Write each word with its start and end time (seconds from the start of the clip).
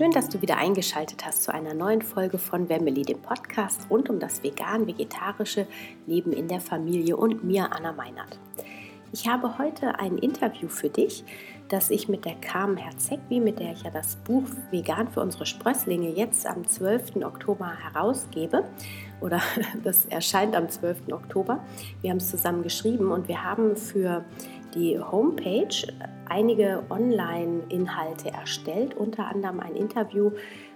Schön, 0.00 0.12
dass 0.12 0.30
du 0.30 0.40
wieder 0.40 0.56
eingeschaltet 0.56 1.26
hast 1.26 1.42
zu 1.42 1.52
einer 1.52 1.74
neuen 1.74 2.00
Folge 2.00 2.38
von 2.38 2.70
Wemmeli, 2.70 3.02
dem 3.02 3.20
Podcast 3.20 3.82
rund 3.90 4.08
um 4.08 4.18
das 4.18 4.42
vegan-vegetarische 4.42 5.66
Leben 6.06 6.32
in 6.32 6.48
der 6.48 6.62
Familie 6.62 7.18
und 7.18 7.44
mir, 7.44 7.70
Anna 7.70 7.92
Meinert. 7.92 8.38
Ich 9.12 9.28
habe 9.28 9.58
heute 9.58 9.98
ein 9.98 10.16
Interview 10.16 10.68
für 10.68 10.88
dich, 10.88 11.22
das 11.68 11.90
ich 11.90 12.08
mit 12.08 12.24
der 12.24 12.36
Carmen 12.36 12.78
Herzegwi, 12.78 13.40
mit 13.40 13.58
der 13.58 13.72
ich 13.72 13.82
ja 13.82 13.90
das 13.90 14.16
Buch 14.16 14.44
Vegan 14.70 15.06
für 15.08 15.20
unsere 15.20 15.44
Sprösslinge 15.44 16.08
jetzt 16.08 16.46
am 16.46 16.66
12. 16.66 17.16
Oktober 17.16 17.70
herausgebe. 17.70 18.64
Oder 19.20 19.42
das 19.84 20.06
erscheint 20.06 20.56
am 20.56 20.70
12. 20.70 21.12
Oktober. 21.12 21.62
Wir 22.00 22.08
haben 22.08 22.16
es 22.16 22.30
zusammen 22.30 22.62
geschrieben 22.62 23.12
und 23.12 23.28
wir 23.28 23.44
haben 23.44 23.76
für 23.76 24.24
die 24.74 24.98
Homepage 24.98 25.68
einige 26.28 26.84
Online-Inhalte 26.90 28.30
erstellt, 28.30 28.96
unter 28.96 29.26
anderem 29.26 29.60
ein 29.60 29.74
Interview 29.74 30.30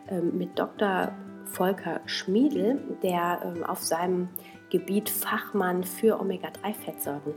ähm, 0.08 0.36
mit 0.36 0.58
Dr. 0.58 1.12
Volker 1.46 2.00
Schmiedel, 2.06 2.80
der 3.02 3.40
ähm, 3.44 3.64
auf 3.64 3.82
seinem 3.82 4.28
Gebiet 4.70 5.08
Fachmann 5.08 5.84
für 5.84 6.20
Omega-3-Fettsäuren 6.20 7.34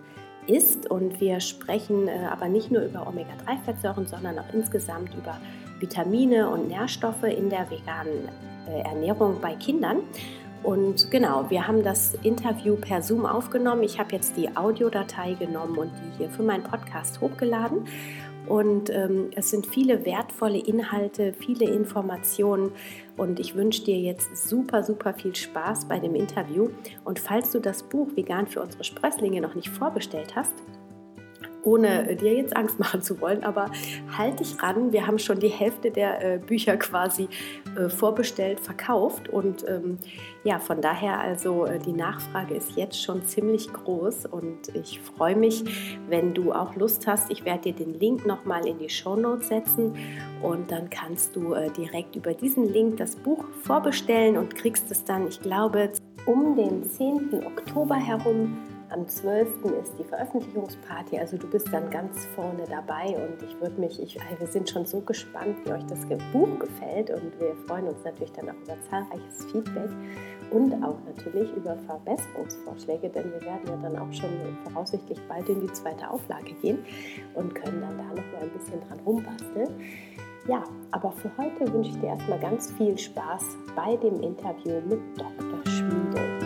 ist. 0.47 0.89
Und 0.89 1.19
wir 1.19 1.39
sprechen 1.39 2.07
äh, 2.07 2.27
aber 2.31 2.47
nicht 2.47 2.71
nur 2.71 2.83
über 2.83 3.05
Omega-3-Fettsäuren, 3.07 4.07
sondern 4.07 4.39
auch 4.39 4.53
insgesamt 4.53 5.13
über 5.13 5.39
Vitamine 5.79 6.49
und 6.49 6.69
Nährstoffe 6.69 7.23
in 7.23 7.49
der 7.49 7.69
veganen 7.69 8.29
äh, 8.67 8.81
Ernährung 8.81 9.39
bei 9.41 9.53
Kindern. 9.55 9.99
Und 10.63 11.11
genau, 11.11 11.49
wir 11.49 11.67
haben 11.67 11.83
das 11.83 12.15
Interview 12.23 12.75
per 12.75 13.01
Zoom 13.01 13.25
aufgenommen. 13.25 13.83
Ich 13.83 13.99
habe 13.99 14.13
jetzt 14.13 14.35
die 14.37 14.55
Audiodatei 14.55 15.33
genommen 15.33 15.77
und 15.77 15.91
die 15.91 16.17
hier 16.17 16.29
für 16.29 16.43
meinen 16.43 16.63
Podcast 16.63 17.21
hochgeladen. 17.21 17.85
Und 18.47 18.89
ähm, 18.89 19.29
es 19.35 19.49
sind 19.49 19.67
viele 19.67 20.05
wertvolle 20.05 20.57
Inhalte, 20.57 21.33
viele 21.33 21.65
Informationen. 21.65 22.71
Und 23.17 23.39
ich 23.39 23.55
wünsche 23.55 23.83
dir 23.83 23.99
jetzt 23.99 24.47
super, 24.47 24.83
super 24.83 25.13
viel 25.13 25.35
Spaß 25.35 25.85
bei 25.85 25.99
dem 25.99 26.15
Interview. 26.15 26.69
Und 27.03 27.19
falls 27.19 27.51
du 27.51 27.59
das 27.59 27.83
Buch 27.83 28.07
Vegan 28.15 28.47
für 28.47 28.61
unsere 28.61 28.83
Sprösslinge 28.83 29.41
noch 29.41 29.55
nicht 29.55 29.69
vorbestellt 29.69 30.35
hast, 30.35 30.53
ohne 31.67 32.15
dir 32.15 32.33
jetzt 32.33 32.55
Angst 32.55 32.79
machen 32.79 33.01
zu 33.01 33.19
wollen, 33.19 33.43
aber 33.43 33.69
halt 34.17 34.39
dich 34.39 34.61
ran. 34.63 34.93
Wir 34.93 35.05
haben 35.05 35.19
schon 35.19 35.39
die 35.39 35.49
Hälfte 35.49 35.91
der 35.91 36.35
äh, 36.35 36.37
Bücher 36.37 36.77
quasi 36.77 37.27
äh, 37.75 37.89
vorbestellt, 37.89 38.61
verkauft 38.61 39.27
und 39.27 39.67
ähm, 39.67 39.97
ja, 40.45 40.59
von 40.59 40.81
daher 40.81 41.19
also 41.19 41.65
äh, 41.65 41.77
die 41.77 41.91
Nachfrage 41.91 42.55
ist 42.55 42.77
jetzt 42.77 43.03
schon 43.03 43.25
ziemlich 43.25 43.71
groß 43.73 44.27
und 44.27 44.73
ich 44.75 45.01
freue 45.01 45.35
mich, 45.35 45.65
wenn 46.07 46.33
du 46.33 46.53
auch 46.53 46.75
Lust 46.75 47.05
hast. 47.05 47.29
Ich 47.29 47.43
werde 47.43 47.73
dir 47.73 47.85
den 47.85 47.99
Link 47.99 48.25
nochmal 48.25 48.65
in 48.65 48.79
die 48.79 48.89
Show 48.89 49.17
Notes 49.17 49.49
setzen 49.49 49.93
und 50.41 50.71
dann 50.71 50.89
kannst 50.89 51.35
du 51.35 51.53
äh, 51.53 51.69
direkt 51.71 52.15
über 52.15 52.33
diesen 52.33 52.71
Link 52.71 52.97
das 52.97 53.17
Buch 53.17 53.43
vorbestellen 53.63 54.37
und 54.37 54.55
kriegst 54.55 54.89
es 54.89 55.03
dann, 55.03 55.27
ich 55.27 55.41
glaube, 55.41 55.91
um 56.25 56.55
den 56.55 56.89
10. 56.89 57.43
Oktober 57.45 57.95
herum 57.95 58.57
am 58.89 59.07
12. 59.07 59.65
ist 59.81 59.93
die 59.99 60.03
Veröffentlichungsparty, 60.03 61.19
also 61.19 61.37
du 61.37 61.47
bist 61.47 61.67
dann 61.71 61.89
ganz 61.89 62.25
vorne 62.35 62.63
dabei 62.69 63.15
und 63.15 63.41
ich 63.43 63.59
würde 63.59 63.79
mich, 63.79 64.01
ich, 64.01 64.17
wir 64.39 64.47
sind 64.47 64.69
schon 64.69 64.85
so 64.85 65.01
gespannt, 65.01 65.57
wie 65.65 65.71
euch 65.71 65.85
das 65.87 66.05
Buch 66.31 66.59
gefällt 66.59 67.09
und 67.09 67.39
wir 67.39 67.55
freuen 67.67 67.87
uns 67.87 68.03
natürlich 68.03 68.31
dann 68.31 68.49
auch 68.49 68.61
über 68.63 68.77
zahlreiches 68.89 69.45
Feedback 69.51 69.89
und 70.51 70.73
auch 70.83 70.97
natürlich 71.05 71.51
über 71.53 71.75
Verbesserungsvorschläge, 71.85 73.09
denn 73.09 73.31
wir 73.33 73.41
werden 73.41 73.67
ja 73.67 73.77
dann 73.81 73.97
auch 73.97 74.13
schon 74.13 74.29
voraussichtlich 74.63 75.19
bald 75.27 75.49
in 75.49 75.61
die 75.61 75.73
zweite 75.73 76.09
Auflage 76.09 76.53
gehen 76.61 76.79
und 77.33 77.53
können 77.53 77.81
dann 77.81 77.97
da 77.97 78.03
noch 78.03 78.15
mal 78.15 78.41
ein 78.43 78.49
bisschen 78.51 78.79
dran 78.87 78.99
rumbasteln. 79.05 79.69
Ja, 80.47 80.63
aber 80.91 81.11
für 81.11 81.29
heute 81.37 81.71
wünsche 81.73 81.89
ich 81.89 81.99
dir 81.99 82.07
erstmal 82.07 82.39
ganz 82.39 82.71
viel 82.73 82.97
Spaß 82.97 83.43
bei 83.75 83.97
dem 83.97 84.21
Interview 84.21 84.79
mit 84.87 85.01
Dr. 85.17 85.65
Schmiede. 85.65 86.36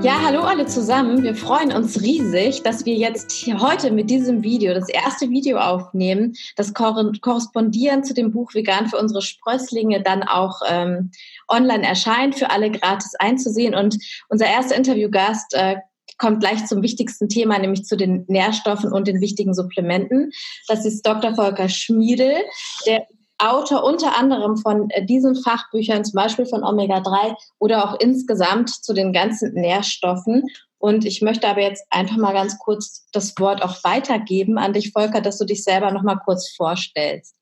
Ja, 0.00 0.22
hallo 0.22 0.42
alle 0.42 0.66
zusammen. 0.66 1.24
Wir 1.24 1.34
freuen 1.34 1.72
uns 1.72 2.00
riesig, 2.00 2.62
dass 2.62 2.86
wir 2.86 2.94
jetzt 2.94 3.32
heute 3.58 3.90
mit 3.90 4.08
diesem 4.08 4.44
Video 4.44 4.72
das 4.72 4.88
erste 4.88 5.28
Video 5.28 5.58
aufnehmen, 5.58 6.36
das 6.54 6.72
korrespondieren 6.72 8.04
zu 8.04 8.14
dem 8.14 8.30
Buch 8.30 8.54
Vegan 8.54 8.86
für 8.86 8.96
unsere 8.96 9.22
Sprösslinge 9.22 10.00
dann 10.00 10.22
auch 10.22 10.60
ähm, 10.68 11.10
online 11.48 11.84
erscheint, 11.84 12.36
für 12.36 12.50
alle 12.50 12.70
gratis 12.70 13.16
einzusehen. 13.16 13.74
Und 13.74 13.98
unser 14.28 14.46
erster 14.46 14.76
Interviewgast 14.76 15.52
äh, 15.54 15.76
kommt 16.16 16.40
gleich 16.40 16.64
zum 16.66 16.80
wichtigsten 16.82 17.28
Thema, 17.28 17.58
nämlich 17.58 17.84
zu 17.84 17.96
den 17.96 18.24
Nährstoffen 18.28 18.92
und 18.92 19.08
den 19.08 19.20
wichtigen 19.20 19.52
Supplementen. 19.52 20.30
Das 20.68 20.84
ist 20.84 21.04
Dr. 21.04 21.34
Volker 21.34 21.68
Schmiedel, 21.68 22.34
der 22.86 23.04
Autor 23.38 23.84
unter 23.84 24.18
anderem 24.18 24.56
von 24.56 24.90
äh, 24.90 25.04
diesen 25.04 25.36
Fachbüchern, 25.36 26.04
zum 26.04 26.16
Beispiel 26.16 26.46
von 26.46 26.64
Omega-3 26.64 27.34
oder 27.58 27.84
auch 27.84 28.00
insgesamt 28.00 28.70
zu 28.70 28.92
den 28.92 29.12
ganzen 29.12 29.54
Nährstoffen. 29.54 30.44
Und 30.78 31.04
ich 31.04 31.22
möchte 31.22 31.48
aber 31.48 31.62
jetzt 31.62 31.84
einfach 31.90 32.16
mal 32.16 32.32
ganz 32.32 32.58
kurz 32.58 33.08
das 33.12 33.34
Wort 33.38 33.62
auch 33.62 33.82
weitergeben 33.84 34.58
an 34.58 34.72
dich, 34.72 34.92
Volker, 34.92 35.20
dass 35.20 35.38
du 35.38 35.44
dich 35.44 35.64
selber 35.64 35.90
noch 35.90 36.02
mal 36.02 36.20
kurz 36.24 36.54
vorstellst. 36.54 37.34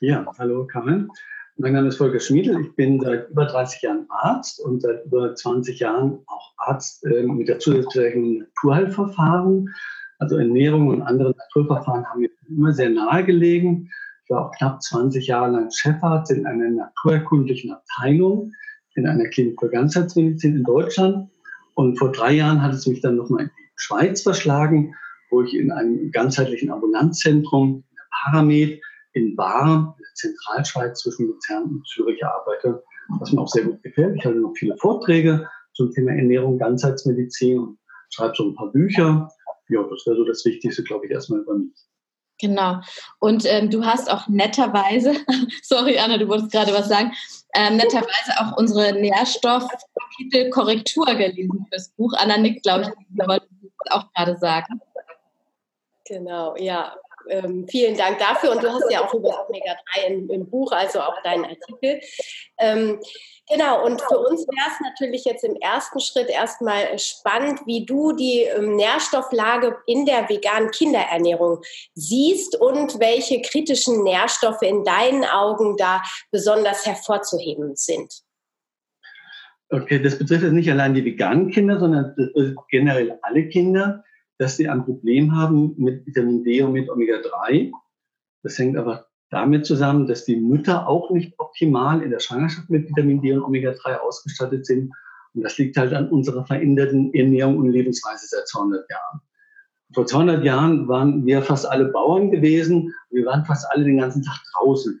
Ja, 0.00 0.26
hallo 0.38 0.66
Karin. 0.66 1.10
Mein 1.58 1.72
Name 1.72 1.88
ist 1.88 1.96
Volker 1.96 2.20
Schmiedel. 2.20 2.60
Ich 2.60 2.74
bin 2.76 3.00
seit 3.00 3.30
über 3.30 3.46
30 3.46 3.80
Jahren 3.80 4.06
Arzt 4.10 4.60
und 4.60 4.82
seit 4.82 5.06
über 5.06 5.34
20 5.34 5.78
Jahren 5.78 6.18
auch 6.26 6.52
Arzt 6.58 7.02
äh, 7.06 7.22
mit 7.22 7.48
der 7.48 7.58
zusätzlichen 7.58 8.40
Naturheilverfahren. 8.40 9.74
Also 10.18 10.36
Ernährung 10.36 10.88
und 10.88 11.02
andere 11.02 11.34
Naturverfahren 11.34 12.06
haben 12.06 12.20
mir 12.20 12.30
immer 12.48 12.72
sehr 12.72 12.90
nahe 12.90 13.24
gelegen. 13.24 13.90
Ich 14.26 14.30
war 14.30 14.46
auch 14.46 14.52
knapp 14.58 14.82
20 14.82 15.28
Jahre 15.28 15.52
lang 15.52 15.70
Chefarzt 15.70 16.32
in 16.32 16.46
einer 16.46 16.68
naturerkundlichen 16.68 17.70
Abteilung 17.70 18.52
in 18.96 19.06
einer 19.06 19.28
Klinik 19.28 19.60
für 19.60 19.68
Ganzheitsmedizin 19.68 20.56
in 20.56 20.64
Deutschland. 20.64 21.30
Und 21.74 21.98
vor 21.98 22.10
drei 22.10 22.32
Jahren 22.32 22.62
hat 22.62 22.74
es 22.74 22.86
mich 22.86 23.00
dann 23.02 23.16
nochmal 23.16 23.44
in 23.44 23.50
die 23.56 23.72
Schweiz 23.76 24.22
verschlagen, 24.22 24.94
wo 25.30 25.42
ich 25.42 25.54
in 25.54 25.70
einem 25.70 26.10
ganzheitlichen 26.10 26.70
Ambulanzzentrum, 26.70 27.84
in 27.88 27.96
der 27.96 28.04
Paramed, 28.10 28.80
in 29.12 29.36
Bar, 29.36 29.94
in 29.96 30.02
der 30.02 30.14
Zentralschweiz 30.14 31.00
zwischen 31.02 31.26
Luzern 31.26 31.64
und 31.64 31.86
Zürich 31.86 32.24
arbeite, 32.24 32.82
was 33.20 33.32
mir 33.32 33.40
auch 33.40 33.48
sehr 33.48 33.64
gut 33.64 33.82
gefällt. 33.82 34.16
Ich 34.16 34.24
halte 34.24 34.40
noch 34.40 34.54
viele 34.56 34.76
Vorträge 34.78 35.46
zum 35.74 35.90
Thema 35.90 36.12
Ernährung, 36.12 36.58
Ganzheitsmedizin 36.58 37.58
und 37.58 37.78
schreibe 38.10 38.34
so 38.34 38.48
ein 38.48 38.54
paar 38.54 38.72
Bücher. 38.72 39.28
Ja, 39.68 39.82
das 39.82 40.06
wäre 40.06 40.16
so 40.16 40.24
das 40.24 40.44
Wichtigste, 40.44 40.82
glaube 40.84 41.06
ich, 41.06 41.12
erstmal 41.12 41.40
über 41.40 41.58
mich. 41.58 41.74
Genau. 42.38 42.80
Und 43.18 43.44
ähm, 43.46 43.70
du 43.70 43.84
hast 43.84 44.10
auch 44.10 44.28
netterweise, 44.28 45.14
sorry 45.62 45.98
Anna, 45.98 46.18
du 46.18 46.28
wolltest 46.28 46.52
gerade 46.52 46.72
was 46.72 46.88
sagen, 46.88 47.12
ähm, 47.54 47.76
netterweise 47.76 48.32
auch 48.38 48.56
unsere 48.58 48.92
Nährstoffkapitel 48.92 50.50
gelesen 51.16 51.66
fürs 51.70 51.88
Buch. 51.90 52.12
Anna 52.18 52.36
nickt, 52.36 52.62
glaube 52.62 52.82
ich, 52.82 52.88
wollte 53.26 53.46
ich 53.62 53.92
auch 53.92 54.12
gerade 54.12 54.36
sagen. 54.36 54.80
Genau, 56.04 56.56
ja. 56.56 56.94
Ähm, 57.28 57.66
vielen 57.68 57.96
Dank 57.96 58.18
dafür. 58.18 58.52
Und 58.52 58.62
du 58.62 58.72
hast 58.72 58.90
ja 58.90 59.04
auch 59.04 59.14
über 59.14 59.46
Omega-3 59.48 60.06
im, 60.06 60.30
im, 60.30 60.50
Buch, 60.50 60.72
also 60.72 61.00
auch 61.00 61.22
deinen 61.22 61.44
Artikel. 61.44 62.00
Ähm, 62.58 63.00
Genau, 63.48 63.86
und 63.86 64.00
für 64.00 64.18
uns 64.18 64.44
wäre 64.48 64.70
es 64.72 64.80
natürlich 64.80 65.24
jetzt 65.24 65.44
im 65.44 65.54
ersten 65.56 66.00
Schritt 66.00 66.28
erstmal 66.28 66.98
spannend, 66.98 67.60
wie 67.64 67.86
du 67.86 68.12
die 68.12 68.40
ähm, 68.40 68.74
Nährstofflage 68.74 69.76
in 69.86 70.04
der 70.04 70.28
veganen 70.28 70.72
Kinderernährung 70.72 71.60
siehst 71.94 72.60
und 72.60 72.98
welche 72.98 73.40
kritischen 73.42 74.02
Nährstoffe 74.02 74.62
in 74.62 74.82
deinen 74.82 75.24
Augen 75.24 75.76
da 75.76 76.02
besonders 76.32 76.86
hervorzuheben 76.86 77.76
sind. 77.76 78.12
Okay, 79.70 80.00
das 80.00 80.18
betrifft 80.18 80.42
jetzt 80.42 80.52
nicht 80.52 80.70
allein 80.70 80.94
die 80.94 81.04
veganen 81.04 81.50
Kinder, 81.52 81.78
sondern 81.78 82.16
generell 82.68 83.16
alle 83.22 83.48
Kinder, 83.48 84.04
dass 84.38 84.56
sie 84.56 84.68
ein 84.68 84.84
Problem 84.84 85.34
haben 85.34 85.74
mit 85.76 86.06
Vitamin 86.06 86.44
D 86.44 86.62
und 86.62 86.72
mit 86.72 86.90
Omega-3. 86.90 87.72
Das 88.42 88.58
hängt 88.58 88.76
aber 88.76 89.06
damit 89.30 89.66
zusammen, 89.66 90.06
dass 90.06 90.24
die 90.24 90.36
Mütter 90.36 90.88
auch 90.88 91.10
nicht 91.10 91.34
optimal 91.38 92.02
in 92.02 92.10
der 92.10 92.20
Schwangerschaft 92.20 92.70
mit 92.70 92.88
Vitamin 92.88 93.20
D 93.22 93.32
und 93.32 93.42
Omega-3 93.42 93.96
ausgestattet 93.96 94.66
sind. 94.66 94.92
Und 95.34 95.42
das 95.42 95.58
liegt 95.58 95.76
halt 95.76 95.92
an 95.92 96.08
unserer 96.08 96.46
veränderten 96.46 97.12
Ernährung 97.12 97.58
und 97.58 97.70
Lebensweise 97.70 98.26
seit 98.28 98.46
200 98.48 98.88
Jahren. 98.90 99.20
Vor 99.94 100.06
200 100.06 100.44
Jahren 100.44 100.88
waren 100.88 101.24
wir 101.26 101.42
fast 101.42 101.66
alle 101.66 101.86
Bauern 101.86 102.30
gewesen. 102.30 102.92
Wir 103.10 103.26
waren 103.26 103.44
fast 103.44 103.66
alle 103.70 103.84
den 103.84 103.98
ganzen 103.98 104.22
Tag 104.22 104.40
draußen. 104.54 105.00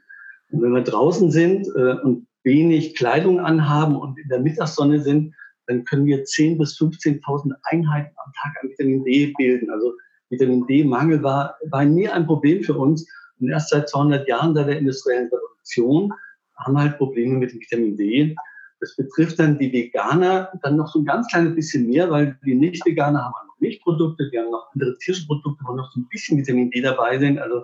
Und 0.50 0.62
wenn 0.62 0.72
wir 0.72 0.82
draußen 0.82 1.30
sind 1.30 1.66
äh, 1.76 1.94
und 2.02 2.26
wenig 2.44 2.94
Kleidung 2.94 3.40
anhaben 3.40 3.96
und 3.96 4.18
in 4.18 4.28
der 4.28 4.40
Mittagssonne 4.40 5.00
sind, 5.00 5.34
dann 5.66 5.84
können 5.84 6.06
wir 6.06 6.24
10.000 6.24 6.58
bis 6.58 6.78
15.000 6.78 7.52
Einheiten 7.64 8.14
am 8.24 8.32
Tag 8.32 8.54
an 8.62 8.70
Vitamin 8.70 9.04
D 9.04 9.32
bilden. 9.36 9.70
Also 9.70 9.92
Vitamin 10.30 10.66
D-Mangel 10.66 11.22
war, 11.22 11.56
war 11.70 11.84
nie 11.84 12.08
ein 12.08 12.26
Problem 12.26 12.62
für 12.62 12.74
uns. 12.74 13.06
Und 13.40 13.48
erst 13.48 13.70
seit 13.70 13.88
200 13.88 14.26
Jahren 14.28 14.54
seit 14.54 14.68
der 14.68 14.78
industriellen 14.78 15.28
Revolution 15.28 16.12
haben 16.56 16.74
wir 16.74 16.80
halt 16.80 16.98
Probleme 16.98 17.38
mit 17.38 17.52
dem 17.52 17.60
Vitamin 17.60 17.96
D. 17.96 18.34
Das 18.80 18.94
betrifft 18.96 19.38
dann 19.38 19.58
die 19.58 19.72
Veganer 19.72 20.52
dann 20.62 20.76
noch 20.76 20.92
so 20.92 21.00
ein 21.00 21.04
ganz 21.04 21.26
kleines 21.28 21.54
bisschen 21.54 21.86
mehr, 21.86 22.10
weil 22.10 22.38
die 22.44 22.54
Nicht-Veganer 22.54 23.24
haben 23.24 23.32
noch 23.46 23.60
Milchprodukte, 23.60 24.30
die 24.30 24.38
haben 24.38 24.50
noch 24.50 24.68
andere 24.74 24.96
tierische 24.98 25.26
wo 25.28 25.74
noch 25.74 25.90
so 25.92 26.00
ein 26.00 26.08
bisschen 26.10 26.38
Vitamin 26.38 26.70
D 26.70 26.80
dabei 26.80 27.18
sind. 27.18 27.38
Also 27.38 27.62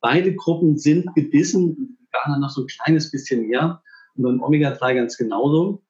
beide 0.00 0.34
Gruppen 0.34 0.76
sind 0.78 1.14
gebissen, 1.14 1.76
die 1.76 2.06
Veganer 2.06 2.38
noch 2.38 2.50
so 2.50 2.62
ein 2.62 2.66
kleines 2.66 3.10
bisschen 3.10 3.46
mehr 3.46 3.82
und 4.16 4.24
beim 4.24 4.42
Omega-3 4.42 4.94
ganz 4.94 5.16
genauso. 5.16 5.82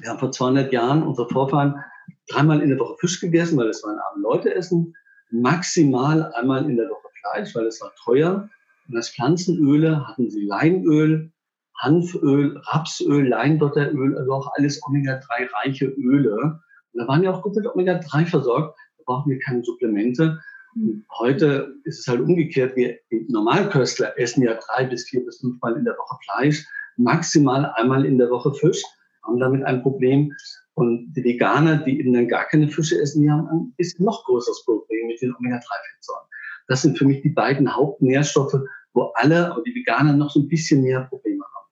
Wir 0.00 0.10
haben 0.10 0.18
vor 0.18 0.30
200 0.30 0.72
Jahren 0.72 1.02
unsere 1.02 1.28
Vorfahren 1.28 1.82
dreimal 2.28 2.62
in 2.62 2.68
der 2.68 2.78
Woche 2.78 2.96
Fisch 3.00 3.20
gegessen, 3.20 3.58
weil 3.58 3.66
das 3.66 3.82
waren 3.82 3.98
arme 3.98 4.22
Leute 4.22 4.54
essen, 4.54 4.94
maximal 5.30 6.32
einmal 6.34 6.68
in 6.70 6.76
der 6.76 6.88
Woche 6.88 7.08
Fleisch, 7.20 7.54
weil 7.54 7.66
es 7.66 7.80
war 7.80 7.92
teuer. 8.04 8.48
Und 8.88 8.96
als 8.96 9.10
Pflanzenöle 9.10 10.06
hatten 10.06 10.30
sie 10.30 10.44
Leinöl, 10.44 11.32
Hanföl, 11.78 12.60
Rapsöl, 12.64 13.28
Leindotteröl, 13.28 14.16
also 14.16 14.32
auch 14.32 14.52
alles 14.56 14.80
Omega-3-reiche 14.86 15.86
Öle. 15.86 16.60
Und 16.92 17.00
da 17.00 17.08
waren 17.08 17.22
ja 17.22 17.32
auch 17.32 17.42
gut 17.42 17.56
mit 17.56 17.66
Omega-3 17.66 18.26
versorgt, 18.26 18.78
da 18.98 19.04
brauchen 19.04 19.30
wir 19.30 19.38
keine 19.40 19.64
Supplemente. 19.64 20.40
Und 20.74 21.04
heute 21.18 21.74
ist 21.84 22.00
es 22.00 22.06
halt 22.06 22.20
umgekehrt, 22.20 22.76
wir 22.76 22.98
Normalköstler 23.28 24.18
essen 24.18 24.42
ja 24.42 24.54
drei 24.54 24.84
bis 24.84 25.08
vier 25.08 25.24
bis 25.24 25.40
fünfmal 25.40 25.76
in 25.76 25.84
der 25.84 25.94
Woche 25.94 26.16
Fleisch, 26.24 26.66
maximal 26.96 27.72
einmal 27.76 28.04
in 28.04 28.18
der 28.18 28.30
Woche 28.30 28.52
Fisch, 28.54 28.82
haben 29.28 29.38
damit 29.38 29.64
ein 29.64 29.82
Problem. 29.82 30.32
Und 30.74 31.12
die 31.12 31.24
Veganer, 31.24 31.78
die 31.78 31.98
eben 31.98 32.12
dann 32.12 32.28
gar 32.28 32.46
keine 32.46 32.68
Fische 32.68 33.00
essen, 33.00 33.22
die 33.22 33.30
haben 33.30 33.48
ein 33.48 33.74
bisschen 33.76 34.04
noch 34.04 34.24
größeres 34.24 34.64
Problem 34.64 35.06
mit 35.08 35.20
den 35.20 35.34
Omega-3-Fettsäuren. 35.34 36.26
Das 36.68 36.82
sind 36.82 36.98
für 36.98 37.04
mich 37.04 37.22
die 37.22 37.30
beiden 37.30 37.74
Hauptnährstoffe, 37.74 38.56
wo 38.92 39.12
alle, 39.14 39.56
die 39.66 39.74
Veganer 39.74 40.12
noch 40.12 40.30
so 40.30 40.40
ein 40.40 40.48
bisschen 40.48 40.82
mehr 40.82 41.02
Probleme 41.02 41.44
haben. 41.44 41.66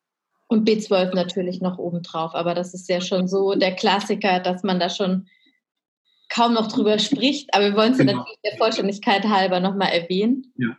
Und 0.48 0.68
B12 0.68 1.14
natürlich 1.14 1.60
noch 1.60 1.78
obendrauf, 1.78 2.34
aber 2.34 2.54
das 2.54 2.74
ist 2.74 2.88
ja 2.88 3.00
schon 3.00 3.28
so 3.28 3.54
der 3.54 3.74
Klassiker, 3.74 4.40
dass 4.40 4.62
man 4.62 4.80
da 4.80 4.88
schon 4.88 5.26
kaum 6.28 6.54
noch 6.54 6.68
drüber 6.68 6.98
spricht. 6.98 7.52
Aber 7.54 7.64
wir 7.64 7.76
wollen 7.76 7.92
es 7.92 7.98
genau. 7.98 8.12
natürlich 8.14 8.38
der 8.44 8.56
Vollständigkeit 8.56 9.24
halber 9.24 9.60
nochmal 9.60 9.92
erwähnen. 9.92 10.52
Ja. 10.56 10.76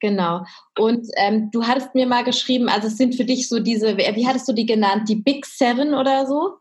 Genau. 0.00 0.44
Und 0.78 1.06
ähm, 1.16 1.50
du 1.50 1.64
hattest 1.64 1.94
mir 1.94 2.06
mal 2.06 2.24
geschrieben, 2.24 2.68
also 2.68 2.88
es 2.88 2.96
sind 2.96 3.14
für 3.14 3.24
dich 3.24 3.48
so 3.48 3.60
diese, 3.60 3.96
wie 3.96 4.26
hattest 4.26 4.48
du 4.48 4.52
die 4.52 4.66
genannt, 4.66 5.08
die 5.08 5.16
Big 5.16 5.46
Seven 5.46 5.94
oder 5.94 6.26
so 6.26 6.58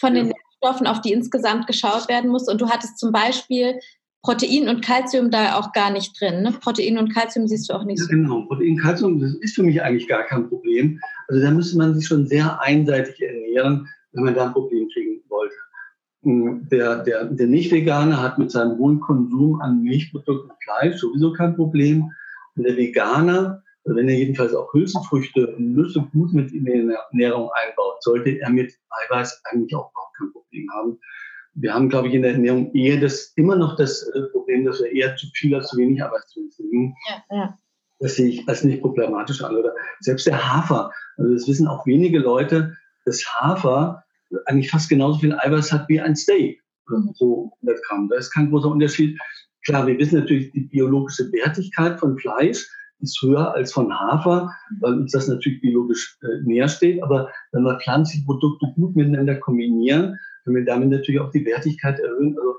von 0.00 0.14
ja. 0.14 0.22
den 0.22 0.32
Nährstoffen, 0.32 0.86
auf 0.86 1.00
die 1.00 1.12
insgesamt 1.12 1.66
geschaut 1.66 2.08
werden 2.08 2.30
muss. 2.30 2.48
Und 2.48 2.60
du 2.60 2.68
hattest 2.68 2.98
zum 2.98 3.12
Beispiel 3.12 3.78
Protein 4.22 4.68
und 4.68 4.84
Kalzium 4.84 5.30
da 5.30 5.58
auch 5.58 5.72
gar 5.72 5.90
nicht 5.90 6.20
drin. 6.20 6.42
Ne? 6.42 6.52
Protein 6.60 6.98
und 6.98 7.14
Kalzium 7.14 7.46
siehst 7.46 7.68
du 7.68 7.74
auch 7.74 7.84
nicht 7.84 7.98
ja, 7.98 8.04
so. 8.04 8.10
Genau, 8.10 8.42
Protein, 8.42 8.76
Kalzium, 8.76 9.20
das 9.20 9.34
ist 9.36 9.54
für 9.54 9.62
mich 9.62 9.80
eigentlich 9.82 10.08
gar 10.08 10.24
kein 10.24 10.48
Problem. 10.48 11.00
Also 11.28 11.42
da 11.42 11.50
müsste 11.50 11.78
man 11.78 11.94
sich 11.94 12.06
schon 12.06 12.26
sehr 12.26 12.60
einseitig 12.60 13.20
ernähren, 13.20 13.88
wenn 14.12 14.24
man 14.24 14.34
da 14.34 14.46
ein 14.46 14.52
Problem 14.52 14.88
kriegen 14.92 15.22
wollte. 15.28 15.54
Hm, 16.24 16.68
der, 16.70 17.04
der, 17.04 17.26
der 17.26 17.46
Nicht-Veganer 17.46 18.20
hat 18.20 18.38
mit 18.38 18.50
seinem 18.50 18.76
hohen 18.78 19.00
Konsum 19.00 19.60
an 19.60 19.82
Milchprodukten 19.82 20.50
und 20.50 20.62
Fleisch 20.62 20.96
sowieso 20.96 21.32
kein 21.32 21.54
Problem. 21.54 22.10
Und 22.58 22.64
der 22.64 22.76
Veganer, 22.76 23.62
also 23.84 23.96
wenn 23.96 24.08
er 24.08 24.16
jedenfalls 24.16 24.54
auch 24.54 24.72
Hülsenfrüchte 24.74 25.56
und 25.56 25.74
Nüsse 25.74 26.06
gut 26.12 26.32
mit 26.34 26.52
in 26.52 26.66
die 26.66 26.72
Ernährung 27.12 27.50
einbaut, 27.54 28.02
sollte 28.02 28.38
er 28.38 28.50
mit 28.50 28.74
Eiweiß 28.90 29.40
eigentlich 29.44 29.74
auch 29.74 29.90
überhaupt 29.90 30.16
kein 30.18 30.32
Problem 30.32 30.68
haben 30.74 30.98
wir 31.60 31.74
haben, 31.74 31.88
glaube 31.88 32.08
ich, 32.08 32.14
in 32.14 32.22
der 32.22 32.32
Ernährung 32.32 32.72
eher 32.74 33.00
das, 33.00 33.32
immer 33.36 33.56
noch 33.56 33.76
das 33.76 34.02
äh, 34.14 34.22
Problem, 34.32 34.64
dass 34.64 34.80
wir 34.80 34.92
eher 34.92 35.16
zu 35.16 35.26
viel 35.34 35.54
als 35.54 35.68
zu 35.68 35.76
wenig 35.76 36.02
Arbeit 36.02 36.22
zu 36.28 36.40
uns 36.40 36.58
nehmen. 36.58 36.94
Ja, 37.08 37.36
ja. 37.36 37.58
Das 38.00 38.14
sehe 38.14 38.28
ich 38.28 38.48
als 38.48 38.62
nicht 38.62 38.80
problematisch 38.80 39.42
an. 39.42 39.56
Oder 39.56 39.74
selbst 40.00 40.26
der 40.26 40.54
Hafer. 40.54 40.92
Also 41.16 41.32
das 41.32 41.48
wissen 41.48 41.66
auch 41.66 41.84
wenige 41.84 42.20
Leute, 42.20 42.76
dass 43.04 43.24
Hafer 43.26 44.04
eigentlich 44.46 44.70
fast 44.70 44.88
genauso 44.88 45.18
viel 45.18 45.34
Eiweiß 45.34 45.72
hat 45.72 45.88
wie 45.88 46.00
ein 46.00 46.14
Steak 46.14 46.62
mhm. 46.88 47.12
pro 47.18 47.52
100 47.62 47.84
Gramm. 47.84 48.08
Da 48.08 48.16
ist 48.16 48.30
kein 48.30 48.50
großer 48.50 48.68
Unterschied. 48.68 49.18
Klar, 49.64 49.86
wir 49.86 49.98
wissen 49.98 50.20
natürlich, 50.20 50.50
die 50.52 50.60
biologische 50.60 51.30
Wertigkeit 51.32 51.98
von 51.98 52.18
Fleisch 52.18 52.66
ist 53.00 53.20
höher 53.22 53.54
als 53.54 53.72
von 53.72 53.92
Hafer, 53.92 54.50
weil 54.80 54.94
uns 54.94 55.12
das 55.12 55.28
natürlich 55.28 55.60
biologisch 55.60 56.18
äh, 56.22 56.42
näher 56.44 56.68
steht. 56.68 57.02
Aber 57.02 57.30
wenn 57.52 57.62
wir 57.62 57.78
pflanzliche 57.78 58.24
Produkte 58.24 58.66
gut 58.74 58.96
miteinander 58.96 59.36
kombinieren, 59.36 60.18
können 60.44 60.56
wir 60.56 60.64
damit 60.64 60.90
natürlich 60.90 61.20
auch 61.20 61.30
die 61.30 61.44
Wertigkeit 61.44 61.98
erhöhen. 62.00 62.36
Also 62.38 62.56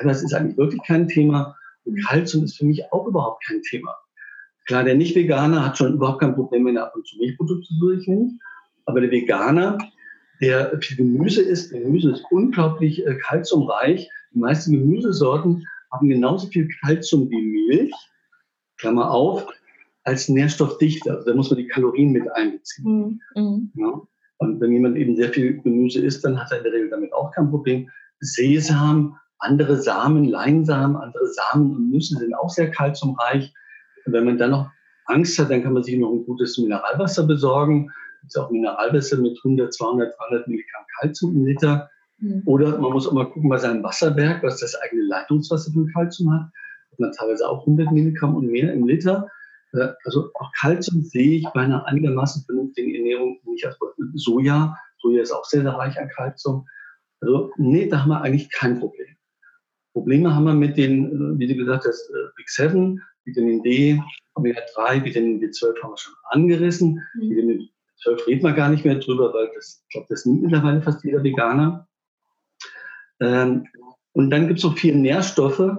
Eiweiß 0.00 0.22
ist 0.22 0.34
eigentlich 0.34 0.58
wirklich 0.58 0.82
kein 0.86 1.08
Thema 1.08 1.56
und 1.84 2.04
Kalzium 2.06 2.44
ist 2.44 2.58
für 2.58 2.66
mich 2.66 2.84
auch 2.92 3.06
überhaupt 3.06 3.44
kein 3.46 3.62
Thema. 3.62 3.96
Klar, 4.66 4.84
der 4.84 4.96
Nicht-Veganer 4.96 5.64
hat 5.64 5.78
schon 5.78 5.94
überhaupt 5.94 6.20
kein 6.20 6.34
Problem, 6.34 6.66
wenn 6.66 6.76
er 6.76 6.86
ab 6.86 6.94
und 6.94 7.06
zu 7.06 7.16
Milchprodukte 7.18 7.72
durchnimmt, 7.80 8.32
aber 8.84 9.00
der 9.00 9.10
Veganer, 9.10 9.78
der 10.42 10.78
viel 10.80 10.98
Gemüse 10.98 11.42
isst, 11.42 11.72
Gemüse 11.72 12.10
ist 12.10 12.24
unglaublich 12.30 13.04
äh, 13.06 13.14
kalziumreich. 13.16 14.10
Die 14.34 14.38
meisten 14.38 14.72
Gemüsesorten 14.72 15.66
haben 15.90 16.08
genauso 16.08 16.48
viel 16.48 16.68
Kalzium 16.80 17.30
wie 17.30 17.40
Milch, 17.40 17.94
Klammer 18.78 19.10
auf, 19.10 19.46
als 20.04 20.28
nährstoffdichter. 20.28 21.16
Also 21.16 21.26
da 21.26 21.34
muss 21.34 21.50
man 21.50 21.58
die 21.58 21.68
Kalorien 21.68 22.12
mit 22.12 22.30
einbeziehen. 22.32 23.20
Mhm. 23.34 23.72
Ja. 23.74 24.00
Und 24.38 24.60
wenn 24.60 24.72
jemand 24.72 24.96
eben 24.96 25.16
sehr 25.16 25.30
viel 25.30 25.60
Gemüse 25.60 26.00
isst, 26.00 26.24
dann 26.24 26.40
hat 26.40 26.50
er 26.52 26.58
in 26.58 26.64
der 26.64 26.72
Regel 26.72 26.90
damit 26.90 27.12
auch 27.12 27.32
kein 27.32 27.50
Problem. 27.50 27.90
Sesam, 28.20 29.16
andere 29.38 29.76
Samen, 29.76 30.24
Leinsamen, 30.24 30.96
andere 30.96 31.26
Samen 31.26 31.74
und 31.74 31.90
Nüsse 31.90 32.16
sind 32.16 32.34
auch 32.34 32.48
sehr 32.48 32.70
kalziumreich. 32.70 33.52
Und 34.06 34.12
wenn 34.12 34.24
man 34.24 34.38
dann 34.38 34.50
noch 34.50 34.70
Angst 35.06 35.38
hat, 35.38 35.50
dann 35.50 35.62
kann 35.62 35.72
man 35.72 35.82
sich 35.82 35.96
noch 35.96 36.12
ein 36.12 36.24
gutes 36.24 36.58
Mineralwasser 36.58 37.26
besorgen. 37.26 37.90
Das 38.22 38.34
ist 38.34 38.36
auch 38.36 38.50
Mineralwasser 38.50 39.18
mit 39.18 39.38
100, 39.38 39.72
200, 39.72 40.14
300 40.18 40.48
Milligramm 40.48 40.84
Kalzium 41.00 41.36
im 41.36 41.46
Liter. 41.46 41.90
Mhm. 42.18 42.42
Oder 42.46 42.78
man 42.78 42.92
muss 42.92 43.06
auch 43.06 43.12
mal 43.12 43.30
gucken 43.30 43.48
bei 43.48 43.58
seinem 43.58 43.82
Wasserberg, 43.82 44.42
was 44.42 44.60
das 44.60 44.74
eigene 44.76 45.02
Leitungswasser 45.02 45.72
für 45.72 45.86
Kalzium 45.92 46.32
hat. 46.32 46.50
Hat 46.92 46.98
man 46.98 47.12
teilweise 47.12 47.48
auch 47.48 47.60
100 47.60 47.92
Milligramm 47.92 48.34
und 48.34 48.46
mehr 48.46 48.72
im 48.72 48.86
Liter. 48.86 49.28
Äh, 49.72 49.88
also 50.04 50.30
auch 50.34 50.50
Kalzium 50.60 51.02
sehe 51.02 51.38
ich 51.38 51.46
bei 51.54 51.62
einer 51.62 51.86
einigermaßen 51.86 52.44
vernünftigen 52.44 52.94
Ernährung 52.94 53.38
nicht 53.44 53.64
als 53.66 53.78
Soja. 54.14 54.76
Soja 55.00 55.22
ist 55.22 55.32
auch 55.32 55.44
sehr, 55.44 55.62
sehr 55.62 55.72
reich 55.72 55.98
an 55.98 56.08
Kalzium. 56.08 56.66
Also 57.20 57.50
nee, 57.56 57.88
da 57.88 58.02
haben 58.02 58.10
wir 58.10 58.22
eigentlich 58.22 58.50
kein 58.50 58.78
Problem. 58.78 59.06
Probleme 59.92 60.34
haben 60.34 60.44
wir 60.44 60.54
mit 60.54 60.76
den, 60.76 61.38
wie 61.38 61.46
du 61.46 61.56
gesagt 61.56 61.84
hast, 61.86 62.08
äh, 62.10 62.28
Big 62.36 62.48
Seven, 62.48 63.02
Vitamin 63.24 63.62
D, 63.62 64.00
Omega-3, 64.34 65.04
Vitamin 65.04 65.40
B12 65.40 65.82
haben 65.82 65.90
wir 65.90 65.98
schon 65.98 66.14
angerissen. 66.30 67.02
Mhm. 67.14 67.30
Vitamin 67.30 67.68
B12 68.04 68.26
reden 68.26 68.42
wir 68.44 68.52
gar 68.52 68.68
nicht 68.68 68.84
mehr 68.84 68.94
drüber, 68.94 69.34
weil 69.34 69.50
das, 69.54 69.82
ich 69.82 69.92
glaube, 69.92 70.06
das 70.08 70.24
nimmt 70.24 70.42
mittlerweile 70.42 70.82
fast 70.82 71.02
jeder 71.04 71.22
Veganer. 71.24 71.87
Ähm, 73.20 73.66
und 74.12 74.30
dann 74.30 74.48
gibt 74.48 74.58
es 74.58 74.64
noch 74.64 74.76
vier 74.76 74.94
Nährstoffe, 74.94 75.78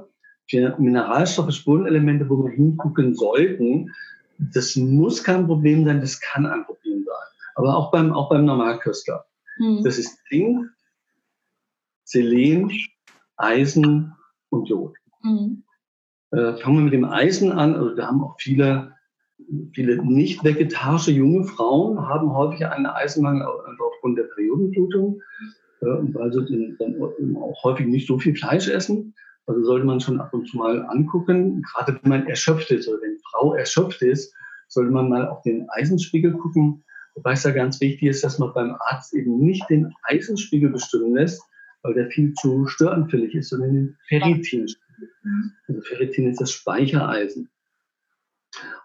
Mineralstoffe, 0.52 1.54
Spurenelemente, 1.54 2.30
wo 2.30 2.44
wir 2.44 2.52
hingucken 2.52 3.14
sollten. 3.16 3.94
Das 4.38 4.76
muss 4.76 5.24
kein 5.24 5.46
Problem 5.46 5.86
sein, 5.86 6.02
das 6.02 6.20
kann 6.20 6.46
ein 6.46 6.66
Problem 6.66 7.04
sein. 7.04 7.28
Aber 7.56 7.76
auch 7.76 7.92
beim, 7.92 8.14
auch 8.14 8.30
beim 8.30 8.46
Normalköstler. 8.46 9.26
Mhm. 9.60 9.84
Das 9.84 9.98
ist 10.00 10.18
Zink, 10.28 10.70
Selen, 12.04 12.72
Eisen 13.36 14.14
und 14.50 14.70
Jod. 14.70 14.96
Mhm. 15.22 15.64
Äh, 16.32 16.58
fangen 16.58 16.78
wir 16.78 16.84
mit 16.84 16.94
dem 16.94 17.06
Eisen 17.06 17.52
an. 17.52 17.76
Also 17.76 17.96
da 17.96 18.08
haben 18.08 18.24
auch 18.24 18.36
viele, 18.40 18.96
viele 19.74 20.04
nicht 20.04 20.44
vegetarische 20.44 21.12
junge 21.12 21.44
Frauen 21.44 22.08
haben 22.08 22.34
häufig 22.34 22.66
einen 22.66 22.86
Eisenmangel 22.86 23.46
aufgrund 23.46 24.18
der 24.18 24.24
Periodenblutung, 24.24 25.22
äh, 25.82 25.86
weil 25.86 26.32
sie 26.32 26.76
dann 26.78 27.38
auch 27.38 27.64
häufig 27.64 27.88
nicht 27.88 28.08
so 28.08 28.20
viel 28.20 28.36
Fleisch 28.36 28.68
essen. 28.68 29.14
Also 29.46 29.64
sollte 29.64 29.86
man 29.86 30.00
schon 30.00 30.20
ab 30.20 30.34
und 30.34 30.48
zu 30.48 30.58
mal 30.58 30.86
angucken. 30.86 31.64
Gerade 31.64 32.00
wenn 32.02 32.10
man 32.10 32.28
erschöpft 32.28 32.70
ist 32.72 32.88
oder 32.88 33.02
wenn 33.02 33.18
Frau 33.32 33.56
erschöpft 33.56 34.02
ist, 34.02 34.34
sollte 34.68 34.92
man 34.92 35.10
mal 35.10 35.28
auf 35.28 35.42
den 35.42 35.68
Eisenspiegel 35.70 36.34
gucken. 36.34 36.84
Wobei 37.16 37.34
es 37.34 37.44
da 37.44 37.52
ganz 37.52 37.82
wichtig 37.82 38.10
ist, 38.10 38.24
dass 38.24 38.40
man 38.40 38.54
beim 38.54 38.76
Arzt 38.80 39.14
eben 39.14 39.40
nicht 39.40 39.68
den 39.70 39.92
Eisenspiegel 40.04 40.70
bestimmen 40.70 41.16
lässt, 41.16 41.42
weil 41.82 41.96
der 41.96 42.12
viel 42.12 42.34
zu 42.34 42.68
störanfällig 42.68 43.34
ist, 43.34 43.50
sondern 43.50 43.74
den 43.74 43.98
Ferritin. 44.08 44.68
Also 45.68 45.82
Ferritin 45.82 46.30
ist 46.30 46.40
das 46.40 46.52
Speichereisen. 46.52 47.50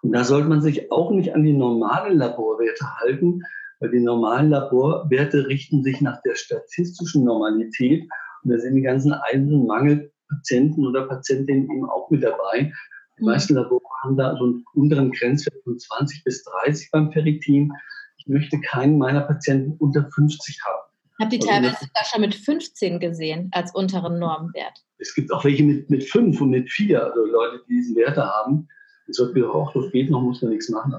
Und 0.02 0.12
da 0.12 0.24
sollte 0.24 0.48
man 0.48 0.62
sich 0.62 0.90
auch 0.90 1.10
nicht 1.10 1.34
an 1.34 1.44
die 1.44 1.52
normalen 1.52 2.18
Laborwerte 2.18 2.86
halten, 3.00 3.42
weil 3.84 3.90
die 3.90 4.00
normalen 4.00 4.48
Laborwerte 4.48 5.46
richten 5.46 5.82
sich 5.82 6.00
nach 6.00 6.22
der 6.22 6.36
statistischen 6.36 7.24
Normalität. 7.24 8.08
Und 8.42 8.50
da 8.50 8.58
sind 8.58 8.76
die 8.76 8.82
ganzen 8.82 9.12
Eisenmangel 9.12 10.10
Patienten 10.30 10.86
oder 10.86 11.06
Patientinnen 11.06 11.64
eben 11.70 11.84
auch 11.90 12.08
mit 12.08 12.24
dabei. 12.24 12.72
Die 13.18 13.22
mhm. 13.22 13.26
meisten 13.26 13.54
Labore 13.54 13.82
haben 14.02 14.16
da 14.16 14.34
so 14.38 14.44
einen 14.44 14.64
unteren 14.72 15.12
Grenzwert 15.12 15.62
von 15.64 15.78
20 15.78 16.24
bis 16.24 16.42
30 16.64 16.90
beim 16.92 17.12
Ferritin. 17.12 17.72
Ich 18.16 18.26
möchte 18.26 18.58
keinen 18.60 18.96
meiner 18.96 19.20
Patienten 19.20 19.72
unter 19.78 20.08
50 20.14 20.58
haben. 20.64 20.90
Habt 21.20 21.32
ihr 21.34 21.40
also 21.40 21.50
teilweise 21.50 21.84
sogar 21.84 22.04
schon 22.06 22.20
mit 22.22 22.34
15 22.34 23.00
gesehen 23.00 23.50
als 23.52 23.74
unteren 23.74 24.18
Normwert? 24.18 24.78
Es 24.96 25.14
gibt 25.14 25.30
auch 25.30 25.44
welche 25.44 25.62
mit, 25.62 25.90
mit 25.90 26.04
5 26.04 26.40
und 26.40 26.50
mit 26.50 26.70
4, 26.70 27.04
also 27.04 27.20
Leute, 27.26 27.62
die 27.68 27.74
diesen 27.74 27.96
Werte 27.96 28.24
haben. 28.24 28.66
Es 29.06 29.18
wird 29.18 29.34
wieder 29.34 29.54
auch, 29.54 29.72
das 29.74 29.90
geht 29.92 30.10
noch, 30.10 30.22
muss 30.22 30.40
man 30.40 30.52
nichts 30.52 30.70
machen. 30.70 30.94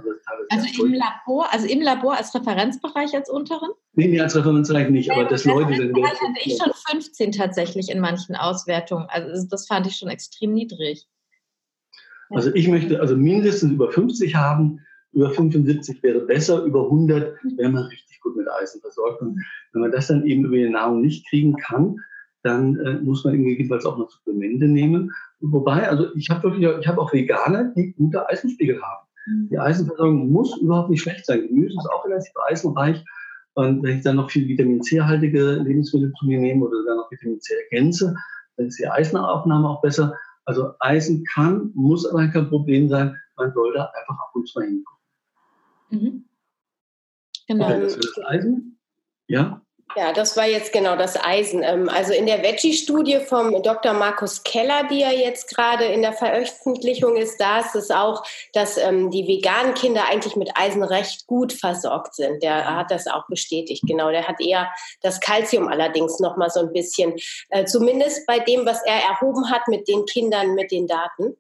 Also 0.50 0.84
im 0.84 0.94
Labor, 0.94 1.52
also 1.52 1.68
im 1.68 1.82
Labor 1.82 2.16
als 2.16 2.36
Referenzbereich 2.36 3.16
als 3.16 3.30
unteren? 3.30 3.72
Nee, 3.94 4.08
nee, 4.08 4.20
als 4.20 4.36
Referenzbereich 4.36 4.90
nicht, 4.90 5.12
aber 5.12 5.26
das 5.26 5.46
Leute 5.46 5.76
sind. 5.76 5.98
Da 5.98 6.08
hatte 6.08 6.40
ich 6.44 6.58
schon 6.58 6.72
15 6.92 7.32
tatsächlich 7.32 7.90
in 7.90 8.00
manchen 8.00 8.36
Auswertungen. 8.36 9.08
Also 9.10 9.48
das 9.50 9.66
fand 9.68 9.88
ich 9.88 9.96
schon 9.96 10.10
extrem 10.10 10.54
niedrig. 10.54 11.08
Also 12.30 12.54
ich 12.54 12.68
möchte 12.68 13.00
also 13.00 13.16
mindestens 13.16 13.72
über 13.72 13.92
50 13.92 14.36
haben, 14.36 14.82
über 15.12 15.32
75 15.32 16.04
wäre 16.04 16.20
besser, 16.20 16.64
über 16.64 16.84
100 16.84 17.38
wäre 17.58 17.70
man 17.70 17.84
richtig 17.84 18.20
gut 18.22 18.36
mit 18.36 18.48
Eisen 18.50 18.82
versorgt. 18.82 19.22
Und 19.22 19.44
wenn 19.74 19.82
man 19.82 19.92
das 19.92 20.08
dann 20.08 20.26
eben 20.26 20.46
über 20.46 20.58
die 20.58 20.70
Nahrung 20.70 21.02
nicht 21.02 21.28
kriegen 21.28 21.56
kann, 21.56 21.98
dann 22.46 22.78
äh, 22.78 23.00
muss 23.00 23.24
man 23.24 23.34
gegebenenfalls 23.34 23.86
auch 23.86 23.98
noch 23.98 24.10
Supplemente 24.10 24.66
nehmen. 24.66 25.12
Wobei, 25.40 25.90
also 25.90 26.14
ich 26.16 26.30
habe 26.30 26.44
wirklich, 26.44 26.70
ich 26.80 26.88
habe 26.88 27.02
auch 27.02 27.12
Veganer, 27.12 27.74
die 27.76 27.94
gute 27.94 28.30
Eisenspiegel 28.30 28.82
haben. 28.82 29.08
Mhm. 29.26 29.50
Die 29.50 29.58
Eisenversorgung 29.58 30.32
muss 30.32 30.56
überhaupt 30.58 30.92
nicht 30.92 31.02
schlecht 31.02 31.26
sein. 31.26 31.48
Gemüse 31.48 31.76
ist 31.78 31.90
auch 31.90 32.06
relativ 32.06 32.34
eisenreich. 32.48 33.04
Und 33.56 33.82
wenn 33.84 33.98
ich 33.98 34.04
dann 34.04 34.18
noch 34.18 34.30
viel 34.30 34.48
Vitamin 34.48 34.84
C-haltige 34.84 35.54
Lebensmittel 35.54 36.14
zu 36.20 36.28
mir 36.28 36.40
nehme 36.40 36.66
oder 36.66 36.78
sogar 36.78 36.98
noch 36.98 37.12
Vitamin 37.12 37.40
C 37.40 37.54
ergänze, 37.72 38.16
dann 38.58 38.68
ist 38.68 38.78
die 38.78 38.88
Eisenaufnahme 38.88 39.68
auch 39.68 39.82
besser. 39.82 40.14
Also 40.46 40.74
Eisen 40.80 41.24
kann, 41.34 41.72
muss 41.74 42.06
aber 42.06 42.28
kein 42.28 42.50
Problem 42.50 42.90
sein. 42.90 43.16
Man 43.38 43.52
soll 43.54 43.74
da 43.74 43.86
einfach 43.86 44.20
ab 44.22 44.32
und 44.36 44.48
zu 44.48 44.62
hingucken. 44.62 45.00
Mhm. 45.90 46.26
Genau. 47.48 47.66
Okay, 47.66 47.82
das 47.82 47.98
ist 47.98 48.20
Eisen. 48.26 48.78
Ja. 49.28 49.65
Ja, 49.96 50.12
das 50.12 50.36
war 50.36 50.46
jetzt 50.46 50.74
genau 50.74 50.98
das 50.98 51.16
Eisen. 51.24 51.64
Ähm, 51.64 51.88
also 51.88 52.12
in 52.12 52.26
der 52.26 52.44
Veggie-Studie 52.44 53.20
vom 53.20 53.62
Dr. 53.64 53.94
Markus 53.94 54.44
Keller, 54.44 54.88
die 54.90 55.00
ja 55.00 55.12
jetzt 55.12 55.56
gerade 55.56 55.86
in 55.86 56.02
der 56.02 56.12
Veröffentlichung 56.12 57.16
ist, 57.16 57.40
da 57.40 57.60
ist 57.60 57.76
es 57.76 57.92
auch, 57.92 58.26
dass 58.54 58.78
ähm, 58.78 59.10
die 59.10 59.26
veganen 59.26 59.74
Kinder 59.74 60.04
eigentlich 60.10 60.36
mit 60.36 60.50
Eisen 60.56 60.84
recht 60.84 61.28
gut 61.28 61.54
versorgt 61.54 62.16
sind. 62.16 62.44
Der 62.44 62.76
hat 62.76 62.92
das 62.92 63.08
auch 63.08 63.28
bestätigt. 63.28 63.84
Genau, 63.88 64.10
der 64.10 64.28
hat 64.28 64.42
eher 64.42 64.70
das 65.02 65.22
Kalzium 65.22 65.70
allerdings 65.70 66.20
noch 66.20 66.36
mal 66.36 66.50
so 66.50 66.60
ein 66.60 66.74
bisschen, 66.74 67.14
äh, 67.50 67.64
zumindest 67.64 68.26
bei 68.26 68.40
dem, 68.40 68.66
was 68.66 68.84
er 68.86 68.98
erhoben 68.98 69.50
hat 69.50 69.68
mit 69.70 69.88
den 69.88 70.06
Kindern, 70.06 70.56
mit 70.56 70.72
den 70.72 70.88
Daten. 70.88 71.38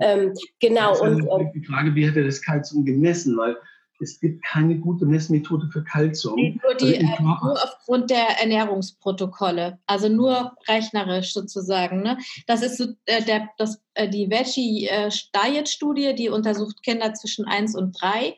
Ähm, 0.00 0.32
genau. 0.60 0.98
und 0.98 1.28
die 1.54 1.64
Frage, 1.64 1.94
wie 1.94 2.08
hat 2.08 2.16
er 2.16 2.24
das 2.24 2.40
Kalzium 2.40 2.86
gemessen? 2.86 3.36
Weil 3.36 3.56
es 4.02 4.20
gibt 4.20 4.44
keine 4.44 4.76
gute 4.76 5.06
Messmethode 5.06 5.68
für 5.72 5.84
Kalzium. 5.84 6.34
Nee, 6.34 6.58
nur, 6.62 6.74
die, 6.74 6.98
also 6.98 7.06
äh, 7.06 7.22
nur 7.22 7.52
aufgrund 7.52 8.10
der 8.10 8.40
Ernährungsprotokolle, 8.40 9.78
also 9.86 10.08
nur 10.08 10.52
rechnerisch 10.68 11.32
sozusagen. 11.32 12.02
Ne? 12.02 12.18
Das 12.46 12.62
ist 12.62 12.78
so, 12.78 12.86
äh, 13.06 13.22
der, 13.22 13.48
das, 13.58 13.80
äh, 13.94 14.08
die 14.08 14.28
Veggie 14.30 14.88
äh, 14.88 15.10
Diet 15.34 15.68
Studie, 15.68 16.14
die 16.14 16.28
untersucht 16.28 16.82
Kinder 16.82 17.14
zwischen 17.14 17.46
1 17.46 17.76
und 17.76 17.92
3. 18.00 18.34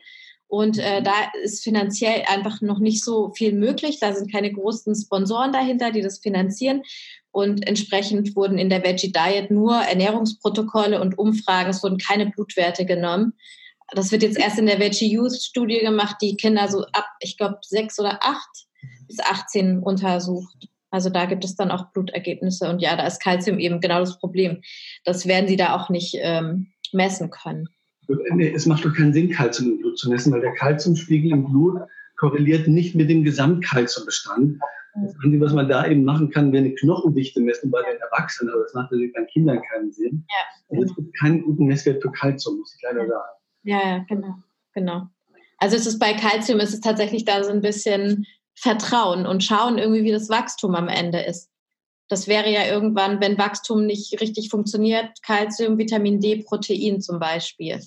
Und 0.47 0.77
äh, 0.77 1.01
da 1.01 1.13
ist 1.41 1.63
finanziell 1.63 2.23
einfach 2.27 2.61
noch 2.61 2.79
nicht 2.79 3.03
so 3.03 3.31
viel 3.31 3.53
möglich. 3.53 3.99
Da 3.99 4.13
sind 4.13 4.31
keine 4.31 4.53
großen 4.53 4.95
Sponsoren 4.95 5.51
dahinter, 5.51 5.91
die 5.91 6.01
das 6.01 6.19
finanzieren. 6.19 6.83
Und 7.31 7.67
entsprechend 7.67 8.35
wurden 8.35 8.57
in 8.57 8.69
der 8.69 8.83
Veggie 8.83 9.11
Diet 9.11 9.51
nur 9.51 9.75
Ernährungsprotokolle 9.75 11.01
und 11.01 11.17
Umfragen. 11.17 11.71
Es 11.71 11.83
wurden 11.83 11.97
keine 11.97 12.27
Blutwerte 12.27 12.85
genommen. 12.85 13.33
Das 13.91 14.11
wird 14.11 14.23
jetzt 14.23 14.37
erst 14.37 14.57
in 14.57 14.65
der 14.65 14.79
Veggie 14.79 15.11
Youth 15.11 15.35
Studie 15.35 15.79
gemacht, 15.79 16.17
die 16.21 16.35
Kinder 16.35 16.67
so 16.67 16.85
ab, 16.91 17.05
ich 17.19 17.37
glaube, 17.37 17.57
sechs 17.61 17.99
oder 17.99 18.19
acht 18.21 18.49
bis 19.07 19.19
18 19.19 19.79
untersucht. 19.79 20.67
Also 20.89 21.09
da 21.09 21.25
gibt 21.25 21.43
es 21.43 21.55
dann 21.55 21.71
auch 21.71 21.91
Blutergebnisse. 21.91 22.69
Und 22.69 22.81
ja, 22.81 22.95
da 22.95 23.05
ist 23.05 23.21
Kalzium 23.21 23.59
eben 23.59 23.81
genau 23.81 23.99
das 23.99 24.17
Problem. 24.17 24.61
Das 25.03 25.27
werden 25.27 25.47
sie 25.47 25.57
da 25.57 25.75
auch 25.75 25.89
nicht 25.89 26.15
ähm, 26.19 26.67
messen 26.93 27.29
können. 27.29 27.67
Nee, 28.07 28.53
es 28.53 28.65
macht 28.65 28.85
doch 28.85 28.93
keinen 28.93 29.13
Sinn, 29.13 29.29
Kalzium 29.29 29.73
im 29.73 29.77
Blut 29.79 29.97
zu 29.97 30.09
messen, 30.09 30.31
weil 30.31 30.41
der 30.41 30.53
Kalziumspiegel 30.53 31.31
im 31.31 31.45
Blut 31.45 31.81
korreliert 32.17 32.67
nicht 32.67 32.95
mit 32.95 33.09
dem 33.09 33.23
Gesamtkalziumbestand. 33.23 34.59
Das 35.03 35.13
Einzige, 35.21 35.43
was 35.43 35.53
man 35.53 35.67
da 35.67 35.85
eben 35.85 36.05
machen 36.05 36.29
kann, 36.29 36.53
wäre 36.53 36.63
eine 36.63 36.73
Knochendichte 36.73 37.41
messen 37.41 37.69
bei 37.69 37.81
den 37.81 37.99
Erwachsenen, 37.99 38.53
aber 38.53 38.63
das 38.63 38.73
macht 38.73 38.91
natürlich 38.91 39.11
bei 39.13 39.25
Kindern 39.25 39.61
keinen 39.69 39.91
Sinn. 39.91 40.25
Ja. 40.29 40.77
Also 40.77 40.89
es 40.89 40.95
gibt 40.95 41.17
keinen 41.19 41.41
guten 41.41 41.65
Messwert 41.65 42.01
für 42.01 42.11
Kalzium, 42.11 42.59
muss 42.59 42.73
ich 42.73 42.81
leider 42.81 43.05
sagen. 43.05 43.34
Ja, 43.65 43.79
ja, 43.83 44.05
genau, 44.07 44.35
genau. 44.73 45.07
Also 45.57 45.75
es 45.75 45.87
ist 45.87 45.99
bei 45.99 46.13
Calcium 46.13 46.59
ist 46.59 46.73
es 46.73 46.81
tatsächlich 46.81 47.25
da 47.25 47.43
so 47.43 47.51
ein 47.51 47.61
bisschen 47.61 48.25
Vertrauen 48.53 49.25
und 49.25 49.43
schauen 49.43 49.77
irgendwie, 49.77 50.03
wie 50.03 50.11
das 50.11 50.29
Wachstum 50.29 50.75
am 50.75 50.87
Ende 50.87 51.19
ist. 51.19 51.49
Das 52.07 52.27
wäre 52.27 52.49
ja 52.51 52.67
irgendwann, 52.67 53.19
wenn 53.19 53.37
Wachstum 53.37 53.85
nicht 53.85 54.21
richtig 54.21 54.49
funktioniert, 54.49 55.21
Calcium, 55.23 55.79
Vitamin 55.79 56.19
D, 56.19 56.43
Protein 56.43 57.01
zum 57.01 57.19
Beispiel 57.19 57.79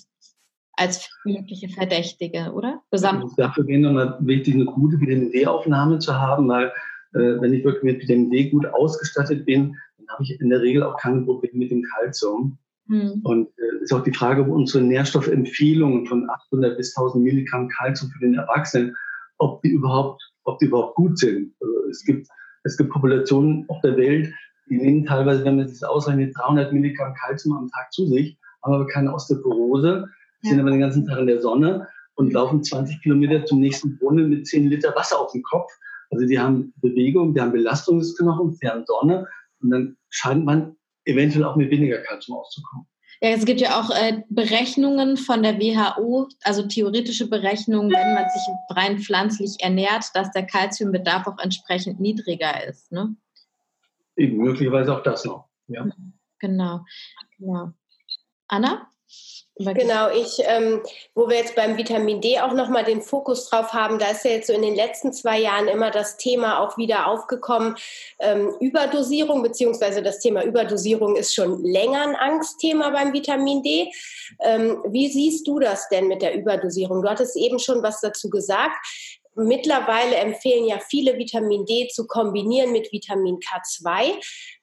als 0.73 1.09
mögliche 1.23 1.69
Verdächtige, 1.69 2.51
oder? 2.53 2.81
Gesamt 2.91 3.23
also 3.23 3.35
dafür 3.37 3.65
wäre 3.67 3.79
nochmal 3.79 4.17
wichtig, 4.21 4.55
eine 4.55 4.65
gute 4.65 4.99
Vitamin 4.99 5.31
D-Aufnahme 5.31 5.99
zu 5.99 6.13
haben, 6.13 6.47
weil 6.49 6.67
äh, 7.13 7.41
wenn 7.41 7.53
ich 7.53 7.63
wirklich 7.63 7.83
mit 7.83 8.01
Vitamin 8.01 8.29
D 8.29 8.49
gut 8.49 8.65
ausgestattet 8.65 9.45
bin, 9.45 9.75
dann 9.97 10.07
habe 10.09 10.23
ich 10.23 10.39
in 10.39 10.49
der 10.49 10.61
Regel 10.61 10.83
auch 10.83 10.97
keine 10.97 11.21
Probleme 11.21 11.59
mit 11.59 11.71
dem 11.71 11.83
Calcium. 11.83 12.57
Mhm. 12.89 13.21
Und 13.23 13.47
äh, 13.57 13.83
ist 13.83 13.93
auch 13.93 14.03
die 14.03 14.13
Frage, 14.13 14.41
ob 14.41 14.49
unsere 14.49 14.83
Nährstoffempfehlungen 14.83 16.05
von 16.07 16.29
800 16.29 16.75
bis 16.75 16.95
1000 16.97 17.23
Milligramm 17.23 17.69
Kalzium 17.69 18.11
für 18.11 18.19
den 18.19 18.33
Erwachsenen, 18.33 18.95
ob 19.37 19.61
die 19.61 19.69
überhaupt, 19.69 20.21
ob 20.43 20.59
die 20.59 20.65
überhaupt 20.65 20.95
gut 20.95 21.17
sind. 21.17 21.53
Also 21.61 21.73
es 21.89 22.03
gibt, 22.03 22.27
es 22.63 22.77
gibt 22.77 22.89
Populationen 22.89 23.65
auf 23.69 23.79
der 23.81 23.95
Welt, 23.95 24.33
die 24.69 24.77
nehmen 24.77 25.05
teilweise, 25.05 25.45
wenn 25.45 25.57
man 25.57 25.67
sich 25.67 25.79
das 25.79 25.89
ausrechnet, 25.89 26.35
300 26.37 26.73
Milligramm 26.73 27.13
Kalzium 27.13 27.57
am 27.57 27.69
Tag 27.69 27.93
zu 27.93 28.07
sich, 28.07 28.37
haben 28.63 28.73
aber 28.73 28.87
keine 28.87 29.13
Osteoporose, 29.13 30.05
ja. 30.43 30.49
sind 30.49 30.59
aber 30.59 30.71
den 30.71 30.79
ganzen 30.79 31.05
Tag 31.05 31.19
in 31.19 31.27
der 31.27 31.41
Sonne 31.41 31.87
und 32.15 32.33
laufen 32.33 32.63
20 32.63 33.01
Kilometer 33.01 33.45
zum 33.45 33.59
nächsten 33.59 33.97
Brunnen 33.97 34.29
mit 34.29 34.47
10 34.47 34.67
Liter 34.67 34.95
Wasser 34.95 35.19
auf 35.19 35.31
dem 35.31 35.43
Kopf. 35.43 35.71
Also 36.11 36.25
die 36.25 36.39
haben 36.39 36.73
Bewegung, 36.81 37.33
die 37.33 37.41
haben 37.41 37.51
Belastung 37.51 37.99
des 37.99 38.17
Knochens, 38.17 38.59
die 38.59 38.67
haben 38.67 38.83
Sonne 38.85 39.27
und 39.61 39.69
dann 39.69 39.97
scheint 40.09 40.43
man 40.43 40.75
eventuell 41.09 41.43
auch 41.43 41.55
mit 41.55 41.69
weniger 41.71 41.99
Kalzium 41.99 42.37
auszukommen. 42.37 42.87
Ja, 43.21 43.31
es 43.31 43.45
gibt 43.45 43.59
ja 43.59 43.79
auch 43.79 43.89
äh, 43.89 44.23
Berechnungen 44.29 45.17
von 45.17 45.43
der 45.43 45.59
WHO, 45.59 46.29
also 46.41 46.65
theoretische 46.67 47.29
Berechnungen, 47.29 47.91
wenn 47.91 48.13
man 48.13 48.29
sich 48.29 48.41
rein 48.69 48.99
pflanzlich 48.99 49.57
ernährt, 49.59 50.05
dass 50.13 50.31
der 50.31 50.45
Kalziumbedarf 50.45 51.27
auch 51.27 51.37
entsprechend 51.39 51.99
niedriger 51.99 52.65
ist. 52.65 52.91
Ne? 52.93 53.15
Eben, 54.15 54.37
möglicherweise 54.37 54.95
auch 54.95 55.03
das 55.03 55.25
noch. 55.25 55.49
Ja. 55.67 55.85
Genau, 56.39 56.85
genau. 57.37 57.73
Anna? 58.47 58.89
Genau, 59.61 60.09
ich, 60.09 60.37
ähm, 60.45 60.81
wo 61.15 61.27
wir 61.27 61.35
jetzt 61.35 61.53
beim 61.53 61.75
Vitamin 61.75 62.21
D 62.21 62.39
auch 62.39 62.53
nochmal 62.53 62.85
den 62.85 63.01
Fokus 63.01 63.49
drauf 63.49 63.73
haben, 63.73 63.99
da 63.99 64.11
ist 64.11 64.23
ja 64.23 64.31
jetzt 64.31 64.47
so 64.47 64.53
in 64.53 64.61
den 64.61 64.73
letzten 64.73 65.11
zwei 65.11 65.37
Jahren 65.37 65.67
immer 65.67 65.91
das 65.91 66.15
Thema 66.15 66.61
auch 66.61 66.77
wieder 66.77 67.07
aufgekommen, 67.07 67.75
ähm, 68.19 68.55
Überdosierung, 68.61 69.43
beziehungsweise 69.43 70.01
das 70.01 70.19
Thema 70.19 70.45
Überdosierung 70.45 71.17
ist 71.17 71.35
schon 71.35 71.61
länger 71.61 72.03
ein 72.03 72.15
Angstthema 72.15 72.89
beim 72.91 73.11
Vitamin 73.11 73.61
D. 73.61 73.91
Ähm, 74.39 74.81
wie 74.87 75.09
siehst 75.09 75.45
du 75.45 75.59
das 75.59 75.89
denn 75.89 76.07
mit 76.07 76.21
der 76.21 76.35
Überdosierung? 76.35 77.01
Du 77.01 77.09
hattest 77.09 77.35
eben 77.35 77.59
schon 77.59 77.83
was 77.83 77.99
dazu 77.99 78.29
gesagt. 78.29 78.77
Mittlerweile 79.35 80.15
empfehlen 80.15 80.65
ja 80.65 80.79
viele 80.79 81.17
Vitamin 81.17 81.65
D 81.65 81.87
zu 81.87 82.07
kombinieren 82.07 82.71
mit 82.71 82.91
Vitamin 82.91 83.39
K2. 83.39 84.15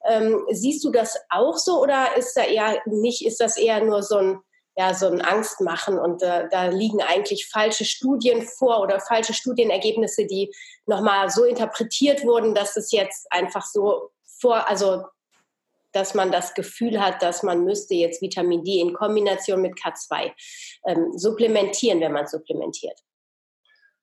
Ähm, 0.09 0.45
siehst 0.51 0.85
du 0.85 0.91
das 0.91 1.17
auch 1.31 1.57
so 1.57 1.81
oder 1.81 2.17
ist 2.17 2.37
da 2.37 2.43
eher 2.43 2.83
nicht, 2.87 3.25
ist 3.25 3.41
das 3.41 3.57
eher 3.57 3.83
nur 3.85 4.03
so 4.03 4.19
ein 4.19 4.39
ja, 4.79 4.93
so 4.93 5.07
ein 5.07 5.23
Angstmachen 5.23 5.99
und 5.99 6.23
äh, 6.23 6.49
da 6.51 6.67
liegen 6.67 7.01
eigentlich 7.01 7.49
falsche 7.49 7.87
Studien 7.87 8.43
vor 8.43 8.83
oder 8.83 9.01
falsche 9.01 9.33
Studienergebnisse, 9.33 10.27
die 10.27 10.53
nochmal 10.85 11.31
so 11.31 11.45
interpretiert 11.45 12.25
wurden, 12.25 12.55
dass 12.55 12.77
es 12.77 12.93
jetzt 12.93 13.27
einfach 13.33 13.65
so 13.65 14.11
vor, 14.39 14.69
also 14.69 15.05
dass 15.93 16.13
man 16.13 16.31
das 16.31 16.53
Gefühl 16.53 17.01
hat, 17.01 17.23
dass 17.23 17.43
man 17.43 17.65
müsste 17.65 17.95
jetzt 17.95 18.21
Vitamin 18.21 18.65
D 18.65 18.81
in 18.81 18.93
Kombination 18.93 19.63
mit 19.63 19.79
K2 19.79 20.33
ähm, 20.87 21.13
supplementieren, 21.17 22.01
wenn 22.01 22.13
man 22.13 22.27
supplementiert. 22.27 23.01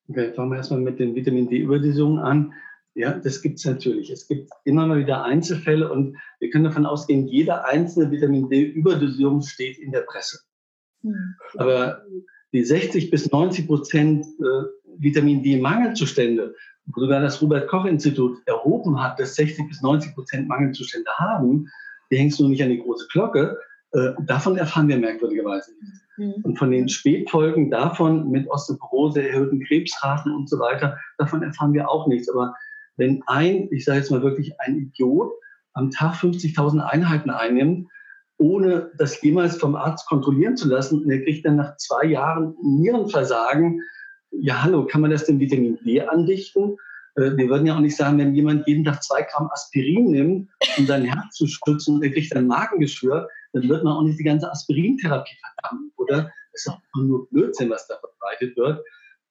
Okay, 0.08 0.32
fangen 0.34 0.50
wir 0.50 0.58
erstmal 0.58 0.80
mit 0.80 0.98
den 0.98 1.14
Vitamin 1.14 1.48
D-Überdosierungen 1.48 2.18
an. 2.18 2.52
Ja, 2.94 3.12
das 3.12 3.42
gibt 3.42 3.58
es 3.58 3.64
natürlich. 3.64 4.10
Es 4.10 4.28
gibt 4.28 4.50
immer 4.64 4.86
mal 4.86 4.98
wieder 4.98 5.24
Einzelfälle 5.24 5.90
und 5.90 6.16
wir 6.38 6.50
können 6.50 6.64
davon 6.64 6.86
ausgehen, 6.86 7.26
jede 7.26 7.64
einzelne 7.64 8.10
Vitamin 8.10 8.48
D-Überdosierung 8.48 9.42
steht 9.42 9.78
in 9.78 9.90
der 9.90 10.02
Presse. 10.02 10.40
Mhm. 11.02 11.34
Aber 11.56 12.02
die 12.52 12.64
60 12.64 13.10
bis 13.10 13.32
90 13.32 13.66
Prozent 13.66 14.24
äh, 14.38 14.66
Vitamin 14.98 15.42
D-Mangelzustände, 15.42 16.54
wo 16.86 17.00
sogar 17.00 17.20
das 17.20 17.42
Robert-Koch-Institut 17.42 18.38
erhoben 18.46 19.02
hat, 19.02 19.18
dass 19.18 19.34
60 19.34 19.68
bis 19.68 19.82
90 19.82 20.14
Prozent 20.14 20.48
Mangelzustände 20.48 21.10
haben, 21.16 21.68
die 22.10 22.18
hängst 22.18 22.38
du 22.38 22.48
nicht 22.48 22.62
an 22.62 22.68
die 22.68 22.78
große 22.78 23.08
Glocke. 23.10 23.58
Äh, 23.92 24.10
davon 24.26 24.56
erfahren 24.56 24.86
wir 24.86 24.98
merkwürdigerweise 24.98 25.72
nicht. 25.72 26.03
Mhm. 26.16 26.34
Und 26.42 26.58
von 26.58 26.70
den 26.70 26.88
Spätfolgen 26.88 27.70
davon 27.70 28.30
mit 28.30 28.48
Osteoporose, 28.48 29.28
erhöhten 29.28 29.64
Krebsraten 29.64 30.34
und 30.34 30.48
so 30.48 30.58
weiter, 30.58 30.98
davon 31.18 31.42
erfahren 31.42 31.72
wir 31.72 31.88
auch 31.88 32.06
nichts. 32.06 32.28
Aber 32.28 32.54
wenn 32.96 33.22
ein, 33.26 33.68
ich 33.70 33.84
sage 33.84 33.98
jetzt 33.98 34.10
mal 34.10 34.22
wirklich 34.22 34.60
ein 34.60 34.76
Idiot, 34.76 35.32
am 35.72 35.90
Tag 35.90 36.14
50.000 36.14 36.80
Einheiten 36.80 37.30
einnimmt, 37.30 37.88
ohne 38.38 38.90
das 38.98 39.20
jemals 39.22 39.56
vom 39.56 39.76
Arzt 39.76 40.06
kontrollieren 40.06 40.56
zu 40.56 40.68
lassen. 40.68 41.02
Und 41.02 41.10
er 41.10 41.22
kriegt 41.22 41.44
dann 41.46 41.56
nach 41.56 41.76
zwei 41.76 42.06
Jahren 42.06 42.54
Nierenversagen. 42.62 43.80
Ja, 44.30 44.62
hallo, 44.62 44.86
kann 44.86 45.00
man 45.00 45.10
das 45.10 45.26
denn 45.26 45.40
Vitamin 45.40 45.78
D 45.84 46.00
andichten? 46.00 46.76
Äh, 47.16 47.36
wir 47.36 47.48
würden 47.48 47.66
ja 47.66 47.76
auch 47.76 47.80
nicht 47.80 47.96
sagen, 47.96 48.18
wenn 48.18 48.34
jemand 48.34 48.66
jeden 48.66 48.84
Tag 48.84 49.02
zwei 49.02 49.22
Gramm 49.22 49.50
Aspirin 49.50 50.10
nimmt, 50.10 50.50
um 50.78 50.86
sein 50.86 51.04
Herz 51.04 51.36
zu 51.36 51.46
schützen 51.46 51.96
und 51.96 52.02
er 52.02 52.12
kriegt 52.12 52.34
ein 52.34 52.46
Magengeschwür, 52.46 53.28
dann 53.52 53.68
wird 53.68 53.84
man 53.84 53.94
auch 53.94 54.02
nicht 54.02 54.18
die 54.18 54.24
ganze 54.24 54.50
Aspirintherapie 54.50 55.36
verdammen, 55.40 55.92
oder? 55.96 56.32
Das 56.52 56.66
ist 56.66 56.68
auch 56.68 56.80
nur 56.94 57.28
Blödsinn, 57.30 57.70
was 57.70 57.86
da 57.88 57.96
verbreitet 57.98 58.56
wird. 58.56 58.84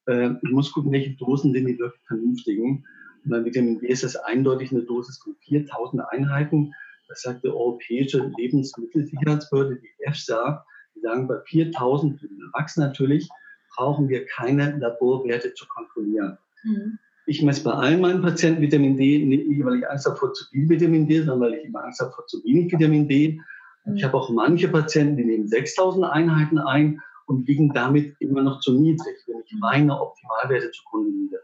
Äh, 0.07 0.31
ich 0.41 0.51
muss 0.51 0.71
gucken, 0.71 0.91
welche 0.91 1.15
Dosen 1.15 1.53
sind 1.53 1.67
die 1.67 1.77
wirklich 1.77 2.03
vernünftigen. 2.07 2.85
Und 3.23 3.31
bei 3.31 3.43
Vitamin 3.45 3.79
D 3.79 3.87
ist 3.87 4.03
das 4.03 4.15
eindeutig 4.15 4.71
eine 4.71 4.83
Dosis 4.83 5.19
von 5.19 5.35
4000 5.45 6.03
Einheiten. 6.11 6.73
Das 7.07 7.21
sagt 7.21 7.43
die 7.43 7.49
Europäische 7.49 8.31
Lebensmittelsicherheitsbehörde, 8.37 9.77
die 9.77 9.89
EFSA. 9.99 10.65
Die 10.95 11.01
sagen, 11.01 11.27
bei 11.27 11.39
4000 11.45 12.19
für 12.19 12.27
den 12.27 12.41
Erwachsenen 12.41 12.87
natürlich 12.87 13.29
brauchen 13.75 14.09
wir 14.09 14.25
keine 14.25 14.77
Laborwerte 14.77 15.53
zu 15.53 15.65
kontrollieren. 15.67 16.37
Mhm. 16.63 16.99
Ich 17.25 17.42
messe 17.42 17.63
bei 17.63 17.72
allen 17.72 18.01
meinen 18.01 18.22
Patienten 18.22 18.62
Vitamin 18.62 18.98
D, 18.98 19.25
nicht 19.25 19.65
weil 19.65 19.80
ich 19.80 19.89
Angst 19.89 20.06
habe 20.06 20.18
vor 20.18 20.34
zu 20.34 20.46
viel 20.50 20.68
Vitamin 20.68 21.08
D, 21.08 21.20
sondern 21.20 21.39
weil 21.39 21.60
ich 21.60 21.65
immer 21.65 21.84
Angst 21.84 22.01
habe 22.01 22.12
vor 22.12 22.27
zu 22.27 22.44
wenig 22.44 22.72
Vitamin 22.72 23.08
D. 23.08 23.39
Mhm. 23.86 23.96
Ich 23.96 24.03
habe 24.03 24.18
auch 24.18 24.30
manche 24.30 24.68
Patienten, 24.68 25.18
die 25.18 25.25
nehmen 25.25 25.48
6000 25.48 26.06
Einheiten 26.06 26.58
ein 26.58 27.00
und 27.25 27.48
liegen 27.48 27.74
damit 27.74 28.15
immer 28.20 28.42
noch 28.42 28.60
zu 28.60 28.77
niedrig, 28.80 29.15
wenn 29.27 29.42
ich 29.46 29.53
meine 29.60 30.00
Optimalwerte 30.00 30.72
zugrunde 30.72 31.12
liege. 31.12 31.39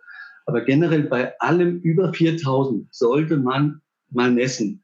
Aber 0.46 0.62
generell 0.62 1.04
bei 1.04 1.38
allem 1.40 1.80
über 1.82 2.14
4000 2.14 2.88
sollte 2.94 3.38
man 3.38 3.82
mal 4.10 4.32
messen. 4.32 4.84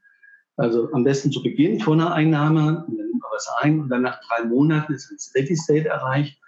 Also 0.58 0.90
am 0.94 1.04
besten 1.04 1.32
zu 1.32 1.44
Beginn 1.44 1.82
vor 1.82 1.96
einer 1.96 2.14
Einnahme, 2.14 2.86
dann 2.88 2.96
nimmt 2.96 3.22
man 3.22 3.32
was 3.34 3.50
ein 3.62 3.82
und 3.82 3.90
dann 3.90 4.04
nach 4.04 4.20
drei 4.28 4.46
Monaten 4.46 4.94
ist 4.94 5.12
ein 5.12 5.20
Steady 5.20 5.56
State 5.58 5.90
erreicht. 5.90 6.40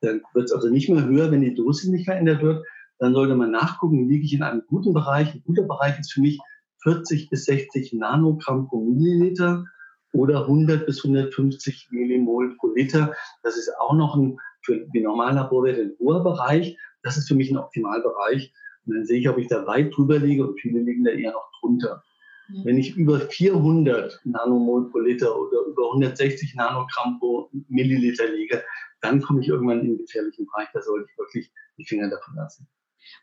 Dann 0.00 0.22
wird 0.32 0.44
es 0.44 0.52
also 0.52 0.68
nicht 0.68 0.88
mehr 0.88 1.04
höher, 1.04 1.32
wenn 1.32 1.40
die 1.40 1.54
Dosis 1.54 1.88
nicht 1.90 2.04
verändert 2.04 2.42
wird. 2.42 2.64
Dann 2.98 3.14
sollte 3.14 3.36
man 3.36 3.50
nachgucken, 3.50 4.08
liege 4.08 4.24
ich 4.24 4.34
in 4.34 4.42
einem 4.42 4.62
guten 4.66 4.92
Bereich. 4.92 5.34
Ein 5.34 5.42
guter 5.44 5.62
Bereich 5.62 5.98
ist 5.98 6.12
für 6.12 6.20
mich 6.20 6.38
40 6.82 7.30
bis 7.30 7.44
60 7.44 7.92
Nanogramm 7.92 8.68
pro 8.68 8.80
Milliliter 8.84 9.64
oder 10.12 10.42
100 10.42 10.86
bis 10.86 11.04
150 11.04 11.88
Millimol 11.90 12.56
pro 12.56 12.68
Liter. 12.74 13.14
Das 13.42 13.56
ist 13.56 13.70
auch 13.78 13.94
noch 13.94 14.16
ein, 14.16 14.38
für 14.62 14.86
die 14.92 15.00
normalen 15.00 15.36
Laborwerte 15.36 15.82
ein 15.82 15.92
hoher 15.98 16.22
Bereich. 16.22 16.76
Das 17.02 17.16
ist 17.16 17.28
für 17.28 17.34
mich 17.34 17.50
ein 17.50 17.58
Optimalbereich. 17.58 18.52
Und 18.86 18.94
dann 18.94 19.04
sehe 19.04 19.20
ich, 19.20 19.28
ob 19.28 19.38
ich 19.38 19.48
da 19.48 19.66
weit 19.66 19.96
drüber 19.96 20.18
liege 20.18 20.46
und 20.46 20.60
viele 20.60 20.80
liegen 20.80 21.04
da 21.04 21.10
eher 21.10 21.32
noch 21.32 21.50
drunter. 21.60 22.02
Mhm. 22.48 22.64
Wenn 22.64 22.78
ich 22.78 22.96
über 22.96 23.20
400 23.20 24.20
Nanomol 24.24 24.90
pro 24.90 24.98
Liter 24.98 25.38
oder 25.38 25.60
über 25.66 25.86
160 25.88 26.54
Nanogramm 26.54 27.18
pro 27.18 27.50
Milliliter 27.68 28.28
liege, 28.32 28.62
dann 29.00 29.20
komme 29.20 29.40
ich 29.40 29.48
irgendwann 29.48 29.80
in 29.80 29.88
den 29.88 29.98
gefährlichen 29.98 30.46
Bereich. 30.46 30.68
Da 30.72 30.82
sollte 30.82 31.08
ich 31.10 31.18
wirklich 31.18 31.52
die 31.76 31.84
Finger 31.84 32.08
davon 32.08 32.34
lassen. 32.34 32.66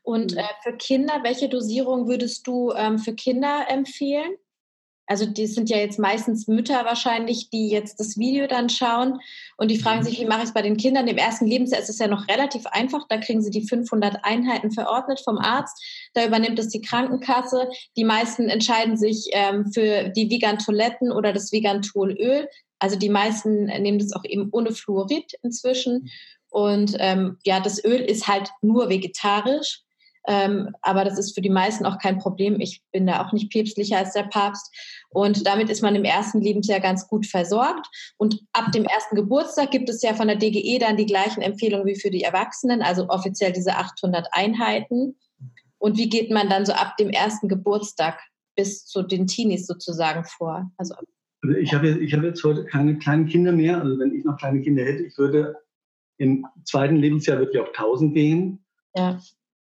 Und 0.03 0.33
mhm. 0.33 0.39
äh, 0.39 0.43
für 0.63 0.73
Kinder, 0.77 1.19
welche 1.23 1.49
Dosierung 1.49 2.07
würdest 2.07 2.45
du 2.47 2.71
ähm, 2.71 2.99
für 2.99 3.13
Kinder 3.13 3.65
empfehlen? 3.69 4.35
Also 5.07 5.25
die 5.25 5.45
sind 5.45 5.69
ja 5.69 5.77
jetzt 5.77 5.99
meistens 5.99 6.47
Mütter 6.47 6.83
wahrscheinlich, 6.83 7.49
die 7.51 7.69
jetzt 7.69 7.99
das 7.99 8.17
Video 8.17 8.47
dann 8.47 8.69
schauen 8.69 9.19
und 9.57 9.69
die 9.69 9.77
fragen 9.77 9.99
mhm. 9.99 10.05
sich, 10.05 10.19
wie 10.19 10.25
mache 10.25 10.39
ich 10.39 10.45
es 10.45 10.53
bei 10.53 10.63
den 10.63 10.77
Kindern? 10.77 11.07
Im 11.07 11.17
ersten 11.17 11.45
Lebensjahr 11.45 11.81
ist 11.81 11.89
es 11.89 11.99
ja 11.99 12.07
noch 12.07 12.27
relativ 12.27 12.65
einfach. 12.65 13.05
Da 13.07 13.17
kriegen 13.17 13.41
sie 13.41 13.51
die 13.51 13.67
500 13.67 14.23
Einheiten 14.23 14.71
verordnet 14.71 15.21
vom 15.23 15.37
Arzt. 15.37 15.79
Da 16.13 16.25
übernimmt 16.25 16.57
es 16.57 16.69
die 16.69 16.81
Krankenkasse. 16.81 17.69
Die 17.97 18.03
meisten 18.03 18.49
entscheiden 18.49 18.97
sich 18.97 19.29
ähm, 19.33 19.71
für 19.71 20.09
die 20.09 20.29
Vegan-Toiletten 20.29 21.11
oder 21.11 21.33
das 21.33 21.51
Vegan-Tolöl. 21.51 22.47
Also 22.79 22.97
die 22.97 23.09
meisten 23.09 23.65
nehmen 23.65 23.99
das 23.99 24.13
auch 24.13 24.25
eben 24.25 24.49
ohne 24.51 24.71
Fluorid 24.71 25.33
inzwischen. 25.43 26.09
Und 26.55 26.95
ähm, 26.99 27.37
ja, 27.43 27.59
das 27.59 27.83
Öl 27.83 27.99
ist 27.99 28.29
halt 28.29 28.49
nur 28.61 28.87
vegetarisch. 28.87 29.81
Ähm, 30.25 30.73
aber 30.81 31.03
das 31.03 31.19
ist 31.19 31.35
für 31.35 31.41
die 31.41 31.49
meisten 31.49 31.85
auch 31.85 31.97
kein 31.99 32.17
Problem. 32.17 32.61
Ich 32.61 32.81
bin 32.93 33.05
da 33.05 33.21
auch 33.21 33.33
nicht 33.33 33.51
päpstlicher 33.51 33.97
als 33.97 34.13
der 34.13 34.23
Papst. 34.23 34.73
Und 35.09 35.45
damit 35.45 35.69
ist 35.69 35.81
man 35.81 35.95
im 35.95 36.05
ersten 36.05 36.39
Lebensjahr 36.39 36.79
ganz 36.79 37.09
gut 37.09 37.25
versorgt. 37.25 37.87
Und 38.15 38.39
ab 38.53 38.71
dem 38.71 38.85
ersten 38.85 39.17
Geburtstag 39.17 39.71
gibt 39.71 39.89
es 39.89 40.01
ja 40.01 40.13
von 40.13 40.29
der 40.29 40.37
DGE 40.37 40.79
dann 40.79 40.95
die 40.95 41.05
gleichen 41.05 41.41
Empfehlungen 41.41 41.87
wie 41.87 41.99
für 41.99 42.09
die 42.09 42.23
Erwachsenen, 42.23 42.81
also 42.81 43.09
offiziell 43.09 43.51
diese 43.51 43.75
800 43.75 44.29
Einheiten. 44.31 45.17
Und 45.77 45.97
wie 45.97 46.07
geht 46.07 46.31
man 46.31 46.47
dann 46.47 46.65
so 46.65 46.71
ab 46.71 46.95
dem 46.95 47.09
ersten 47.09 47.49
Geburtstag 47.49 48.17
bis 48.55 48.85
zu 48.85 49.03
den 49.03 49.27
Teenies 49.27 49.67
sozusagen 49.67 50.23
vor? 50.23 50.71
Also, 50.77 50.95
also 51.43 51.53
ich 51.57 51.73
habe 51.73 51.89
ich 51.89 52.13
hab 52.13 52.23
jetzt 52.23 52.41
heute 52.45 52.63
keine 52.63 52.97
kleinen 52.97 53.27
Kinder 53.27 53.51
mehr. 53.51 53.81
Also 53.81 53.99
wenn 53.99 54.15
ich 54.15 54.23
noch 54.23 54.37
kleine 54.37 54.61
Kinder 54.61 54.85
hätte, 54.85 55.03
ich 55.03 55.17
würde 55.17 55.57
im 56.17 56.45
zweiten 56.63 56.95
Lebensjahr 56.97 57.39
wirklich 57.39 57.61
auf 57.61 57.69
1000 57.69 58.13
gehen. 58.13 58.65
Ja. 58.95 59.19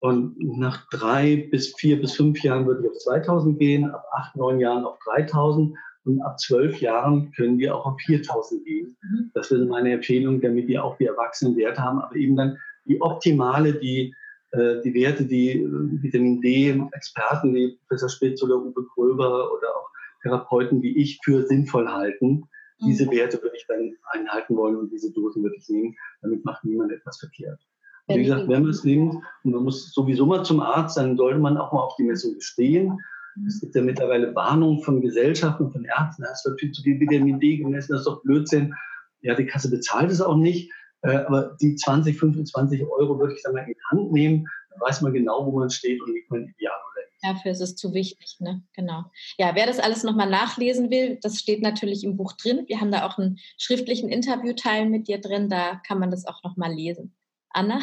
Und 0.00 0.36
nach 0.38 0.88
drei 0.88 1.48
bis 1.50 1.74
vier 1.76 2.00
bis 2.00 2.14
fünf 2.14 2.42
Jahren 2.42 2.66
würde 2.66 2.82
ich 2.82 2.90
auf 2.90 2.98
2000 2.98 3.58
gehen, 3.58 3.90
ab 3.90 4.04
acht, 4.12 4.34
neun 4.34 4.58
Jahren 4.58 4.84
auf 4.84 4.98
3000 5.04 5.76
und 6.04 6.22
ab 6.22 6.40
zwölf 6.40 6.80
Jahren 6.80 7.30
können 7.32 7.58
wir 7.58 7.76
auch 7.76 7.84
auf 7.84 8.00
4000 8.00 8.64
gehen. 8.64 8.96
Mhm. 9.02 9.30
Das 9.34 9.50
wäre 9.50 9.64
meine 9.66 9.92
Empfehlung, 9.92 10.40
damit 10.40 10.68
wir 10.68 10.82
auch 10.84 10.96
die 10.96 11.04
Erwachsenen 11.04 11.56
Wert 11.56 11.78
haben, 11.78 12.00
aber 12.00 12.16
eben 12.16 12.34
dann 12.36 12.56
die 12.86 13.00
optimale, 13.02 13.74
die, 13.74 14.14
äh, 14.52 14.80
die 14.82 14.94
Werte, 14.94 15.26
die 15.26 15.60
äh, 15.60 16.02
Vitamin 16.02 16.40
D-Experten 16.40 17.54
wie 17.54 17.78
Professor 17.86 18.08
Spitz 18.08 18.42
oder 18.42 18.56
Uwe 18.56 18.82
Gröber 18.94 19.52
oder 19.52 19.68
auch 19.76 19.90
Therapeuten 20.22 20.82
wie 20.82 20.96
ich 20.96 21.20
für 21.22 21.46
sinnvoll 21.46 21.88
halten. 21.88 22.44
Mhm. 22.80 22.86
Diese 22.86 23.10
Werte 23.10 23.42
würde 23.42 23.56
ich 23.56 23.66
dann 23.66 23.92
einhalten 24.10 24.56
wollen 24.56 24.76
und 24.76 24.90
diese 24.90 25.12
Dosen 25.12 25.42
würde 25.42 25.56
ich 25.56 25.68
nehmen. 25.68 25.96
Damit 26.22 26.44
macht 26.44 26.64
niemand 26.64 26.92
etwas 26.92 27.18
verkehrt. 27.18 27.60
Wie 28.08 28.22
gesagt, 28.22 28.48
wenn 28.48 28.62
man 28.62 28.70
es 28.70 28.82
nimmt 28.84 29.14
und 29.44 29.52
man 29.52 29.62
muss 29.62 29.92
sowieso 29.92 30.26
mal 30.26 30.44
zum 30.44 30.60
Arzt, 30.60 30.96
dann 30.96 31.16
sollte 31.16 31.38
man 31.38 31.56
auch 31.56 31.72
mal 31.72 31.80
auf 31.80 31.94
die 31.96 32.02
Messung 32.02 32.34
bestehen. 32.34 32.98
Es 33.46 33.60
gibt 33.60 33.74
ja 33.74 33.82
mittlerweile 33.82 34.34
Warnungen 34.34 34.82
von 34.82 35.00
Gesellschaften, 35.00 35.70
von 35.70 35.84
Ärzten, 35.84 36.24
es 36.24 36.44
wird 36.44 36.58
viel 36.58 36.72
zu 36.72 36.82
viel 36.82 36.98
Vitamin 36.98 37.38
D 37.38 37.58
gemessen, 37.58 37.92
das 37.92 38.00
ist 38.00 38.06
doch 38.06 38.22
Blödsinn. 38.22 38.74
Ja, 39.22 39.34
die 39.34 39.46
Kasse 39.46 39.70
bezahlt 39.70 40.10
es 40.10 40.20
auch 40.20 40.36
nicht, 40.36 40.72
äh, 41.02 41.16
aber 41.18 41.56
die 41.60 41.76
20, 41.76 42.18
25 42.18 42.82
Euro 42.84 43.18
würde 43.18 43.34
ich 43.34 43.42
dann 43.42 43.52
mal 43.52 43.60
in 43.60 43.68
die 43.68 43.76
Hand 43.90 44.12
nehmen, 44.12 44.46
dann 44.70 44.80
weiß 44.80 45.00
man 45.02 45.12
genau, 45.12 45.46
wo 45.46 45.58
man 45.58 45.70
steht 45.70 46.00
und 46.00 46.12
liegt 46.12 46.30
man 46.30 46.42
ideal 46.42 46.74
oder 46.92 47.06
nicht. 47.10 47.22
Dafür 47.22 47.52
ist 47.52 47.60
es 47.60 47.76
zu 47.76 47.92
wichtig, 47.92 48.36
ne? 48.40 48.62
Genau. 48.74 49.04
Ja, 49.38 49.54
wer 49.54 49.66
das 49.66 49.78
alles 49.78 50.04
nochmal 50.04 50.30
nachlesen 50.30 50.90
will, 50.90 51.18
das 51.20 51.38
steht 51.38 51.62
natürlich 51.62 52.04
im 52.04 52.16
Buch 52.16 52.32
drin. 52.32 52.64
Wir 52.66 52.80
haben 52.80 52.90
da 52.90 53.06
auch 53.06 53.18
einen 53.18 53.38
schriftlichen 53.58 54.08
Interviewteil 54.08 54.86
mit 54.86 55.08
dir 55.08 55.20
drin, 55.20 55.48
da 55.48 55.80
kann 55.86 55.98
man 55.98 56.10
das 56.10 56.26
auch 56.26 56.42
nochmal 56.42 56.72
lesen. 56.72 57.14
Anna? 57.50 57.80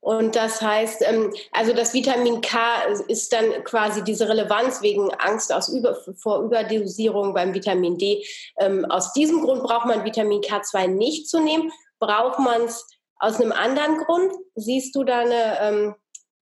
Und 0.00 0.36
das 0.36 0.62
heißt, 0.62 1.02
ähm, 1.06 1.34
also 1.52 1.72
das 1.74 1.92
Vitamin 1.92 2.40
K 2.40 2.58
ist 3.08 3.32
dann 3.32 3.64
quasi 3.64 4.02
diese 4.04 4.28
Relevanz 4.28 4.80
wegen 4.80 5.10
Angst 5.14 5.52
aus 5.52 5.68
Über, 5.68 5.96
vor 6.16 6.42
Überdosierung 6.42 7.34
beim 7.34 7.52
Vitamin 7.52 7.98
D. 7.98 8.24
Ähm, 8.58 8.84
aus 8.86 9.12
diesem 9.12 9.42
Grund 9.42 9.64
braucht 9.64 9.86
man 9.86 10.04
Vitamin 10.04 10.40
K2 10.40 10.86
nicht 10.86 11.28
zu 11.28 11.40
nehmen. 11.40 11.72
Braucht 11.98 12.38
man 12.38 12.62
es 12.62 12.86
aus 13.18 13.40
einem 13.40 13.52
anderen 13.52 13.98
Grund? 13.98 14.32
Siehst 14.54 14.94
du 14.94 15.04
da 15.04 15.20
eine, 15.20 15.96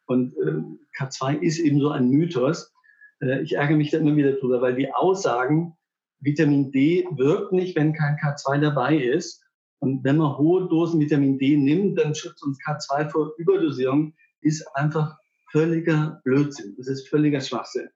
Und 0.06 0.34
äh, 0.38 1.00
K2 1.00 1.40
ist 1.40 1.60
eben 1.60 1.80
so 1.80 1.90
ein 1.90 2.10
Mythos. 2.10 2.74
Äh, 3.22 3.42
ich 3.44 3.56
ärgere 3.56 3.78
mich 3.78 3.92
da 3.92 4.00
immer 4.00 4.16
wieder 4.16 4.34
drüber, 4.34 4.62
weil 4.62 4.76
die 4.76 4.92
Aussagen, 4.92 5.74
Vitamin 6.20 6.72
D 6.72 7.08
wirkt 7.12 7.52
nicht, 7.52 7.76
wenn 7.76 7.94
kein 7.94 8.18
K2 8.18 8.60
dabei 8.60 8.98
ist. 8.98 9.44
Und 9.80 10.04
wenn 10.04 10.18
man 10.18 10.38
hohe 10.38 10.68
Dosen 10.68 11.00
Vitamin 11.00 11.38
D 11.38 11.56
nimmt, 11.56 12.00
dann 12.00 12.14
schützt 12.16 12.44
uns 12.44 12.60
K2 12.66 13.10
vor 13.10 13.34
Überdosierung, 13.38 14.14
ist 14.42 14.66
einfach 14.76 15.18
völliger 15.52 16.22
Blödsinn. 16.24 16.76
Das 16.78 16.88
ist 16.88 17.10
völliger 17.10 17.42
Schwachsinn. 17.42 17.90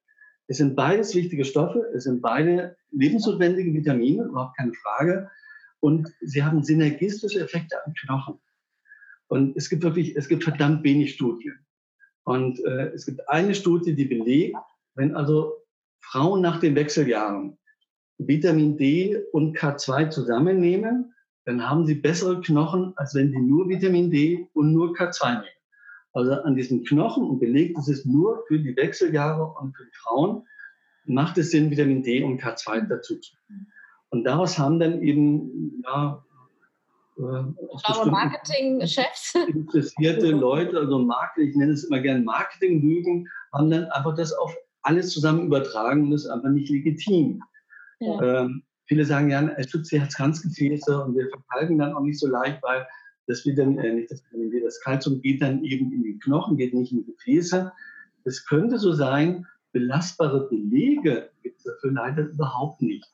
Es 0.47 0.57
sind 0.57 0.75
beides 0.75 1.15
wichtige 1.15 1.43
Stoffe, 1.43 1.89
es 1.95 2.03
sind 2.03 2.21
beide 2.21 2.75
lebensnotwendige 2.91 3.73
Vitamine, 3.73 4.25
überhaupt 4.25 4.57
keine 4.57 4.73
Frage. 4.73 5.29
Und 5.85 6.11
sie 6.19 6.43
haben 6.43 6.63
synergistische 6.63 7.41
Effekte 7.41 7.75
am 7.85 7.93
Knochen. 7.93 8.39
Und 9.27 9.55
es 9.55 9.69
gibt 9.69 9.83
wirklich, 9.83 10.15
es 10.15 10.27
gibt 10.27 10.43
verdammt 10.43 10.83
wenig 10.83 11.13
Studien. 11.13 11.59
Und 12.23 12.57
äh, 12.65 12.87
es 12.87 13.05
gibt 13.05 13.29
eine 13.29 13.53
Studie, 13.53 13.93
die 13.93 14.05
belegt, 14.05 14.57
wenn 14.95 15.15
also 15.15 15.53
Frauen 15.99 16.41
nach 16.41 16.59
den 16.59 16.73
Wechseljahren 16.73 17.59
Vitamin 18.17 18.77
D 18.77 19.15
und 19.31 19.55
K2 19.55 20.09
zusammennehmen, 20.09 21.13
dann 21.45 21.69
haben 21.69 21.85
sie 21.85 21.93
bessere 21.93 22.41
Knochen, 22.41 22.93
als 22.95 23.13
wenn 23.13 23.29
sie 23.29 23.39
nur 23.39 23.69
Vitamin 23.69 24.09
D 24.09 24.49
und 24.53 24.73
nur 24.73 24.95
K2 24.95 25.33
nehmen. 25.33 25.61
Also 26.13 26.31
an 26.31 26.55
diesem 26.55 26.83
Knochen 26.83 27.29
und 27.29 27.39
belegt, 27.39 27.77
das 27.77 27.89
ist 27.89 28.07
nur 28.07 28.43
für 28.47 28.57
die 28.57 28.75
Wechseljahre 28.75 29.53
und 29.61 29.77
für 29.77 29.85
die 29.85 29.97
Frauen, 30.01 30.47
macht 31.05 31.37
es 31.37 31.51
Sinn, 31.51 31.69
Vitamin 31.69 32.01
D 32.01 32.23
und 32.23 32.41
K2 32.41 32.87
dazu 32.87 33.19
zu. 33.19 33.35
Und 34.09 34.23
daraus 34.23 34.57
haben 34.57 34.79
dann 34.79 35.01
eben 35.01 35.81
ja, 35.83 36.23
äh, 37.17 38.05
Marketing-Chefs. 38.05 39.35
Interessierte 39.47 40.31
Leute, 40.31 40.77
also 40.77 40.99
Marketing, 40.99 41.49
ich 41.49 41.55
nenne 41.55 41.73
es 41.73 41.83
immer 41.85 41.99
gerne 41.99 42.23
Marketing-Lügen, 42.23 43.27
haben 43.53 43.69
dann 43.69 43.85
einfach 43.85 44.15
das 44.15 44.33
auf 44.33 44.55
alles 44.83 45.09
zusammen 45.11 45.47
übertragen 45.47 46.03
und 46.03 46.11
das 46.11 46.25
ist 46.25 46.29
einfach 46.29 46.49
nicht 46.49 46.69
legitim. 46.69 47.41
Ja. 47.99 48.41
Ähm, 48.41 48.63
viele 48.85 49.05
sagen 49.05 49.29
ja, 49.31 49.41
es 49.57 49.69
schützt 49.69 49.91
die 49.91 49.99
Herzkranzgefäße 49.99 51.03
und 51.03 51.15
wir 51.15 51.29
verkalken 51.29 51.79
dann 51.79 51.93
auch 51.93 52.01
nicht 52.01 52.19
so 52.19 52.27
leicht, 52.27 52.61
weil 52.61 52.85
das 53.27 53.45
Vitamin, 53.45 53.79
äh, 53.79 53.93
nicht 53.93 54.11
das 54.11 54.23
das 54.63 54.81
Kalzium 54.81 55.21
geht 55.21 55.41
dann 55.41 55.63
eben 55.63 55.91
in 55.91 56.03
die 56.03 56.19
Knochen, 56.19 56.57
geht 56.57 56.73
nicht 56.73 56.91
in 56.91 56.99
die 56.99 57.11
Gefäße. 57.11 57.71
Es 58.23 58.45
könnte 58.45 58.77
so 58.77 58.93
sein, 58.93 59.45
belastbare 59.71 60.47
Belege 60.49 61.29
gibt 61.43 61.59
es 61.59 61.63
dafür 61.63 61.91
leider 61.91 62.23
überhaupt 62.23 62.81
nicht. 62.81 63.05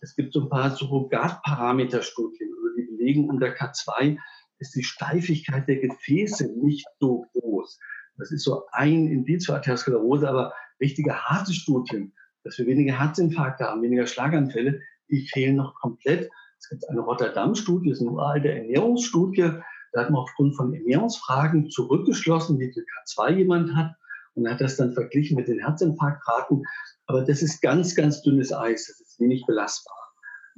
Es 0.00 0.14
gibt 0.14 0.32
so 0.32 0.42
ein 0.42 0.48
paar 0.48 0.70
Surrogatparameterstudien, 0.70 2.50
also 2.54 2.68
die 2.76 2.96
belegen, 2.96 3.28
unter 3.28 3.48
K2 3.48 4.16
ist 4.58 4.74
die 4.74 4.82
Steifigkeit 4.82 5.68
der 5.68 5.76
Gefäße 5.76 6.52
nicht 6.60 6.86
so 7.00 7.26
groß. 7.32 7.78
Das 8.16 8.32
ist 8.32 8.44
so 8.44 8.64
ein 8.72 9.08
Indiz 9.08 9.46
für 9.46 9.54
Arteriosklerose, 9.54 10.28
aber 10.28 10.52
richtige 10.80 11.14
harte 11.14 11.52
Studien, 11.52 12.12
dass 12.44 12.58
wir 12.58 12.66
weniger 12.66 12.98
Herzinfarkte 12.98 13.64
haben, 13.64 13.82
weniger 13.82 14.06
Schlaganfälle, 14.06 14.80
die 15.10 15.26
fehlen 15.26 15.56
noch 15.56 15.74
komplett. 15.74 16.28
Es 16.58 16.68
gibt 16.68 16.88
eine 16.88 17.00
Rotterdam-Studie, 17.00 17.90
das 17.90 17.98
ist 17.98 18.06
eine 18.06 18.14
uralte 18.14 18.52
Ernährungsstudie. 18.52 19.52
Da 19.92 20.02
hat 20.02 20.10
man 20.10 20.22
aufgrund 20.22 20.56
von 20.56 20.74
Ernährungsfragen 20.74 21.70
zurückgeschlossen, 21.70 22.58
wie 22.58 22.72
viel 22.72 22.84
K2 22.84 23.36
jemand 23.36 23.74
hat 23.74 23.94
und 24.38 24.48
hat 24.48 24.60
das 24.60 24.76
dann 24.76 24.92
verglichen 24.92 25.36
mit 25.36 25.48
den 25.48 25.58
Herzinfarktraten. 25.58 26.62
Aber 27.06 27.22
das 27.22 27.42
ist 27.42 27.60
ganz, 27.60 27.94
ganz 27.94 28.22
dünnes 28.22 28.52
Eis. 28.52 28.86
Das 28.86 29.00
ist 29.00 29.20
wenig 29.20 29.44
belastbar. 29.46 29.96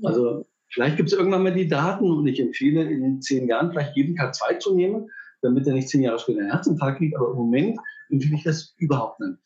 Also 0.02 0.46
vielleicht 0.68 0.96
gibt 0.96 1.10
es 1.10 1.18
irgendwann 1.18 1.42
mal 1.42 1.54
die 1.54 1.68
Daten 1.68 2.10
und 2.10 2.26
ich 2.26 2.40
empfehle 2.40 2.82
in 2.82 3.20
zehn 3.20 3.48
Jahren 3.48 3.70
vielleicht 3.70 3.96
jeden 3.96 4.16
K2 4.16 4.58
zu 4.58 4.74
nehmen, 4.74 5.08
damit 5.42 5.66
er 5.66 5.74
nicht 5.74 5.88
zehn 5.88 6.02
Jahre 6.02 6.18
später 6.18 6.40
einen 6.40 6.50
Herzinfarkt 6.50 6.98
kriegt. 6.98 7.16
Aber 7.16 7.30
im 7.30 7.36
Moment 7.36 7.78
empfehle 8.10 8.36
ich 8.36 8.44
das 8.44 8.74
überhaupt 8.78 9.20
nicht. 9.20 9.38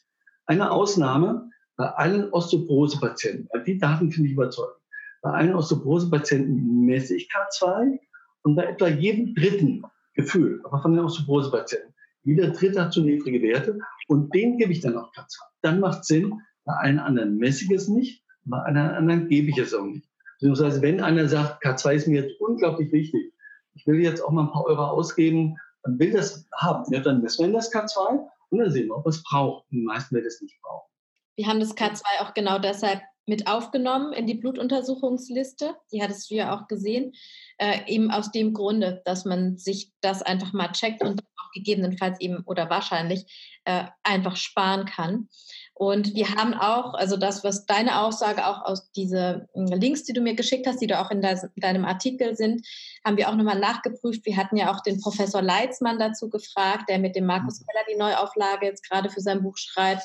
Eine 0.46 0.70
Ausnahme 0.70 1.50
bei 1.76 1.86
allen 1.86 2.32
Osteoporose-Patienten, 2.32 3.48
die 3.66 3.78
Daten 3.78 4.10
finde 4.10 4.28
ich 4.28 4.34
überzeugend. 4.34 4.76
Bei 5.22 5.30
allen 5.30 5.54
Osteoporose-Patienten 5.54 6.84
messe 6.84 7.16
ich 7.16 7.30
K2 7.32 7.98
und 8.42 8.54
bei 8.54 8.64
etwa 8.64 8.88
jedem 8.88 9.34
dritten 9.34 9.82
Gefühl, 10.14 10.60
aber 10.64 10.80
von 10.82 10.92
den 10.92 11.04
Osteoporose-Patienten, 11.04 11.93
jeder 12.24 12.50
dritte 12.50 12.80
hat 12.80 12.92
zu 12.92 13.02
niedrige 13.02 13.42
Werte 13.42 13.78
und 14.08 14.34
den 14.34 14.58
gebe 14.58 14.72
ich 14.72 14.80
dann 14.80 14.96
auch 14.96 15.12
K2. 15.12 15.36
Dann 15.62 15.80
macht 15.80 16.00
es 16.00 16.08
Sinn, 16.08 16.40
bei 16.64 16.74
allen 16.74 16.98
anderen 16.98 17.36
messe 17.36 17.64
ich 17.64 17.70
es 17.70 17.88
nicht, 17.88 18.24
bei 18.44 18.58
allen 18.58 18.76
anderen 18.76 19.28
gebe 19.28 19.50
ich 19.50 19.58
es 19.58 19.74
auch 19.74 19.84
nicht. 19.84 20.08
Beziehungsweise 20.38 20.82
wenn 20.82 21.00
einer 21.00 21.28
sagt, 21.28 21.64
K2 21.64 21.94
ist 21.94 22.08
mir 22.08 22.22
jetzt 22.22 22.40
unglaublich 22.40 22.90
wichtig, 22.92 23.32
ich 23.74 23.86
will 23.86 24.00
jetzt 24.00 24.20
auch 24.20 24.30
mal 24.30 24.44
ein 24.44 24.52
paar 24.52 24.64
Euro 24.64 24.84
ausgeben, 24.84 25.56
dann 25.82 25.98
will 25.98 26.12
das 26.12 26.46
haben, 26.56 26.90
ja, 26.92 27.00
dann 27.00 27.22
messen 27.22 27.46
wir 27.46 27.52
das 27.52 27.72
K2 27.72 28.26
und 28.50 28.58
dann 28.58 28.70
sehen 28.70 28.88
wir, 28.88 28.96
ob 28.96 29.06
es 29.06 29.22
braucht. 29.22 29.64
Und 29.70 29.78
die 29.78 29.84
meisten 29.84 30.14
werden 30.14 30.26
es 30.26 30.40
nicht 30.40 30.60
brauchen. 30.62 30.88
Wir 31.36 31.46
haben 31.46 31.60
das 31.60 31.76
K2 31.76 32.02
auch 32.20 32.34
genau 32.34 32.58
deshalb 32.58 33.00
mit 33.26 33.46
aufgenommen 33.46 34.12
in 34.12 34.26
die 34.26 34.34
Blutuntersuchungsliste. 34.34 35.74
Die 35.92 36.02
hattest 36.02 36.30
du 36.30 36.34
ja 36.34 36.54
auch 36.54 36.68
gesehen. 36.68 37.12
Äh, 37.58 37.80
eben 37.86 38.10
aus 38.10 38.30
dem 38.30 38.52
Grunde, 38.52 39.02
dass 39.04 39.24
man 39.24 39.56
sich 39.56 39.92
das 40.00 40.22
einfach 40.22 40.52
mal 40.52 40.72
checkt 40.72 41.02
und 41.02 41.20
auch 41.20 41.50
gegebenenfalls 41.54 42.20
eben 42.20 42.42
oder 42.46 42.68
wahrscheinlich 42.68 43.26
äh, 43.64 43.84
einfach 44.02 44.36
sparen 44.36 44.84
kann. 44.86 45.28
Und 45.76 46.14
wir 46.14 46.28
haben 46.36 46.54
auch, 46.54 46.94
also 46.94 47.16
das, 47.16 47.42
was 47.42 47.66
deine 47.66 48.00
Aussage 48.00 48.46
auch 48.46 48.64
aus 48.64 48.92
diese 48.92 49.48
äh, 49.54 49.74
Links, 49.74 50.04
die 50.04 50.12
du 50.12 50.20
mir 50.20 50.34
geschickt 50.34 50.66
hast, 50.66 50.80
die 50.80 50.86
du 50.86 51.00
auch 51.00 51.10
in 51.10 51.20
deinem 51.20 51.84
Artikel 51.84 52.36
sind, 52.36 52.66
haben 53.04 53.16
wir 53.16 53.28
auch 53.28 53.34
nochmal 53.34 53.58
nachgeprüft. 53.58 54.24
Wir 54.24 54.36
hatten 54.36 54.56
ja 54.56 54.72
auch 54.72 54.82
den 54.82 55.00
Professor 55.00 55.42
Leitzmann 55.42 55.98
dazu 55.98 56.30
gefragt, 56.30 56.88
der 56.88 56.98
mit 56.98 57.16
dem 57.16 57.26
Markus 57.26 57.60
mhm. 57.60 57.66
Keller 57.66 57.84
die 57.90 57.98
Neuauflage 57.98 58.66
jetzt 58.66 58.88
gerade 58.88 59.10
für 59.10 59.20
sein 59.20 59.42
Buch 59.42 59.56
schreibt. 59.56 60.04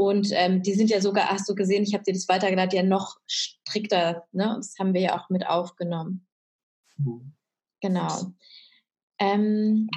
Und 0.00 0.30
ähm, 0.32 0.62
die 0.62 0.72
sind 0.72 0.88
ja 0.88 1.02
sogar, 1.02 1.28
hast 1.28 1.46
du 1.46 1.54
gesehen, 1.54 1.82
ich 1.82 1.92
habe 1.92 2.04
dir 2.04 2.14
das 2.14 2.26
weitergeleitet, 2.26 2.72
ja 2.72 2.82
noch 2.82 3.18
strikter. 3.26 4.24
Ne? 4.32 4.54
Das 4.56 4.76
haben 4.78 4.94
wir 4.94 5.02
ja 5.02 5.20
auch 5.20 5.28
mit 5.28 5.46
aufgenommen. 5.46 6.26
Mhm. 6.96 7.34
Genau. 7.82 8.32
Ähm, 9.18 9.90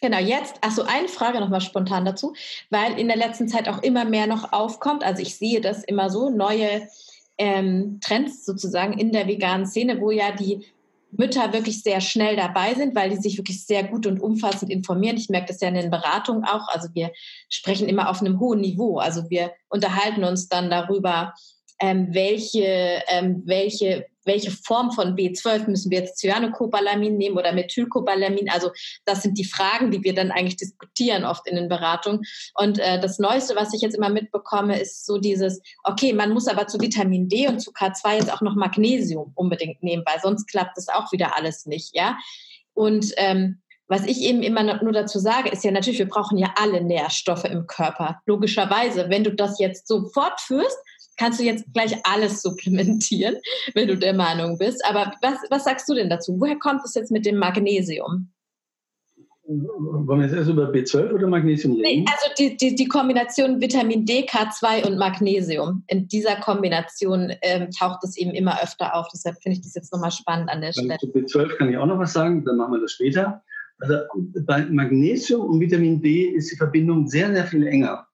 genau, 0.00 0.18
jetzt, 0.20 0.62
achso, 0.62 0.82
eine 0.82 1.08
Frage 1.08 1.40
nochmal 1.40 1.60
spontan 1.60 2.04
dazu, 2.04 2.34
weil 2.70 3.00
in 3.00 3.08
der 3.08 3.16
letzten 3.16 3.48
Zeit 3.48 3.68
auch 3.68 3.82
immer 3.82 4.04
mehr 4.04 4.28
noch 4.28 4.52
aufkommt. 4.52 5.02
Also 5.02 5.22
ich 5.22 5.36
sehe 5.36 5.60
das 5.60 5.82
immer 5.82 6.08
so, 6.08 6.30
neue 6.30 6.86
ähm, 7.36 7.98
Trends 8.00 8.44
sozusagen 8.44 8.92
in 8.92 9.10
der 9.10 9.26
veganen 9.26 9.66
Szene, 9.66 10.00
wo 10.00 10.12
ja 10.12 10.30
die 10.30 10.66
Mütter 11.12 11.52
wirklich 11.52 11.82
sehr 11.82 12.00
schnell 12.00 12.36
dabei 12.36 12.74
sind, 12.74 12.94
weil 12.94 13.10
die 13.10 13.16
sich 13.16 13.36
wirklich 13.36 13.66
sehr 13.66 13.84
gut 13.84 14.06
und 14.06 14.20
umfassend 14.20 14.70
informieren. 14.70 15.16
Ich 15.16 15.28
merke 15.28 15.48
das 15.48 15.60
ja 15.60 15.68
in 15.68 15.74
den 15.74 15.90
Beratungen 15.90 16.44
auch. 16.44 16.68
Also 16.68 16.88
wir 16.94 17.12
sprechen 17.48 17.88
immer 17.88 18.08
auf 18.08 18.20
einem 18.20 18.40
hohen 18.40 18.60
Niveau. 18.60 18.98
Also 18.98 19.28
wir 19.28 19.52
unterhalten 19.68 20.24
uns 20.24 20.48
dann 20.48 20.70
darüber, 20.70 21.34
ähm, 21.80 22.08
welche, 22.12 23.02
ähm, 23.08 23.42
welche 23.46 24.06
welche 24.24 24.50
Form 24.50 24.92
von 24.92 25.16
B12 25.16 25.68
müssen 25.68 25.90
wir 25.90 26.00
jetzt 26.00 26.18
Cyanocobalamin 26.18 27.16
nehmen 27.16 27.38
oder 27.38 27.52
Methylcobalamin? 27.52 28.50
Also 28.50 28.70
das 29.04 29.22
sind 29.22 29.38
die 29.38 29.44
Fragen, 29.44 29.90
die 29.90 30.02
wir 30.04 30.14
dann 30.14 30.30
eigentlich 30.30 30.56
diskutieren 30.56 31.24
oft 31.24 31.46
in 31.48 31.56
den 31.56 31.68
Beratungen. 31.68 32.20
Und 32.54 32.78
äh, 32.78 33.00
das 33.00 33.18
Neueste, 33.18 33.56
was 33.56 33.72
ich 33.74 33.80
jetzt 33.80 33.96
immer 33.96 34.10
mitbekomme, 34.10 34.78
ist 34.78 35.06
so 35.06 35.18
dieses, 35.18 35.60
okay, 35.84 36.12
man 36.12 36.32
muss 36.32 36.48
aber 36.48 36.66
zu 36.66 36.80
Vitamin 36.80 37.28
D 37.28 37.48
und 37.48 37.60
zu 37.60 37.72
K2 37.72 38.16
jetzt 38.16 38.32
auch 38.32 38.42
noch 38.42 38.54
Magnesium 38.54 39.32
unbedingt 39.34 39.82
nehmen, 39.82 40.04
weil 40.06 40.20
sonst 40.20 40.46
klappt 40.46 40.76
das 40.76 40.88
auch 40.88 41.10
wieder 41.12 41.36
alles 41.36 41.66
nicht, 41.66 41.94
ja. 41.94 42.18
Und 42.74 43.12
ähm, 43.16 43.60
was 43.88 44.06
ich 44.06 44.20
eben 44.22 44.44
immer 44.44 44.62
nur 44.62 44.92
dazu 44.92 45.18
sage, 45.18 45.50
ist 45.50 45.64
ja 45.64 45.72
natürlich, 45.72 45.98
wir 45.98 46.08
brauchen 46.08 46.38
ja 46.38 46.54
alle 46.54 46.80
Nährstoffe 46.80 47.44
im 47.44 47.66
Körper. 47.66 48.20
Logischerweise, 48.24 49.10
wenn 49.10 49.24
du 49.24 49.32
das 49.34 49.58
jetzt 49.58 49.88
so 49.88 50.08
fortführst, 50.10 50.78
kannst 51.20 51.38
du 51.38 51.44
jetzt 51.44 51.66
gleich 51.74 51.94
alles 52.04 52.40
supplementieren, 52.40 53.36
wenn 53.74 53.88
du 53.88 53.96
der 53.96 54.14
Meinung 54.14 54.56
bist. 54.56 54.82
Aber 54.86 55.12
was, 55.20 55.38
was 55.50 55.64
sagst 55.64 55.88
du 55.88 55.94
denn 55.94 56.08
dazu? 56.08 56.40
Woher 56.40 56.58
kommt 56.58 56.80
es 56.84 56.94
jetzt 56.94 57.12
mit 57.12 57.26
dem 57.26 57.36
Magnesium? 57.36 58.30
Wollen 59.46 60.20
wir 60.20 60.26
jetzt 60.26 60.36
erst 60.36 60.48
über 60.48 60.70
B12 60.70 61.12
oder 61.12 61.26
Magnesium 61.26 61.74
reden? 61.74 61.82
Nee, 61.82 62.04
also 62.06 62.32
die, 62.38 62.56
die, 62.56 62.74
die 62.76 62.86
Kombination 62.86 63.60
Vitamin 63.60 64.06
D, 64.06 64.24
K2 64.24 64.86
und 64.86 64.96
Magnesium. 64.96 65.82
In 65.88 66.06
dieser 66.06 66.36
Kombination 66.36 67.32
ähm, 67.42 67.68
taucht 67.72 68.04
es 68.04 68.16
eben 68.16 68.30
immer 68.30 68.62
öfter 68.62 68.94
auf. 68.94 69.08
Deshalb 69.12 69.42
finde 69.42 69.58
ich 69.58 69.62
das 69.64 69.74
jetzt 69.74 69.92
nochmal 69.92 70.12
spannend 70.12 70.48
an 70.50 70.60
der 70.60 70.72
Stelle. 70.72 70.98
Zu 71.00 71.08
B12 71.08 71.56
kann 71.56 71.68
ich 71.68 71.76
auch 71.76 71.86
noch 71.86 71.98
was 71.98 72.12
sagen, 72.12 72.44
dann 72.44 72.56
machen 72.56 72.74
wir 72.74 72.80
das 72.80 72.92
später. 72.92 73.42
Also 73.80 73.96
bei 74.46 74.66
Magnesium 74.66 75.40
und 75.40 75.60
Vitamin 75.60 76.00
D 76.00 76.28
ist 76.28 76.52
die 76.52 76.56
Verbindung 76.56 77.08
sehr, 77.08 77.32
sehr 77.32 77.44
viel 77.44 77.66
enger. 77.66 78.06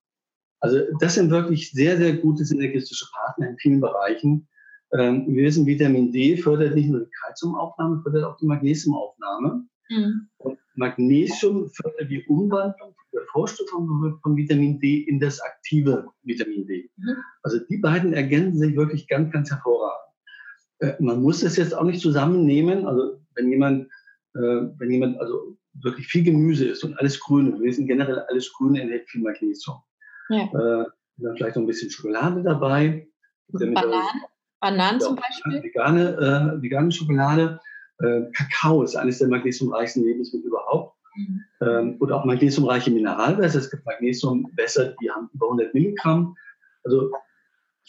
Also 0.67 0.81
das 0.99 1.15
sind 1.15 1.31
wirklich 1.31 1.71
sehr, 1.71 1.97
sehr 1.97 2.17
gute 2.17 2.45
synergistische 2.45 3.07
Partner 3.13 3.51
in 3.51 3.59
vielen 3.59 3.81
Bereichen. 3.81 4.49
Ähm, 4.93 5.25
wir 5.29 5.45
wissen, 5.45 5.67
Vitamin 5.67 6.11
D 6.11 6.37
fördert 6.37 6.75
nicht 6.75 6.89
nur 6.89 7.01
die 7.01 7.11
Kalziumaufnahme, 7.23 8.03
fördert 8.03 8.25
auch 8.25 8.37
die 8.37 8.47
Magnesiumaufnahme. 8.47 9.65
Mhm. 9.91 10.29
Und 10.39 10.59
Magnesium 10.75 11.71
fördert 11.71 12.11
die 12.11 12.25
Umwandlung 12.27 12.95
der 13.13 13.23
Vorstufen 13.31 14.19
von 14.23 14.37
Vitamin 14.37 14.81
D 14.81 15.03
in 15.03 15.21
das 15.21 15.41
aktive 15.41 16.09
Vitamin 16.25 16.67
D. 16.67 16.91
Mhm. 16.97 17.17
Also 17.43 17.61
die 17.71 17.79
beiden 17.79 18.13
ergänzen 18.13 18.59
sich 18.59 18.77
wirklich 18.77 19.07
ganz, 19.07 19.33
ganz 19.33 19.51
hervorragend. 19.51 20.13
Äh, 20.81 20.95
man 20.99 21.23
muss 21.23 21.41
das 21.41 21.57
jetzt 21.57 21.75
auch 21.75 21.85
nicht 21.85 22.01
zusammennehmen. 22.01 22.87
Also 22.87 23.21
wenn 23.37 23.51
jemand, 23.51 23.87
äh, 24.35 24.67
wenn 24.79 24.91
jemand 24.91 25.21
also 25.21 25.57
wirklich 25.75 26.09
viel 26.09 26.25
Gemüse 26.25 26.67
isst 26.67 26.83
und 26.83 26.99
alles 26.99 27.21
Grüne, 27.21 27.53
wir 27.53 27.61
wissen 27.61 27.87
generell 27.87 28.19
alles 28.29 28.53
Grüne 28.53 28.81
enthält 28.81 29.09
viel 29.09 29.23
Magnesium. 29.23 29.77
Ja. 30.29 30.45
Äh, 30.45 30.87
dann 31.19 31.37
vielleicht 31.37 31.57
noch 31.57 31.63
ein 31.63 31.67
bisschen 31.67 31.91
Schokolade 31.91 32.43
dabei. 32.43 33.09
Bananen, 33.49 34.03
Bananen 34.61 35.01
zum 35.01 35.17
Beispiel? 35.17 35.63
Vegane, 35.63 36.57
äh, 36.59 36.63
vegane 36.63 36.93
Schokolade. 36.93 37.61
Äh, 38.01 38.23
Kakao 38.33 38.83
ist 38.83 38.97
eines 38.97 39.19
der 39.19 39.29
magnesiumreichsten 39.29 40.05
Lebensmittel 40.05 40.49
überhaupt. 40.49 40.97
Mhm. 41.17 41.45
Ähm, 41.63 41.97
oder 42.01 42.17
auch 42.17 42.25
magnesiumreiche 42.25 42.91
Mineralwässer. 42.91 43.59
Es 43.59 43.71
gibt 43.71 43.87
Magnesiumwässer, 43.87 44.95
die 45.01 45.11
haben 45.11 45.31
über 45.33 45.47
100 45.47 45.73
Milligramm. 45.73 46.37
Also 46.85 47.11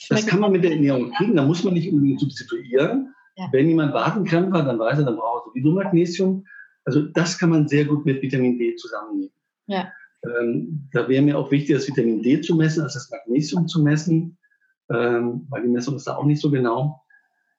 das 0.10 0.26
kann 0.28 0.40
man 0.40 0.52
mit 0.52 0.64
der 0.64 0.72
Ernährung 0.72 1.12
kriegen. 1.14 1.36
Da 1.36 1.44
muss 1.44 1.64
man 1.64 1.74
nicht 1.74 1.92
unbedingt 1.92 2.20
substituieren. 2.20 3.14
Ja. 3.36 3.50
Wenn 3.52 3.68
jemand 3.68 3.94
Wadenkrämpfe 3.94 4.58
hat, 4.58 4.68
dann 4.68 4.80
weiß 4.80 5.00
er, 5.00 5.06
dann 5.06 5.18
braucht 5.18 5.46
er 5.46 5.50
sowieso 5.50 5.72
Magnesium. 5.72 6.46
Also 6.86 7.02
das 7.02 7.38
kann 7.38 7.50
man 7.50 7.68
sehr 7.68 7.86
gut 7.86 8.06
mit 8.06 8.22
Vitamin 8.22 8.58
D 8.58 8.76
zusammennehmen. 8.76 9.34
Ja. 9.66 9.92
Ähm, 10.24 10.90
da 10.92 11.08
wäre 11.08 11.22
mir 11.22 11.38
auch 11.38 11.52
wichtig, 11.52 11.76
das 11.76 11.88
Vitamin 11.88 12.22
D 12.22 12.42
zu 12.42 12.56
messen, 12.56 12.84
als 12.84 12.96
das 12.96 13.10
Magnesium 13.12 13.68
zu 13.68 13.82
messen, 13.82 14.38
ähm, 14.90 15.46
weil 15.50 15.64
die 15.64 15.70
Messung 15.70 15.96
ist 15.96 16.08
da 16.08 16.16
auch 16.16 16.26
nicht 16.26 16.42
so 16.42 16.50
genau. 16.50 17.04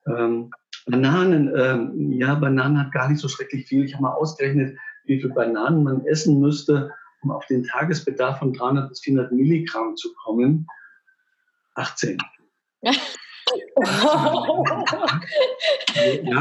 Ähm, 0.07 0.51
Bananen, 0.87 1.53
ähm, 1.57 2.13
ja, 2.13 2.35
Bananen 2.35 2.79
hat 2.79 2.93
gar 2.93 3.09
nicht 3.09 3.21
so 3.21 3.29
schrecklich 3.29 3.67
viel. 3.67 3.85
Ich 3.85 3.95
habe 3.95 4.03
mal 4.03 4.15
ausgerechnet, 4.15 4.77
wie 5.05 5.21
viel 5.21 5.31
Bananen 5.31 5.83
man 5.83 6.05
essen 6.07 6.41
müsste, 6.41 6.93
um 7.23 7.31
auf 7.31 7.47
den 7.47 7.65
Tagesbedarf 7.65 8.39
von 8.39 8.53
300 8.53 8.89
bis 8.89 9.01
400 9.01 9.33
Milligramm 9.33 9.97
zu 9.97 10.09
kommen. 10.25 10.67
18. 11.75 12.19
ja, 12.83 12.93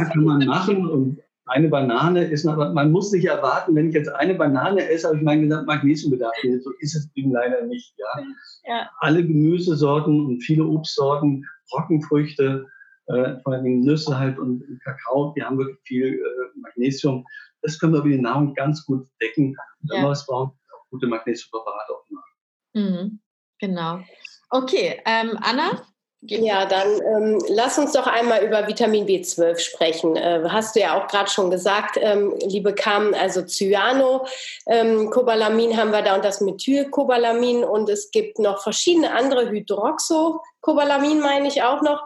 kann 0.06 0.24
man 0.24 0.46
machen. 0.46 0.88
Und 0.88 1.20
eine 1.48 1.70
Banane 1.70 2.24
ist, 2.26 2.46
aber 2.46 2.74
man 2.74 2.92
muss 2.92 3.12
sich 3.12 3.26
erwarten, 3.26 3.76
wenn 3.76 3.90
ich 3.90 3.96
jetzt 3.96 4.10
eine 4.10 4.36
Banane 4.36 4.88
esse, 4.90 5.08
habe 5.08 5.18
ich 5.18 5.24
meinen 5.24 5.44
gesamten 5.44 5.68
Magnesiumbedarf. 5.68 6.34
So 6.62 6.72
ist 6.80 6.96
es 6.96 7.10
eben 7.16 7.32
leider 7.32 7.66
nicht. 7.66 7.94
Ja? 7.98 8.24
ja. 8.66 8.90
Alle 9.00 9.26
Gemüsesorten 9.26 10.26
und 10.26 10.42
viele 10.42 10.66
Obstsorten, 10.66 11.46
Trockenfrüchte, 11.70 12.66
äh, 13.08 13.40
vor 13.42 13.54
allem 13.54 13.82
Nüsse 13.82 14.18
halt 14.18 14.38
und 14.38 14.64
Kakao, 14.84 15.34
die 15.36 15.44
haben 15.44 15.58
wirklich 15.58 15.80
viel 15.84 16.16
äh, 16.16 16.60
Magnesium. 16.60 17.26
Das 17.62 17.80
können 17.80 17.94
wir 17.94 18.00
über 18.00 18.10
die 18.10 18.22
Nahrung 18.22 18.54
ganz 18.54 18.86
gut 18.86 19.08
decken. 19.22 19.56
Wenn 19.82 19.98
ja. 19.98 20.04
wir 20.04 20.10
was 20.10 20.26
brauchen, 20.26 20.52
auch 20.74 20.90
gute 20.90 21.08
Magnesiumpräparate 21.08 21.94
auch 21.94 22.06
machen. 22.10 22.34
Mhm. 22.74 23.20
Genau. 23.60 24.02
Okay, 24.50 25.02
ähm, 25.06 25.38
Anna, 25.42 25.82
ja, 26.22 26.66
dann 26.66 27.00
ähm, 27.02 27.40
lass 27.48 27.78
uns 27.78 27.92
doch 27.92 28.08
einmal 28.08 28.44
über 28.44 28.68
Vitamin 28.68 29.06
B12 29.06 29.60
sprechen. 29.60 30.16
Äh, 30.16 30.44
hast 30.50 30.76
du 30.76 30.80
ja 30.80 31.00
auch 31.00 31.06
gerade 31.08 31.30
schon 31.30 31.52
gesagt, 31.52 32.00
ähm, 32.02 32.34
liebe 32.44 32.74
Carmen, 32.74 33.14
also 33.14 33.44
Cyanocobalamin 33.44 35.70
ähm, 35.72 35.78
haben 35.78 35.92
wir 35.92 36.02
da 36.02 36.16
und 36.16 36.26
das 36.26 36.42
Methylcobalamin 36.42 37.64
und 37.64 37.88
es 37.90 38.10
gibt 38.10 38.40
noch 38.40 38.64
verschiedene 38.64 39.14
andere 39.14 39.52
Hydroxocobalamin, 39.52 41.20
meine 41.20 41.48
ich 41.48 41.62
auch 41.62 41.84
noch. 41.84 42.04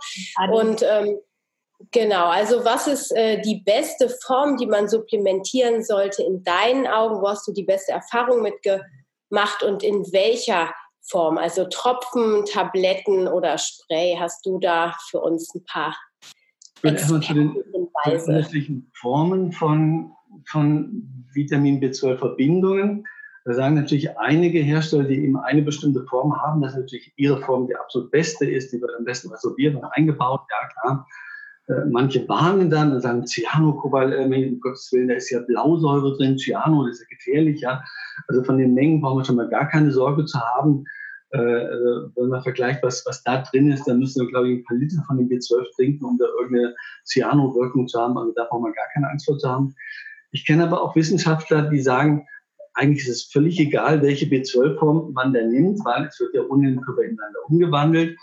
Und 0.52 0.84
ähm, 0.84 1.17
genau, 1.91 2.28
also 2.28 2.65
was 2.65 2.88
ist 2.88 3.15
äh, 3.15 3.39
die 3.41 3.62
beste 3.63 4.10
Form, 4.10 4.58
die 4.58 4.67
man 4.67 4.89
supplementieren 4.89 5.86
sollte 5.86 6.21
in 6.21 6.43
deinen 6.43 6.86
Augen? 6.86 7.21
Wo 7.21 7.30
hast 7.30 7.47
du 7.47 7.54
die 7.54 7.63
beste 7.63 7.93
Erfahrung 7.93 8.41
mitgemacht 8.41 9.63
und 9.63 9.84
in 9.84 10.12
welcher 10.12 10.74
Form, 11.04 11.38
also 11.38 11.66
Tropfen, 11.66 12.46
Tabletten 12.46 13.28
oder 13.28 13.58
Spray. 13.58 14.18
Hast 14.20 14.46
du 14.46 14.60
da 14.60 14.96
für 15.10 15.20
uns 15.20 15.54
ein 15.56 15.64
paar 15.66 15.96
erstmal 16.84 17.22
zu 17.22 17.34
den 17.34 17.56
unterschiedlichen 17.74 18.92
Formen 18.94 19.52
von, 19.52 20.12
von 20.48 21.26
Vitamin 21.34 21.82
B12-Verbindungen. 21.82 23.06
Da 23.46 23.54
sagen 23.54 23.76
natürlich 23.76 24.18
einige 24.20 24.60
Hersteller, 24.60 25.04
die 25.04 25.24
eben 25.24 25.38
eine 25.38 25.64
bestimmte 25.64 26.06
Form 26.06 26.36
haben, 26.42 26.62
dass 26.62 26.76
natürlich 26.76 27.12
ihre 27.16 27.42
Form 27.42 27.68
die 27.68 27.76
absolut 27.76 28.12
beste 28.12 28.50
ist, 28.50 28.72
die 28.72 28.82
wird 28.82 28.92
am 28.98 29.06
besten 29.06 29.30
resorbiert 29.30 29.76
und 29.76 29.84
eingebaut, 29.86 30.42
ja 30.50 30.68
klar. 30.68 31.08
Äh, 31.71 31.86
manche 31.89 32.27
warnen 32.27 32.69
dann 32.69 32.91
und 32.91 33.01
sagen, 33.01 33.25
Cyanocobalamin, 33.25 34.43
äh, 34.43 34.49
um 34.49 34.60
Gottes 34.60 34.91
Willen, 34.91 35.07
da 35.07 35.15
ist 35.15 35.29
ja 35.29 35.39
Blausäure 35.39 36.17
drin, 36.17 36.38
Cyano, 36.38 36.86
das 36.86 36.99
ist 36.99 37.01
ja 37.01 37.17
gefährlich, 37.17 37.62
ja. 37.62 37.84
Also 38.27 38.43
von 38.43 38.57
den 38.57 38.73
Mengen 38.73 39.01
brauchen 39.01 39.19
wir 39.19 39.25
schon 39.25 39.38
mal 39.38 39.49
gar 39.49 39.67
keine 39.69 39.91
Sorge 39.91 40.25
zu 40.25 40.39
haben. 40.39 40.84
Äh, 41.31 41.38
also 41.38 42.12
wenn 42.15 42.27
man 42.27 42.43
vergleicht, 42.43 42.84
was, 42.84 43.05
was 43.05 43.23
da 43.23 43.43
drin 43.43 43.71
ist, 43.71 43.86
dann 43.88 43.99
müssen 43.99 44.21
wir, 44.21 44.29
glaube 44.29 44.49
ich, 44.49 44.60
ein 44.60 44.63
paar 44.65 44.77
Liter 44.77 45.03
von 45.07 45.17
dem 45.17 45.29
B12 45.29 45.63
trinken, 45.75 46.05
um 46.05 46.17
da 46.17 46.25
irgendeine 46.39 46.75
Cyano-Wirkung 47.05 47.88
zu 47.88 47.99
haben. 47.99 48.17
Also 48.17 48.34
da 48.34 48.45
braucht 48.45 48.63
man 48.63 48.73
gar 48.73 48.88
keine 48.93 49.10
Angst 49.10 49.25
vor 49.25 49.38
zu 49.38 49.49
haben. 49.49 49.73
Ich 50.31 50.45
kenne 50.45 50.63
aber 50.63 50.81
auch 50.81 50.95
Wissenschaftler, 50.95 51.69
die 51.69 51.81
sagen, 51.81 52.25
eigentlich 52.73 53.05
ist 53.07 53.15
es 53.15 53.31
völlig 53.31 53.60
egal, 53.60 54.01
welche 54.01 54.25
B12-Form 54.25 55.12
man 55.13 55.34
da 55.34 55.41
nimmt, 55.41 55.79
weil 55.84 56.05
es 56.05 56.19
wird 56.19 56.34
ja 56.34 56.41
ohnehin 56.41 56.79
ineinander 56.79 57.39
umgewandelt. 57.47 58.17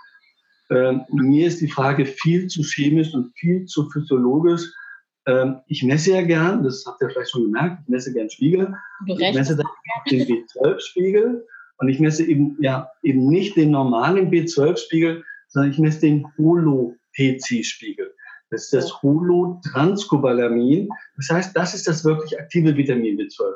Ähm, 0.70 1.02
mir 1.10 1.46
ist 1.46 1.60
die 1.60 1.70
Frage 1.70 2.04
viel 2.04 2.46
zu 2.48 2.62
chemisch 2.62 3.14
und 3.14 3.32
viel 3.36 3.64
zu 3.64 3.88
physiologisch. 3.90 4.62
Ähm, 5.26 5.60
ich 5.66 5.82
messe 5.82 6.12
ja 6.12 6.22
gern, 6.22 6.62
das 6.62 6.84
habt 6.86 7.00
ihr 7.02 7.10
vielleicht 7.10 7.30
schon 7.30 7.44
gemerkt, 7.44 7.82
ich 7.82 7.88
messe 7.88 8.12
gern 8.12 8.30
Spiegel. 8.30 8.74
Ich 9.06 9.18
messe 9.18 9.56
dann 9.56 9.66
den 10.10 10.26
B12-Spiegel 10.26 11.46
und 11.78 11.88
ich 11.88 12.00
messe 12.00 12.24
eben, 12.24 12.56
ja, 12.60 12.90
eben 13.02 13.26
nicht 13.28 13.56
den 13.56 13.70
normalen 13.70 14.30
B12-Spiegel, 14.30 15.24
sondern 15.48 15.70
ich 15.70 15.78
messe 15.78 16.00
den 16.00 16.26
Holo-TC-Spiegel. 16.36 18.14
Das 18.50 18.64
ist 18.64 18.72
das 18.72 19.02
Holotranscobalamin. 19.02 20.88
Das 21.16 21.28
heißt, 21.30 21.56
das 21.56 21.74
ist 21.74 21.86
das 21.86 22.04
wirklich 22.04 22.38
aktive 22.38 22.76
Vitamin 22.76 23.18
B12. 23.18 23.54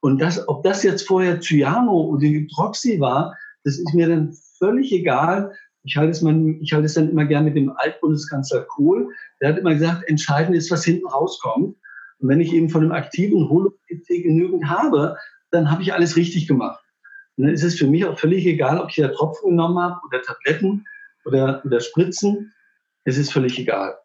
Und 0.00 0.20
das, 0.20 0.46
ob 0.48 0.62
das 0.62 0.82
jetzt 0.82 1.06
vorher 1.06 1.40
Cyano 1.40 1.92
oder 1.92 2.26
Hydroxy 2.26 3.00
war, 3.00 3.36
das 3.64 3.78
ist 3.78 3.94
mir 3.94 4.08
dann 4.08 4.34
völlig 4.58 4.92
egal. 4.92 5.52
Ich 5.82 5.96
halte 5.96 6.10
es, 6.10 6.20
man, 6.20 6.60
ich 6.60 6.72
halte 6.72 6.86
es 6.86 6.94
dann 6.94 7.10
immer 7.10 7.24
gern 7.24 7.44
mit 7.44 7.56
dem 7.56 7.72
Altbundeskanzler 7.74 8.62
Kohl. 8.62 9.08
Der 9.40 9.50
hat 9.50 9.58
immer 9.58 9.74
gesagt, 9.74 10.08
entscheidend 10.08 10.56
ist, 10.56 10.70
was 10.70 10.84
hinten 10.84 11.06
rauskommt. 11.06 11.76
Und 12.18 12.28
wenn 12.28 12.40
ich 12.40 12.52
eben 12.52 12.68
von 12.68 12.82
dem 12.82 12.92
aktiven 12.92 13.48
Holo-TC 13.48 14.22
genügend 14.22 14.68
habe, 14.68 15.16
dann 15.50 15.70
habe 15.70 15.82
ich 15.82 15.94
alles 15.94 16.16
richtig 16.16 16.46
gemacht. 16.46 16.84
Und 17.36 17.44
dann 17.44 17.54
ist 17.54 17.64
es 17.64 17.78
für 17.78 17.86
mich 17.86 18.04
auch 18.04 18.18
völlig 18.18 18.44
egal, 18.46 18.78
ob 18.78 18.90
ich 18.90 18.96
da 18.96 19.08
Tropfen 19.08 19.50
genommen 19.50 19.78
habe 19.78 20.00
oder 20.06 20.20
Tabletten 20.20 20.84
oder, 21.24 21.62
oder 21.64 21.80
Spritzen. 21.80 22.52
Es 23.04 23.16
ist 23.16 23.32
völlig 23.32 23.58
egal. 23.58 23.96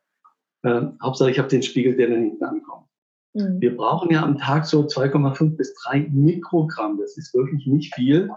Äh, 0.64 0.82
Hauptsache, 1.04 1.32
ich 1.32 1.40
habe 1.40 1.50
den 1.50 1.62
Spiegel, 1.62 1.96
der 1.98 2.08
dann 2.10 2.22
hinten 2.22 2.44
ankommt. 2.44 2.88
Mhm. 3.34 3.60
Wir 3.60 3.76
brauchen 3.76 4.12
ja 4.12 4.24
am 4.24 4.38
Tag 4.38 4.66
so 4.66 4.86
2,5 4.86 5.58
bis 5.58 5.74
3 5.84 6.08
Mikrogramm. 6.12 6.98
Das 6.98 7.18
ist 7.18 7.34
wirklich 7.34 7.68
nicht 7.68 7.94
viel. 7.94 8.30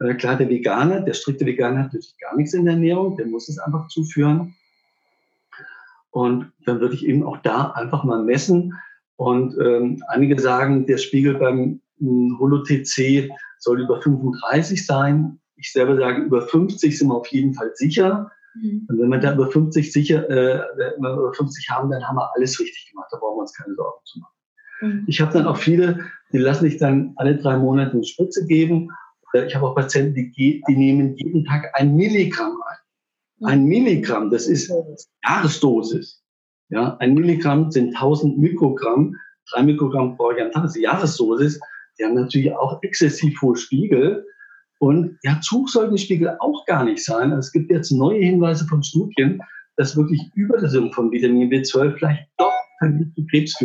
Äh, 0.00 0.14
klar, 0.14 0.36
der 0.36 0.48
Veganer, 0.48 1.00
der 1.00 1.14
strikte 1.14 1.46
Veganer 1.46 1.84
hat 1.84 1.86
natürlich 1.86 2.18
gar 2.18 2.36
nichts 2.36 2.54
in 2.54 2.64
der 2.64 2.74
Ernährung. 2.74 3.16
Der 3.16 3.26
muss 3.26 3.48
es 3.48 3.58
einfach 3.58 3.88
zuführen. 3.88 4.54
Und 6.10 6.52
dann 6.64 6.80
würde 6.80 6.94
ich 6.94 7.06
eben 7.06 7.24
auch 7.24 7.38
da 7.38 7.72
einfach 7.72 8.04
mal 8.04 8.22
messen. 8.22 8.74
Und 9.16 9.56
ähm, 9.58 10.02
einige 10.08 10.38
sagen, 10.40 10.86
der 10.86 10.98
Spiegel 10.98 11.34
beim 11.34 11.80
hm, 11.98 12.36
Holo-TC 12.38 13.30
soll 13.58 13.80
über 13.80 14.00
35 14.00 14.86
sein. 14.86 15.38
Ich 15.56 15.72
selber 15.72 15.96
sage, 15.96 16.22
über 16.22 16.42
50 16.42 16.98
sind 16.98 17.08
wir 17.08 17.16
auf 17.16 17.26
jeden 17.28 17.54
Fall 17.54 17.70
sicher. 17.74 18.30
Mhm. 18.54 18.86
Und 18.88 18.98
wenn 18.98 19.08
wir 19.08 19.18
da 19.18 19.34
über 19.34 19.50
50 19.50 19.92
sicher, 19.92 20.28
äh, 20.28 20.62
über 20.98 21.32
50 21.34 21.68
haben, 21.70 21.90
dann 21.90 22.06
haben 22.06 22.16
wir 22.16 22.30
alles 22.34 22.60
richtig 22.60 22.90
gemacht. 22.90 23.08
Da 23.10 23.18
brauchen 23.18 23.36
wir 23.36 23.42
uns 23.42 23.54
keine 23.54 23.74
Sorgen 23.74 24.04
zu 24.04 24.18
machen. 24.20 24.34
Mhm. 24.80 25.04
Ich 25.06 25.20
habe 25.20 25.32
dann 25.32 25.46
auch 25.46 25.56
viele, 25.56 26.00
die 26.32 26.38
lassen 26.38 26.64
sich 26.64 26.76
dann 26.76 27.12
alle 27.16 27.36
drei 27.36 27.56
Monate 27.56 27.92
eine 27.92 28.04
Spritze 28.04 28.46
geben. 28.46 28.90
Ich 29.44 29.54
habe 29.54 29.66
auch 29.66 29.74
Patienten, 29.74 30.14
die, 30.14 30.62
die 30.66 30.76
nehmen 30.76 31.16
jeden 31.16 31.44
Tag 31.44 31.70
ein 31.74 31.94
Milligramm 31.94 32.56
ein. 32.62 32.76
Mhm. 33.38 33.46
Ein 33.46 33.64
Milligramm, 33.64 34.30
das 34.30 34.46
ist 34.46 34.72
Jahresdosis. 35.24 36.22
Ja, 36.68 36.96
ein 36.98 37.14
Milligramm 37.14 37.70
sind 37.70 37.94
1000 37.94 38.38
Mikrogramm. 38.38 39.14
Drei 39.52 39.62
Mikrogramm 39.62 40.16
pro 40.16 40.32
Jahr, 40.32 40.50
das 40.52 40.74
ist 40.74 40.82
Jahresdosis. 40.82 41.60
Die 41.98 42.04
haben 42.04 42.14
natürlich 42.14 42.52
auch 42.52 42.82
exzessiv 42.82 43.40
hohe 43.40 43.56
Spiegel. 43.56 44.26
Und 44.78 45.18
ja, 45.22 45.40
Zug 45.40 45.70
sollten 45.70 45.94
die 45.94 46.02
Spiegel 46.02 46.36
auch 46.40 46.66
gar 46.66 46.84
nicht 46.84 47.04
sein. 47.04 47.32
Also 47.32 47.46
es 47.46 47.52
gibt 47.52 47.70
jetzt 47.70 47.92
neue 47.92 48.20
Hinweise 48.20 48.66
von 48.66 48.82
Studien, 48.82 49.40
dass 49.76 49.96
wirklich 49.96 50.20
Überdosierung 50.34 50.92
von 50.92 51.10
Vitamin 51.10 51.50
B12 51.50 51.96
vielleicht 51.96 52.28
doch 52.38 52.52
zu 53.14 53.26
Krebs 53.30 53.56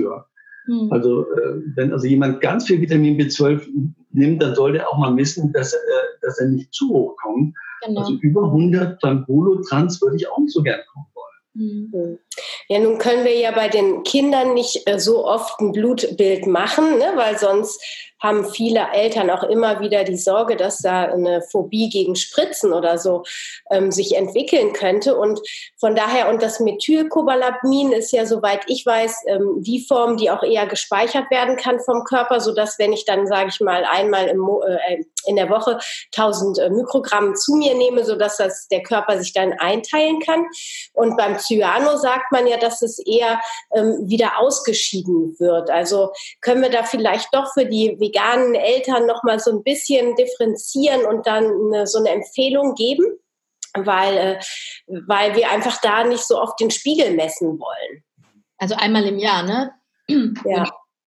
führen. 0.65 0.85
Hm. 0.85 0.91
Also 0.91 1.21
äh, 1.21 1.61
wenn 1.75 1.91
also 1.91 2.07
jemand 2.07 2.41
ganz 2.41 2.65
viel 2.65 2.81
Vitamin 2.81 3.19
B12 3.19 3.67
nimmt, 4.11 4.41
dann 4.41 4.55
sollte 4.55 4.79
er 4.79 4.89
auch 4.89 4.97
mal 4.97 5.15
wissen, 5.17 5.51
dass, 5.53 5.73
äh, 5.73 5.77
dass 6.21 6.39
er 6.39 6.49
nicht 6.49 6.73
zu 6.73 6.89
hoch 6.89 7.15
kommt. 7.21 7.55
Genau. 7.85 8.01
Also 8.01 8.13
über 8.21 8.45
100 8.45 8.99
beim 9.01 9.25
Holotrans 9.27 10.01
würde 10.01 10.17
ich 10.17 10.29
auch 10.29 10.39
nicht 10.39 10.53
so 10.53 10.61
gern 10.61 10.79
kommen 10.93 11.07
wollen. 11.13 11.91
Hm. 11.93 12.17
Ja, 12.67 12.79
nun 12.79 12.97
können 12.97 13.25
wir 13.25 13.35
ja 13.35 13.51
bei 13.51 13.67
den 13.67 14.03
Kindern 14.03 14.53
nicht 14.53 14.87
äh, 14.87 14.99
so 14.99 15.25
oft 15.25 15.59
ein 15.59 15.71
Blutbild 15.71 16.47
machen, 16.47 16.97
ne, 16.97 17.13
weil 17.15 17.37
sonst 17.37 17.81
haben 18.21 18.49
viele 18.49 18.87
Eltern 18.93 19.29
auch 19.29 19.43
immer 19.43 19.79
wieder 19.79 20.03
die 20.03 20.17
Sorge, 20.17 20.55
dass 20.55 20.77
da 20.77 21.05
eine 21.05 21.41
Phobie 21.41 21.89
gegen 21.89 22.15
Spritzen 22.15 22.71
oder 22.71 22.97
so 22.97 23.23
ähm, 23.71 23.91
sich 23.91 24.15
entwickeln 24.15 24.73
könnte. 24.73 25.17
Und 25.17 25.41
von 25.79 25.95
daher, 25.95 26.29
und 26.29 26.41
das 26.41 26.59
Methylcobalamin 26.59 27.91
ist 27.91 28.11
ja, 28.11 28.25
soweit 28.25 28.61
ich 28.67 28.85
weiß, 28.85 29.23
ähm, 29.27 29.55
die 29.57 29.83
Form, 29.83 30.17
die 30.17 30.29
auch 30.29 30.43
eher 30.43 30.67
gespeichert 30.67 31.31
werden 31.31 31.57
kann 31.57 31.79
vom 31.79 32.03
Körper, 32.03 32.39
sodass 32.39 32.77
wenn 32.77 32.93
ich 32.93 33.05
dann, 33.05 33.25
sage 33.25 33.49
ich 33.49 33.59
mal, 33.59 33.83
einmal 33.85 34.27
im, 34.27 34.47
äh, 34.67 35.03
in 35.25 35.35
der 35.35 35.49
Woche 35.49 35.79
1000 36.15 36.59
äh, 36.59 36.69
Mikrogramm 36.69 37.35
zu 37.35 37.55
mir 37.55 37.73
nehme, 37.73 38.05
sodass 38.05 38.37
das 38.37 38.67
der 38.67 38.83
Körper 38.83 39.17
sich 39.17 39.33
dann 39.33 39.53
einteilen 39.53 40.19
kann. 40.19 40.45
Und 40.93 41.17
beim 41.17 41.39
Cyano 41.39 41.97
sagt 41.97 42.31
man 42.31 42.45
ja, 42.45 42.57
dass 42.61 42.81
es 42.81 42.99
eher 42.99 43.39
ähm, 43.73 43.97
wieder 44.07 44.39
ausgeschieden 44.39 45.35
wird. 45.39 45.69
Also 45.69 46.11
können 46.41 46.61
wir 46.61 46.69
da 46.69 46.83
vielleicht 46.83 47.33
doch 47.33 47.51
für 47.53 47.65
die 47.65 47.99
veganen 47.99 48.55
Eltern 48.55 49.05
noch 49.05 49.23
mal 49.23 49.39
so 49.39 49.51
ein 49.51 49.63
bisschen 49.63 50.15
differenzieren 50.15 51.05
und 51.05 51.27
dann 51.27 51.45
eine, 51.45 51.87
so 51.87 51.99
eine 51.99 52.09
Empfehlung 52.09 52.75
geben, 52.75 53.05
weil, 53.75 54.17
äh, 54.17 54.39
weil 55.07 55.35
wir 55.35 55.49
einfach 55.49 55.79
da 55.81 56.03
nicht 56.03 56.23
so 56.23 56.39
oft 56.39 56.59
den 56.59 56.71
Spiegel 56.71 57.13
messen 57.13 57.59
wollen. 57.59 58.03
Also 58.57 58.75
einmal 58.75 59.05
im 59.05 59.17
Jahr, 59.17 59.43
ne? 59.43 59.71
Ja. 60.45 60.69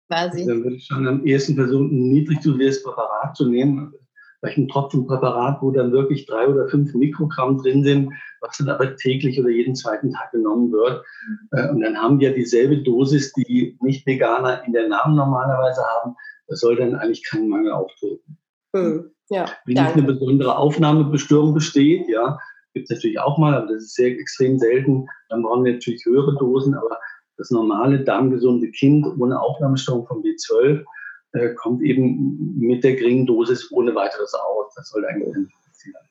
Quasi. 0.08 0.46
Dann 0.46 0.64
würde 0.64 0.76
ich 0.76 0.88
schon 0.88 1.08
am 1.08 1.24
ehesten 1.24 1.56
versuchen, 1.56 1.92
ein 1.92 2.10
niedrig 2.10 2.42
dosiertes 2.42 2.82
Präparat 2.82 3.38
zu 3.38 3.48
nehmen. 3.48 3.94
Vielleicht 4.40 4.58
ein 4.58 4.68
Tropfenpräparat, 4.68 5.62
wo 5.62 5.72
dann 5.72 5.92
wirklich 5.92 6.26
drei 6.26 6.48
oder 6.48 6.68
fünf 6.68 6.94
Mikrogramm 6.94 7.58
drin 7.58 7.84
sind, 7.84 8.14
was 8.42 8.58
dann 8.58 8.70
aber 8.70 8.96
täglich 8.96 9.40
oder 9.40 9.50
jeden 9.50 9.76
zweiten 9.76 10.12
Tag 10.12 10.32
genommen 10.32 10.72
wird. 10.72 11.04
Äh, 11.52 11.70
und 11.70 11.82
dann 11.82 11.98
haben 11.98 12.20
wir 12.20 12.34
dieselbe 12.34 12.78
Dosis, 12.78 13.34
die 13.34 13.78
Nicht-Veganer 13.82 14.64
in 14.66 14.74
der 14.74 14.88
Namen 14.88 15.16
normalerweise 15.16 15.82
haben. 15.82 16.16
Das 16.48 16.62
soll 16.62 16.78
dann 16.78 16.96
eigentlich 16.96 17.24
keinen 17.26 17.50
Mangel 17.50 17.72
auftreten. 17.72 18.38
Mhm. 18.74 19.12
Ja, 19.30 19.46
Wenn 19.66 19.76
nicht 19.76 19.94
eine 19.94 20.04
besondere 20.04 20.58
Aufnahmebestörung 20.58 21.54
besteht, 21.54 22.08
ja, 22.10 22.40
gibt 22.74 22.90
es 22.90 22.96
natürlich 22.96 23.20
auch 23.20 23.38
mal, 23.38 23.54
aber 23.54 23.68
das 23.68 23.84
ist 23.84 23.96
sehr 23.96 24.10
extrem 24.10 24.58
selten. 24.58 25.08
Dann 25.30 25.44
brauchen 25.44 25.66
wir 25.66 25.74
natürlich 25.74 26.04
höhere 26.06 26.36
Dosen, 26.38 26.74
aber 26.74 26.98
das 27.38 27.52
normale 27.52 28.04
darmgesunde 28.04 28.72
Kind 28.72 29.06
ohne 29.20 29.40
Aufnahmestörung 29.40 30.08
von 30.08 30.24
B12 30.24 30.84
äh, 31.34 31.54
kommt 31.56 31.84
eben 31.84 32.58
mit 32.58 32.84
der 32.84 32.96
geringen 32.96 33.26
Dosis 33.26 33.72
ohne 33.72 33.94
weiteres 33.96 34.34
aus. 34.34 34.74
Das 34.76 34.90
soll 34.90 35.06
eigentlich 35.06 35.36
nicht 35.36 35.52
passieren. 35.66 36.10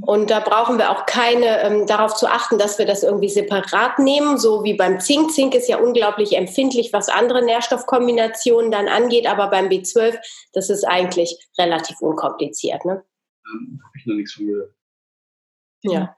Und 0.00 0.30
da 0.30 0.40
brauchen 0.40 0.78
wir 0.78 0.90
auch 0.90 1.04
keine 1.04 1.60
ähm, 1.62 1.86
darauf 1.86 2.14
zu 2.14 2.26
achten, 2.26 2.56
dass 2.56 2.78
wir 2.78 2.86
das 2.86 3.02
irgendwie 3.02 3.28
separat 3.28 3.98
nehmen, 3.98 4.38
so 4.38 4.64
wie 4.64 4.74
beim 4.74 4.98
Zink. 4.98 5.32
Zink 5.32 5.54
ist 5.54 5.68
ja 5.68 5.78
unglaublich 5.78 6.36
empfindlich, 6.36 6.92
was 6.92 7.10
andere 7.10 7.44
Nährstoffkombinationen 7.44 8.70
dann 8.70 8.88
angeht, 8.88 9.26
aber 9.26 9.50
beim 9.50 9.66
B12, 9.66 10.16
das 10.54 10.70
ist 10.70 10.84
eigentlich 10.84 11.36
relativ 11.58 12.00
unkompliziert. 12.00 12.84
Ne? 12.86 13.04
Ähm, 13.46 13.80
Habe 13.84 13.98
ich 13.98 14.06
noch 14.06 14.14
nichts 14.14 14.32
von 14.32 14.46
gehört. 14.46 14.74
Ja. 15.82 16.16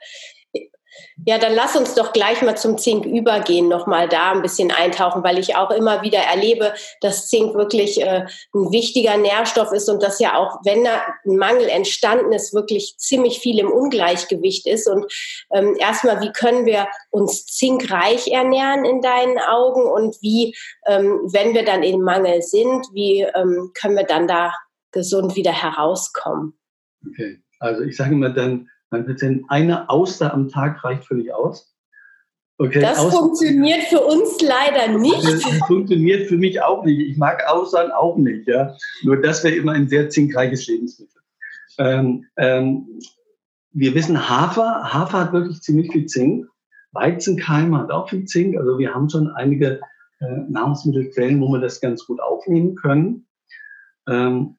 Ja, 1.24 1.38
dann 1.38 1.54
lass 1.54 1.76
uns 1.76 1.94
doch 1.94 2.12
gleich 2.12 2.42
mal 2.42 2.56
zum 2.56 2.76
Zink 2.78 3.06
übergehen, 3.06 3.68
nochmal 3.68 4.08
da 4.08 4.32
ein 4.32 4.42
bisschen 4.42 4.70
eintauchen, 4.70 5.24
weil 5.24 5.38
ich 5.38 5.56
auch 5.56 5.70
immer 5.70 6.02
wieder 6.02 6.18
erlebe, 6.18 6.74
dass 7.00 7.28
Zink 7.28 7.54
wirklich 7.54 8.00
äh, 8.00 8.26
ein 8.54 8.70
wichtiger 8.70 9.16
Nährstoff 9.16 9.72
ist 9.72 9.88
und 9.88 10.02
dass 10.02 10.20
ja 10.20 10.36
auch, 10.36 10.60
wenn 10.64 10.84
da 10.84 11.02
ein 11.24 11.36
Mangel 11.36 11.68
entstanden 11.68 12.32
ist, 12.32 12.54
wirklich 12.54 12.96
ziemlich 12.98 13.38
viel 13.38 13.58
im 13.58 13.70
Ungleichgewicht 13.70 14.66
ist. 14.66 14.88
Und 14.88 15.10
ähm, 15.52 15.76
erstmal, 15.78 16.20
wie 16.20 16.32
können 16.32 16.66
wir 16.66 16.86
uns 17.10 17.46
zinkreich 17.46 18.28
ernähren 18.28 18.84
in 18.84 19.00
deinen 19.00 19.38
Augen 19.38 19.82
und 19.82 20.16
wie, 20.20 20.54
ähm, 20.86 21.20
wenn 21.32 21.54
wir 21.54 21.64
dann 21.64 21.82
im 21.82 22.02
Mangel 22.02 22.42
sind, 22.42 22.86
wie 22.92 23.22
ähm, 23.22 23.72
können 23.74 23.96
wir 23.96 24.04
dann 24.04 24.28
da 24.28 24.52
gesund 24.92 25.36
wieder 25.36 25.52
herauskommen? 25.52 26.58
Okay, 27.06 27.40
also 27.58 27.82
ich 27.82 27.96
sage 27.96 28.12
immer 28.12 28.30
dann, 28.30 28.68
mein 28.96 29.06
Patient, 29.06 29.44
eine 29.48 29.90
Auster 29.90 30.32
am 30.32 30.48
Tag 30.48 30.82
reicht 30.82 31.04
völlig 31.04 31.32
aus. 31.32 31.74
Okay, 32.58 32.80
das 32.80 32.98
Auster 32.98 33.18
funktioniert 33.18 33.82
für 33.84 34.00
uns 34.00 34.40
leider 34.40 34.98
nicht. 34.98 35.22
Das 35.24 35.44
funktioniert 35.66 36.26
für 36.26 36.38
mich 36.38 36.62
auch 36.62 36.84
nicht. 36.84 37.00
Ich 37.00 37.18
mag 37.18 37.46
Austern 37.46 37.90
auch 37.90 38.16
nicht. 38.16 38.48
Ja? 38.48 38.74
Nur 39.02 39.20
das 39.20 39.44
wäre 39.44 39.54
immer 39.54 39.72
ein 39.72 39.88
sehr 39.88 40.08
zinkreiches 40.08 40.66
Lebensmittel. 40.66 41.20
Ähm, 41.78 42.24
ähm, 42.38 42.98
wir 43.72 43.94
wissen, 43.94 44.30
Hafer, 44.30 44.90
Hafer 44.94 45.20
hat 45.20 45.32
wirklich 45.34 45.60
ziemlich 45.60 45.92
viel 45.92 46.06
Zink. 46.06 46.46
Weizenkeim 46.92 47.76
hat 47.76 47.90
auch 47.90 48.08
viel 48.08 48.24
Zink. 48.24 48.56
Also 48.56 48.78
wir 48.78 48.94
haben 48.94 49.10
schon 49.10 49.28
einige 49.28 49.80
äh, 50.20 50.38
Nahrungsmittelquellen, 50.48 51.38
wo 51.42 51.52
wir 51.52 51.60
das 51.60 51.82
ganz 51.82 52.06
gut 52.06 52.20
aufnehmen 52.20 52.74
können. 52.74 53.26
Ähm, 54.08 54.56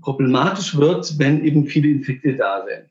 problematisch 0.00 0.78
wird, 0.78 1.18
wenn 1.18 1.44
eben 1.44 1.66
viele 1.66 1.88
Infekte 1.88 2.36
da 2.36 2.64
sind. 2.66 2.90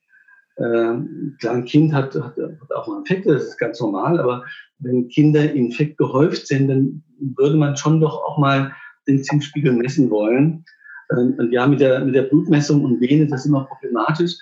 Ähm, 0.57 1.35
klar, 1.39 1.55
ein 1.55 1.65
Kind 1.65 1.93
hat, 1.93 2.13
hat, 2.15 2.37
hat 2.37 2.71
auch 2.75 2.87
mal 2.87 2.99
Infekte, 2.99 3.33
das 3.33 3.45
ist 3.45 3.57
ganz 3.57 3.79
normal, 3.79 4.19
aber 4.19 4.45
wenn 4.79 5.07
Kinder 5.07 5.51
infekt 5.51 5.97
gehäuft 5.97 6.47
sind, 6.47 6.67
dann 6.67 7.03
würde 7.35 7.57
man 7.57 7.75
schon 7.75 7.99
doch 7.99 8.23
auch 8.23 8.37
mal 8.37 8.71
den 9.07 9.23
Zinkspiegel 9.23 9.73
messen 9.73 10.09
wollen. 10.09 10.63
Ähm, 11.11 11.35
und 11.37 11.51
ja, 11.51 11.65
mit 11.67 11.79
der, 11.79 12.05
mit 12.05 12.15
der 12.15 12.23
Blutmessung 12.23 12.83
und 12.83 13.01
Vene, 13.01 13.27
das 13.27 13.41
ist 13.41 13.47
immer 13.47 13.65
problematisch. 13.65 14.33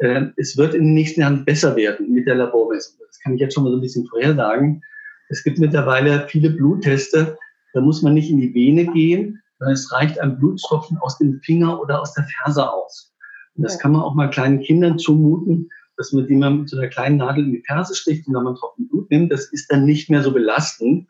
Ähm, 0.00 0.32
es 0.36 0.56
wird 0.56 0.74
in 0.74 0.84
den 0.84 0.94
nächsten 0.94 1.20
Jahren 1.20 1.44
besser 1.44 1.76
werden 1.76 2.12
mit 2.12 2.26
der 2.26 2.36
Labormessung. 2.36 2.98
Das 3.06 3.18
kann 3.20 3.34
ich 3.34 3.40
jetzt 3.40 3.54
schon 3.54 3.64
mal 3.64 3.70
so 3.70 3.76
ein 3.76 3.82
bisschen 3.82 4.06
vorhersagen. 4.06 4.82
Es 5.28 5.44
gibt 5.44 5.58
mittlerweile 5.58 6.26
viele 6.28 6.50
Blutteste, 6.50 7.36
da 7.74 7.80
muss 7.80 8.02
man 8.02 8.14
nicht 8.14 8.30
in 8.30 8.38
die 8.38 8.54
Vene 8.54 8.86
gehen, 8.86 9.42
es 9.66 9.92
reicht 9.92 10.18
ein 10.20 10.38
Blutstropfen 10.38 10.96
aus 10.98 11.18
dem 11.18 11.40
Finger 11.42 11.80
oder 11.80 12.00
aus 12.00 12.14
der 12.14 12.24
Ferse 12.24 12.70
aus. 12.70 13.12
Und 13.58 13.64
das 13.64 13.78
kann 13.78 13.92
man 13.92 14.02
auch 14.02 14.14
mal 14.14 14.30
kleinen 14.30 14.60
Kindern 14.60 14.98
zumuten, 14.98 15.68
dass 15.96 16.12
man 16.12 16.26
die 16.26 16.36
man 16.36 16.60
mit 16.60 16.68
so 16.70 16.78
einer 16.78 16.88
kleinen 16.88 17.18
Nadel 17.18 17.44
in 17.44 17.52
die 17.52 17.62
Ferse 17.66 17.94
sticht 17.94 18.26
und 18.26 18.34
dann 18.34 18.44
man 18.44 18.54
Tropfen 18.54 18.88
Blut 18.88 19.10
nimmt. 19.10 19.32
Das 19.32 19.52
ist 19.52 19.70
dann 19.70 19.84
nicht 19.84 20.08
mehr 20.08 20.22
so 20.22 20.32
belastend. 20.32 21.08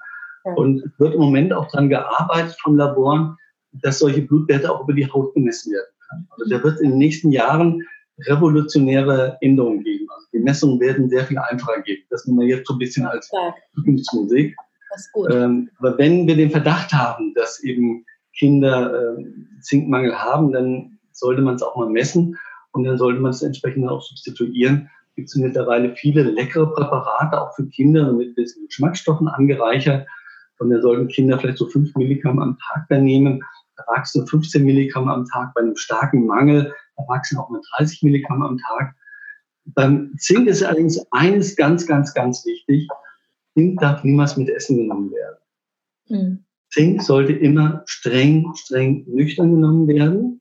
Und 0.57 0.83
es 0.83 0.99
wird 0.99 1.15
im 1.15 1.21
Moment 1.21 1.53
auch 1.53 1.71
daran 1.71 1.91
gearbeitet 1.91 2.57
von 2.63 2.77
Laboren, 2.77 3.37
dass 3.73 3.99
solche 3.99 4.23
Blutwerte 4.23 4.73
auch 4.73 4.85
über 4.85 4.95
die 4.95 5.07
Haut 5.07 5.35
gemessen 5.35 5.73
werden 5.73 5.93
können. 6.09 6.29
Also 6.31 6.51
da 6.51 6.65
wird 6.65 6.81
in 6.81 6.91
den 6.91 6.99
nächsten 6.99 7.33
Jahren 7.33 7.83
revolutionäre 8.21 9.37
Änderungen 9.43 9.85
geben. 9.85 10.07
Also 10.09 10.27
die 10.33 10.39
Messungen 10.39 10.81
werden 10.81 11.11
sehr 11.11 11.27
viel 11.27 11.39
einfacher 11.39 11.83
gehen. 11.83 12.03
Das 12.09 12.27
nehmen 12.27 12.41
wir 12.41 12.47
jetzt 12.47 12.67
so 12.67 12.75
ein 12.75 12.79
bisschen 12.79 13.05
als 13.05 13.31
Zukunftsmusik. 13.75 14.57
Ähm, 15.31 15.69
aber 15.79 15.99
wenn 15.99 16.27
wir 16.27 16.35
den 16.35 16.51
Verdacht 16.51 16.93
haben, 16.93 17.35
dass 17.35 17.63
eben 17.63 18.07
Kinder 18.37 19.17
äh, 19.19 19.25
Zinkmangel 19.61 20.15
haben, 20.15 20.53
dann 20.53 20.98
sollte 21.19 21.43
man 21.43 21.57
es 21.57 21.63
auch 21.63 21.77
mal 21.77 21.89
messen 21.89 22.37
und 22.73 22.85
dann 22.85 22.99
sollte 22.99 23.21
man 23.21 23.31
es 23.31 23.43
entsprechend 23.43 23.89
auch 23.89 24.03
substituieren. 24.03 24.91
Es 25.11 25.33
gibt 25.33 25.37
mittlerweile 25.37 25.95
viele 25.97 26.23
leckere 26.23 26.73
Präparate, 26.73 27.41
auch 27.41 27.55
für 27.55 27.67
Kinder, 27.67 28.13
mit 28.13 28.37
Geschmacksstoffen 28.37 29.29
angereichert. 29.29 30.07
Und 30.59 30.71
da 30.71 30.81
sollten 30.81 31.09
Kinder 31.09 31.39
vielleicht 31.39 31.59
so 31.59 31.67
5 31.67 31.95
Milligramm 31.97 32.39
am 32.39 32.59
Tag 32.59 32.87
dann 32.89 33.05
nehmen, 33.05 33.43
Erwachsene 33.77 34.27
15 34.27 34.65
Milligramm 34.65 35.09
am 35.09 35.25
Tag, 35.25 35.55
bei 35.55 35.61
einem 35.61 35.77
starken 35.77 36.27
Mangel 36.27 36.73
Erwachsene 36.99 37.41
auch 37.41 37.49
mal 37.49 37.61
30 37.77 38.03
Milligramm 38.03 38.43
am 38.43 38.59
Tag. 38.59 38.95
Beim 39.67 40.15
Zink 40.19 40.49
ist 40.49 40.63
allerdings 40.63 41.01
eines 41.13 41.57
ganz, 41.57 41.87
ganz, 41.87 42.15
ganz 42.15 42.45
wichtig. 42.45 42.89
Zink 43.55 43.81
darf 43.81 44.03
niemals 44.05 44.37
mit 44.37 44.49
Essen 44.49 44.79
genommen 44.79 45.13
werden. 45.13 45.37
Mhm. 46.09 46.45
Zink 46.71 47.03
sollte 47.03 47.33
immer 47.33 47.83
streng, 47.87 48.53
streng 48.55 49.05
nüchtern 49.07 49.53
genommen 49.53 49.89
werden. 49.89 50.38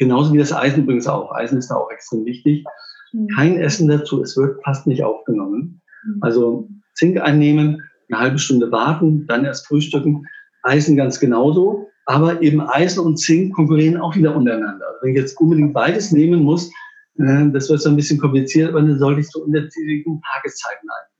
Genauso 0.00 0.32
wie 0.32 0.38
das 0.38 0.52
Eisen 0.52 0.84
übrigens 0.84 1.06
auch. 1.06 1.30
Eisen 1.32 1.58
ist 1.58 1.68
da 1.68 1.74
auch 1.74 1.90
extrem 1.90 2.24
wichtig. 2.24 2.64
Mhm. 3.12 3.28
Kein 3.36 3.60
Essen 3.60 3.86
dazu, 3.86 4.22
es 4.22 4.34
wird 4.34 4.58
fast 4.64 4.86
nicht 4.86 5.04
aufgenommen. 5.04 5.82
Mhm. 6.04 6.18
Also 6.22 6.68
Zink 6.94 7.20
einnehmen, 7.20 7.82
eine 8.10 8.20
halbe 8.20 8.38
Stunde 8.38 8.72
warten, 8.72 9.26
dann 9.26 9.44
erst 9.44 9.66
frühstücken. 9.66 10.24
Eisen 10.62 10.96
ganz 10.96 11.20
genauso. 11.20 11.86
Aber 12.06 12.40
eben 12.40 12.62
Eisen 12.62 13.04
und 13.04 13.18
Zink 13.18 13.54
konkurrieren 13.54 14.00
auch 14.00 14.16
wieder 14.16 14.34
untereinander. 14.34 14.86
Also 14.86 14.98
wenn 15.02 15.10
ich 15.10 15.20
jetzt 15.20 15.38
unbedingt 15.38 15.74
beides 15.74 16.12
nehmen 16.12 16.44
muss, 16.44 16.70
äh, 17.18 17.50
das 17.52 17.68
wird 17.68 17.82
so 17.82 17.90
ein 17.90 17.96
bisschen 17.96 18.18
kompliziert, 18.18 18.70
aber 18.70 18.80
dann 18.80 18.98
sollte 18.98 19.20
ich 19.20 19.30
so 19.30 19.44
unterschiedlichen 19.44 20.22
Tageszeiten 20.32 20.88
ein. 20.88 21.10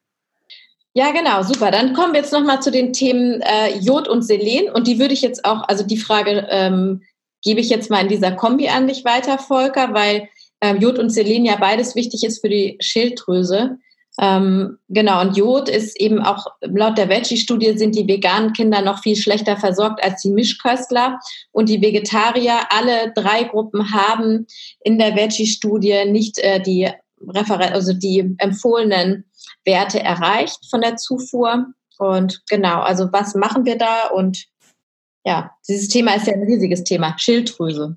Ja, 0.94 1.12
genau, 1.12 1.42
super. 1.42 1.70
Dann 1.70 1.92
kommen 1.92 2.14
wir 2.14 2.20
jetzt 2.20 2.32
nochmal 2.32 2.62
zu 2.62 2.70
den 2.70 2.94
Themen 2.94 3.42
äh, 3.42 3.78
Jod 3.78 4.08
und 4.08 4.22
Selen. 4.22 4.72
Und 4.72 4.86
die 4.86 4.98
würde 4.98 5.12
ich 5.12 5.20
jetzt 5.20 5.44
auch, 5.44 5.68
also 5.68 5.86
die 5.86 5.98
Frage 5.98 6.46
ähm, 6.48 7.02
gebe 7.42 7.60
ich 7.60 7.70
jetzt 7.70 7.90
mal 7.90 8.02
in 8.02 8.08
dieser 8.08 8.32
Kombi 8.32 8.68
an 8.68 8.88
dich 8.88 9.04
weiter, 9.04 9.38
Volker, 9.38 9.94
weil 9.94 10.28
ähm, 10.60 10.80
Jod 10.80 10.98
und 10.98 11.10
Selen 11.10 11.44
ja 11.44 11.56
beides 11.56 11.94
wichtig 11.94 12.24
ist 12.24 12.40
für 12.40 12.48
die 12.48 12.76
Schilddrüse. 12.80 13.78
Ähm, 14.20 14.78
genau, 14.88 15.22
und 15.22 15.36
Jod 15.36 15.68
ist 15.68 15.98
eben 15.98 16.20
auch, 16.20 16.44
laut 16.60 16.98
der 16.98 17.08
Veggie-Studie 17.08 17.78
sind 17.78 17.94
die 17.94 18.06
veganen 18.06 18.52
Kinder 18.52 18.82
noch 18.82 19.02
viel 19.02 19.16
schlechter 19.16 19.56
versorgt 19.56 20.02
als 20.02 20.22
die 20.22 20.30
Mischköstler. 20.30 21.18
Und 21.52 21.68
die 21.68 21.80
Vegetarier, 21.80 22.58
alle 22.70 23.12
drei 23.14 23.44
Gruppen 23.44 23.92
haben 23.92 24.46
in 24.80 24.98
der 24.98 25.16
Veggie-Studie 25.16 26.04
nicht 26.06 26.38
äh, 26.38 26.60
die 26.60 26.90
Referen 27.26 27.72
also 27.72 27.92
die 27.92 28.34
empfohlenen 28.38 29.24
Werte 29.64 30.00
erreicht 30.00 30.58
von 30.68 30.80
der 30.80 30.96
Zufuhr. 30.96 31.66
Und 31.98 32.42
genau, 32.48 32.80
also 32.80 33.08
was 33.12 33.34
machen 33.34 33.64
wir 33.64 33.76
da? 33.76 34.08
Und 34.08 34.46
ja, 35.24 35.50
dieses 35.68 35.88
Thema 35.88 36.14
ist 36.14 36.26
ja 36.26 36.34
ein 36.34 36.42
riesiges 36.42 36.84
Thema, 36.84 37.14
Schilddrüse. 37.18 37.96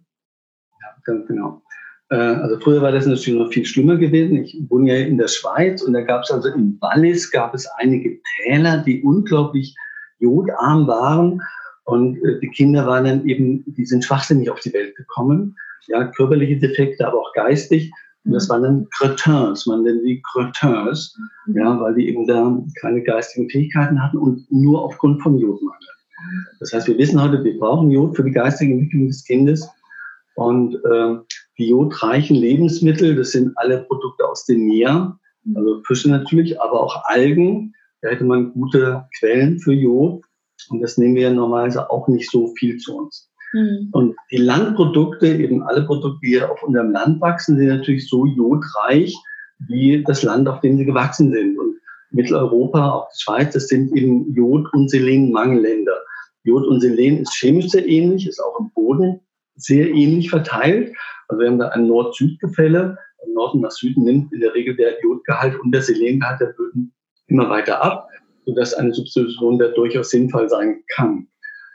Ja, 0.81 0.87
ganz 1.05 1.27
genau. 1.27 1.61
Äh, 2.09 2.15
also 2.15 2.59
früher 2.59 2.81
war 2.81 2.91
das 2.91 3.05
natürlich 3.05 3.39
noch 3.39 3.51
viel 3.51 3.65
schlimmer 3.65 3.97
gewesen. 3.97 4.43
Ich 4.43 4.57
wohne 4.69 4.93
ja 4.93 5.05
in 5.05 5.17
der 5.17 5.27
Schweiz 5.27 5.81
und 5.81 5.93
da 5.93 6.01
gab 6.01 6.23
es 6.23 6.31
also 6.31 6.49
im 6.49 6.77
Wallis 6.81 7.31
gab 7.31 7.53
es 7.53 7.67
einige 7.77 8.19
Täler, 8.43 8.83
die 8.83 9.01
unglaublich 9.03 9.75
jodarm 10.19 10.87
waren. 10.87 11.41
Und 11.85 12.17
äh, 12.23 12.39
die 12.39 12.49
Kinder 12.49 12.85
waren 12.87 13.05
dann 13.05 13.27
eben, 13.27 13.63
die 13.65 13.85
sind 13.85 14.03
schwachsinnig 14.03 14.49
auf 14.49 14.59
die 14.59 14.73
Welt 14.73 14.95
gekommen. 14.95 15.55
Ja, 15.87 16.05
körperliche 16.05 16.57
Defekte, 16.57 17.05
aber 17.05 17.19
auch 17.19 17.33
geistig. 17.33 17.91
Und 18.25 18.31
das 18.31 18.47
waren 18.49 18.63
dann 18.63 18.87
Cretins, 18.91 19.65
man 19.65 19.83
nennt 19.83 20.05
die 20.05 20.21
Cretins, 20.21 21.17
mhm. 21.45 21.57
ja, 21.57 21.79
weil 21.79 21.95
die 21.95 22.07
eben 22.07 22.25
da 22.25 22.57
keine 22.79 23.03
geistigen 23.03 23.49
Fähigkeiten 23.49 24.01
hatten 24.01 24.17
und 24.17 24.49
nur 24.49 24.81
aufgrund 24.81 25.21
von 25.21 25.37
Jodmangel. 25.37 25.89
Das 26.59 26.73
heißt, 26.73 26.87
wir 26.87 26.97
wissen 26.97 27.21
heute, 27.21 27.43
wir 27.43 27.57
brauchen 27.57 27.91
Jod 27.91 28.15
für 28.15 28.23
die 28.23 28.31
geistige 28.31 28.73
Entwicklung 28.73 29.07
des 29.07 29.23
Kindes. 29.25 29.67
Und 30.35 30.75
äh, 30.75 31.15
die 31.57 31.69
jodreichen 31.69 32.35
Lebensmittel, 32.35 33.15
das 33.15 33.31
sind 33.31 33.51
alle 33.55 33.83
Produkte 33.83 34.27
aus 34.27 34.45
dem 34.45 34.65
Meer, 34.65 35.19
also 35.55 35.81
Fische 35.85 36.09
natürlich, 36.09 36.59
aber 36.59 36.81
auch 36.81 37.03
Algen. 37.05 37.73
Da 38.01 38.09
hätte 38.09 38.23
man 38.23 38.53
gute 38.53 39.05
Quellen 39.19 39.59
für 39.59 39.73
Jod. 39.73 40.23
Und 40.69 40.81
das 40.81 40.97
nehmen 40.97 41.15
wir 41.15 41.29
normalerweise 41.31 41.89
auch 41.89 42.07
nicht 42.07 42.29
so 42.31 42.53
viel 42.57 42.77
zu 42.77 42.97
uns. 42.97 43.29
Mhm. 43.53 43.89
Und 43.91 44.15
die 44.31 44.37
Landprodukte, 44.37 45.27
eben 45.27 45.63
alle 45.63 45.83
Produkte, 45.85 46.19
die 46.23 46.41
auf 46.41 46.63
unserem 46.63 46.91
Land 46.91 47.21
wachsen, 47.21 47.57
sind 47.57 47.67
natürlich 47.67 48.09
so 48.09 48.25
jodreich 48.25 49.15
wie 49.67 50.03
das 50.03 50.23
Land, 50.23 50.47
auf 50.47 50.61
dem 50.61 50.77
sie 50.77 50.85
gewachsen 50.85 51.31
sind. 51.31 51.57
Und 51.57 51.75
Mitteleuropa, 52.11 52.91
auch 52.91 53.09
die 53.09 53.21
Schweiz, 53.21 53.53
das 53.53 53.67
sind 53.67 53.95
eben 53.95 54.33
Jod- 54.33 54.71
und 54.73 54.89
Selenmangelländer. 54.89 55.97
Jod 56.43 56.65
und 56.65 56.81
Selen 56.81 57.19
ist 57.19 57.33
chemisch 57.33 57.69
sehr 57.69 57.87
ähnlich, 57.87 58.27
ist 58.27 58.39
auch 58.39 58.59
im 58.59 58.71
Boden 58.73 59.19
sehr 59.55 59.89
ähnlich 59.89 60.29
verteilt. 60.29 60.93
Also 61.27 61.41
wir 61.41 61.49
haben 61.49 61.59
da 61.59 61.69
ein 61.69 61.87
Nord-Süd-Gefälle. 61.87 62.97
Von 63.19 63.33
Norden 63.33 63.61
nach 63.61 63.71
Süden 63.71 64.03
nimmt 64.03 64.33
in 64.33 64.41
der 64.41 64.53
Regel 64.53 64.75
der 64.75 65.01
Jodgehalt 65.01 65.59
und 65.59 65.71
der 65.71 65.81
Selengehalt 65.81 66.41
der 66.41 66.53
Böden 66.57 66.93
immer 67.27 67.49
weiter 67.49 67.81
ab, 67.81 68.09
sodass 68.45 68.73
eine 68.73 68.93
Substitution 68.93 69.57
da 69.57 69.69
durchaus 69.69 70.09
sinnvoll 70.09 70.49
sein 70.49 70.83
kann. 70.89 71.27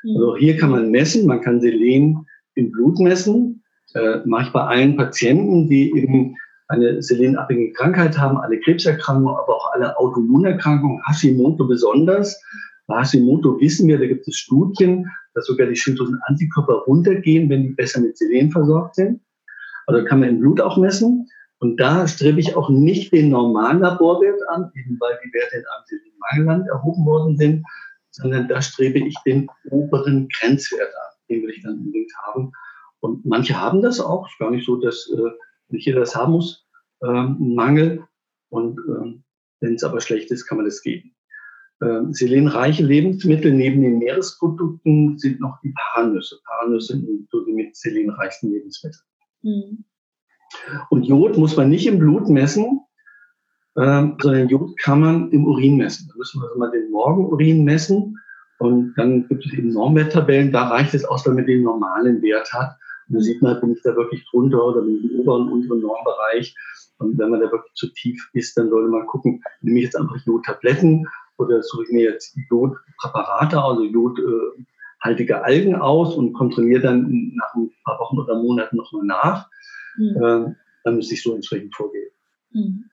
Mhm. 0.03 0.16
Also 0.16 0.37
hier 0.37 0.57
kann 0.57 0.71
man 0.71 0.91
messen, 0.91 1.27
man 1.27 1.41
kann 1.41 1.61
Selen 1.61 2.27
im 2.55 2.71
Blut 2.71 2.99
messen. 2.99 3.62
Äh, 3.95 4.19
mache 4.27 4.45
ich 4.45 4.53
bei 4.53 4.62
allen 4.62 4.97
Patienten, 4.97 5.69
die 5.69 5.91
eben 5.97 6.37
eine 6.69 7.03
selenabhängige 7.03 7.73
Krankheit 7.73 8.19
haben, 8.19 8.37
alle 8.37 8.61
Krebserkrankungen, 8.61 9.35
aber 9.35 9.57
auch 9.57 9.73
alle 9.73 9.99
Autoimmunerkrankungen, 9.99 11.01
Hashimoto 11.07 11.66
besonders. 11.66 12.39
Bei 12.89 13.01
Hashimoto 13.01 13.61
wissen 13.61 13.86
wir, 13.86 13.99
da 13.99 14.07
gibt 14.07 14.26
es 14.26 14.36
Studien, 14.36 15.07
dass 15.34 15.47
sogar 15.47 15.66
die 15.66 15.76
Schilddrüsen-Antikörper 15.76 16.84
runtergehen, 16.86 17.51
wenn 17.51 17.62
die 17.62 17.74
besser 17.74 18.01
mit 18.01 18.16
Selen 18.16 18.51
versorgt 18.51 18.95
sind. 18.95 19.20
Also 19.86 20.05
kann 20.07 20.20
man 20.20 20.30
im 20.30 20.41
Blut 20.41 20.61
auch 20.61 20.78
messen. 20.78 21.28
Und 21.61 21.78
da 21.78 22.09
strebe 22.09 22.41
ich 22.41 22.57
auch 22.57 22.70
nicht 22.70 23.12
den 23.12 23.28
normalen 23.28 23.80
Laborwert 23.80 24.41
an, 24.49 24.70
eben 24.74 24.97
weil 25.01 25.18
die 25.22 25.32
Werte 25.34 25.57
in 25.57 25.64
einem 25.64 25.84
Selenmangelland 25.86 26.68
erhoben 26.68 27.05
worden 27.05 27.36
sind, 27.36 27.66
sondern 28.11 28.49
da 28.49 28.62
strebe 28.62 29.01
ich 29.01 29.14
den 29.26 29.49
oberen 29.70 30.28
Grenzwert 30.28 30.89
an. 30.89 31.18
Den 31.28 31.43
will 31.43 31.51
ich 31.51 31.62
dann 31.62 31.78
unbedingt 31.78 32.12
haben. 32.22 32.53
Und 33.01 33.26
manche 33.26 33.61
haben 33.61 33.82
das 33.82 34.01
auch. 34.01 34.26
Ist 34.28 34.39
gar 34.39 34.51
nicht 34.51 34.64
so, 34.64 34.76
dass 34.76 35.11
äh, 35.14 35.30
nicht 35.68 35.84
jeder 35.84 36.01
das 36.01 36.16
haben 36.16 36.32
muss, 36.32 36.66
ähm, 37.03 37.36
Mangel. 37.55 38.05
Und 38.49 38.80
ähm, 38.89 39.24
wenn 39.61 39.74
es 39.74 39.84
aber 39.84 40.01
schlecht 40.01 40.30
ist, 40.30 40.47
kann 40.47 40.57
man 40.57 40.64
das 40.64 40.80
geben. 40.80 41.14
Ähm, 41.81 42.12
selenreiche 42.12 42.85
Lebensmittel 42.85 43.53
neben 43.53 43.83
den 43.83 43.99
Meeresprodukten 43.99 45.16
sind 45.16 45.41
noch 45.41 45.61
die 45.62 45.72
Paranüsse. 45.76 46.41
Paranüsse 46.45 46.95
sind 46.95 47.29
so 47.31 47.45
die 47.45 47.53
mit 47.53 47.76
selenreichsten 47.76 48.51
Lebensmittel. 48.51 49.01
Mhm. 49.43 49.85
Und 50.91 51.05
Jod 51.05 51.39
muss 51.39 51.57
man 51.57 51.70
nicht 51.70 51.87
im 51.87 52.01
Blut 52.01 52.29
messen, 52.29 52.81
ähm, 53.76 54.16
sondern 54.20 54.49
Jod 54.49 54.76
kann 54.81 55.01
man 55.01 55.31
im 55.31 55.47
Urin 55.47 55.76
messen. 55.76 56.09
Da 56.09 56.16
müssen 56.16 56.41
wir 56.41 56.49
also 56.49 56.59
mal 56.59 56.70
den 56.72 56.91
Morgenurin 56.91 57.62
messen. 57.62 58.18
Und 58.59 58.95
dann 58.97 59.29
gibt 59.29 59.47
es 59.47 59.53
eben 59.53 59.68
Normwerttabellen. 59.68 60.51
Da 60.51 60.66
reicht 60.66 60.95
es 60.95 61.05
aus, 61.05 61.26
wenn 61.26 61.37
man 61.37 61.47
den 61.47 61.62
normalen 61.62 62.20
Wert 62.22 62.53
hat. 62.53 62.76
Und 63.09 63.14
da 63.14 63.20
sieht 63.20 63.41
man, 63.41 63.61
bin 63.61 63.72
ich 63.72 63.83
da 63.83 63.95
wirklich 63.95 64.26
drunter 64.31 64.64
oder 64.64 64.83
bin 64.83 64.97
ich 64.97 65.12
im 65.12 65.20
oberen, 65.20 65.49
unteren 65.49 65.81
Normbereich. 65.81 66.57
Und 66.99 67.16
wenn 67.18 67.31
man 67.31 67.41
da 67.41 67.53
wirklich 67.53 67.72
zu 67.74 67.87
tief 67.93 68.29
ist, 68.33 68.59
dann 68.59 68.68
sollte 68.68 68.91
man 68.91 69.07
gucken, 69.07 69.41
nehme 69.61 69.79
ich 69.79 69.85
jetzt 69.85 69.97
einfach 69.97 70.16
Jodtabletten 70.26 71.07
oder 71.39 71.62
suche 71.62 71.84
ich 71.84 71.91
mir 71.91 72.11
jetzt 72.11 72.36
Jodpräparate, 72.51 73.62
also 73.62 73.84
jodhaltige 73.84 75.43
Algen 75.43 75.76
aus 75.76 76.14
und 76.14 76.32
kontrolliere 76.32 76.82
dann 76.82 77.32
nach 77.34 77.55
ein 77.55 77.70
paar 77.84 77.99
Wochen 78.01 78.18
oder 78.18 78.43
Monaten 78.43 78.76
nochmal 78.76 79.05
nach. 79.05 79.49
Mhm. 79.97 80.57
Dann 80.84 80.97
müsste 80.97 81.14
ich 81.14 81.22
so 81.22 81.34
entsprechend 81.34 81.74
vorgehen. 81.74 82.11
Mhm. 82.51 82.84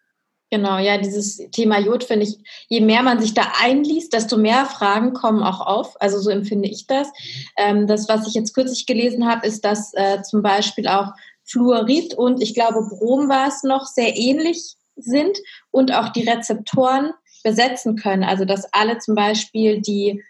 Genau, 0.51 0.77
ja, 0.77 0.97
dieses 0.99 1.37
Thema 1.51 1.79
Jod 1.79 2.03
finde 2.03 2.25
ich, 2.25 2.37
je 2.69 2.79
mehr 2.79 3.01
man 3.01 3.19
sich 3.19 3.33
da 3.33 3.41
einliest, 3.61 4.13
desto 4.13 4.37
mehr 4.37 4.65
Fragen 4.65 5.13
kommen 5.13 5.41
auch 5.41 5.59
auf. 5.59 5.99
Also 5.99 6.19
so 6.19 6.29
empfinde 6.29 6.69
ich 6.69 6.85
das. 6.85 7.11
Ähm, 7.57 7.87
das, 7.87 8.07
was 8.07 8.27
ich 8.27 8.35
jetzt 8.35 8.53
kürzlich 8.53 8.85
gelesen 8.85 9.27
habe, 9.27 9.45
ist, 9.47 9.65
dass 9.65 9.93
äh, 9.95 10.21
zum 10.21 10.43
Beispiel 10.43 10.87
auch 10.87 11.13
Fluorid 11.43 12.13
und 12.13 12.41
ich 12.41 12.53
glaube 12.53 12.87
Brom 12.87 13.27
war 13.27 13.47
es 13.47 13.63
noch 13.63 13.85
sehr 13.85 14.15
ähnlich 14.15 14.75
sind 14.95 15.37
und 15.71 15.93
auch 15.93 16.09
die 16.09 16.27
Rezeptoren 16.27 17.11
besetzen 17.45 17.95
können. 17.95 18.23
Also 18.23 18.43
dass 18.43 18.67
alle 18.73 18.97
zum 18.97 19.15
Beispiel 19.15 19.79
die 19.79 20.21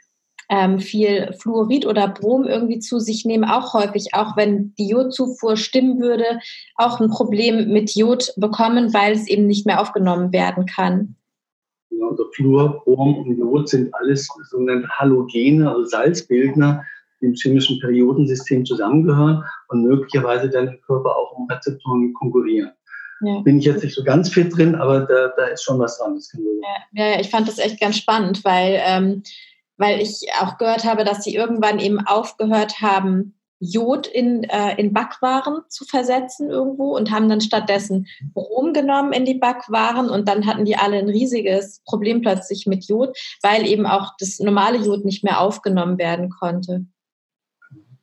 ähm, 0.50 0.80
viel 0.80 1.34
Fluorid 1.40 1.88
oder 1.88 2.08
Brom 2.08 2.44
irgendwie 2.44 2.78
zu 2.78 3.00
sich 3.00 3.26
nehmen, 3.26 3.46
auch 3.46 3.74
häufig, 3.74 4.10
auch 4.14 4.38
wenn 4.38 4.76
die 4.76 4.90
Jodzufuhr 4.90 5.56
stimmen 5.56 6.00
würde, 6.00 6.40
auch 6.76 7.00
ein 7.00 7.10
Problem 7.10 7.72
mit 7.72 7.96
Jod 7.96 8.32
bekommen, 8.36 8.94
weil 8.94 9.14
es 9.14 9.28
eben 9.28 9.48
nicht 9.48 9.66
mehr 9.66 9.82
aufgenommen 9.82 10.32
werden 10.34 10.68
kann. 10.68 11.16
Ja, 11.90 12.08
also 12.10 12.26
Fluor, 12.36 12.84
Brom 12.84 13.18
und 13.18 13.40
Jod 13.40 13.70
sind 13.70 13.96
alles 13.96 14.28
sogenannte 14.50 14.90
Halogene, 14.90 15.70
also 15.70 15.86
Salzbildner, 15.86 16.84
die 17.22 17.28
im 17.28 17.34
chemischen 17.34 17.80
Periodensystem 17.80 18.66
zusammengehören 18.66 19.44
und 19.70 19.84
möglicherweise 19.84 20.50
dann 20.50 20.68
im 20.68 20.82
Körper 20.82 21.16
auch 21.16 21.32
um 21.38 21.48
Rezeptoren 21.50 22.14
konkurrieren. 22.14 22.72
Ja. 23.22 23.40
Bin 23.40 23.60
ich 23.60 23.66
jetzt 23.66 23.84
nicht 23.84 23.96
so 23.96 24.04
ganz 24.04 24.30
fit 24.30 24.56
drin, 24.56 24.76
aber 24.76 25.02
da, 25.02 25.30
da 25.38 25.46
ist 25.46 25.64
schon 25.64 25.80
was 25.80 25.98
dran. 25.98 26.20
Ja, 26.94 27.12
ja, 27.12 27.20
ich 27.20 27.30
fand 27.30 27.48
das 27.48 27.60
echt 27.60 27.80
ganz 27.80 27.98
spannend, 27.98 28.44
weil 28.44 28.82
ähm, 28.84 29.24
weil 29.78 30.02
ich 30.02 30.28
auch 30.42 30.58
gehört 30.58 30.86
habe, 30.86 31.04
dass 31.04 31.24
sie 31.24 31.36
irgendwann 31.36 31.80
eben 31.80 32.00
aufgehört 32.00 32.82
haben, 32.82 33.36
Jod 33.60 34.06
in, 34.08 34.44
äh, 34.44 34.76
in 34.76 34.94
Backwaren 34.94 35.62
zu 35.70 35.86
versetzen 35.86 36.50
irgendwo 36.50 36.96
und 36.96 37.10
haben 37.10 37.30
dann 37.30 37.42
stattdessen 37.42 38.08
Brom 38.34 38.74
genommen 38.74 39.14
in 39.14 39.26
die 39.26 39.36
Backwaren 39.36 40.10
und 40.10 40.28
dann 40.28 40.46
hatten 40.46 40.66
die 40.66 40.76
alle 40.76 40.98
ein 40.98 41.10
riesiges 41.10 41.82
Problem 41.86 42.22
plötzlich 42.22 42.68
mit 42.68 42.86
Jod, 42.86 43.18
weil 43.42 43.66
eben 43.66 43.86
auch 43.86 44.14
das 44.20 44.40
normale 44.40 44.78
Jod 44.78 45.06
nicht 45.06 45.24
mehr 45.24 45.40
aufgenommen 45.40 45.98
werden 45.98 46.30
konnte. 46.30 46.86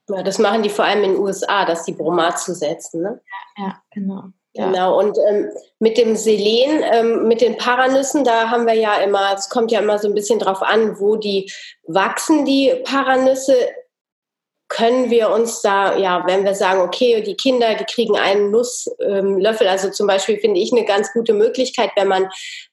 Ja, 0.08 0.22
das 0.22 0.38
machen 0.38 0.62
die 0.62 0.70
vor 0.70 0.84
allem 0.84 1.04
in 1.04 1.12
den 1.12 1.20
USA, 1.20 1.64
dass 1.64 1.84
die 1.84 1.92
Bromat 1.92 2.40
zusetzen. 2.40 3.02
Ne? 3.02 3.20
Ja, 3.56 3.64
ja, 3.64 3.82
genau. 3.90 4.24
Ja. 4.54 4.66
Genau, 4.66 4.98
und 4.98 5.16
ähm, 5.28 5.50
mit 5.78 5.96
dem 5.96 6.14
Selen, 6.14 6.84
ähm, 6.92 7.26
mit 7.26 7.40
den 7.40 7.56
Paranüssen, 7.56 8.22
da 8.22 8.50
haben 8.50 8.66
wir 8.66 8.74
ja 8.74 8.96
immer, 8.96 9.32
es 9.34 9.48
kommt 9.48 9.72
ja 9.72 9.80
immer 9.80 9.98
so 9.98 10.08
ein 10.08 10.14
bisschen 10.14 10.38
drauf 10.38 10.60
an, 10.60 11.00
wo 11.00 11.16
die 11.16 11.50
wachsen, 11.86 12.44
die 12.44 12.74
Paranüsse 12.84 13.54
können 14.72 15.10
wir 15.10 15.30
uns 15.30 15.60
da, 15.60 15.98
ja, 15.98 16.24
wenn 16.26 16.44
wir 16.44 16.54
sagen, 16.54 16.80
okay, 16.80 17.20
die 17.20 17.34
Kinder, 17.34 17.74
die 17.74 17.84
kriegen 17.84 18.16
einen 18.16 18.50
Nusslöffel, 18.50 19.66
ähm, 19.66 19.70
also 19.70 19.90
zum 19.90 20.06
Beispiel 20.06 20.38
finde 20.38 20.60
ich 20.60 20.72
eine 20.72 20.86
ganz 20.86 21.12
gute 21.12 21.34
Möglichkeit, 21.34 21.90
wenn 21.94 22.08
man 22.08 22.30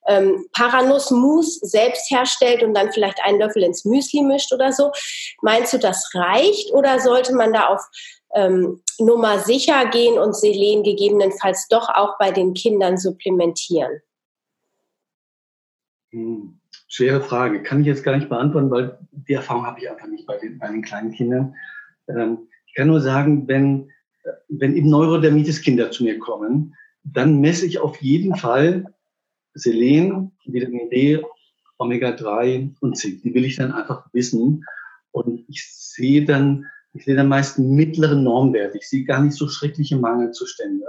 ähm, 0.07 0.47
Paranussmus 0.53 1.55
selbst 1.59 2.09
herstellt 2.09 2.63
und 2.63 2.73
dann 2.73 2.93
vielleicht 2.93 3.21
einen 3.25 3.39
Löffel 3.39 3.63
ins 3.63 3.83
Müsli 3.83 4.21
mischt 4.21 4.53
oder 4.53 4.71
so. 4.71 4.91
Meinst 5.41 5.73
du, 5.73 5.77
das 5.77 6.09
reicht 6.13 6.71
oder 6.71 7.01
sollte 7.01 7.35
man 7.35 7.51
da 7.51 7.67
auf 7.67 7.81
ähm, 8.33 8.81
Nummer 8.99 9.39
sicher 9.39 9.89
gehen 9.89 10.19
und 10.19 10.35
Selen 10.35 10.83
gegebenenfalls 10.83 11.67
doch 11.69 11.89
auch 11.89 12.17
bei 12.17 12.31
den 12.31 12.53
Kindern 12.53 12.97
supplementieren? 12.97 14.01
Hm, 16.11 16.59
schwere 16.87 17.21
Frage. 17.21 17.63
Kann 17.63 17.81
ich 17.81 17.87
jetzt 17.87 18.03
gar 18.03 18.15
nicht 18.15 18.29
beantworten, 18.29 18.71
weil 18.71 18.97
die 19.11 19.33
Erfahrung 19.33 19.65
habe 19.65 19.79
ich 19.79 19.89
einfach 19.89 20.07
nicht 20.07 20.25
bei 20.25 20.37
den, 20.37 20.59
bei 20.59 20.67
den 20.67 20.81
kleinen 20.81 21.11
Kindern. 21.11 21.55
Ähm, 22.07 22.47
ich 22.67 22.73
kann 22.75 22.87
nur 22.87 23.01
sagen, 23.01 23.47
wenn, 23.47 23.91
wenn 24.47 24.75
eben 24.75 24.89
Neurodermitis-Kinder 24.89 25.91
zu 25.91 26.03
mir 26.03 26.19
kommen, 26.19 26.75
dann 27.03 27.39
messe 27.39 27.65
ich 27.65 27.79
auf 27.79 28.01
jeden 28.01 28.35
Fall 28.35 28.85
Selen, 29.53 30.31
Vitamin 30.45 30.89
D, 30.89 31.23
Omega-3 31.77 32.75
und 32.81 32.97
Zink. 32.97 33.23
Die 33.23 33.33
will 33.33 33.45
ich 33.45 33.55
dann 33.55 33.71
einfach 33.71 34.05
wissen. 34.13 34.65
Und 35.11 35.45
ich 35.47 35.65
sehe 35.73 36.25
dann, 36.25 36.65
ich 36.93 37.05
sehe 37.05 37.15
dann 37.15 37.27
meist 37.27 37.57
einen 37.57 37.75
mittleren 37.75 38.23
Normwert. 38.23 38.75
Ich 38.75 38.89
sehe 38.89 39.03
gar 39.03 39.21
nicht 39.21 39.35
so 39.35 39.47
schreckliche 39.47 39.97
Mangelzustände. 39.97 40.85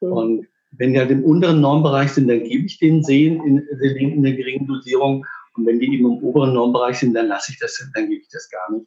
Mhm. 0.00 0.12
Und 0.12 0.46
wenn 0.72 0.92
die 0.92 0.98
halt 0.98 1.10
im 1.10 1.24
unteren 1.24 1.60
Normbereich 1.60 2.12
sind, 2.12 2.28
dann 2.28 2.44
gebe 2.44 2.64
ich 2.64 2.78
denen 2.78 3.04
Sehen 3.04 3.42
in, 3.44 3.58
in 3.58 4.22
der 4.22 4.32
geringen 4.32 4.66
Dosierung. 4.66 5.24
Und 5.54 5.66
wenn 5.66 5.78
die 5.78 5.92
eben 5.92 6.06
im 6.06 6.24
oberen 6.24 6.54
Normbereich 6.54 6.98
sind, 6.98 7.14
dann 7.14 7.28
lasse 7.28 7.52
ich 7.52 7.58
das, 7.58 7.78
dann 7.94 8.08
gebe 8.08 8.22
ich 8.22 8.28
das 8.32 8.48
gar 8.50 8.72
nicht. 8.72 8.86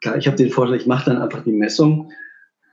Klar, 0.00 0.16
ich 0.16 0.26
habe 0.26 0.36
den 0.36 0.50
Vorschlag, 0.50 0.78
ich 0.78 0.86
mache 0.86 1.10
dann 1.10 1.20
einfach 1.20 1.44
die 1.44 1.52
Messung. 1.52 2.10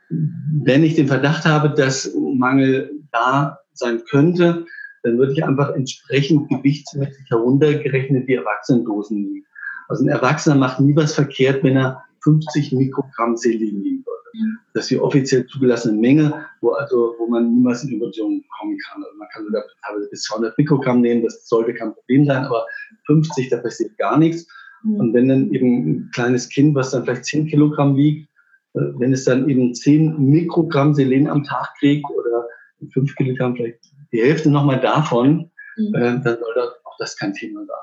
Wenn 0.10 0.84
ich 0.84 0.96
den 0.96 1.08
Verdacht 1.08 1.44
habe, 1.44 1.70
dass 1.70 2.16
Mangel 2.16 2.92
da 3.12 3.60
sein 3.74 4.02
könnte, 4.10 4.66
dann 5.04 5.18
würde 5.18 5.34
ich 5.34 5.44
einfach 5.44 5.76
entsprechend 5.76 6.50
gewichtsmäßig 6.50 7.30
heruntergerechnet 7.30 8.28
die 8.30 8.36
Erwachsenendosen 8.36 9.22
nehmen. 9.22 9.46
Also 9.90 10.06
ein 10.06 10.10
Erwachsener 10.10 10.56
macht 10.56 10.80
nie 10.80 10.96
was 10.96 11.14
verkehrt, 11.14 11.64
wenn 11.64 11.78
er 11.78 12.04
50 12.28 12.74
Mikrogramm 12.74 13.38
Selen 13.38 13.82
nehmen 13.82 14.06
würde. 14.06 14.30
Mhm. 14.34 14.58
Das 14.74 14.84
ist 14.84 14.92
die 14.92 15.00
offiziell 15.00 15.46
zugelassene 15.48 15.98
Menge, 15.98 16.46
wo 16.62 16.72
also, 16.72 17.16
wo 17.18 17.28
man 17.28 17.54
niemals 17.54 17.84
in 17.84 17.96
Überdosierung 17.96 18.44
kommen 18.60 18.78
kann. 18.86 19.04
Also 19.04 19.18
man 19.18 19.28
kann 19.34 19.46
sogar 19.46 19.64
bis 20.10 20.24
200 20.24 20.58
Mikrogramm 20.58 21.02
nehmen, 21.02 21.24
das 21.24 21.48
sollte 21.48 21.74
kein 21.74 21.94
Problem 21.94 22.26
sein, 22.26 22.44
aber 22.44 22.66
50, 23.06 23.50
da 23.50 23.58
passiert 23.58 23.98
gar 23.98 24.18
nichts. 24.18 24.46
Mhm. 24.84 24.96
Und 25.00 25.14
wenn 25.14 25.30
dann 25.30 25.54
eben 25.54 25.90
ein 25.90 26.12
kleines 26.14 26.50
Kind, 26.50 26.76
was 26.76 26.92
dann 26.92 27.06
vielleicht 27.06 27.26
10 27.26 27.48
Kilogramm 27.48 27.96
wiegt, 27.96 28.30
äh, 28.74 28.82
wenn 28.98 29.14
es 29.14 29.24
dann 29.24 29.48
eben 29.50 29.74
10 29.74 30.20
Mikrogramm 30.20 30.94
Selen 30.94 31.28
am 31.28 31.44
Tag 31.44 31.76
kriegt 31.80 32.06
oder 32.10 32.46
5 32.92 33.16
Kilogramm 33.16 33.56
vielleicht 33.56 33.80
die 34.12 34.22
Hälfte 34.22 34.52
nochmal 34.52 34.82
davon, 34.82 35.50
mhm. 35.78 35.96
äh, 35.96 36.20
dann 36.22 36.24
soll 36.24 36.54
das 36.56 36.70
auch 36.84 36.96
das 37.00 37.18
kein 37.18 37.34
Thema 37.34 37.66
sein. 37.66 37.76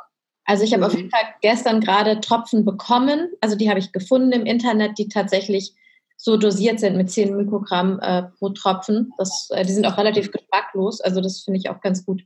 Also 0.45 0.65
ich 0.65 0.75
habe 0.75 0.87
auf 0.87 0.95
jeden 0.95 1.11
Fall 1.11 1.23
gestern 1.41 1.81
gerade 1.81 2.21
Tropfen 2.21 2.65
bekommen. 2.65 3.31
Also 3.41 3.57
die 3.57 3.69
habe 3.71 3.79
ich 3.79 3.93
gefunden 3.93 4.33
im 4.33 4.47
Internet, 4.47 4.99
die 4.99 5.09
tatsächlich 5.09 5.75
so 6.17 6.37
dosiert 6.37 6.81
sind 6.81 6.97
mit 6.97 7.11
10 7.11 7.37
Mikrogramm 7.37 7.99
äh, 8.01 8.25
pro 8.39 8.51
Tropfen. 8.51 9.13
Das, 9.19 9.49
äh, 9.51 9.65
die 9.65 9.73
sind 9.73 9.87
auch 9.87 9.99
relativ 9.99 10.31
geschmacklos. 10.31 11.01
Also 11.01 11.21
das 11.21 11.43
finde 11.43 11.59
ich 11.59 11.71
auch 11.71 11.81
ganz 11.81 12.05
gut. 12.05 12.23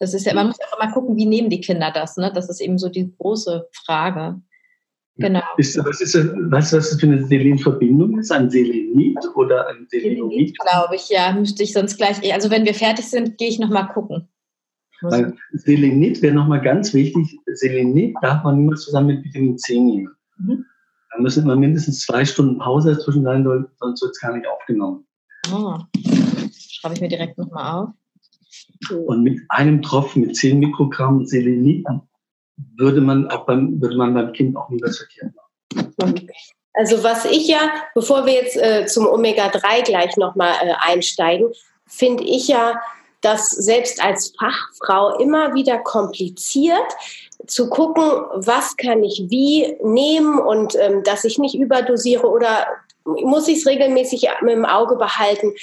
Das 0.00 0.14
ist 0.14 0.26
ja, 0.26 0.34
man 0.34 0.48
muss 0.48 0.56
auch 0.72 0.78
mal 0.78 0.92
gucken, 0.92 1.16
wie 1.16 1.26
nehmen 1.26 1.50
die 1.50 1.60
Kinder 1.60 1.90
das. 1.92 2.16
Ne? 2.16 2.32
Das 2.32 2.48
ist 2.48 2.60
eben 2.60 2.78
so 2.78 2.88
die 2.88 3.12
große 3.18 3.68
Frage. 3.72 4.40
Genau. 5.16 5.42
Ist, 5.56 5.76
was 5.84 6.00
ist 6.00 6.14
das, 6.14 6.22
du, 6.22 6.50
was 6.50 6.70
das 6.70 6.94
für 6.94 7.06
eine 7.06 7.26
Selenverbindung 7.26 8.20
ist? 8.20 8.30
Ein 8.30 8.50
Selenit 8.50 9.18
oder 9.34 9.66
ein 9.66 9.86
Selenomid? 9.90 10.56
Glaube 10.60 10.94
ich, 10.94 11.08
ja. 11.08 11.32
Müsste 11.32 11.64
ich 11.64 11.72
sonst 11.72 11.96
gleich, 11.96 12.32
also 12.32 12.50
wenn 12.50 12.64
wir 12.64 12.74
fertig 12.74 13.06
sind, 13.06 13.36
gehe 13.36 13.48
ich 13.48 13.58
nochmal 13.58 13.88
gucken. 13.88 14.28
Weil 15.00 15.34
Selenit 15.52 16.22
wäre 16.22 16.34
nochmal 16.34 16.60
ganz 16.60 16.92
wichtig. 16.94 17.38
Selenit 17.46 18.16
darf 18.20 18.44
man 18.44 18.58
niemals 18.58 18.82
zusammen 18.82 19.08
mit 19.08 19.24
Vitamin 19.24 19.58
C 19.58 19.78
nehmen. 19.78 20.08
Mhm. 20.38 20.64
Da 21.12 21.20
müssen 21.20 21.44
immer 21.44 21.56
mindestens 21.56 22.00
zwei 22.00 22.24
Stunden 22.24 22.58
Pause 22.58 22.94
dazwischen 22.94 23.24
sein, 23.24 23.44
sonst 23.78 24.02
wird 24.02 24.10
es 24.10 24.20
gar 24.20 24.36
nicht 24.36 24.46
aufgenommen. 24.46 25.06
Oh. 25.52 25.78
Schreibe 26.52 26.94
ich 26.94 27.00
mir 27.00 27.08
direkt 27.08 27.38
nochmal 27.38 27.82
auf. 27.82 27.88
Und 28.90 29.22
mit 29.22 29.40
einem 29.48 29.82
Tropfen 29.82 30.22
mit 30.22 30.36
10 30.36 30.58
Mikrogramm 30.58 31.24
Selenit 31.24 31.84
würde 32.76 33.00
man 33.00 33.28
auch 33.30 33.46
beim, 33.46 33.80
würde 33.80 33.96
man 33.96 34.14
beim 34.14 34.32
Kind 34.32 34.56
auch 34.56 34.68
nie 34.68 34.80
was 34.82 34.98
verkehrt 34.98 35.32
machen. 35.34 36.28
Also 36.74 37.02
was 37.02 37.24
ich 37.24 37.48
ja, 37.48 37.72
bevor 37.94 38.24
wir 38.24 38.34
jetzt 38.34 38.56
äh, 38.56 38.86
zum 38.86 39.06
Omega-3 39.06 39.84
gleich 39.84 40.16
nochmal 40.16 40.54
äh, 40.62 40.74
einsteigen, 40.78 41.48
finde 41.86 42.22
ich 42.22 42.48
ja, 42.48 42.80
dass 43.20 43.50
selbst 43.50 44.02
als 44.02 44.32
Fachfrau 44.38 45.18
immer 45.18 45.54
wieder 45.54 45.78
kompliziert 45.78 46.96
zu 47.46 47.68
gucken, 47.68 48.04
was 48.34 48.76
kann 48.76 49.02
ich 49.02 49.24
wie 49.28 49.76
nehmen 49.82 50.38
und 50.38 50.76
ähm, 50.76 51.02
dass 51.02 51.24
ich 51.24 51.38
nicht 51.38 51.54
überdosiere 51.54 52.28
oder 52.28 52.66
muss 53.04 53.48
ich 53.48 53.58
es 53.58 53.66
regelmäßig 53.66 54.28
im 54.42 54.64
Auge 54.64 54.96
behalten. 54.96 55.54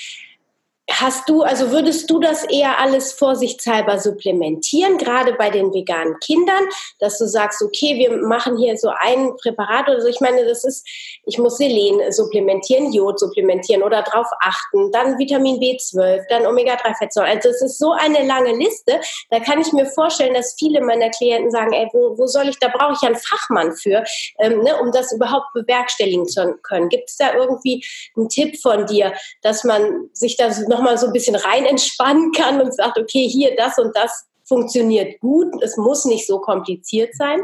Hast 0.92 1.28
du, 1.28 1.42
also 1.42 1.72
würdest 1.72 2.10
du 2.12 2.20
das 2.20 2.44
eher 2.44 2.80
alles 2.80 3.12
vorsichtshalber 3.14 3.98
supplementieren, 3.98 5.00
gerade 5.00 5.34
bei 5.34 5.50
den 5.50 5.74
veganen 5.74 6.20
Kindern, 6.20 6.64
dass 7.00 7.18
du 7.18 7.28
sagst, 7.28 7.64
okay, 7.64 7.98
wir 7.98 8.16
machen 8.18 8.56
hier 8.58 8.78
so 8.78 8.92
ein 9.00 9.36
Präparat 9.38 9.90
oder 9.90 10.02
so. 10.02 10.08
Ich 10.08 10.22
meine, 10.22 10.46
das 10.46 10.64
ist, 10.64 10.88
ich 11.26 11.40
muss 11.40 11.58
Selen 11.58 12.12
supplementieren, 12.12 12.94
Jod 12.94 13.20
supplementieren 13.20 13.82
oder 13.82 14.04
darauf 14.04 14.28
achten, 14.42 14.92
dann 14.92 15.18
Vitamin 15.18 15.60
B12, 15.60 16.22
dann 16.30 16.46
Omega-3-Fettsäuren. 16.46 17.38
Also 17.38 17.50
es 17.50 17.64
ist 17.64 17.80
so 17.80 17.92
eine 17.92 18.24
lange 18.24 18.56
Liste. 18.56 19.00
Da 19.32 19.40
kann 19.40 19.62
ich 19.62 19.74
mir 19.74 19.88
vorstellen, 19.88 20.36
dass 20.36 20.56
viele 20.58 20.82
meiner 20.82 21.10
Klienten 21.10 21.50
sagen, 21.50 21.74
ey, 21.74 21.90
wo, 21.94 22.16
wo 22.18 22.28
soll 22.28 22.48
ich, 22.48 22.60
da 22.60 22.68
brauche 22.68 22.94
ich 22.94 23.02
einen 23.02 23.16
Fachmann 23.16 23.74
für, 23.76 24.04
ähm, 24.38 24.62
ne, 24.62 24.80
um 24.80 24.92
das 24.92 25.12
überhaupt 25.12 25.48
bewerkstelligen 25.56 26.28
zu 26.28 26.56
können. 26.62 26.90
Gibt 26.90 27.10
es 27.10 27.18
da 27.18 27.34
irgendwie 27.34 27.84
einen 28.16 28.30
Tipp 28.30 28.62
von 28.62 28.86
dir, 28.86 29.14
dass 29.42 29.64
man 29.64 30.10
sich 30.14 30.38
das 30.38 30.60
nochmal 30.76 30.98
so 30.98 31.08
ein 31.08 31.14
bisschen 31.14 31.36
rein 31.36 31.66
entspannen 31.66 32.32
kann 32.32 32.62
und 32.62 32.74
sagt, 32.74 32.98
okay, 32.98 33.28
hier 33.28 33.56
das 33.56 33.78
und 33.78 33.96
das 33.96 34.28
funktioniert 34.44 35.20
gut. 35.20 35.48
Es 35.62 35.78
muss 35.78 36.06
nicht 36.06 36.28
so 36.28 36.40
kompliziert 36.40 37.16
sein. 37.16 37.40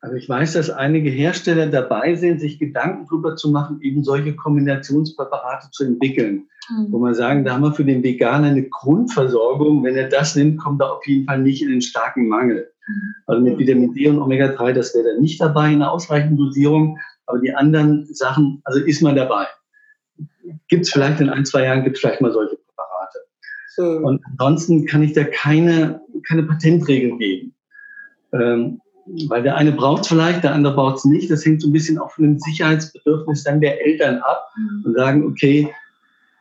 Also 0.00 0.16
ich 0.16 0.28
weiß, 0.28 0.52
dass 0.52 0.70
einige 0.70 1.10
Hersteller 1.10 1.66
dabei 1.66 2.14
sind, 2.14 2.40
sich 2.40 2.58
Gedanken 2.58 3.06
darüber 3.06 3.34
zu 3.34 3.50
machen, 3.50 3.80
eben 3.82 4.04
solche 4.04 4.36
Kombinationspräparate 4.36 5.70
zu 5.72 5.84
entwickeln. 5.84 6.48
Mhm. 6.70 6.92
Wo 6.92 6.98
man 6.98 7.14
sagen, 7.14 7.44
da 7.44 7.54
haben 7.54 7.62
wir 7.62 7.72
für 7.72 7.84
den 7.84 8.02
Veganer 8.02 8.48
eine 8.48 8.68
Grundversorgung. 8.68 9.82
Wenn 9.82 9.96
er 9.96 10.08
das 10.08 10.36
nimmt, 10.36 10.58
kommt 10.58 10.80
er 10.80 10.92
auf 10.92 11.06
jeden 11.06 11.26
Fall 11.26 11.40
nicht 11.40 11.62
in 11.62 11.70
den 11.70 11.82
starken 11.82 12.28
Mangel. 12.28 12.70
Mhm. 12.86 13.14
Also 13.26 13.42
mit 13.42 13.58
Vitamin 13.58 13.94
D 13.94 14.08
und 14.08 14.20
Omega-3, 14.20 14.72
das 14.72 14.94
wäre 14.94 15.14
da 15.14 15.20
nicht 15.20 15.40
dabei 15.40 15.68
in 15.68 15.82
einer 15.82 15.90
ausreichenden 15.90 16.36
Dosierung. 16.36 16.98
Aber 17.26 17.40
die 17.40 17.52
anderen 17.52 18.06
Sachen, 18.14 18.60
also 18.64 18.78
ist 18.78 19.02
man 19.02 19.16
dabei 19.16 19.46
gibt 20.68 20.84
es 20.84 20.90
vielleicht 20.90 21.20
in 21.20 21.28
ein, 21.28 21.44
zwei 21.44 21.64
Jahren 21.64 21.84
gibt 21.84 21.96
es 21.96 22.00
vielleicht 22.00 22.20
mal 22.20 22.32
solche 22.32 22.56
Präparate. 22.56 23.18
Mhm. 23.78 24.04
Und 24.04 24.22
ansonsten 24.32 24.86
kann 24.86 25.02
ich 25.02 25.12
da 25.12 25.24
keine, 25.24 26.00
keine 26.26 26.42
Patentregeln 26.44 27.18
geben. 27.18 27.54
Ähm, 28.32 28.80
weil 29.28 29.42
der 29.42 29.56
eine 29.56 29.72
braucht 29.72 30.02
es 30.02 30.08
vielleicht, 30.08 30.42
der 30.42 30.52
andere 30.52 30.74
braucht 30.74 30.96
es 30.96 31.04
nicht. 31.04 31.30
Das 31.30 31.44
hängt 31.44 31.62
so 31.62 31.68
ein 31.68 31.72
bisschen 31.72 31.98
auch 31.98 32.10
von 32.10 32.24
dem 32.24 32.38
Sicherheitsbedürfnis 32.38 33.44
dann 33.44 33.60
der 33.60 33.84
Eltern 33.84 34.18
ab 34.18 34.48
mhm. 34.56 34.84
und 34.84 34.96
sagen, 34.96 35.26
okay, 35.26 35.72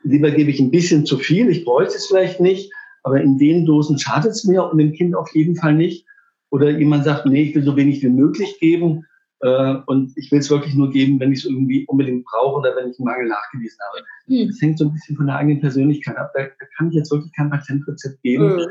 lieber 0.04 0.32
gebe 0.32 0.50
ich 0.50 0.60
ein 0.60 0.72
bisschen 0.72 1.06
zu 1.06 1.18
viel, 1.18 1.50
ich 1.50 1.66
bräuchte 1.66 1.96
es 1.96 2.08
vielleicht 2.08 2.40
nicht, 2.40 2.72
aber 3.04 3.22
in 3.22 3.38
den 3.38 3.66
Dosen 3.66 4.00
schadet 4.00 4.32
es 4.32 4.44
mir 4.46 4.64
und 4.64 4.78
dem 4.78 4.94
Kind 4.94 5.16
auf 5.16 5.34
jeden 5.34 5.56
Fall 5.56 5.74
nicht. 5.74 6.06
Oder 6.52 6.70
jemand 6.70 7.04
sagt, 7.04 7.26
nee, 7.26 7.44
ich 7.44 7.56
will 7.56 7.64
so 7.64 7.76
wenig 7.76 8.02
wie 8.02 8.10
möglich 8.10 8.60
geben 8.60 9.06
äh, 9.42 9.76
und 9.88 10.14
ich 10.16 10.32
will 10.32 10.40
es 10.40 10.50
wirklich 10.50 10.76
nur 10.76 10.90
geben, 10.92 11.20
wenn 11.20 11.32
ich 11.32 11.40
es 11.40 11.46
irgendwie 11.46 11.86
unbedingt 11.88 12.26
brauche 12.26 12.60
oder 12.60 12.76
wenn 12.76 12.90
ich 12.90 13.00
einen 13.00 13.06
Mangel 13.06 13.28
nachgewiesen 13.28 13.80
habe. 13.88 14.06
Hm. 14.28 14.48
Das 14.48 14.62
hängt 14.62 14.80
so 14.80 14.86
ein 14.86 14.94
bisschen 14.94 15.18
von 15.18 15.28
der 15.28 15.36
eigenen 15.36 15.60
Persönlichkeit 15.60 16.18
ab. 16.18 16.32
Da, 16.34 16.44
da 16.44 16.66
kann 16.78 16.90
ich 16.90 16.96
jetzt 16.96 17.12
wirklich 17.12 17.34
kein 17.34 17.50
Patentrezept 17.50 18.22
geben. 18.22 18.58
Hm. 18.58 18.68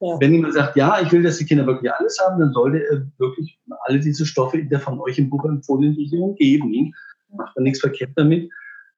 Ja. 0.00 0.16
Wenn 0.20 0.32
jemand 0.32 0.54
sagt, 0.54 0.76
ja, 0.76 1.00
ich 1.00 1.10
will, 1.10 1.24
dass 1.24 1.38
die 1.38 1.44
Kinder 1.44 1.66
wirklich 1.66 1.92
alles 1.92 2.18
haben, 2.24 2.38
dann 2.38 2.52
sollte 2.52 2.78
er 2.84 3.06
wirklich 3.18 3.58
alle 3.86 3.98
diese 3.98 4.26
Stoffe 4.26 4.58
in 4.58 4.68
der 4.68 4.78
von 4.78 5.00
euch 5.00 5.18
im 5.18 5.28
Buch 5.28 5.44
empfohlenen 5.44 5.96
Dosierung 5.96 6.36
geben. 6.36 6.94
Macht 7.36 7.56
man 7.56 7.64
nichts 7.64 7.80
verkehrt 7.80 8.12
damit. 8.14 8.48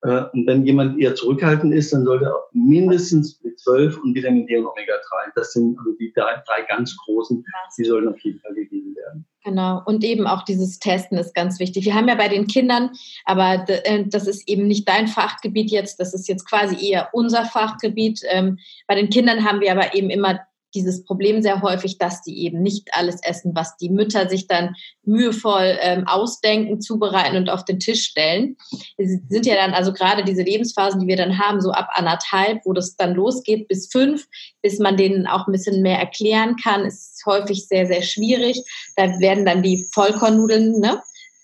Äh, 0.03 0.23
und 0.33 0.47
wenn 0.47 0.65
jemand 0.65 1.01
eher 1.01 1.15
zurückhaltend 1.15 1.75
ist, 1.75 1.93
dann 1.93 2.05
sollte 2.05 2.27
er 2.27 2.37
mindestens 2.53 3.41
mit 3.43 3.59
12 3.61 3.99
und 3.99 4.15
Vitamin 4.15 4.47
D 4.47 4.57
und 4.57 4.67
Omega-3. 4.67 5.33
Das 5.35 5.53
sind 5.53 5.79
also 5.79 5.93
die 5.99 6.13
drei, 6.15 6.43
drei 6.47 6.63
ganz 6.69 6.97
großen, 7.05 7.45
die 7.79 7.85
sollen 7.85 8.09
auf 8.09 8.19
jeden 8.21 8.41
Fall 8.41 8.55
gegeben 8.55 8.95
werden. 8.97 9.27
Genau, 9.45 9.83
und 9.87 10.05
eben 10.05 10.27
auch 10.27 10.43
dieses 10.45 10.79
Testen 10.79 11.17
ist 11.17 11.35
ganz 11.35 11.59
wichtig. 11.61 11.87
Wir 11.87 11.95
haben 11.95 12.09
ja 12.09 12.15
bei 12.15 12.29
den 12.29 12.47
Kindern, 12.47 12.91
aber 13.25 13.65
äh, 13.69 14.05
das 14.07 14.27
ist 14.27 14.47
eben 14.49 14.67
nicht 14.67 14.87
dein 14.87 15.09
Fachgebiet 15.09 15.71
jetzt, 15.71 15.99
das 15.99 16.13
ist 16.13 16.29
jetzt 16.29 16.47
quasi 16.47 16.91
eher 16.91 17.09
unser 17.13 17.47
Fachgebiet. 17.47 18.21
Ähm, 18.29 18.59
bei 18.87 18.95
den 18.95 19.09
Kindern 19.09 19.45
haben 19.45 19.61
wir 19.61 19.73
aber 19.73 19.95
eben 19.95 20.11
immer 20.11 20.41
dieses 20.75 21.05
Problem 21.05 21.43
sehr 21.43 21.63
häufig, 21.63 21.99
dass 21.99 22.23
die 22.23 22.45
eben 22.45 22.63
nicht 22.63 22.89
alles 22.93 23.23
essen, 23.23 23.53
was 23.55 23.77
die 23.77 23.91
Mütter 23.91 24.29
sich 24.29 24.47
dann 24.47 24.75
mühevoll 25.05 25.79
ähm, 25.81 26.07
ausdenken, 26.07 26.81
zubereiten 26.81 27.37
und 27.37 27.51
auf 27.51 27.65
den 27.65 27.81
Tisch 27.81 28.05
stellen. 28.05 28.57
Es 28.97 29.19
sind 29.29 29.47
ja 29.47 29.55
dann 29.55 29.73
also 29.73 29.93
gerade 29.93 30.25
diese 30.25 30.43
Lebensphasen, 30.43 31.01
die 31.01 31.07
wir 31.07 31.17
dann 31.17 31.39
haben, 31.39 31.61
so 31.61 31.73
ab 31.73 31.89
anderthalb, 31.95 32.65
wo 32.65 32.73
das 32.73 32.97
dann 32.97 33.15
losgeht, 33.15 33.69
bis 33.69 33.89
fünf, 33.91 34.27
bis 34.63 34.79
man 34.79 34.97
denen 34.97 35.27
auch 35.27 35.47
ein 35.47 35.53
bisschen 35.53 35.83
mehr 35.83 35.99
erklären 35.99 36.57
kann, 36.57 36.85
ist 36.85 37.23
häufig 37.27 37.67
sehr, 37.67 37.87
sehr 37.87 38.03
schwierig. 38.03 38.63
Da 38.97 39.21
werden 39.21 39.45
dann 39.45 39.63
die 39.63 39.85
Vollkornnudeln, 39.93 40.81
ne? 40.81 41.01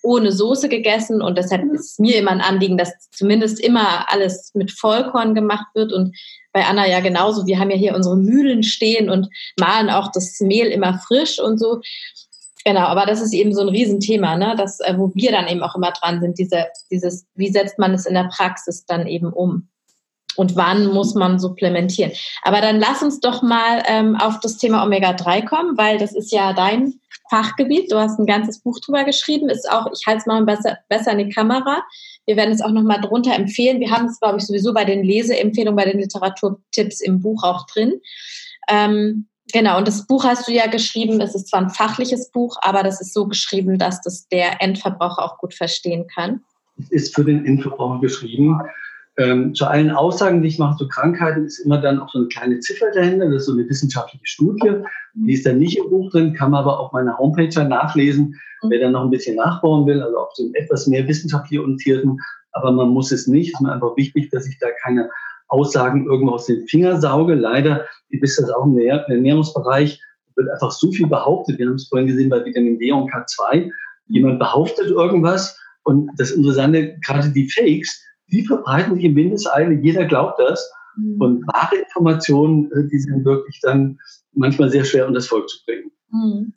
Ohne 0.07 0.30
Soße 0.30 0.68
gegessen 0.68 1.20
und 1.20 1.36
deshalb 1.36 1.64
ist 1.72 1.98
mir 1.98 2.16
immer 2.16 2.30
ein 2.30 2.40
Anliegen, 2.40 2.78
dass 2.78 2.92
zumindest 3.11 3.61
immer 3.61 4.11
alles 4.11 4.52
mit 4.54 4.70
Vollkorn 4.70 5.34
gemacht 5.34 5.66
wird 5.74 5.92
und 5.92 6.16
bei 6.52 6.64
Anna 6.64 6.88
ja 6.88 7.00
genauso. 7.00 7.46
Wir 7.46 7.59
haben 7.59 7.70
ja 7.70 7.76
hier 7.76 7.94
unsere 7.94 8.16
Mühlen 8.16 8.62
stehen 8.62 9.11
und 9.11 9.28
mahlen 9.59 9.90
auch 9.90 10.11
das 10.12 10.40
Mehl 10.40 10.68
immer 10.68 10.98
frisch 11.07 11.40
und 11.40 11.59
so. 11.59 11.80
Genau, 12.64 12.80
aber 12.80 13.04
das 13.04 13.20
ist 13.20 13.34
eben 13.34 13.52
so 13.52 13.61
ein 13.61 13.68
Riesenthema, 13.68 14.36
ne? 14.36 14.54
das, 14.57 14.80
äh, 14.80 14.94
wo 14.96 15.12
wir 15.14 15.32
dann 15.32 15.48
eben 15.48 15.62
auch 15.62 15.76
immer 15.76 15.92
dran 15.92 16.20
sind, 16.20 16.38
diese, 16.38 16.66
dieses, 16.90 17.26
wie 17.34 17.48
setzt 17.48 17.78
man 17.78 17.92
es 17.92 18.07
in 18.07 18.14
der 18.14 18.28
Praxis 18.32 18.86
dann 18.86 19.07
eben 19.07 19.32
um? 19.32 19.68
Und 20.37 20.57
wann 20.57 20.87
muss 20.87 21.14
man 21.14 21.39
supplementieren? 21.39 22.12
Aber 22.43 22.61
dann 22.61 22.78
lass 22.78 23.03
uns 23.03 23.20
doch 23.20 23.43
mal 23.43 23.82
ähm, 23.87 24.16
auf 24.16 24.41
das 24.41 24.59
Thema 24.59 24.84
Omega-3 24.84 25.45
kommen, 25.45 25.78
weil 25.78 25.99
das 25.99 26.14
ist 26.14 26.32
ja 26.32 26.53
dein 26.53 27.01
Fachgebiet. 27.30 27.91
Du 27.91 27.99
hast 27.99 28.18
ein 28.18 28.26
ganzes 28.26 28.61
Buch 28.61 28.78
drüber 28.80 29.05
geschrieben. 29.05 29.49
Ist 29.49 29.70
auch, 29.70 29.87
ich 29.93 30.07
halte 30.07 30.20
es 30.20 30.26
mal 30.26 30.45
besser, 30.45 30.78
besser 30.89 31.12
in 31.12 31.18
die 31.18 31.28
Kamera. 31.28 31.82
Wir 32.26 32.37
werden 32.37 32.53
es 32.53 32.61
auch 32.61 32.70
nochmal 32.70 33.01
drunter 33.01 33.34
empfehlen. 33.34 33.80
Wir 33.80 33.91
haben 33.91 34.07
es, 34.07 34.20
glaube 34.20 34.39
ich, 34.39 34.47
sowieso 34.47 34.74
bei 34.74 34.84
den 34.84 35.03
Leseempfehlungen, 35.05 35.76
bei 35.76 35.91
den 35.91 36.01
Literaturtipps 36.01 37.01
im 37.01 37.20
Buch 37.20 37.43
auch 37.43 37.66
drin. 37.66 38.01
Ähm, 38.68 39.26
genau, 39.53 39.78
und 39.78 39.89
das 39.89 40.07
Buch 40.07 40.24
hast 40.24 40.49
du 40.49 40.53
ja 40.53 40.66
geschrieben. 40.66 41.20
Es 41.20 41.34
ist 41.34 41.49
zwar 41.49 41.62
ein 41.62 41.70
fachliches 41.70 42.30
Buch, 42.30 42.57
aber 42.62 42.82
das 42.82 43.01
ist 43.01 43.14
so 43.14 43.26
geschrieben, 43.26 43.78
dass 43.78 44.01
das 44.03 44.28
der 44.28 44.61
Endverbraucher 44.61 45.22
auch 45.22 45.39
gut 45.39 45.55
verstehen 45.55 46.07
kann. 46.12 46.43
Es 46.78 46.91
ist 46.91 47.14
für 47.14 47.24
den 47.24 47.45
Endverbraucher 47.47 48.01
geschrieben. 48.01 48.61
Ähm, 49.18 49.54
zu 49.54 49.64
allen 49.66 49.90
Aussagen, 49.90 50.42
die 50.42 50.48
ich 50.48 50.58
mache 50.58 50.76
zu 50.76 50.88
Krankheiten, 50.88 51.46
ist 51.46 51.60
immer 51.60 51.80
dann 51.80 52.00
auch 52.00 52.10
so 52.10 52.18
eine 52.18 52.28
kleine 52.28 52.60
Ziffer 52.60 52.86
dahinter. 52.94 53.26
Das 53.26 53.42
ist 53.42 53.46
so 53.46 53.52
eine 53.52 53.68
wissenschaftliche 53.68 54.26
Studie. 54.26 54.82
Die 55.14 55.32
ist 55.32 55.46
dann 55.46 55.58
nicht 55.58 55.78
im 55.78 55.88
Buch 55.88 56.10
drin, 56.10 56.34
kann 56.34 56.50
man 56.50 56.60
aber 56.60 56.78
auf 56.78 56.92
meiner 56.92 57.16
Homepage 57.16 57.64
nachlesen, 57.64 58.38
wer 58.68 58.80
dann 58.80 58.92
noch 58.92 59.04
ein 59.04 59.10
bisschen 59.10 59.36
nachbauen 59.36 59.86
will, 59.86 60.02
also 60.02 60.18
auf 60.18 60.32
den 60.34 60.54
etwas 60.54 60.86
mehr 60.86 61.08
wissenschaftlich 61.08 61.58
orientierten. 61.58 62.18
Aber 62.52 62.72
man 62.72 62.90
muss 62.90 63.10
es 63.10 63.26
nicht. 63.26 63.48
Es 63.48 63.54
ist 63.54 63.60
mir 63.62 63.72
einfach 63.72 63.96
wichtig, 63.96 64.30
dass 64.30 64.46
ich 64.46 64.58
da 64.58 64.66
keine 64.82 65.08
Aussagen 65.48 66.06
irgendwo 66.06 66.32
aus 66.32 66.46
den 66.46 66.66
Fingern 66.66 67.00
sauge. 67.00 67.34
Leider 67.34 67.86
ist 68.10 68.38
das 68.38 68.50
auch 68.50 68.64
im 68.64 68.78
Ernährungsbereich, 68.78 70.00
wird 70.34 70.50
einfach 70.50 70.70
so 70.70 70.90
viel 70.92 71.06
behauptet. 71.06 71.58
Wir 71.58 71.66
haben 71.66 71.74
es 71.76 71.88
vorhin 71.88 72.08
gesehen 72.08 72.28
bei 72.28 72.44
Vitamin 72.44 72.78
D 72.78 72.92
und 72.92 73.10
K2. 73.10 73.70
Jemand 74.08 74.38
behauptet 74.38 74.90
irgendwas 74.90 75.58
und 75.84 76.10
das 76.18 76.32
Interessante, 76.32 76.96
gerade 77.04 77.30
die 77.30 77.48
Fakes, 77.48 78.02
die 78.31 78.47
verbreiten 78.47 78.95
sich 78.95 79.05
in 79.05 79.16
Windeseile, 79.16 79.74
jeder 79.74 80.05
glaubt 80.05 80.39
das. 80.39 80.70
Mhm. 80.97 81.20
Und 81.20 81.47
wahre 81.47 81.77
Informationen, 81.77 82.70
äh, 82.72 82.89
die 82.91 82.99
sind 82.99 83.24
wirklich 83.24 83.61
dann 83.62 83.99
manchmal 84.33 84.70
sehr 84.70 84.85
schwer, 84.85 85.07
um 85.07 85.14
das 85.14 85.27
Volk 85.27 85.49
zu 85.49 85.64
bringen. 85.64 85.91
Mhm. 86.11 86.53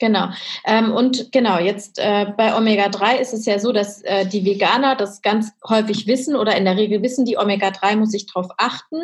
Genau. 0.00 0.28
Ähm, 0.64 0.92
und 0.92 1.32
genau, 1.32 1.58
jetzt 1.58 1.98
äh, 1.98 2.26
bei 2.36 2.56
Omega-3 2.56 3.16
ist 3.16 3.34
es 3.34 3.46
ja 3.46 3.58
so, 3.58 3.72
dass 3.72 4.02
äh, 4.02 4.26
die 4.26 4.44
Veganer 4.44 4.94
das 4.94 5.22
ganz 5.22 5.50
häufig 5.68 6.06
wissen 6.06 6.36
oder 6.36 6.56
in 6.56 6.64
der 6.64 6.76
Regel 6.76 7.02
wissen, 7.02 7.24
die 7.24 7.36
Omega-3 7.36 7.96
muss 7.96 8.14
ich 8.14 8.26
darauf 8.26 8.48
achten. 8.58 9.00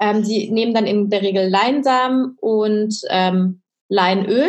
Ähm, 0.00 0.24
sie 0.24 0.50
nehmen 0.50 0.74
dann 0.74 0.86
in 0.86 1.10
der 1.10 1.22
Regel 1.22 1.48
Leinsamen 1.48 2.36
und 2.40 3.00
ähm, 3.08 3.62
Leinöl 3.88 4.48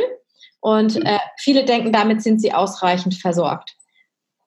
und 0.62 1.04
äh, 1.06 1.20
viele 1.38 1.66
denken, 1.66 1.92
damit 1.92 2.22
sind 2.22 2.42
sie 2.42 2.54
ausreichend 2.54 3.16
versorgt. 3.16 3.76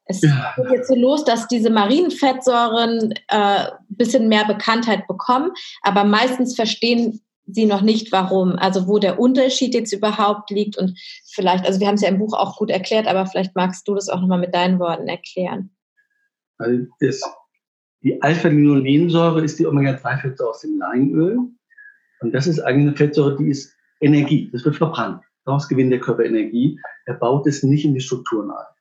Es 0.07 0.21
ja. 0.21 0.53
geht 0.57 0.71
jetzt 0.71 0.89
so 0.89 0.95
los, 0.95 1.25
dass 1.25 1.49
diese 1.49 1.71
marinen 1.71 2.11
Fettsäuren 2.11 3.15
ein 3.29 3.67
äh, 3.67 3.71
bisschen 3.89 4.29
mehr 4.29 4.45
Bekanntheit 4.45 5.07
bekommen, 5.07 5.53
aber 5.83 6.05
meistens 6.05 6.55
verstehen 6.55 7.21
sie 7.47 7.67
noch 7.67 7.83
nicht, 7.83 8.13
warum, 8.13 8.53
also 8.53 8.87
wo 8.87 8.99
der 8.99 9.19
Unterschied 9.19 9.75
jetzt 9.75 9.93
überhaupt 9.93 10.51
liegt 10.51 10.79
und 10.79 10.99
vielleicht, 11.27 11.67
also 11.67 11.81
wir 11.81 11.87
haben 11.87 11.95
es 11.95 12.03
ja 12.03 12.09
im 12.09 12.19
Buch 12.19 12.35
auch 12.35 12.57
gut 12.57 12.71
erklärt, 12.71 13.07
aber 13.07 13.27
vielleicht 13.27 13.55
magst 13.55 13.87
du 13.87 13.95
das 13.95 14.09
auch 14.09 14.21
nochmal 14.21 14.39
mit 14.39 14.55
deinen 14.55 14.79
Worten 14.79 15.09
erklären. 15.09 15.71
Also 16.59 16.85
das, 17.01 17.21
die 18.03 18.21
Alpha-Linolensäure 18.23 19.43
ist 19.43 19.59
die 19.59 19.67
Omega-3-Fettsäure 19.67 20.51
aus 20.51 20.61
dem 20.61 20.79
Leinöl 20.79 21.39
und 22.21 22.33
das 22.35 22.47
ist 22.47 22.61
eigentlich 22.61 22.89
eine 22.89 22.97
Fettsäure, 22.97 23.37
die 23.37 23.49
ist 23.49 23.75
Energie, 24.01 24.51
das 24.53 24.65
wird 24.65 24.77
verbrannt. 24.77 25.23
Daraus 25.45 25.69
gewinnt 25.69 25.93
der 25.93 26.01
Körper 26.01 26.25
Energie. 26.25 26.81
Er 27.05 27.15
baut 27.15 27.47
es 27.47 27.63
nicht 27.63 27.85
in 27.85 27.95
die 27.95 28.01
Strukturen 28.01 28.51
ein. 28.51 28.74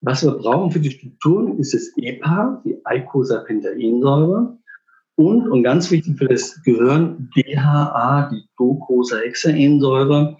Was 0.00 0.24
wir 0.24 0.32
brauchen 0.32 0.70
für 0.70 0.80
die 0.80 0.90
Strukturen 0.90 1.58
ist 1.58 1.74
das 1.74 1.90
EPA, 1.96 2.62
die 2.64 2.78
Eicosapentaensäure. 2.84 4.56
Und, 5.16 5.50
und 5.50 5.64
ganz 5.64 5.90
wichtig 5.90 6.16
für 6.16 6.28
das 6.28 6.62
Gehirn, 6.62 7.28
DHA, 7.34 8.30
die 8.30 8.44
Docosahexaensäure. 8.56 10.36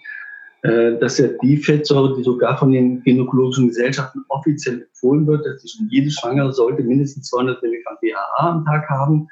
Äh, 0.62 0.98
das 0.98 1.18
ist 1.18 1.26
ja 1.26 1.38
die 1.42 1.56
Fettsäure, 1.56 2.16
die 2.16 2.22
sogar 2.22 2.56
von 2.56 2.70
den 2.70 3.02
gynäkologischen 3.02 3.66
Gesellschaften 3.66 4.24
offiziell 4.28 4.82
empfohlen 4.82 5.26
wird, 5.26 5.44
dass 5.44 5.64
jede 5.90 6.10
Schwangere 6.12 6.52
sollte 6.52 6.84
mindestens 6.84 7.28
200 7.30 7.60
Milligramm 7.60 7.96
DHA 8.00 8.50
am 8.50 8.64
Tag 8.64 8.88
haben. 8.88 9.26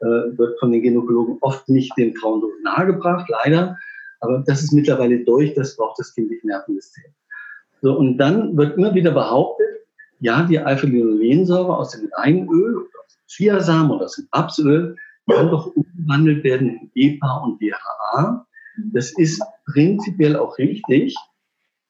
Äh, 0.00 0.38
wird 0.38 0.58
von 0.60 0.72
den 0.72 0.82
Gynäkologen 0.82 1.36
oft 1.42 1.68
nicht 1.68 1.92
den 1.98 2.14
Frauen 2.16 2.40
so 2.40 2.50
nahegebracht, 2.62 3.28
leider. 3.28 3.76
Aber 4.20 4.42
das 4.46 4.62
ist 4.62 4.72
mittlerweile 4.72 5.24
durch, 5.24 5.52
das 5.54 5.76
braucht 5.76 5.98
das 5.98 6.14
kindliche 6.14 6.46
Nervensystem. 6.46 7.04
So, 7.86 7.96
und 7.96 8.18
dann 8.18 8.56
wird 8.56 8.76
immer 8.76 8.94
wieder 8.94 9.12
behauptet, 9.12 9.86
ja, 10.18 10.42
die 10.42 10.58
Alpha-Linolensäure 10.58 11.76
aus 11.76 11.92
dem 11.92 12.10
Leinöl, 12.16 12.78
aus 12.78 13.14
dem 13.14 13.22
Chiasamen 13.28 13.92
oder 13.92 14.06
aus 14.06 14.16
dem 14.16 14.26
Rapsöl 14.32 14.96
kann 15.30 15.50
doch 15.52 15.68
umgewandelt 15.68 16.42
werden 16.42 16.68
in 16.68 16.90
EPA 16.96 17.44
und 17.44 17.62
DHA. 17.62 18.44
Das 18.92 19.16
ist 19.16 19.40
prinzipiell 19.72 20.34
auch 20.34 20.58
richtig, 20.58 21.14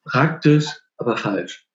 praktisch 0.05 0.67
aber 0.99 1.17
falsch. 1.17 1.67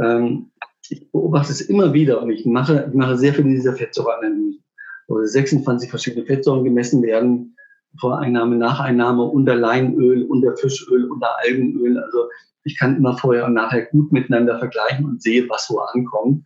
Ähm, 0.00 0.50
ich 0.88 1.12
beobachte 1.12 1.52
es 1.52 1.60
immer 1.60 1.92
wieder 1.92 2.20
und 2.20 2.30
ich 2.30 2.44
mache, 2.44 2.86
ich 2.88 2.94
mache 2.96 3.16
sehr 3.16 3.32
viele 3.32 3.50
dieser 3.50 3.76
Fettsäureanalysen, 3.76 4.64
wo 5.06 5.22
26 5.22 5.88
verschiedene 5.88 6.26
Fettsäuren 6.26 6.64
gemessen 6.64 7.00
werden, 7.04 7.54
Voreinnahme, 8.00 8.56
Nacheinnahme 8.56 9.22
unter 9.22 9.54
Leinöl, 9.54 10.24
unter 10.24 10.56
Fischöl, 10.56 11.08
unter 11.08 11.38
Algenöl. 11.44 11.96
Also 11.98 12.28
ich 12.64 12.78
kann 12.78 12.96
immer 12.96 13.16
vorher 13.16 13.46
und 13.46 13.54
nachher 13.54 13.86
gut 13.86 14.12
miteinander 14.12 14.58
vergleichen 14.58 15.04
und 15.04 15.22
sehe, 15.22 15.48
was 15.48 15.68
wo 15.70 15.78
ankommt. 15.78 16.44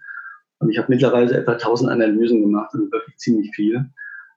Und 0.58 0.70
ich 0.70 0.78
habe 0.78 0.90
mittlerweile 0.90 1.36
etwa 1.36 1.52
1000 1.52 1.90
Analysen 1.90 2.40
gemacht, 2.40 2.70
also 2.72 2.90
wirklich 2.90 3.16
ziemlich 3.18 3.54
viel. 3.54 3.84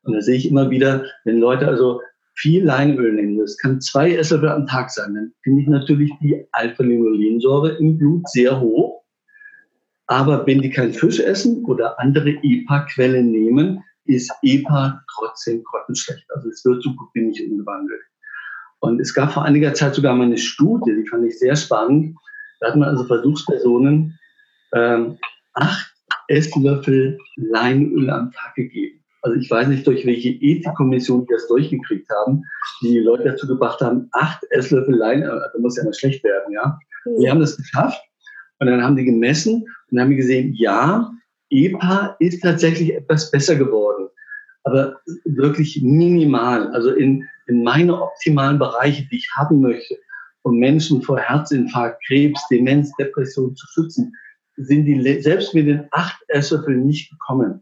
Und 0.04 0.14
da 0.14 0.22
sehe 0.22 0.36
ich 0.36 0.50
immer 0.50 0.70
wieder, 0.70 1.06
wenn 1.24 1.40
Leute 1.40 1.68
also 1.68 2.02
viel 2.36 2.64
Leinöl 2.64 3.14
nehmen, 3.14 3.38
das 3.38 3.58
kann 3.58 3.82
zwei 3.82 4.16
Esslöffel 4.16 4.50
am 4.50 4.66
Tag 4.66 4.90
sein, 4.90 5.14
dann 5.14 5.34
finde 5.44 5.62
ich 5.62 5.68
natürlich 5.68 6.12
die 6.22 6.46
Alpha-Linolensäure 6.52 7.78
im 7.78 7.98
Blut 7.98 8.28
sehr 8.30 8.60
hoch. 8.60 9.04
Aber 10.08 10.46
wenn 10.48 10.62
die 10.62 10.70
kein 10.70 10.94
Fisch 10.94 11.20
essen 11.20 11.64
oder 11.66 12.00
andere 12.00 12.32
EPA-Quellen 12.42 13.30
nehmen, 13.30 13.84
ist 14.06 14.32
EPA 14.42 15.04
trotzdem 15.14 15.64
grottenschlecht. 15.64 16.26
Also 16.34 16.50
es 16.50 16.66
wird 16.66 16.82
so 16.82 16.94
gut 16.96 17.10
wie 17.14 17.22
nicht 17.22 17.48
umgewandelt. 17.48 18.02
Und 18.80 19.02
es 19.02 19.14
gab 19.14 19.34
vor 19.34 19.44
einiger 19.44 19.74
Zeit 19.74 19.96
sogar 19.96 20.16
mal 20.16 20.26
eine 20.26 20.38
Studie, 20.38 20.94
die 20.96 21.08
fand 21.08 21.26
ich 21.26 21.38
sehr 21.38 21.56
spannend. 21.56 22.16
Da 22.60 22.70
hat 22.70 22.76
man 22.76 22.90
also 22.90 23.06
Versuchspersonen 23.06 24.18
ähm, 24.74 25.18
acht 25.54 25.94
Esslöffel 26.28 27.18
Leinöl 27.36 28.10
am 28.10 28.32
Tag 28.32 28.56
gegeben. 28.56 29.00
Also 29.22 29.38
ich 29.38 29.50
weiß 29.50 29.68
nicht, 29.68 29.86
durch 29.86 30.06
welche 30.06 30.30
Ethikkommission 30.30 31.26
die 31.26 31.34
das 31.34 31.48
durchgekriegt 31.48 32.08
haben, 32.10 32.44
die, 32.82 33.00
Leute 33.00 33.24
dazu 33.26 33.48
gebracht 33.48 33.82
haben, 33.82 34.08
acht 34.14 34.44
Esslöffel 34.52 34.96
Leinöl, 34.96 35.30
also 35.30 35.48
da 35.54 35.60
muss 35.60 35.78
ja 35.78 35.84
mal 35.84 35.94
schlecht 35.94 36.24
werden, 36.24 36.54
ja. 36.54 36.80
Die 37.20 37.30
haben 37.30 37.40
das 37.40 37.58
geschafft 37.58 38.02
und 38.60 38.68
dann 38.68 38.82
haben 38.82 38.96
die 38.96 39.06
gemessen 39.06 39.66
und 39.92 40.00
haben 40.00 40.16
gesehen, 40.16 40.54
ja, 40.54 41.12
EPA 41.50 42.16
ist 42.20 42.42
tatsächlich 42.42 42.94
etwas 42.94 43.32
besser 43.32 43.56
geworden, 43.56 43.99
aber 44.70 45.00
wirklich 45.26 45.82
minimal. 45.82 46.68
Also 46.74 46.92
in, 46.92 47.28
in 47.48 47.64
meine 47.64 48.02
optimalen 48.02 48.60
Bereiche, 48.60 49.08
die 49.10 49.18
ich 49.18 49.30
haben 49.36 49.62
möchte, 49.62 49.98
um 50.44 50.58
Menschen 50.58 51.02
vor 51.02 51.20
Herzinfarkt, 51.20 52.04
Krebs, 52.06 52.42
Demenz, 52.50 52.92
Depression 53.00 53.56
zu 53.56 53.68
schützen, 53.74 54.14
sind 54.56 54.86
die 54.86 55.22
selbst 55.22 55.54
mit 55.54 55.68
den 55.68 55.86
acht 55.92 56.22
Esslöffeln 56.28 56.86
nicht 56.86 57.10
gekommen. 57.10 57.62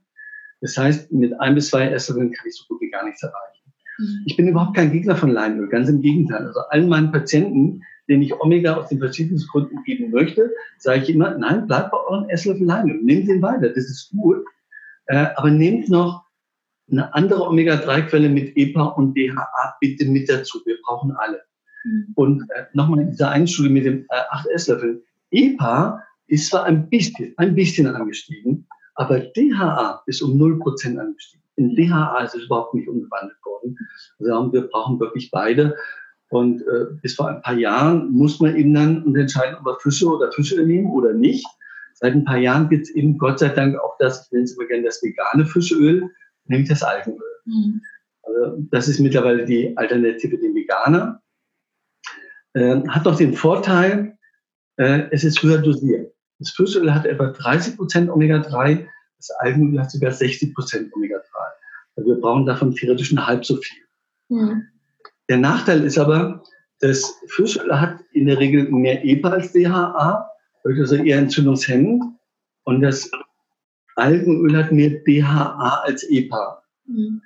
Das 0.62 0.78
heißt, 0.78 1.12
mit 1.12 1.40
ein 1.40 1.56
bis 1.56 1.70
zwei 1.70 1.88
Esslöffeln 1.88 2.32
kann 2.32 2.48
ich 2.48 2.56
so 2.56 2.66
gut 2.68 2.82
wie 2.82 2.90
gar 2.90 3.06
nichts 3.06 3.24
erreichen. 3.24 3.74
Mhm. 4.00 4.24
Ich 4.26 4.36
bin 4.36 4.48
überhaupt 4.48 4.76
kein 4.76 4.92
Gegner 4.92 5.16
von 5.16 5.30
Leinöl, 5.30 5.70
ganz 5.70 5.90
im 5.90 6.02
Gegenteil. 6.02 6.46
Also 6.48 6.60
allen 6.70 6.90
meinen 6.90 7.12
Patienten, 7.12 7.82
denen 8.10 8.24
ich 8.24 8.34
Omega 8.40 8.76
aus 8.76 8.90
den 8.90 9.00
verschiedensten 9.00 9.48
Gründen 9.50 9.84
geben 9.84 10.12
möchte, 10.12 10.52
sage 10.80 11.04
ich 11.04 11.10
immer, 11.10 11.38
nein, 11.38 11.68
bleibt 11.68 11.92
bei 11.92 11.98
euren 11.98 12.30
Esslöffel 12.30 12.66
Leinöl, 12.66 13.02
nehmt 13.04 13.28
den 13.28 13.42
weiter, 13.42 13.70
das 13.70 13.86
ist 13.86 14.12
gut. 14.12 14.44
Äh, 15.08 15.28
aber 15.36 15.52
nehmt 15.52 15.90
noch 15.90 16.27
eine 16.90 17.14
andere 17.14 17.48
Omega-3-Quelle 17.48 18.30
mit 18.30 18.56
EPA 18.56 18.84
und 18.84 19.16
DHA 19.16 19.78
bitte 19.80 20.06
mit 20.06 20.30
dazu. 20.30 20.60
Wir 20.66 20.78
brauchen 20.84 21.12
alle. 21.12 21.42
Mhm. 21.84 22.08
Und 22.16 22.42
äh, 22.52 22.66
nochmal 22.74 23.02
in 23.02 23.12
dieser 23.12 23.30
einen 23.30 23.48
Studie 23.48 23.70
mit 23.70 23.86
den 23.86 24.06
äh, 24.10 24.22
8 24.30 24.48
Esslöffeln. 24.48 25.02
EPA 25.32 26.02
ist 26.28 26.50
zwar 26.50 26.66
ein 26.66 26.90
bisschen, 26.90 27.34
ein 27.38 27.56
bisschen 27.56 27.88
angestiegen, 27.88 28.68
aber 28.96 29.20
DHA 29.20 30.04
ist 30.06 30.22
um 30.22 30.32
0% 30.42 30.98
angestiegen. 30.98 31.44
In 31.56 31.76
DHA 31.76 32.24
ist 32.24 32.36
es 32.36 32.44
überhaupt 32.44 32.74
nicht 32.74 32.88
umgewandelt 32.88 33.38
worden. 33.44 33.78
Also 34.20 34.54
wir 34.54 34.62
brauchen 34.62 35.00
wirklich 35.00 35.32
beide. 35.32 35.76
Und 36.30 36.62
äh, 36.62 36.86
bis 37.02 37.16
vor 37.16 37.30
ein 37.30 37.42
paar 37.42 37.58
Jahren 37.58 38.12
muss 38.12 38.40
man 38.40 38.56
eben 38.56 38.74
dann 38.74 39.16
entscheiden, 39.16 39.56
ob 39.60 39.66
wir 39.66 39.80
Fische 39.80 40.08
oder 40.08 40.32
Fische 40.32 40.62
nehmen 40.62 40.92
oder 40.92 41.14
nicht. 41.14 41.46
Seit 41.94 42.14
ein 42.14 42.26
paar 42.26 42.38
Jahren 42.38 42.70
gibt 42.70 42.84
es 42.84 42.90
eben 42.92 43.18
Gott 43.18 43.40
sei 43.40 43.50
Dank 43.50 43.78
auch 43.80 43.96
das, 43.98 44.26
ich 44.26 44.32
nenne 44.32 44.44
es 44.44 44.56
immer 44.56 44.68
gerne 44.68 44.84
das 44.84 45.02
vegane 45.02 45.46
Fischöl, 45.46 46.12
nämlich 46.50 46.70
das 46.70 46.84
Algenöl. 46.84 47.22
Mhm. 47.46 47.82
Also 48.24 48.58
das 48.72 48.88
ist 48.88 49.00
mittlerweile 49.00 49.46
die 49.46 49.76
Alternative 49.78 50.38
dem 50.38 50.56
Veganer. 50.56 51.22
Äh, 52.54 52.82
hat 52.88 53.06
doch 53.06 53.16
den 53.16 53.34
Vorteil, 53.34 54.18
äh, 54.78 55.04
es 55.12 55.24
ist 55.24 55.42
höher 55.42 55.60
dosiert. 55.60 56.14
Das 56.40 56.52
Fischöl 56.52 56.94
hat 56.94 57.06
etwa 57.06 57.28
30 57.28 57.78
Prozent 57.78 58.10
Omega-3, 58.10 58.88
das 59.18 59.32
Algenöl 59.40 59.80
hat 59.80 59.92
sogar 59.92 60.12
60 60.12 60.54
Prozent 60.54 60.94
Omega-3. 60.94 61.22
Also 61.96 62.10
wir 62.10 62.22
brauchen 62.22 62.46
davon 62.46 62.74
theoretisch 62.76 63.12
eine 63.12 63.26
halb 63.26 63.46
so 63.46 63.58
viel. 63.58 63.84
Mhm. 64.30 64.68
Der 65.30 65.38
Nachteil 65.38 65.84
ist 65.84 65.98
aber, 65.98 66.44
das 66.80 67.16
Fischöl 67.28 67.80
hat 67.80 68.00
in 68.12 68.28
der 68.28 68.40
Regel 68.40 68.70
mehr 68.70 69.04
EPA 69.04 69.30
als 69.30 69.52
DHA, 69.52 70.30
also 70.64 70.96
eher 70.96 71.18
entzündungshemmend. 71.18 72.04
Und 72.64 72.82
das 72.82 73.10
Algenöl 73.98 74.56
hat 74.56 74.72
mehr 74.72 74.90
DHA 75.06 75.82
als 75.84 76.04
EPA. 76.10 76.64
Mhm. 76.86 77.22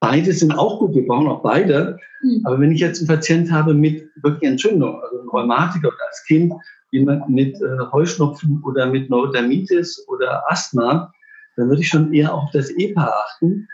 Beide 0.00 0.32
sind 0.32 0.52
auch 0.52 0.80
gut, 0.80 0.94
wir 0.94 1.06
brauchen 1.06 1.28
auch 1.28 1.42
beide. 1.42 1.98
Mhm. 2.22 2.40
Aber 2.44 2.60
wenn 2.60 2.72
ich 2.72 2.80
jetzt 2.80 3.00
einen 3.00 3.08
Patient 3.08 3.50
habe 3.52 3.74
mit 3.74 4.08
wirklich 4.22 4.50
Entzündung, 4.50 5.00
also 5.02 5.20
ein 5.20 5.28
Rheumatiker 5.28 5.88
oder 5.88 6.06
als 6.08 6.24
Kind, 6.24 6.52
jemand 6.90 7.28
mit 7.28 7.56
äh, 7.56 7.78
Heuschnupfen 7.92 8.62
oder 8.64 8.86
mit 8.86 9.10
Neurodermitis 9.10 10.06
oder 10.08 10.50
Asthma, 10.50 11.12
dann 11.56 11.68
würde 11.68 11.82
ich 11.82 11.88
schon 11.88 12.12
eher 12.12 12.34
auf 12.34 12.50
das 12.52 12.70
EPA 12.70 13.06
achten. 13.06 13.68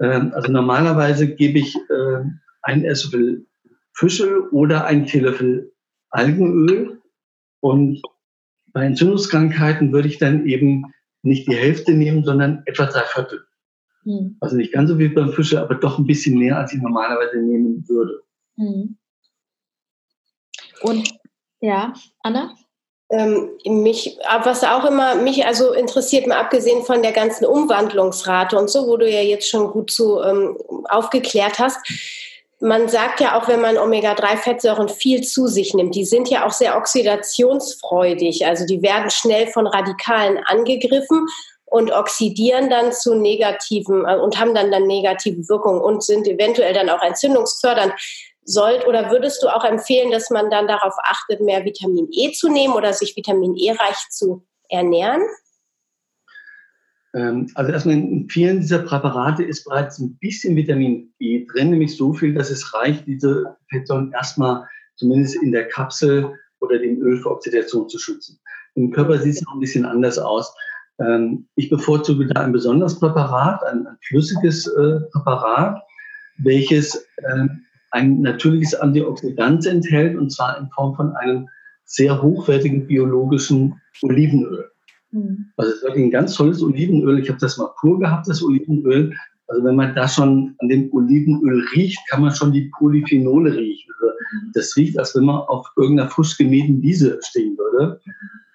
Ähm, 0.00 0.32
also 0.34 0.50
normalerweise 0.50 1.26
gebe 1.34 1.58
ich 1.58 1.76
äh, 1.76 2.24
ein 2.62 2.84
Esslöffel 2.84 3.46
Fischöl 3.94 4.48
oder 4.50 4.86
ein 4.86 5.06
Teelöffel 5.06 5.72
Algenöl. 6.10 7.00
Und 7.60 8.00
bei 8.72 8.84
Entzündungskrankheiten 8.84 9.92
würde 9.92 10.08
ich 10.08 10.18
dann 10.18 10.46
eben 10.46 10.92
nicht 11.22 11.48
die 11.48 11.56
Hälfte 11.56 11.92
nehmen, 11.92 12.24
sondern 12.24 12.62
etwa 12.66 12.86
drei 12.86 13.02
Viertel. 13.02 13.44
Hm. 14.04 14.36
Also 14.40 14.56
nicht 14.56 14.72
ganz 14.72 14.90
so 14.90 14.98
wie 14.98 15.08
beim 15.08 15.32
Fische, 15.32 15.60
aber 15.60 15.76
doch 15.76 15.98
ein 15.98 16.06
bisschen 16.06 16.38
mehr, 16.38 16.58
als 16.58 16.72
ich 16.72 16.80
normalerweise 16.80 17.38
nehmen 17.38 17.84
würde. 17.88 18.22
Hm. 18.56 18.96
Und 20.82 21.12
ja, 21.60 21.92
Anna? 22.20 22.54
Ähm, 23.10 23.50
mich, 23.66 24.18
was 24.42 24.64
auch 24.64 24.86
immer 24.86 25.16
mich 25.16 25.44
also 25.44 25.72
interessiert, 25.74 26.26
mal 26.26 26.40
abgesehen 26.40 26.82
von 26.82 27.02
der 27.02 27.12
ganzen 27.12 27.44
Umwandlungsrate 27.44 28.58
und 28.58 28.70
so, 28.70 28.86
wo 28.86 28.96
du 28.96 29.08
ja 29.08 29.20
jetzt 29.20 29.48
schon 29.48 29.70
gut 29.70 29.90
zu 29.90 30.20
ähm, 30.22 30.56
aufgeklärt 30.88 31.58
hast, 31.58 31.78
man 32.62 32.88
sagt 32.88 33.20
ja 33.20 33.36
auch, 33.36 33.48
wenn 33.48 33.60
man 33.60 33.76
Omega-3-Fettsäuren 33.76 34.88
viel 34.88 35.22
zu 35.22 35.48
sich 35.48 35.74
nimmt, 35.74 35.96
die 35.96 36.04
sind 36.04 36.30
ja 36.30 36.46
auch 36.46 36.52
sehr 36.52 36.76
oxidationsfreudig. 36.76 38.46
Also 38.46 38.64
die 38.64 38.82
werden 38.82 39.10
schnell 39.10 39.48
von 39.48 39.66
Radikalen 39.66 40.38
angegriffen 40.44 41.26
und 41.64 41.90
oxidieren 41.90 42.70
dann 42.70 42.92
zu 42.92 43.14
negativen 43.14 44.04
äh, 44.06 44.14
und 44.16 44.38
haben 44.38 44.54
dann 44.54 44.70
dann 44.70 44.86
negative 44.86 45.48
Wirkungen 45.48 45.80
und 45.80 46.04
sind 46.04 46.28
eventuell 46.28 46.72
dann 46.72 46.88
auch 46.88 47.02
entzündungsfördernd. 47.02 47.94
Sollt 48.44 48.86
oder 48.86 49.10
würdest 49.10 49.42
du 49.42 49.48
auch 49.48 49.64
empfehlen, 49.64 50.12
dass 50.12 50.30
man 50.30 50.48
dann 50.48 50.68
darauf 50.68 50.94
achtet, 51.02 51.40
mehr 51.40 51.64
Vitamin 51.64 52.08
E 52.12 52.30
zu 52.30 52.48
nehmen 52.48 52.74
oder 52.74 52.92
sich 52.92 53.16
Vitamin 53.16 53.56
E 53.56 53.72
reich 53.72 54.08
zu 54.10 54.44
ernähren? 54.68 55.22
Ähm, 57.14 57.48
also 57.54 57.72
erstmal 57.72 57.96
in 57.96 58.28
vielen 58.28 58.60
dieser 58.60 58.80
Präparate 58.80 59.42
ist 59.42 59.64
bereits 59.64 59.98
ein 59.98 60.16
bisschen 60.18 60.56
Vitamin 60.56 61.12
E 61.18 61.46
drin, 61.46 61.70
nämlich 61.70 61.96
so 61.96 62.12
viel, 62.12 62.34
dass 62.34 62.50
es 62.50 62.72
reicht, 62.74 63.06
diese 63.06 63.56
Fettsäuren 63.70 64.12
erstmal 64.12 64.66
zumindest 64.96 65.36
in 65.42 65.52
der 65.52 65.68
Kapsel 65.68 66.32
oder 66.60 66.78
dem 66.78 67.00
Öl 67.02 67.18
vor 67.18 67.32
Oxidation 67.32 67.88
zu 67.88 67.98
schützen. 67.98 68.38
Im 68.74 68.90
Körper 68.90 69.18
sieht 69.18 69.34
es 69.34 69.42
noch 69.42 69.54
ein 69.54 69.60
bisschen 69.60 69.84
anders 69.84 70.18
aus. 70.18 70.54
Ähm, 70.98 71.48
ich 71.56 71.68
bevorzuge 71.68 72.26
da 72.26 72.40
ein 72.42 72.52
besonderes 72.52 72.98
Präparat, 72.98 73.62
ein, 73.64 73.86
ein 73.86 73.96
flüssiges 74.06 74.66
äh, 74.66 75.00
Präparat, 75.12 75.82
welches 76.38 77.06
ähm, 77.30 77.64
ein 77.90 78.20
natürliches 78.22 78.74
Antioxidant 78.74 79.66
enthält, 79.66 80.16
und 80.16 80.30
zwar 80.30 80.58
in 80.58 80.70
Form 80.70 80.94
von 80.96 81.14
einem 81.16 81.48
sehr 81.84 82.22
hochwertigen 82.22 82.86
biologischen 82.86 83.80
Olivenöl. 84.02 84.71
Mhm. 85.12 85.46
Also 85.56 85.70
es 85.70 85.76
ist 85.78 85.84
wirklich 85.84 86.04
ein 86.04 86.10
ganz 86.10 86.34
tolles 86.34 86.62
Olivenöl. 86.62 87.20
Ich 87.20 87.28
habe 87.28 87.38
das 87.38 87.58
mal 87.58 87.70
pur 87.80 87.98
gehabt, 88.00 88.28
das 88.28 88.42
Olivenöl. 88.42 89.14
Also 89.46 89.64
wenn 89.64 89.76
man 89.76 89.94
da 89.94 90.08
schon 90.08 90.56
an 90.58 90.68
dem 90.68 90.92
Olivenöl 90.92 91.64
riecht, 91.74 92.00
kann 92.10 92.22
man 92.22 92.34
schon 92.34 92.52
die 92.52 92.70
Polyphenole 92.76 93.54
riechen. 93.54 93.92
Also 94.00 94.14
das 94.54 94.76
riecht, 94.76 94.98
als 94.98 95.14
wenn 95.14 95.24
man 95.24 95.36
auf 95.36 95.68
irgendeiner 95.76 96.08
frisch 96.08 96.36
gemähten 96.36 96.82
Wiese 96.82 97.18
stehen 97.22 97.56
würde. 97.58 98.00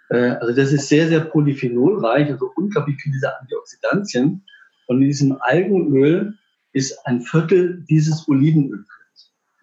Äh, 0.10 0.38
also 0.40 0.54
das 0.56 0.74
ist 0.74 0.88
sehr, 0.90 1.08
sehr 1.08 1.22
polyphenolreich, 1.22 2.30
also 2.32 2.52
unglaublich 2.56 2.98
viele 3.02 3.14
dieser 3.14 3.40
Antioxidantien. 3.40 4.44
Und 4.88 5.02
in 5.02 5.08
diesem 5.08 5.38
Algenöl 5.42 6.34
ist 6.74 6.98
ein 7.06 7.22
Viertel 7.22 7.84
dieses 7.90 8.28
Olivenöl. 8.28 8.86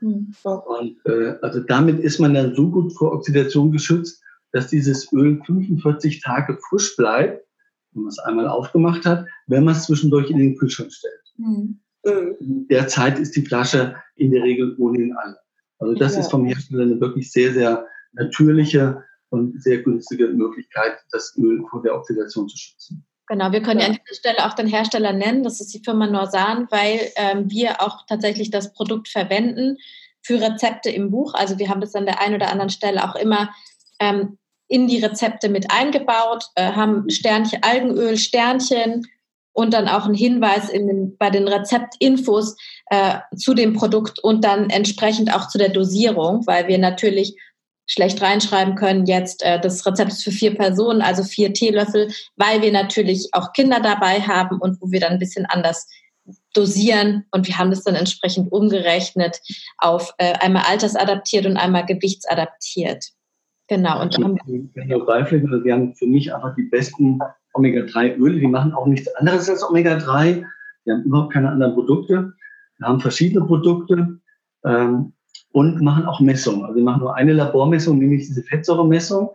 Mhm. 0.00 0.34
Und 0.44 0.96
äh, 1.06 1.36
also 1.40 1.60
damit 1.60 2.00
ist 2.00 2.20
man 2.20 2.34
dann 2.34 2.54
so 2.54 2.70
gut 2.70 2.92
vor 2.92 3.12
Oxidation 3.12 3.72
geschützt, 3.72 4.22
dass 4.54 4.68
dieses 4.68 5.12
Öl 5.12 5.42
45 5.44 6.22
Tage 6.22 6.56
frisch 6.68 6.96
bleibt, 6.96 7.44
wenn 7.92 8.04
man 8.04 8.08
es 8.08 8.18
einmal 8.20 8.46
aufgemacht 8.46 9.04
hat, 9.04 9.26
wenn 9.48 9.64
man 9.64 9.74
es 9.74 9.84
zwischendurch 9.84 10.30
in 10.30 10.38
den 10.38 10.56
Kühlschrank 10.56 10.92
stellt. 10.92 11.20
Mhm. 11.36 11.80
Derzeit 12.70 13.18
ist 13.18 13.34
die 13.34 13.44
Flasche 13.44 13.96
in 14.14 14.30
der 14.30 14.44
Regel 14.44 14.76
ohnehin 14.78 15.16
alle. 15.16 15.36
Also 15.78 15.94
das 15.94 16.14
ja. 16.14 16.20
ist 16.20 16.30
vom 16.30 16.46
Hersteller 16.46 16.84
eine 16.84 17.00
wirklich 17.00 17.32
sehr, 17.32 17.52
sehr 17.52 17.86
natürliche 18.12 19.02
und 19.30 19.60
sehr 19.60 19.82
günstige 19.82 20.28
Möglichkeit, 20.28 20.98
das 21.10 21.36
Öl 21.36 21.64
vor 21.68 21.82
der 21.82 21.96
Oxidation 21.96 22.48
zu 22.48 22.56
schützen. 22.56 23.04
Genau, 23.26 23.50
wir 23.50 23.62
können 23.62 23.80
ja. 23.80 23.86
an 23.86 23.92
dieser 23.94 24.14
Stelle 24.14 24.46
auch 24.46 24.54
den 24.54 24.68
Hersteller 24.68 25.12
nennen, 25.12 25.42
das 25.42 25.60
ist 25.60 25.74
die 25.74 25.82
Firma 25.82 26.06
Norsan, 26.06 26.68
weil 26.70 27.00
ähm, 27.16 27.50
wir 27.50 27.80
auch 27.80 28.06
tatsächlich 28.06 28.50
das 28.50 28.72
Produkt 28.72 29.08
verwenden 29.08 29.78
für 30.22 30.40
Rezepte 30.40 30.90
im 30.90 31.10
Buch. 31.10 31.34
Also 31.34 31.58
wir 31.58 31.70
haben 31.70 31.80
das 31.80 31.94
an 31.94 32.04
der 32.06 32.20
einen 32.20 32.36
oder 32.36 32.50
anderen 32.50 32.70
Stelle 32.70 33.02
auch 33.02 33.16
immer 33.16 33.50
ähm, 33.98 34.38
in 34.74 34.88
die 34.88 34.98
Rezepte 34.98 35.48
mit 35.48 35.70
eingebaut, 35.70 36.46
äh, 36.56 36.72
haben 36.72 37.08
Sternchen, 37.08 37.62
Algenöl, 37.62 38.16
Sternchen 38.16 39.06
und 39.52 39.72
dann 39.72 39.86
auch 39.86 40.04
einen 40.04 40.16
Hinweis 40.16 40.68
in 40.68 40.88
den, 40.88 41.16
bei 41.16 41.30
den 41.30 41.46
Rezeptinfos 41.46 42.56
äh, 42.90 43.18
zu 43.36 43.54
dem 43.54 43.74
Produkt 43.74 44.18
und 44.18 44.44
dann 44.44 44.70
entsprechend 44.70 45.32
auch 45.32 45.46
zu 45.46 45.58
der 45.58 45.68
Dosierung, 45.68 46.44
weil 46.48 46.66
wir 46.66 46.78
natürlich 46.78 47.36
schlecht 47.86 48.20
reinschreiben 48.20 48.74
können, 48.74 49.06
jetzt 49.06 49.44
äh, 49.44 49.60
das 49.60 49.86
Rezept 49.86 50.10
ist 50.10 50.24
für 50.24 50.32
vier 50.32 50.56
Personen, 50.56 51.02
also 51.02 51.22
vier 51.22 51.52
Teelöffel, 51.52 52.12
weil 52.34 52.60
wir 52.60 52.72
natürlich 52.72 53.28
auch 53.30 53.52
Kinder 53.52 53.78
dabei 53.78 54.22
haben 54.22 54.58
und 54.58 54.80
wo 54.80 54.90
wir 54.90 54.98
dann 54.98 55.12
ein 55.12 55.18
bisschen 55.20 55.46
anders 55.46 55.86
dosieren 56.52 57.26
und 57.30 57.46
wir 57.46 57.58
haben 57.58 57.70
das 57.70 57.84
dann 57.84 57.94
entsprechend 57.94 58.50
umgerechnet 58.50 59.38
auf 59.78 60.14
äh, 60.18 60.32
einmal 60.32 60.64
altersadaptiert 60.64 61.46
und 61.46 61.58
einmal 61.58 61.86
gewichtsadaptiert. 61.86 63.04
Genau. 63.68 64.02
Und 64.02 64.14
dann 64.18 64.38
wir 64.74 65.74
haben 65.74 65.94
für 65.94 66.06
mich 66.06 66.34
einfach 66.34 66.54
die 66.54 66.64
besten 66.64 67.18
Omega-3-Öle. 67.54 68.38
Die 68.40 68.46
machen 68.46 68.74
auch 68.74 68.86
nichts 68.86 69.08
anderes 69.16 69.48
als 69.48 69.68
Omega-3. 69.68 70.44
Wir 70.84 70.94
haben 70.94 71.02
überhaupt 71.04 71.32
keine 71.32 71.50
anderen 71.50 71.74
Produkte. 71.74 72.32
Wir 72.78 72.88
haben 72.88 73.00
verschiedene 73.00 73.44
Produkte 73.46 74.18
ähm, 74.64 75.12
und 75.52 75.80
machen 75.80 76.04
auch 76.04 76.20
Messungen. 76.20 76.64
Also 76.64 76.76
wir 76.76 76.82
machen 76.82 77.00
nur 77.00 77.14
eine 77.14 77.32
Labormessung, 77.32 77.98
nämlich 77.98 78.26
diese 78.26 78.42
Fettsäuremessung. 78.42 79.30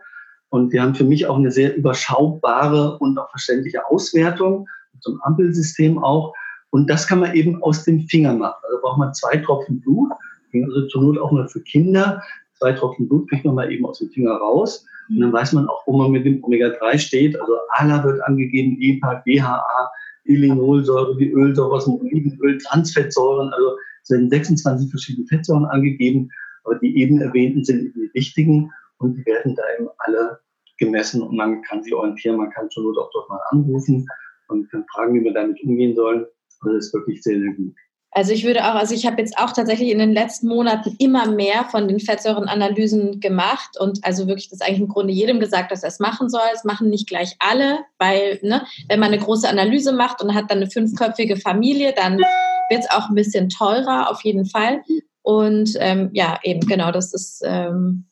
Und 0.50 0.72
wir 0.72 0.82
haben 0.82 0.94
für 0.94 1.04
mich 1.04 1.26
auch 1.26 1.36
eine 1.36 1.50
sehr 1.50 1.76
überschaubare 1.76 2.98
und 2.98 3.18
auch 3.18 3.30
verständliche 3.30 3.86
Auswertung 3.86 4.68
zum 5.00 5.20
Ampelsystem 5.22 5.98
auch. 6.02 6.34
Und 6.70 6.88
das 6.88 7.06
kann 7.06 7.20
man 7.20 7.34
eben 7.34 7.62
aus 7.62 7.84
dem 7.84 8.00
Finger 8.02 8.34
machen. 8.34 8.60
Also 8.64 8.80
braucht 8.80 8.98
man 8.98 9.14
zwei 9.14 9.38
Tropfen 9.38 9.80
Blut, 9.80 10.10
also 10.52 10.86
zur 10.88 11.02
Not 11.02 11.18
auch 11.18 11.32
mal 11.32 11.48
für 11.48 11.60
Kinder 11.62 12.22
zwei 12.60 12.72
Tropfen 12.72 13.08
Blut 13.08 13.28
kriegt 13.28 13.44
man 13.44 13.54
mal 13.54 13.72
eben 13.72 13.86
aus 13.86 13.98
dem 13.98 14.10
Finger 14.10 14.32
raus. 14.32 14.86
Und 15.08 15.20
dann 15.20 15.32
weiß 15.32 15.54
man 15.54 15.68
auch, 15.68 15.82
wo 15.86 15.96
man 15.96 16.12
mit 16.12 16.24
dem 16.24 16.44
Omega-3 16.44 16.98
steht. 16.98 17.40
Also 17.40 17.54
ALA 17.70 18.04
wird 18.04 18.22
angegeben, 18.22 18.76
EPA, 18.80 19.22
DHA, 19.26 19.90
Ilinolsäure, 20.24 21.16
die 21.16 21.32
Ölsäure 21.32 21.72
aus 21.72 21.86
dem 21.86 21.94
Olivenöl, 21.94 22.58
Transfettsäuren. 22.58 23.52
Also 23.52 23.76
es 24.04 24.10
werden 24.10 24.30
26 24.30 24.90
verschiedene 24.90 25.26
Fettsäuren 25.26 25.64
angegeben. 25.64 26.30
Aber 26.64 26.76
die 26.76 26.96
eben 26.96 27.20
erwähnten 27.20 27.64
sind 27.64 27.80
eben 27.80 27.94
die 27.94 28.14
wichtigen 28.14 28.70
und 28.98 29.16
die 29.16 29.26
werden 29.26 29.56
da 29.56 29.62
eben 29.78 29.88
alle 29.98 30.38
gemessen 30.78 31.22
und 31.22 31.36
man 31.36 31.62
kann 31.62 31.82
sie 31.82 31.94
orientieren. 31.94 32.36
Man 32.36 32.50
kann 32.50 32.70
zur 32.70 32.84
Not 32.84 32.98
auch 32.98 33.10
dort 33.12 33.28
mal 33.28 33.40
anrufen 33.50 34.06
und 34.48 34.70
kann 34.70 34.84
fragen, 34.92 35.14
wie 35.14 35.24
wir 35.24 35.32
damit 35.32 35.62
umgehen 35.62 35.96
sollen. 35.96 36.26
Also 36.60 36.76
das 36.76 36.86
ist 36.86 36.94
wirklich 36.94 37.22
sehr, 37.22 37.38
sehr 37.40 37.52
gut. 37.54 37.74
Also 38.12 38.32
ich 38.32 38.44
würde 38.44 38.64
auch, 38.64 38.74
also 38.74 38.92
ich 38.92 39.06
habe 39.06 39.20
jetzt 39.20 39.38
auch 39.38 39.52
tatsächlich 39.52 39.90
in 39.90 40.00
den 40.00 40.12
letzten 40.12 40.48
Monaten 40.48 40.96
immer 40.98 41.30
mehr 41.30 41.64
von 41.70 41.86
den 41.86 42.00
Fettsäurenanalysen 42.00 43.20
gemacht 43.20 43.78
und 43.78 44.04
also 44.04 44.26
wirklich 44.26 44.48
das 44.48 44.60
eigentlich 44.60 44.80
im 44.80 44.88
Grunde 44.88 45.12
jedem 45.12 45.38
gesagt, 45.38 45.70
dass 45.70 45.84
er 45.84 45.90
es 45.90 46.00
machen 46.00 46.28
soll. 46.28 46.40
Es 46.52 46.64
machen 46.64 46.90
nicht 46.90 47.06
gleich 47.06 47.36
alle, 47.38 47.78
weil 47.98 48.40
ne, 48.42 48.66
wenn 48.88 48.98
man 48.98 49.12
eine 49.12 49.22
große 49.22 49.48
Analyse 49.48 49.92
macht 49.92 50.22
und 50.22 50.34
hat 50.34 50.50
dann 50.50 50.58
eine 50.58 50.70
fünfköpfige 50.70 51.36
Familie, 51.36 51.92
dann 51.92 52.18
wird 52.18 52.80
es 52.80 52.90
auch 52.90 53.08
ein 53.08 53.14
bisschen 53.14 53.48
teurer 53.48 54.10
auf 54.10 54.22
jeden 54.22 54.44
Fall. 54.44 54.82
Und 55.22 55.76
ähm, 55.78 56.10
ja, 56.12 56.40
eben 56.42 56.66
genau, 56.66 56.90
das 56.90 57.14
ist 57.14 57.42
ähm, 57.44 58.06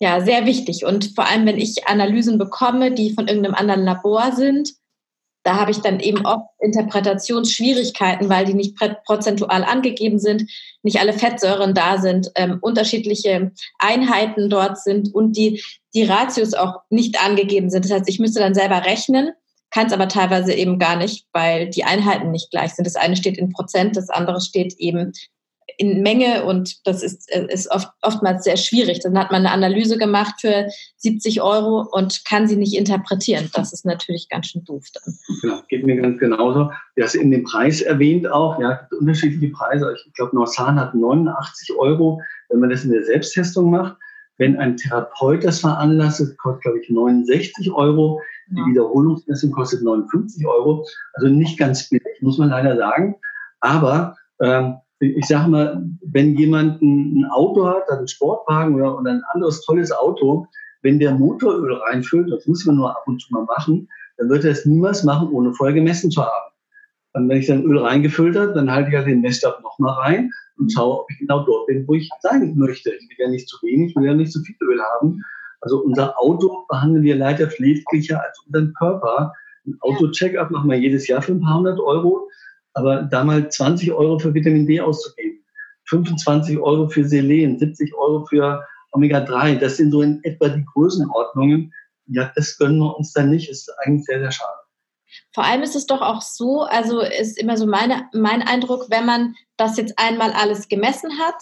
ja 0.00 0.20
sehr 0.20 0.44
wichtig. 0.44 0.84
Und 0.84 1.14
vor 1.14 1.26
allem, 1.26 1.46
wenn 1.46 1.58
ich 1.58 1.86
Analysen 1.86 2.36
bekomme, 2.36 2.92
die 2.92 3.14
von 3.14 3.28
irgendeinem 3.28 3.54
anderen 3.54 3.84
Labor 3.84 4.32
sind, 4.32 4.74
da 5.44 5.56
habe 5.56 5.70
ich 5.70 5.78
dann 5.78 6.00
eben 6.00 6.26
oft 6.26 6.46
Interpretationsschwierigkeiten, 6.58 8.28
weil 8.30 8.46
die 8.46 8.54
nicht 8.54 8.76
prozentual 9.04 9.62
angegeben 9.62 10.18
sind, 10.18 10.50
nicht 10.82 10.98
alle 10.98 11.12
Fettsäuren 11.12 11.74
da 11.74 11.98
sind, 11.98 12.30
ähm, 12.34 12.58
unterschiedliche 12.60 13.52
Einheiten 13.78 14.48
dort 14.48 14.78
sind 14.78 15.14
und 15.14 15.36
die, 15.36 15.62
die 15.94 16.04
Ratios 16.04 16.54
auch 16.54 16.80
nicht 16.88 17.22
angegeben 17.22 17.70
sind. 17.70 17.84
Das 17.84 17.92
heißt, 17.92 18.08
ich 18.08 18.18
müsste 18.18 18.40
dann 18.40 18.54
selber 18.54 18.84
rechnen, 18.86 19.32
kann 19.70 19.86
es 19.86 19.92
aber 19.92 20.08
teilweise 20.08 20.54
eben 20.54 20.78
gar 20.78 20.96
nicht, 20.96 21.26
weil 21.32 21.68
die 21.68 21.84
Einheiten 21.84 22.30
nicht 22.30 22.50
gleich 22.50 22.74
sind. 22.74 22.86
Das 22.86 22.96
eine 22.96 23.16
steht 23.16 23.36
in 23.36 23.52
Prozent, 23.52 23.96
das 23.96 24.08
andere 24.08 24.40
steht 24.40 24.74
eben 24.78 25.12
in 25.78 26.02
Menge 26.02 26.44
und 26.44 26.86
das 26.86 27.02
ist, 27.02 27.30
äh, 27.32 27.46
ist 27.52 27.70
oft, 27.70 27.88
oftmals 28.02 28.44
sehr 28.44 28.56
schwierig. 28.56 29.00
Dann 29.00 29.18
hat 29.18 29.30
man 29.30 29.46
eine 29.46 29.50
Analyse 29.50 29.98
gemacht 29.98 30.40
für 30.40 30.68
70 30.98 31.42
Euro 31.42 31.88
und 31.90 32.24
kann 32.24 32.46
sie 32.46 32.56
nicht 32.56 32.76
interpretieren. 32.76 33.50
Das 33.54 33.72
ist 33.72 33.84
natürlich 33.84 34.28
ganz 34.28 34.48
schön 34.48 34.64
doof 34.64 34.84
dann. 34.92 35.14
Genau, 35.40 35.62
geht 35.68 35.84
mir 35.84 35.96
ganz 35.96 36.18
genauso. 36.18 36.70
Du 36.96 37.02
hast 37.02 37.14
in 37.14 37.30
dem 37.30 37.44
Preis 37.44 37.80
erwähnt 37.80 38.30
auch, 38.30 38.58
ja, 38.60 38.74
gibt 38.74 38.92
unterschiedliche 39.00 39.52
Preise. 39.52 39.94
Ich 40.06 40.12
glaube, 40.14 40.36
Norsan 40.36 40.78
hat 40.78 40.94
89 40.94 41.76
Euro, 41.76 42.20
wenn 42.48 42.60
man 42.60 42.70
das 42.70 42.84
in 42.84 42.92
der 42.92 43.04
Selbsttestung 43.04 43.70
macht. 43.70 43.96
Wenn 44.36 44.56
ein 44.56 44.76
Therapeut 44.76 45.44
das 45.44 45.60
veranlasst, 45.60 46.36
kostet, 46.38 46.62
glaube 46.62 46.80
ich, 46.80 46.90
69 46.90 47.70
Euro. 47.72 48.20
Die 48.50 48.58
ja. 48.58 48.66
Wiederholungsmessung 48.66 49.52
kostet 49.52 49.82
59 49.82 50.46
Euro. 50.46 50.86
Also 51.14 51.28
nicht 51.28 51.58
ganz 51.58 51.88
billig, 51.88 52.20
muss 52.20 52.38
man 52.38 52.50
leider 52.50 52.76
sagen. 52.76 53.16
Aber 53.60 54.16
ähm, 54.40 54.76
ich 55.00 55.26
sage 55.26 55.50
mal, 55.50 55.84
wenn 56.02 56.36
jemand 56.36 56.80
ein 56.82 57.26
Auto 57.30 57.66
hat, 57.66 57.90
einen 57.90 58.08
Sportwagen 58.08 58.74
oder, 58.74 58.98
oder 58.98 59.10
ein 59.10 59.22
anderes 59.32 59.62
tolles 59.62 59.92
Auto, 59.92 60.46
wenn 60.82 60.98
der 60.98 61.14
Motoröl 61.14 61.74
reinfüllt, 61.74 62.30
das 62.30 62.46
muss 62.46 62.64
man 62.66 62.76
nur 62.76 62.90
ab 62.90 63.02
und 63.06 63.20
zu 63.20 63.32
mal 63.32 63.44
machen, 63.44 63.88
dann 64.16 64.28
wird 64.28 64.44
er 64.44 64.52
es 64.52 64.64
niemals 64.64 65.02
machen, 65.02 65.28
ohne 65.30 65.52
vorher 65.52 65.74
gemessen 65.74 66.10
zu 66.10 66.22
haben. 66.22 66.52
Und 67.14 67.28
wenn 67.28 67.38
ich 67.38 67.46
dann 67.46 67.62
Öl 67.62 67.78
reingefüllt 67.78 68.36
habe, 68.36 68.52
dann 68.52 68.70
halte 68.70 68.88
ich 68.88 68.94
ja 68.94 69.02
den 69.02 69.20
Messstab 69.20 69.62
nochmal 69.62 69.94
rein 70.00 70.30
und 70.58 70.72
schaue, 70.72 71.00
ob 71.00 71.10
ich 71.10 71.18
genau 71.18 71.44
dort 71.44 71.66
bin, 71.66 71.86
wo 71.86 71.94
ich 71.94 72.10
sein 72.20 72.54
möchte. 72.56 72.90
Ich 72.90 73.08
will 73.08 73.16
ja 73.18 73.30
nicht 73.30 73.48
zu 73.48 73.56
wenig, 73.62 73.90
ich 73.90 73.96
will 73.96 74.04
ja 74.04 74.14
nicht 74.14 74.32
zu 74.32 74.40
viel 74.42 74.56
Öl 74.60 74.80
haben. 74.80 75.22
Also 75.60 75.78
unser 75.78 76.18
Auto 76.20 76.66
behandeln 76.68 77.04
wir 77.04 77.16
leider 77.16 77.46
pfleglicher 77.46 78.22
als 78.22 78.38
unseren 78.46 78.74
Körper. 78.74 79.32
Ein 79.66 79.76
Auto-Check-up 79.80 80.50
machen 80.50 80.70
wir 80.70 80.78
jedes 80.78 81.06
Jahr 81.06 81.22
für 81.22 81.32
ein 81.32 81.40
paar 81.40 81.58
hundert 81.58 81.80
Euro. 81.80 82.28
Aber 82.74 83.02
da 83.02 83.24
mal 83.24 83.48
20 83.48 83.92
Euro 83.92 84.18
für 84.18 84.34
Vitamin 84.34 84.66
D 84.66 84.80
auszugeben, 84.80 85.44
25 85.86 86.58
Euro 86.58 86.88
für 86.88 87.04
Selen, 87.04 87.58
70 87.58 87.94
Euro 87.94 88.26
für 88.26 88.64
Omega-3. 88.92 89.58
Das 89.58 89.76
sind 89.76 89.90
so 89.90 90.02
in 90.02 90.20
etwa 90.24 90.48
die 90.48 90.64
Größenordnungen. 90.64 91.72
Ja, 92.06 92.30
das 92.34 92.58
gönnen 92.58 92.78
wir 92.78 92.96
uns 92.96 93.12
dann 93.12 93.30
nicht. 93.30 93.48
Ist 93.48 93.70
eigentlich 93.84 94.04
sehr, 94.04 94.20
sehr 94.20 94.32
schade. 94.32 94.58
Vor 95.32 95.44
allem 95.44 95.62
ist 95.62 95.76
es 95.76 95.86
doch 95.86 96.00
auch 96.00 96.22
so, 96.22 96.62
also 96.62 97.00
ist 97.00 97.38
immer 97.38 97.56
so 97.56 97.66
meine, 97.66 98.08
mein 98.12 98.42
Eindruck, 98.42 98.86
wenn 98.90 99.06
man 99.06 99.34
das 99.56 99.76
jetzt 99.76 99.98
einmal 99.98 100.32
alles 100.32 100.68
gemessen 100.68 101.18
hat 101.18 101.36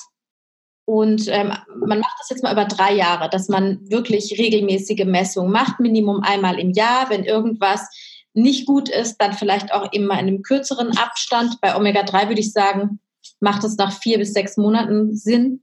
und 0.85 1.29
ähm, 1.29 1.53
man 1.77 2.01
macht 2.01 2.17
das 2.19 2.31
jetzt 2.31 2.43
mal 2.43 2.53
über 2.53 2.65
drei 2.65 2.93
Jahre, 2.95 3.31
dass 3.31 3.49
man 3.49 3.79
wirklich 3.89 4.37
regelmäßige 4.39 5.05
Messungen 5.05 5.53
macht, 5.53 5.79
Minimum 5.79 6.23
einmal 6.23 6.59
im 6.59 6.73
Jahr, 6.73 7.09
wenn 7.09 7.25
irgendwas 7.25 7.89
nicht 8.35 8.67
gut 8.67 8.89
ist, 8.89 9.19
dann 9.19 9.35
vielleicht 9.35 9.73
auch 9.73 9.93
immer 9.93 10.15
in 10.15 10.27
einem 10.27 10.43
kürzeren 10.43 10.97
Abstand. 10.97 11.61
Bei 11.61 11.77
Omega-3 11.77 12.29
würde 12.29 12.41
ich 12.41 12.53
sagen, 12.53 13.01
macht 13.41 13.65
es 13.65 13.77
nach 13.77 13.93
vier 13.93 14.19
bis 14.19 14.33
sechs 14.33 14.57
Monaten 14.57 15.15
Sinn, 15.15 15.61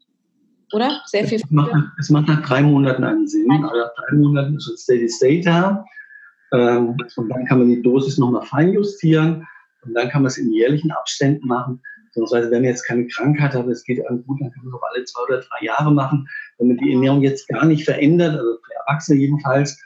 oder? 0.73 1.01
Sehr 1.05 1.27
viel. 1.27 1.39
Es 1.39 1.49
macht, 1.49 1.71
es 1.99 2.09
macht 2.09 2.27
nach 2.27 2.45
drei 2.45 2.61
Monaten 2.61 3.03
einen 3.03 3.27
Sinn. 3.27 3.51
Also 3.51 3.75
nach 3.75 3.93
drei 3.95 4.15
Monaten 4.17 4.55
ist 4.55 4.69
es 4.69 4.83
Steady 4.83 5.09
State 5.09 5.45
da. 5.45 5.85
Ähm, 6.51 6.97
und 7.15 7.29
dann 7.29 7.45
kann 7.45 7.59
man 7.59 7.69
die 7.69 7.81
Dosis 7.81 8.17
nochmal 8.17 8.45
feinjustieren. 8.45 9.47
Und 9.83 9.93
dann 9.93 10.09
kann 10.09 10.21
man 10.21 10.27
es 10.27 10.37
in 10.37 10.51
jährlichen 10.51 10.91
Abständen 10.91 11.47
machen. 11.47 11.81
Beziehungsweise, 12.05 12.51
wenn 12.51 12.61
man 12.61 12.71
jetzt 12.71 12.87
keine 12.87 13.07
Krankheit 13.07 13.53
hat, 13.53 13.67
es 13.67 13.83
geht 13.83 14.05
an 14.07 14.23
gut, 14.25 14.41
dann 14.41 14.51
kann 14.51 14.63
man 14.63 14.73
es 14.73 14.79
auch 14.79 14.87
alle 14.91 15.05
zwei 15.05 15.21
oder 15.23 15.39
drei 15.41 15.65
Jahre 15.65 15.93
machen. 15.93 16.27
Wenn 16.57 16.69
man 16.69 16.77
die 16.77 16.93
Ernährung 16.93 17.21
jetzt 17.21 17.47
gar 17.47 17.65
nicht 17.65 17.85
verändert, 17.85 18.35
also 18.35 18.57
für 18.65 18.73
Erwachsene 18.87 19.19
jedenfalls, 19.19 19.79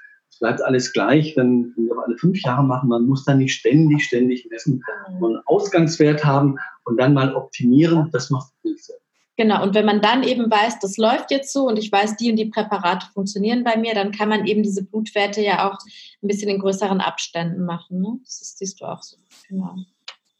bleibt 0.43 0.61
alles 0.61 0.91
gleich, 0.91 1.37
wenn 1.37 1.73
wir 1.77 1.97
alle 2.05 2.17
fünf 2.17 2.41
Jahre 2.41 2.65
machen, 2.65 2.89
man 2.89 3.05
muss 3.05 3.23
dann 3.23 3.37
nicht 3.37 3.53
ständig, 3.53 4.03
ständig 4.03 4.45
messen, 4.49 4.83
und 5.21 5.35
einen 5.35 5.43
Ausgangswert 5.45 6.25
haben 6.25 6.57
und 6.83 6.97
dann 6.97 7.13
mal 7.13 7.33
optimieren, 7.33 8.09
das 8.11 8.29
macht 8.29 8.51
viel 8.61 8.77
Sinn. 8.77 8.97
Genau, 9.37 9.63
und 9.63 9.73
wenn 9.73 9.85
man 9.85 10.01
dann 10.01 10.21
eben 10.21 10.51
weiß, 10.51 10.79
das 10.79 10.97
läuft 10.97 11.31
jetzt 11.31 11.53
so 11.53 11.65
und 11.65 11.79
ich 11.79 11.89
weiß, 11.89 12.17
die 12.17 12.29
und 12.29 12.35
die 12.35 12.49
Präparate 12.49 13.05
funktionieren 13.13 13.63
bei 13.63 13.77
mir, 13.77 13.95
dann 13.95 14.11
kann 14.11 14.27
man 14.27 14.45
eben 14.45 14.63
diese 14.63 14.83
Blutwerte 14.83 15.39
ja 15.39 15.71
auch 15.71 15.77
ein 16.21 16.27
bisschen 16.27 16.49
in 16.49 16.59
größeren 16.59 16.99
Abständen 16.99 17.63
machen. 17.63 18.01
Ne? 18.01 18.19
Das 18.25 18.41
ist, 18.41 18.57
siehst 18.57 18.81
du 18.81 18.85
auch 18.85 19.01
so. 19.01 19.15
Genau. 19.47 19.75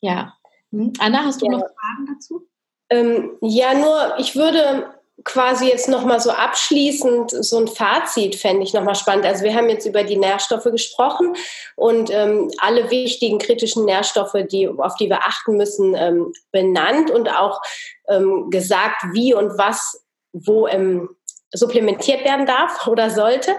Ja. 0.01 0.33
Hm? 0.73 0.91
Anna, 0.99 1.23
hast 1.23 1.41
du 1.41 1.45
ja. 1.45 1.53
noch 1.53 1.59
Fragen 1.61 2.13
dazu? 2.13 2.45
Ähm, 2.89 3.31
ja, 3.39 3.73
nur 3.73 4.19
ich 4.19 4.35
würde 4.35 4.93
quasi 5.23 5.67
jetzt 5.67 5.87
nochmal 5.87 6.19
so 6.19 6.31
abschließend 6.31 7.31
so 7.31 7.59
ein 7.59 7.67
Fazit 7.67 8.35
fände 8.35 8.63
ich 8.63 8.73
nochmal 8.73 8.95
spannend. 8.95 9.25
Also 9.25 9.43
wir 9.43 9.53
haben 9.53 9.69
jetzt 9.69 9.85
über 9.85 10.03
die 10.03 10.17
Nährstoffe 10.17 10.63
gesprochen 10.63 11.35
und 11.75 12.09
ähm, 12.11 12.51
alle 12.57 12.89
wichtigen 12.89 13.37
kritischen 13.37 13.85
Nährstoffe, 13.85 14.35
die, 14.51 14.67
auf 14.67 14.95
die 14.95 15.09
wir 15.09 15.19
achten 15.19 15.55
müssen, 15.55 15.95
ähm, 15.95 16.33
benannt 16.51 17.11
und 17.11 17.29
auch 17.29 17.61
ähm, 18.09 18.49
gesagt, 18.49 19.03
wie 19.13 19.33
und 19.33 19.57
was 19.57 19.99
wo 20.33 20.67
ähm, 20.67 21.09
supplementiert 21.53 22.25
werden 22.25 22.45
darf 22.45 22.87
oder 22.87 23.09
sollte. 23.09 23.55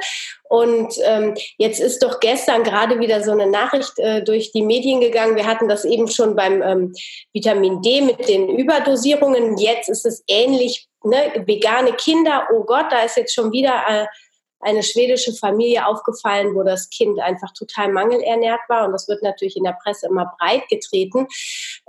Und 0.48 0.94
ähm, 1.04 1.34
jetzt 1.58 1.80
ist 1.80 2.02
doch 2.02 2.20
gestern 2.20 2.64
gerade 2.64 3.00
wieder 3.00 3.22
so 3.22 3.30
eine 3.30 3.46
Nachricht 3.46 3.98
äh, 3.98 4.22
durch 4.22 4.52
die 4.52 4.62
Medien 4.62 5.00
gegangen. 5.00 5.36
Wir 5.36 5.46
hatten 5.46 5.68
das 5.68 5.84
eben 5.84 6.08
schon 6.08 6.36
beim 6.36 6.60
ähm, 6.62 6.92
Vitamin 7.32 7.80
D 7.82 8.02
mit 8.02 8.28
den 8.28 8.48
Überdosierungen. 8.48 9.56
Jetzt 9.56 9.88
ist 9.88 10.04
es 10.04 10.22
ähnlich. 10.26 10.88
Ne? 11.04 11.44
Vegane 11.46 11.92
Kinder, 11.92 12.48
oh 12.52 12.64
Gott, 12.64 12.86
da 12.90 13.00
ist 13.00 13.16
jetzt 13.16 13.34
schon 13.34 13.52
wieder 13.52 13.82
äh, 13.88 14.06
eine 14.64 14.82
schwedische 14.82 15.32
Familie 15.34 15.86
aufgefallen, 15.86 16.54
wo 16.54 16.62
das 16.62 16.88
Kind 16.88 17.20
einfach 17.20 17.52
total 17.52 17.92
mangelernährt 17.92 18.62
war. 18.68 18.86
Und 18.86 18.92
das 18.92 19.08
wird 19.08 19.22
natürlich 19.22 19.56
in 19.56 19.64
der 19.64 19.76
Presse 19.82 20.06
immer 20.06 20.34
breit 20.38 20.66
getreten. 20.68 21.26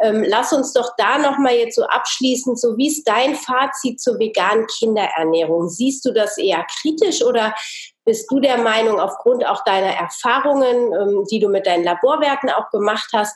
Ähm, 0.02 0.26
lass 0.28 0.52
uns 0.52 0.74
doch 0.74 0.92
da 0.98 1.18
nochmal 1.18 1.56
jetzt 1.56 1.76
so 1.76 1.84
abschließend, 1.84 2.60
so 2.60 2.78
wie 2.78 2.88
ist 2.88 3.08
dein 3.08 3.36
Fazit 3.36 4.02
zur 4.02 4.20
veganen 4.20 4.68
Kinderernährung? 4.68 5.70
Siehst 5.70 6.06
du 6.06 6.12
das 6.12 6.38
eher 6.38 6.66
kritisch 6.82 7.24
oder 7.24 7.56
bist 8.04 8.30
du 8.30 8.40
der 8.40 8.58
Meinung, 8.58 9.00
aufgrund 9.00 9.46
auch 9.48 9.64
deiner 9.64 9.94
Erfahrungen, 9.96 10.94
ähm, 10.94 11.26
die 11.32 11.40
du 11.40 11.48
mit 11.48 11.66
deinen 11.66 11.84
Laborwerken 11.84 12.50
auch 12.50 12.70
gemacht 12.70 13.10
hast, 13.14 13.36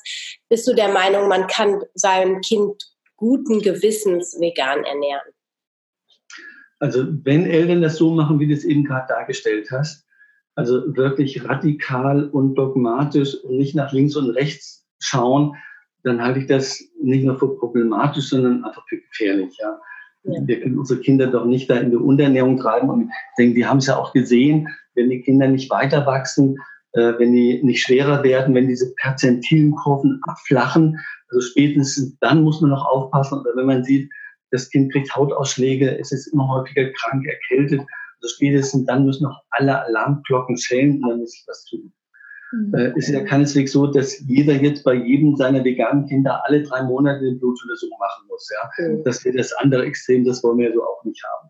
bist 0.50 0.68
du 0.68 0.74
der 0.74 0.90
Meinung, 0.90 1.28
man 1.28 1.48
kann 1.48 1.84
sein 1.96 2.42
Kind 2.42 2.84
guten 3.16 3.62
Gewissens 3.62 4.38
vegan 4.40 4.84
ernähren? 4.84 5.34
Also 6.80 7.06
wenn 7.24 7.46
Eltern 7.46 7.82
das 7.82 7.98
so 7.98 8.14
machen, 8.14 8.40
wie 8.40 8.48
du 8.48 8.54
es 8.54 8.64
eben 8.64 8.86
gerade 8.86 9.08
dargestellt 9.08 9.70
hast, 9.72 10.06
also 10.56 10.96
wirklich 10.96 11.48
radikal 11.48 12.26
und 12.30 12.56
dogmatisch 12.56 13.36
und 13.44 13.58
nicht 13.58 13.76
nach 13.76 13.92
links 13.92 14.16
und 14.16 14.32
rechts 14.32 14.86
schauen, 15.00 15.56
dann 16.04 16.22
halte 16.22 16.40
ich 16.40 16.48
das 16.48 16.82
nicht 17.02 17.26
nur 17.26 17.38
für 17.38 17.56
problematisch, 17.58 18.30
sondern 18.30 18.64
einfach 18.64 18.86
für 18.88 18.98
gefährlich. 18.98 19.58
Ja. 19.62 19.80
ja. 20.24 20.42
Wir 20.46 20.62
können 20.62 20.80
unsere 20.80 21.00
Kinder 21.02 21.28
doch 21.28 21.46
nicht 21.46 21.70
da 21.70 21.78
in 21.78 21.92
die 21.92 21.98
Unterernährung 21.98 22.58
treiben. 22.58 22.90
Und 22.90 23.02
ich 23.04 23.08
denke, 23.38 23.56
wir 23.56 23.70
haben 23.70 23.78
es 23.78 23.88
ja 23.88 23.98
auch 23.98 24.14
gesehen, 24.14 24.68
wenn 24.96 25.10
die 25.10 25.22
Kinder 25.22 25.48
nicht 25.48 25.70
weiter 25.70 26.06
wachsen, 26.06 26.58
äh, 26.94 27.14
wenn 27.18 27.34
die 27.34 27.62
nicht 27.64 27.84
schwerer 27.84 28.24
werden, 28.24 28.56
wenn 28.56 28.68
diese 28.68 28.94
perzentilen 28.96 29.72
Kurven 29.76 30.22
abflachen, 30.24 30.98
also 31.30 31.42
spätestens 31.42 32.18
dann 32.20 32.44
muss 32.44 32.62
man 32.62 32.72
noch 32.72 32.86
aufpassen. 32.86 33.40
Oder 33.40 33.56
wenn 33.56 33.66
man 33.66 33.84
sieht, 33.84 34.10
das 34.52 34.70
Kind 34.70 34.91
kriegt 34.91 35.16
Hautausschläge, 35.16 35.97
es 36.00 36.12
ist 36.12 36.28
immer 36.28 36.47
häufiger 36.47 36.91
krank, 36.91 37.26
erkältet. 37.26 37.82
Also 38.22 38.36
spätestens 38.36 38.86
dann 38.86 39.06
müssen 39.06 39.24
noch 39.24 39.41
alle 39.52 39.82
Alarmglocken 39.86 40.58
schellen 40.58 41.02
und 41.04 41.10
dann 41.10 41.20
muss 41.20 41.36
ich 41.36 41.43
was 41.47 41.66
tun. 41.66 41.91
Mhm. 42.52 42.74
Äh, 42.74 42.97
ist 42.97 43.10
ja 43.10 43.24
keineswegs 43.24 43.72
so, 43.72 43.88
dass 43.88 44.20
jeder 44.28 44.54
jetzt 44.54 44.84
bei 44.84 44.93
jedem 44.93 45.36
seiner 45.36 45.64
veganen 45.64 46.08
Kinder 46.08 46.43
alle 46.45 46.64
drei 46.64 46.84
Monate 46.84 47.20
eine 47.20 47.36
Blutuntersuchung 47.36 47.97
machen 48.00 48.28
muss. 48.28 48.50
Ja? 48.52 48.88
Mhm. 48.88 49.04
Das 49.04 49.24
wäre 49.24 49.38
das 49.38 49.54
andere 49.54 49.86
Extrem, 49.86 50.26
das 50.26 50.43
wollen 50.43 50.58
wir 50.58 50.74
so 50.74 50.84
auch 50.84 51.04
nicht 51.06 51.24
haben. 51.24 51.50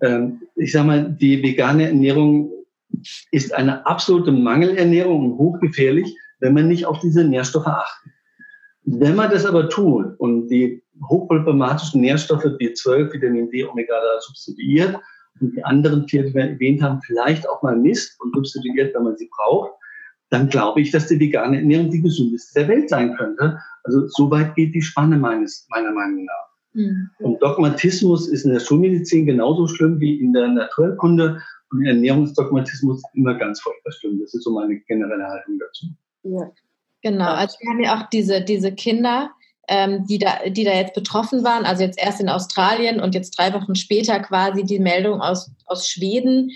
Ähm, 0.00 0.42
ich 0.56 0.72
sage 0.72 0.86
mal, 0.86 1.10
die 1.10 1.42
vegane 1.42 1.88
Ernährung 1.88 2.52
ist 3.30 3.52
eine 3.52 3.84
absolute 3.86 4.32
Mangelernährung 4.32 5.32
und 5.32 5.38
hochgefährlich, 5.38 6.16
wenn 6.40 6.54
man 6.54 6.68
nicht 6.68 6.86
auf 6.86 7.00
diese 7.00 7.24
Nährstoffe 7.24 7.66
achtet. 7.66 8.11
Wenn 8.84 9.16
man 9.16 9.30
das 9.30 9.46
aber 9.46 9.68
tut 9.68 10.18
und 10.18 10.48
die 10.48 10.82
hochproblematischen 11.08 12.00
Nährstoffe 12.00 12.44
B12, 12.44 13.12
Vitamin 13.12 13.50
D, 13.50 13.64
Omega-3 13.64 14.20
substituiert 14.20 14.98
und 15.40 15.56
die 15.56 15.64
anderen 15.64 16.08
vier, 16.08 16.24
die 16.24 16.34
wir 16.34 16.50
erwähnt 16.50 16.82
haben, 16.82 17.00
vielleicht 17.02 17.48
auch 17.48 17.62
mal 17.62 17.76
misst 17.76 18.20
und 18.20 18.34
substituiert, 18.34 18.94
wenn 18.94 19.04
man 19.04 19.16
sie 19.16 19.30
braucht, 19.36 19.72
dann 20.30 20.48
glaube 20.48 20.80
ich, 20.80 20.90
dass 20.90 21.08
die 21.08 21.20
vegane 21.20 21.58
Ernährung 21.58 21.90
die 21.90 22.00
gesündeste 22.00 22.60
der 22.60 22.68
Welt 22.68 22.88
sein 22.88 23.14
könnte. 23.16 23.58
Also 23.84 24.06
so 24.08 24.30
weit 24.30 24.54
geht 24.54 24.74
die 24.74 24.82
Spanne 24.82 25.16
meines, 25.16 25.66
meiner 25.70 25.92
Meinung 25.92 26.24
nach. 26.24 26.52
Mhm. 26.72 27.10
Und 27.18 27.42
Dogmatismus 27.42 28.28
ist 28.28 28.44
in 28.44 28.52
der 28.52 28.60
Schulmedizin 28.60 29.26
genauso 29.26 29.66
schlimm 29.68 30.00
wie 30.00 30.20
in 30.20 30.32
der 30.32 30.48
Naturkunde. 30.48 31.40
Und 31.70 31.84
Ernährungsdogmatismus 31.84 32.98
ist 32.98 33.14
immer 33.14 33.34
ganz 33.34 33.60
furchtbar 33.60 33.92
schlimm. 33.92 34.20
Das 34.20 34.32
ist 34.34 34.44
so 34.44 34.52
meine 34.52 34.78
generelle 34.80 35.26
Haltung 35.26 35.58
dazu. 35.58 35.86
Ja. 36.22 36.50
Genau, 37.02 37.32
also 37.32 37.56
wir 37.60 37.68
haben 37.68 37.82
ja 37.82 37.98
auch 37.98 38.08
diese, 38.08 38.42
diese 38.42 38.72
Kinder, 38.72 39.30
ähm, 39.68 40.06
die, 40.06 40.18
da, 40.18 40.48
die 40.48 40.64
da 40.64 40.72
jetzt 40.72 40.94
betroffen 40.94 41.44
waren, 41.44 41.64
also 41.64 41.82
jetzt 41.82 41.98
erst 41.98 42.20
in 42.20 42.28
Australien 42.28 43.00
und 43.00 43.14
jetzt 43.14 43.36
drei 43.38 43.52
Wochen 43.52 43.74
später 43.74 44.20
quasi 44.20 44.64
die 44.64 44.78
Meldung 44.78 45.20
aus, 45.20 45.50
aus 45.66 45.88
Schweden. 45.88 46.50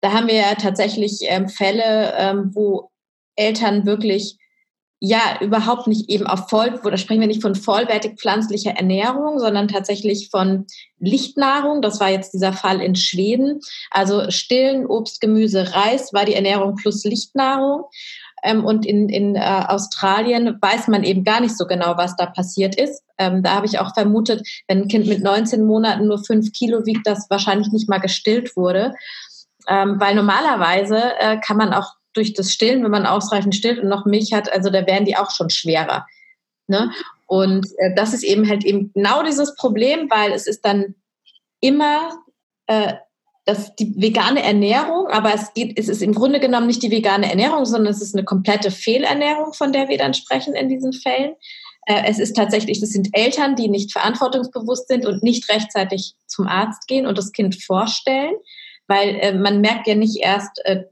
Da 0.00 0.12
haben 0.12 0.26
wir 0.26 0.34
ja 0.34 0.54
tatsächlich 0.56 1.20
ähm, 1.22 1.48
Fälle, 1.48 2.14
ähm, 2.16 2.50
wo 2.52 2.90
Eltern 3.36 3.86
wirklich 3.86 4.38
ja 5.04 5.38
überhaupt 5.40 5.88
nicht 5.88 6.08
eben 6.08 6.28
auf 6.28 6.48
voll, 6.48 6.80
da 6.84 6.96
sprechen 6.96 7.20
wir 7.20 7.26
nicht 7.26 7.42
von 7.42 7.56
vollwertig 7.56 8.20
pflanzlicher 8.20 8.70
Ernährung, 8.70 9.40
sondern 9.40 9.66
tatsächlich 9.66 10.28
von 10.30 10.66
Lichtnahrung. 11.00 11.82
Das 11.82 11.98
war 11.98 12.08
jetzt 12.08 12.32
dieser 12.32 12.52
Fall 12.52 12.80
in 12.80 12.94
Schweden. 12.94 13.58
Also 13.90 14.30
stillen 14.30 14.86
Obst, 14.86 15.20
Gemüse, 15.20 15.74
Reis 15.74 16.12
war 16.12 16.24
die 16.24 16.34
Ernährung 16.34 16.76
plus 16.76 17.02
Lichtnahrung. 17.02 17.82
Ähm, 18.42 18.64
und 18.64 18.84
in, 18.84 19.08
in 19.08 19.36
äh, 19.36 19.64
Australien 19.68 20.58
weiß 20.60 20.88
man 20.88 21.04
eben 21.04 21.24
gar 21.24 21.40
nicht 21.40 21.56
so 21.56 21.66
genau, 21.66 21.96
was 21.96 22.16
da 22.16 22.26
passiert 22.26 22.74
ist. 22.74 23.02
Ähm, 23.18 23.42
da 23.42 23.54
habe 23.54 23.66
ich 23.66 23.78
auch 23.78 23.94
vermutet, 23.94 24.46
wenn 24.68 24.82
ein 24.82 24.88
Kind 24.88 25.06
mit 25.06 25.22
19 25.22 25.64
Monaten 25.64 26.06
nur 26.06 26.22
5 26.22 26.52
Kilo 26.52 26.84
wiegt, 26.84 27.06
das 27.06 27.30
wahrscheinlich 27.30 27.68
nicht 27.72 27.88
mal 27.88 27.98
gestillt 27.98 28.56
wurde. 28.56 28.94
Ähm, 29.68 30.00
weil 30.00 30.14
normalerweise 30.14 31.00
äh, 31.20 31.38
kann 31.38 31.56
man 31.56 31.72
auch 31.72 31.94
durch 32.14 32.34
das 32.34 32.52
Stillen, 32.52 32.82
wenn 32.84 32.90
man 32.90 33.06
ausreichend 33.06 33.54
stillt 33.54 33.78
und 33.78 33.88
noch 33.88 34.04
Milch 34.04 34.32
hat, 34.32 34.52
also 34.52 34.70
da 34.70 34.86
wären 34.86 35.04
die 35.04 35.16
auch 35.16 35.30
schon 35.30 35.50
schwerer. 35.50 36.06
Ne? 36.66 36.90
Und 37.26 37.66
äh, 37.78 37.94
das 37.94 38.12
ist 38.12 38.24
eben 38.24 38.48
halt 38.48 38.64
eben 38.64 38.92
genau 38.92 39.22
dieses 39.22 39.54
Problem, 39.54 40.10
weil 40.10 40.32
es 40.32 40.46
ist 40.46 40.64
dann 40.64 40.94
immer 41.60 42.10
äh, 42.66 42.94
das, 43.44 43.74
die 43.74 43.94
vegane 43.96 44.42
Ernährung, 44.42 45.08
aber 45.08 45.34
es 45.34 45.52
geht, 45.52 45.78
es 45.78 45.88
ist 45.88 46.02
im 46.02 46.14
Grunde 46.14 46.38
genommen 46.38 46.68
nicht 46.68 46.82
die 46.82 46.90
vegane 46.90 47.28
Ernährung, 47.28 47.64
sondern 47.64 47.92
es 47.92 48.00
ist 48.00 48.14
eine 48.14 48.24
komplette 48.24 48.70
Fehlernährung, 48.70 49.52
von 49.52 49.72
der 49.72 49.88
wir 49.88 49.98
dann 49.98 50.14
sprechen 50.14 50.54
in 50.54 50.68
diesen 50.68 50.92
Fällen. 50.92 51.34
Äh, 51.86 52.04
es 52.06 52.20
ist 52.20 52.36
tatsächlich, 52.36 52.80
das 52.80 52.90
sind 52.90 53.08
Eltern, 53.12 53.56
die 53.56 53.68
nicht 53.68 53.92
verantwortungsbewusst 53.92 54.86
sind 54.86 55.06
und 55.06 55.22
nicht 55.24 55.48
rechtzeitig 55.48 56.14
zum 56.26 56.46
Arzt 56.46 56.86
gehen 56.86 57.06
und 57.06 57.18
das 57.18 57.32
Kind 57.32 57.60
vorstellen, 57.60 58.34
weil 58.86 59.16
äh, 59.16 59.32
man 59.34 59.60
merkt 59.60 59.88
ja 59.88 59.96
nicht 59.96 60.18
erst 60.22 60.64
äh, 60.64 60.84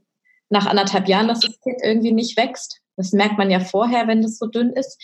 nach 0.49 0.65
anderthalb 0.65 1.07
Jahren, 1.07 1.29
dass 1.29 1.39
das 1.39 1.57
Kind 1.61 1.77
irgendwie 1.81 2.11
nicht 2.11 2.35
wächst. 2.35 2.81
Das 2.97 3.13
merkt 3.13 3.37
man 3.37 3.49
ja 3.49 3.61
vorher, 3.61 4.07
wenn 4.07 4.21
das 4.21 4.37
so 4.37 4.47
dünn 4.47 4.71
ist. 4.73 5.01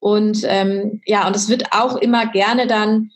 Und 0.00 0.42
ähm, 0.44 1.02
ja, 1.04 1.26
und 1.26 1.36
es 1.36 1.50
wird 1.50 1.72
auch 1.72 1.96
immer 1.96 2.26
gerne 2.26 2.66
dann 2.66 3.10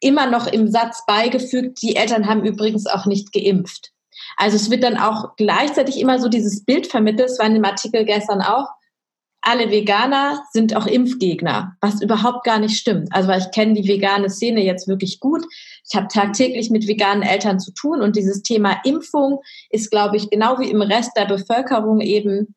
immer 0.00 0.30
noch 0.30 0.46
im 0.46 0.70
Satz 0.70 1.04
beigefügt, 1.06 1.80
die 1.82 1.96
Eltern 1.96 2.26
haben 2.26 2.44
übrigens 2.44 2.86
auch 2.86 3.06
nicht 3.06 3.32
geimpft. 3.32 3.92
Also 4.36 4.56
es 4.56 4.70
wird 4.70 4.82
dann 4.82 4.96
auch 4.96 5.36
gleichzeitig 5.36 5.98
immer 5.98 6.18
so 6.18 6.28
dieses 6.28 6.64
Bild 6.64 6.86
vermittelt, 6.86 7.30
es 7.30 7.38
war 7.38 7.46
in 7.46 7.54
dem 7.54 7.64
Artikel 7.64 8.04
gestern 8.04 8.42
auch, 8.42 8.68
alle 9.46 9.70
Veganer 9.70 10.42
sind 10.50 10.74
auch 10.74 10.88
Impfgegner, 10.88 11.76
was 11.80 12.02
überhaupt 12.02 12.44
gar 12.44 12.58
nicht 12.58 12.76
stimmt. 12.76 13.10
Also 13.12 13.28
weil 13.28 13.40
ich 13.40 13.52
kenne 13.52 13.74
die 13.74 13.86
vegane 13.86 14.28
Szene 14.28 14.64
jetzt 14.64 14.88
wirklich 14.88 15.20
gut. 15.20 15.44
Ich 15.88 15.94
habe 15.94 16.08
tagtäglich 16.08 16.68
mit 16.70 16.88
veganen 16.88 17.22
Eltern 17.22 17.60
zu 17.60 17.72
tun 17.72 18.02
und 18.02 18.16
dieses 18.16 18.42
Thema 18.42 18.80
Impfung 18.84 19.40
ist, 19.70 19.92
glaube 19.92 20.16
ich, 20.16 20.30
genau 20.30 20.58
wie 20.58 20.68
im 20.68 20.82
Rest 20.82 21.12
der 21.16 21.26
Bevölkerung 21.26 22.00
eben 22.00 22.56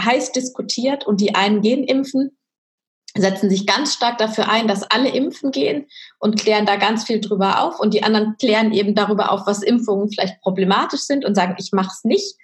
heiß 0.00 0.32
diskutiert 0.32 1.06
und 1.06 1.20
die 1.20 1.34
einen 1.34 1.60
gehen 1.60 1.84
impfen, 1.84 2.38
setzen 3.16 3.50
sich 3.50 3.66
ganz 3.66 3.94
stark 3.94 4.18
dafür 4.18 4.48
ein, 4.48 4.68
dass 4.68 4.84
alle 4.84 5.10
impfen 5.10 5.50
gehen 5.50 5.86
und 6.18 6.38
klären 6.38 6.66
da 6.66 6.76
ganz 6.76 7.04
viel 7.04 7.20
drüber 7.20 7.62
auf 7.62 7.78
und 7.78 7.92
die 7.94 8.02
anderen 8.02 8.36
klären 8.38 8.72
eben 8.72 8.94
darüber 8.94 9.30
auf, 9.30 9.46
was 9.46 9.62
Impfungen 9.62 10.10
vielleicht 10.10 10.40
problematisch 10.40 11.02
sind 11.02 11.24
und 11.24 11.34
sagen, 11.34 11.56
ich 11.58 11.72
mache 11.72 11.90
es 11.92 12.04
nicht 12.04 12.36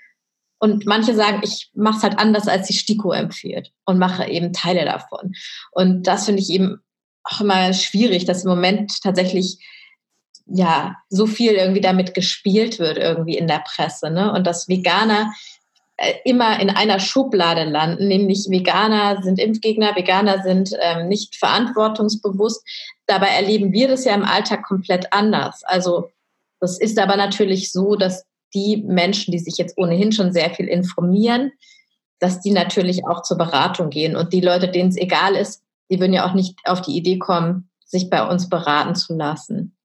und 0.58 0.86
manche 0.86 1.14
sagen, 1.14 1.40
ich 1.42 1.70
mache 1.74 1.98
es 1.98 2.02
halt 2.02 2.18
anders, 2.18 2.48
als 2.48 2.66
die 2.66 2.74
STIKO 2.74 3.12
empfiehlt 3.12 3.72
und 3.84 3.98
mache 3.98 4.28
eben 4.28 4.52
Teile 4.52 4.84
davon. 4.84 5.32
Und 5.70 6.06
das 6.06 6.26
finde 6.26 6.42
ich 6.42 6.50
eben 6.50 6.80
auch 7.22 7.40
immer 7.40 7.72
schwierig, 7.72 8.24
dass 8.24 8.44
im 8.44 8.50
Moment 8.50 9.00
tatsächlich 9.02 9.64
ja 10.46 10.96
so 11.10 11.26
viel 11.26 11.52
irgendwie 11.52 11.80
damit 11.80 12.14
gespielt 12.14 12.78
wird 12.78 12.96
irgendwie 12.96 13.36
in 13.36 13.46
der 13.46 13.60
Presse, 13.60 14.10
ne? 14.10 14.32
Und 14.32 14.46
dass 14.46 14.68
Veganer 14.68 15.32
immer 16.24 16.60
in 16.60 16.70
einer 16.70 17.00
Schublade 17.00 17.64
landen, 17.64 18.06
nämlich 18.06 18.46
Veganer 18.48 19.22
sind 19.22 19.40
Impfgegner, 19.40 19.96
Veganer 19.96 20.42
sind 20.42 20.70
ähm, 20.80 21.08
nicht 21.08 21.36
verantwortungsbewusst. 21.36 22.64
Dabei 23.06 23.28
erleben 23.28 23.72
wir 23.72 23.88
das 23.88 24.04
ja 24.04 24.14
im 24.14 24.24
Alltag 24.24 24.62
komplett 24.64 25.12
anders. 25.12 25.64
Also 25.64 26.10
das 26.60 26.78
ist 26.78 26.98
aber 26.98 27.16
natürlich 27.16 27.72
so, 27.72 27.96
dass 27.96 28.24
die 28.54 28.78
Menschen, 28.86 29.32
die 29.32 29.38
sich 29.38 29.56
jetzt 29.58 29.76
ohnehin 29.76 30.12
schon 30.12 30.32
sehr 30.32 30.50
viel 30.50 30.68
informieren, 30.68 31.52
dass 32.20 32.40
die 32.40 32.52
natürlich 32.52 33.06
auch 33.06 33.22
zur 33.22 33.38
Beratung 33.38 33.90
gehen. 33.90 34.16
Und 34.16 34.32
die 34.32 34.40
Leute, 34.40 34.68
denen 34.68 34.90
es 34.90 34.96
egal 34.96 35.34
ist, 35.34 35.62
die 35.90 36.00
würden 36.00 36.12
ja 36.12 36.28
auch 36.28 36.34
nicht 36.34 36.58
auf 36.64 36.80
die 36.80 36.96
Idee 36.96 37.18
kommen, 37.18 37.70
sich 37.84 38.10
bei 38.10 38.26
uns 38.26 38.48
beraten 38.48 38.94
zu 38.94 39.16
lassen. 39.16 39.76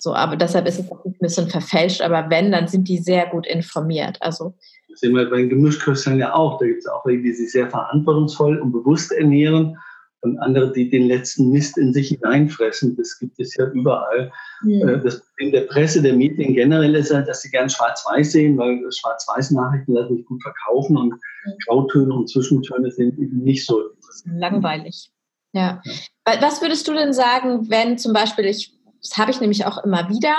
So, 0.00 0.14
aber 0.14 0.36
deshalb 0.36 0.66
ist 0.66 0.78
es 0.78 0.90
ein 0.90 1.16
bisschen 1.18 1.48
verfälscht. 1.48 2.02
Aber 2.02 2.30
wenn, 2.30 2.52
dann 2.52 2.68
sind 2.68 2.88
die 2.88 2.98
sehr 2.98 3.26
gut 3.26 3.46
informiert. 3.46 4.18
Also 4.20 4.54
das 4.88 5.00
sehen 5.00 5.14
wir 5.14 5.28
bei 5.28 5.38
den 5.38 5.48
Gemischköstern 5.50 6.18
ja 6.18 6.34
auch. 6.34 6.58
Da 6.58 6.66
gibt 6.66 6.80
es 6.80 6.86
auch 6.86 7.04
welche, 7.04 7.22
die 7.22 7.32
sich 7.32 7.52
sehr 7.52 7.70
verantwortungsvoll 7.70 8.58
und 8.58 8.72
bewusst 8.72 9.12
ernähren 9.12 9.76
und 10.22 10.38
andere, 10.38 10.72
die 10.72 10.90
den 10.90 11.06
letzten 11.06 11.50
Mist 11.50 11.78
in 11.78 11.92
sich 11.92 12.08
hineinfressen. 12.08 12.96
Das 12.96 13.18
gibt 13.18 13.38
es 13.38 13.54
ja 13.56 13.66
überall. 13.66 14.32
Mhm. 14.62 15.00
Das 15.04 15.20
Problem 15.20 15.52
der 15.52 15.60
Presse, 15.62 16.02
der 16.02 16.14
Medien 16.14 16.54
generell 16.54 16.94
ist 16.94 17.14
halt, 17.14 17.28
dass 17.28 17.42
sie 17.42 17.50
gern 17.50 17.70
schwarz-weiß 17.70 18.32
sehen, 18.32 18.58
weil 18.58 18.80
Schwarz-weiß-Nachrichten 18.90 19.92
lassen 19.92 20.16
sich 20.16 20.26
gut 20.26 20.42
verkaufen 20.42 20.96
und 20.96 21.10
mhm. 21.10 21.52
Grautöne 21.66 22.12
und 22.12 22.28
Zwischentöne 22.28 22.90
sind 22.90 23.18
eben 23.18 23.38
nicht 23.38 23.64
so 23.64 23.80
Langweilig. 24.24 25.10
Ja. 25.52 25.80
ja. 25.84 25.92
Was 26.40 26.60
würdest 26.60 26.88
du 26.88 26.94
denn 26.94 27.12
sagen, 27.12 27.70
wenn 27.70 27.98
zum 27.98 28.12
Beispiel, 28.12 28.46
ich, 28.46 28.74
das 29.00 29.16
habe 29.16 29.30
ich 29.30 29.40
nämlich 29.40 29.64
auch 29.64 29.84
immer 29.84 30.08
wieder, 30.08 30.34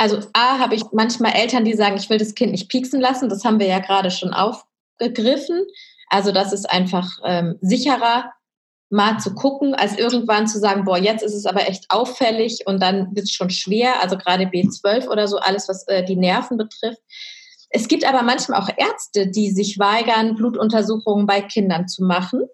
also 0.00 0.18
A, 0.32 0.58
habe 0.58 0.74
ich 0.74 0.82
manchmal 0.92 1.34
Eltern, 1.34 1.66
die 1.66 1.74
sagen, 1.74 1.98
ich 1.98 2.08
will 2.08 2.16
das 2.16 2.34
Kind 2.34 2.52
nicht 2.52 2.70
pieksen 2.70 3.02
lassen, 3.02 3.28
das 3.28 3.44
haben 3.44 3.58
wir 3.58 3.66
ja 3.66 3.80
gerade 3.80 4.10
schon 4.10 4.32
aufgegriffen. 4.32 5.66
Also 6.08 6.32
das 6.32 6.54
ist 6.54 6.68
einfach 6.70 7.06
ähm, 7.22 7.58
sicherer, 7.60 8.32
mal 8.88 9.18
zu 9.18 9.34
gucken, 9.34 9.74
als 9.74 9.98
irgendwann 9.98 10.48
zu 10.48 10.58
sagen, 10.58 10.84
boah, 10.84 10.96
jetzt 10.96 11.22
ist 11.22 11.34
es 11.34 11.44
aber 11.44 11.68
echt 11.68 11.84
auffällig 11.90 12.62
und 12.66 12.82
dann 12.82 13.14
wird 13.14 13.26
es 13.26 13.32
schon 13.32 13.50
schwer, 13.50 14.00
also 14.00 14.16
gerade 14.16 14.44
B12 14.44 15.06
oder 15.06 15.28
so, 15.28 15.36
alles, 15.36 15.68
was 15.68 15.86
äh, 15.86 16.02
die 16.02 16.16
Nerven 16.16 16.56
betrifft. 16.56 17.02
Es 17.68 17.86
gibt 17.86 18.04
aber 18.04 18.22
manchmal 18.22 18.58
auch 18.60 18.70
Ärzte, 18.74 19.28
die 19.28 19.50
sich 19.50 19.78
weigern, 19.78 20.34
Blutuntersuchungen 20.34 21.26
bei 21.26 21.42
Kindern 21.42 21.88
zu 21.88 22.04
machen. 22.04 22.48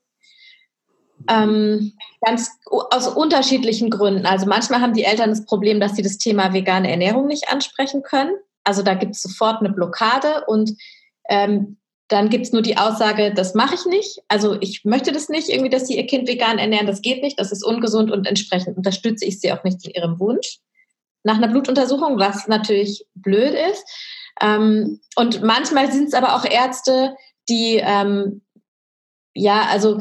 Ähm, 1.29 1.93
ganz 2.25 2.51
aus 2.67 3.09
unterschiedlichen 3.09 3.91
Gründen. 3.91 4.27
Also 4.27 4.47
manchmal 4.47 4.81
haben 4.81 4.95
die 4.95 5.05
Eltern 5.05 5.31
das 5.31 5.45
Problem, 5.45 5.81
dass 5.81 5.97
sie 5.97 6.03
das 6.03 6.19
Thema 6.19 6.53
vegane 6.53 6.91
Ernährung 6.91 7.27
nicht 7.27 7.49
ansprechen 7.49 8.03
können. 8.03 8.33
Also 8.65 8.83
da 8.83 8.95
gibt 8.95 9.15
es 9.15 9.23
sofort 9.23 9.61
eine 9.61 9.73
Blockade 9.73 10.45
und 10.47 10.73
ähm, 11.29 11.79
dann 12.09 12.29
gibt 12.29 12.47
es 12.47 12.53
nur 12.53 12.63
die 12.63 12.77
Aussage, 12.77 13.33
das 13.35 13.55
mache 13.55 13.75
ich 13.75 13.85
nicht. 13.87 14.23
Also 14.29 14.57
ich 14.61 14.85
möchte 14.85 15.11
das 15.11 15.29
nicht, 15.29 15.49
irgendwie, 15.49 15.71
dass 15.71 15.89
sie 15.89 15.97
ihr 15.97 16.07
Kind 16.07 16.29
vegan 16.29 16.59
ernähren, 16.59 16.87
das 16.87 17.03
geht 17.03 17.23
nicht, 17.23 17.39
das 17.41 17.51
ist 17.51 17.65
ungesund 17.65 18.13
und 18.13 18.27
entsprechend 18.27 18.77
unterstütze 18.77 19.25
ich 19.25 19.41
sie 19.41 19.53
auch 19.53 19.65
nicht 19.65 19.85
in 19.85 19.93
ihrem 19.93 20.21
Wunsch. 20.21 20.59
Nach 21.25 21.37
einer 21.37 21.49
Blutuntersuchung, 21.49 22.19
was 22.19 22.47
natürlich 22.47 23.05
blöd 23.15 23.55
ist. 23.71 23.85
Ähm, 24.41 25.01
und 25.17 25.43
manchmal 25.43 25.91
sind 25.91 26.09
es 26.09 26.15
aber 26.15 26.37
auch 26.37 26.45
Ärzte, 26.45 27.17
die 27.49 27.81
ähm, 27.83 28.43
ja, 29.37 29.67
also 29.71 30.01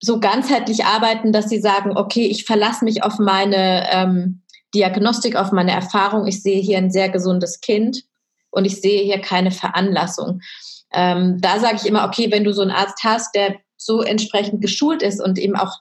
so 0.00 0.18
ganzheitlich 0.18 0.84
arbeiten, 0.84 1.32
dass 1.32 1.48
sie 1.48 1.60
sagen, 1.60 1.96
okay, 1.96 2.26
ich 2.26 2.44
verlasse 2.44 2.84
mich 2.84 3.02
auf 3.02 3.18
meine 3.18 3.86
ähm, 3.90 4.42
Diagnostik, 4.74 5.36
auf 5.36 5.52
meine 5.52 5.72
Erfahrung. 5.72 6.26
Ich 6.26 6.42
sehe 6.42 6.60
hier 6.60 6.78
ein 6.78 6.90
sehr 6.90 7.08
gesundes 7.08 7.60
Kind 7.60 8.04
und 8.50 8.64
ich 8.64 8.80
sehe 8.80 9.02
hier 9.02 9.20
keine 9.20 9.50
Veranlassung. 9.50 10.40
Ähm, 10.92 11.38
da 11.40 11.58
sage 11.60 11.76
ich 11.76 11.86
immer, 11.86 12.04
okay, 12.04 12.30
wenn 12.30 12.44
du 12.44 12.52
so 12.52 12.62
einen 12.62 12.70
Arzt 12.70 13.04
hast, 13.04 13.34
der 13.34 13.56
so 13.76 14.02
entsprechend 14.02 14.60
geschult 14.60 15.02
ist 15.02 15.22
und 15.22 15.38
eben 15.38 15.56
auch 15.56 15.78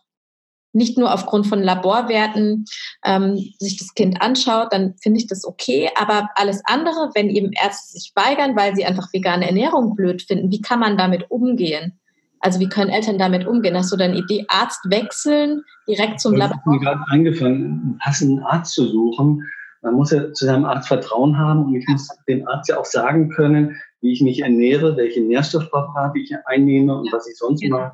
nicht 0.72 0.97
nur 0.97 1.13
aufgrund 1.13 1.47
von 1.47 1.63
Laborwerten 1.63 2.65
ähm, 3.03 3.36
sich 3.57 3.78
das 3.78 3.93
Kind 3.95 4.22
anschaut, 4.22 4.72
dann 4.72 4.95
finde 5.01 5.20
ich 5.20 5.28
das 5.28 5.45
okay. 5.45 5.89
Aber 5.99 6.30
alles 6.36 6.61
andere, 6.65 7.09
wenn 7.15 7.30
eben 7.30 7.51
Ärzte 7.51 7.93
sich 7.93 8.11
weigern, 8.15 8.55
weil 8.55 8.76
sie 8.76 8.86
einfach 8.86 9.11
vegane 9.11 9.47
Ernährung 9.47 9.95
blöd 9.95 10.22
finden, 10.22 10.51
wie 10.51 10.61
kann 10.61 10.80
man 10.80 10.97
damit 10.97 11.32
umgehen? 11.32 11.99
Also 12.41 12.59
wie 12.59 12.69
können 12.69 12.89
Eltern 12.89 13.17
damit 13.17 13.45
umgehen? 13.45 13.75
Hast 13.75 13.91
du 13.91 13.97
dann 13.97 14.13
Idee, 14.13 14.45
Arzt 14.47 14.79
wechseln, 14.89 15.63
direkt 15.87 16.19
zum 16.19 16.35
Labor? 16.35 16.55
Ich 16.57 16.65
habe 16.65 16.71
mir 16.71 16.79
gerade 16.79 17.01
angefangen, 17.09 17.55
einen 17.55 17.97
passenden 18.01 18.39
Arzt 18.43 18.73
zu 18.73 18.85
suchen. 18.85 19.43
Man 19.81 19.95
muss 19.95 20.11
ja 20.11 20.31
zu 20.33 20.45
seinem 20.45 20.65
Arzt 20.65 20.87
Vertrauen 20.87 21.37
haben 21.37 21.65
und 21.65 21.75
ich 21.75 21.87
muss 21.87 22.07
dem 22.27 22.47
Arzt 22.47 22.69
ja 22.69 22.77
auch 22.77 22.85
sagen 22.85 23.29
können, 23.29 23.75
wie 24.01 24.13
ich 24.13 24.21
mich 24.21 24.41
ernähre, 24.41 24.95
welche 24.97 25.21
Nährstoffpräparate 25.21 26.19
ich 26.19 26.33
einnehme 26.45 26.97
und 26.97 27.11
was 27.11 27.27
ich 27.27 27.37
sonst 27.37 27.61
genau. 27.61 27.77
mache. 27.77 27.91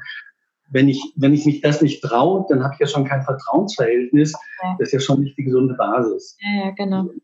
Wenn 0.70 0.90
ich, 0.90 1.14
wenn 1.16 1.34
ich 1.34 1.46
mich 1.46 1.62
das 1.62 1.82
nicht 1.82 2.02
traue, 2.04 2.46
dann 2.50 2.64
habe 2.64 2.74
ich 2.74 2.80
ja 2.80 2.88
schon 2.88 3.06
kein 3.06 3.24
Vertrauensverhältnis. 3.24 4.34
Ja. 4.64 4.76
Das 4.80 4.88
ist 4.88 4.94
ja 4.94 5.00
schon 5.00 5.22
nicht 5.22 5.38
die 5.38 5.44
gesunde 5.44 5.76
Basis. 5.76 6.38
Ja, 6.42 6.66
ja 6.66 6.72
genau. 6.72 7.10
Ich 7.14 7.22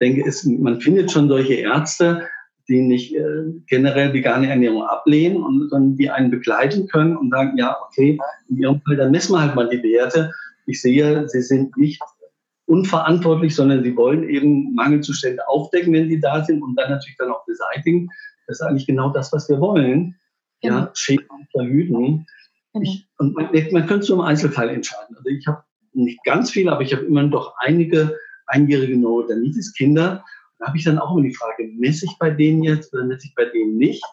denke, 0.00 0.26
es, 0.26 0.44
man 0.44 0.80
findet 0.80 1.10
schon 1.10 1.28
solche 1.28 1.54
Ärzte, 1.54 2.26
die 2.68 2.82
nicht 2.82 3.14
äh, 3.14 3.44
generell 3.66 4.12
vegane 4.12 4.48
Ernährung 4.48 4.82
ablehnen 4.82 5.42
und 5.42 5.70
dann 5.70 5.96
die 5.96 6.10
einen 6.10 6.30
begleiten 6.30 6.86
können 6.86 7.16
und 7.16 7.30
sagen, 7.30 7.56
ja, 7.56 7.76
okay, 7.86 8.18
in 8.48 8.58
Ihrem 8.58 8.80
Fall, 8.82 8.96
dann 8.96 9.10
messen 9.10 9.34
wir 9.34 9.40
halt 9.40 9.54
mal 9.54 9.68
die 9.68 9.82
Werte. 9.82 10.32
Ich 10.66 10.82
sehe, 10.82 11.28
Sie 11.28 11.42
sind 11.42 11.76
nicht 11.76 12.00
unverantwortlich, 12.68 13.54
sondern 13.54 13.82
sie 13.82 13.96
wollen 13.96 14.28
eben 14.28 14.74
Mangelzustände 14.74 15.48
aufdecken, 15.48 15.92
wenn 15.94 16.08
sie 16.08 16.20
da 16.20 16.44
sind 16.44 16.62
und 16.62 16.76
dann 16.76 16.90
natürlich 16.90 17.16
dann 17.16 17.30
auch 17.30 17.44
beseitigen. 17.46 18.10
Das 18.46 18.60
ist 18.60 18.66
eigentlich 18.66 18.86
genau 18.86 19.10
das, 19.10 19.32
was 19.32 19.48
wir 19.48 19.58
wollen. 19.58 20.16
Genau. 20.60 20.76
Ja, 20.76 20.90
Schäden 20.94 21.48
verhüten. 21.50 22.26
Genau. 22.74 22.82
Ich, 22.82 23.08
und 23.16 23.34
man, 23.34 23.48
man 23.72 23.86
könnte 23.86 24.02
es 24.02 24.08
nur 24.10 24.18
im 24.18 24.24
Einzelfall 24.24 24.68
entscheiden. 24.68 25.16
Also 25.16 25.30
ich 25.30 25.46
habe 25.46 25.62
nicht 25.94 26.22
ganz 26.24 26.50
viele, 26.50 26.70
aber 26.70 26.82
ich 26.82 26.92
habe 26.92 27.04
immer 27.04 27.24
doch 27.24 27.54
einige 27.58 28.14
einjährige 28.46 28.98
Neurodermitis-Kinder. 28.98 30.24
Da 30.58 30.66
habe 30.66 30.76
ich 30.76 30.84
dann 30.84 30.98
auch 30.98 31.12
immer 31.12 31.22
die 31.22 31.34
Frage, 31.34 31.68
messe 31.76 32.06
ich 32.06 32.16
bei 32.18 32.30
denen 32.30 32.62
jetzt 32.62 32.92
oder 32.92 33.04
messe 33.04 33.26
ich 33.26 33.34
bei 33.34 33.44
denen 33.46 33.76
nicht? 33.76 34.04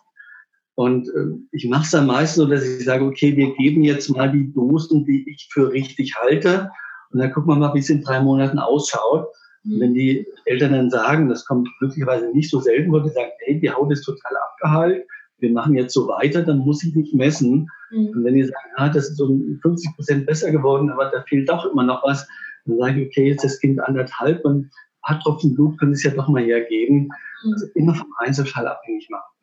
Und 0.76 1.08
äh, 1.08 1.38
ich 1.52 1.68
mache 1.68 1.84
es 1.84 1.92
dann 1.92 2.06
meistens 2.06 2.36
so, 2.36 2.46
dass 2.46 2.64
ich 2.64 2.84
sage, 2.84 3.06
okay, 3.06 3.36
wir 3.36 3.56
geben 3.56 3.84
jetzt 3.84 4.10
mal 4.10 4.32
die 4.32 4.52
Dosen, 4.54 5.06
die 5.06 5.26
ich 5.30 5.48
für 5.52 5.72
richtig 5.72 6.16
halte. 6.16 6.70
Und 7.12 7.20
dann 7.20 7.32
gucken 7.32 7.50
wir 7.52 7.56
mal, 7.56 7.74
wie 7.74 7.80
es 7.80 7.90
in 7.90 8.02
drei 8.02 8.20
Monaten 8.20 8.60
ausschaut. 8.60 9.28
Und 9.64 9.80
wenn 9.80 9.94
die 9.94 10.28
Eltern 10.46 10.74
dann 10.74 10.90
sagen, 10.92 11.28
das 11.28 11.46
kommt 11.46 11.68
glücklicherweise 11.80 12.30
nicht 12.32 12.52
so 12.52 12.60
selten 12.60 12.92
wo 12.92 13.00
die 13.00 13.10
sagen, 13.10 13.32
hey, 13.46 13.60
die 13.60 13.72
Haut 13.72 13.92
ist 13.92 14.04
total 14.04 14.38
abgeheilt, 14.38 15.08
wir 15.40 15.52
machen 15.52 15.76
jetzt 15.76 15.94
so 15.94 16.08
weiter, 16.08 16.44
dann 16.44 16.60
muss 16.60 16.84
ich 16.84 16.94
nicht 16.96 17.14
messen. 17.14 17.68
Mhm. 17.92 18.08
Und 18.10 18.24
wenn 18.24 18.36
die 18.36 18.44
sagen, 18.44 18.70
ah, 18.76 18.90
das 18.90 19.10
ist 19.10 19.18
so 19.18 19.28
50 19.62 19.96
Prozent 19.96 20.26
besser 20.26 20.52
geworden, 20.52 20.92
aber 20.92 21.10
da 21.10 21.24
fehlt 21.24 21.50
doch 21.50 21.66
immer 21.72 21.84
noch 21.84 22.04
was, 22.04 22.28
dann 22.66 22.78
sage 22.78 23.02
ich, 23.02 23.08
okay, 23.08 23.30
jetzt 23.30 23.44
ist 23.44 23.54
das 23.54 23.60
Kind 23.60 23.80
anderthalb 23.80 24.46
und 24.46 24.70
paar 25.06 25.20
Tropfen 25.20 25.56
Blut 25.56 25.80
können 25.80 25.94
es 25.94 26.04
ja 26.04 26.12
doch 26.12 26.28
mal 26.28 26.44
hergeben. 26.44 27.10
Mhm. 27.44 27.54
Also 27.54 27.66
immer 27.76 27.96
vom 27.96 28.12
Einzelfall 28.20 28.68
abhängig 28.68 29.10
machen. 29.10 29.36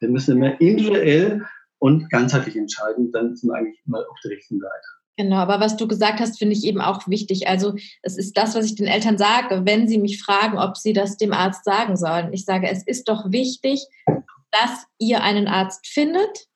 Wir 0.00 0.08
müssen 0.08 0.36
immer 0.36 0.60
individuell 0.60 1.46
und 1.78 2.10
ganzheitlich 2.10 2.56
entscheiden, 2.56 3.12
dann 3.12 3.36
sind 3.36 3.50
wir 3.50 3.56
eigentlich 3.56 3.80
immer 3.86 3.98
auf 3.98 4.18
der 4.24 4.32
richtigen 4.32 4.60
Seite. 4.60 4.86
Genau, 5.16 5.36
aber 5.36 5.60
was 5.60 5.76
du 5.76 5.86
gesagt 5.86 6.20
hast, 6.20 6.38
finde 6.38 6.54
ich 6.54 6.64
eben 6.64 6.80
auch 6.80 7.06
wichtig. 7.06 7.46
Also 7.46 7.74
es 8.02 8.16
ist 8.16 8.36
das, 8.36 8.54
was 8.54 8.64
ich 8.64 8.76
den 8.76 8.86
Eltern 8.86 9.18
sage, 9.18 9.62
wenn 9.64 9.86
sie 9.86 9.98
mich 9.98 10.22
fragen, 10.22 10.58
ob 10.58 10.76
sie 10.76 10.94
das 10.94 11.18
dem 11.18 11.32
Arzt 11.32 11.64
sagen 11.64 11.96
sollen. 11.96 12.32
Ich 12.32 12.44
sage, 12.44 12.68
es 12.68 12.86
ist 12.86 13.08
doch 13.08 13.30
wichtig, 13.30 13.84
dass 14.06 14.86
ihr 14.98 15.22
einen 15.22 15.48
Arzt 15.48 15.86
findet, 15.86 16.46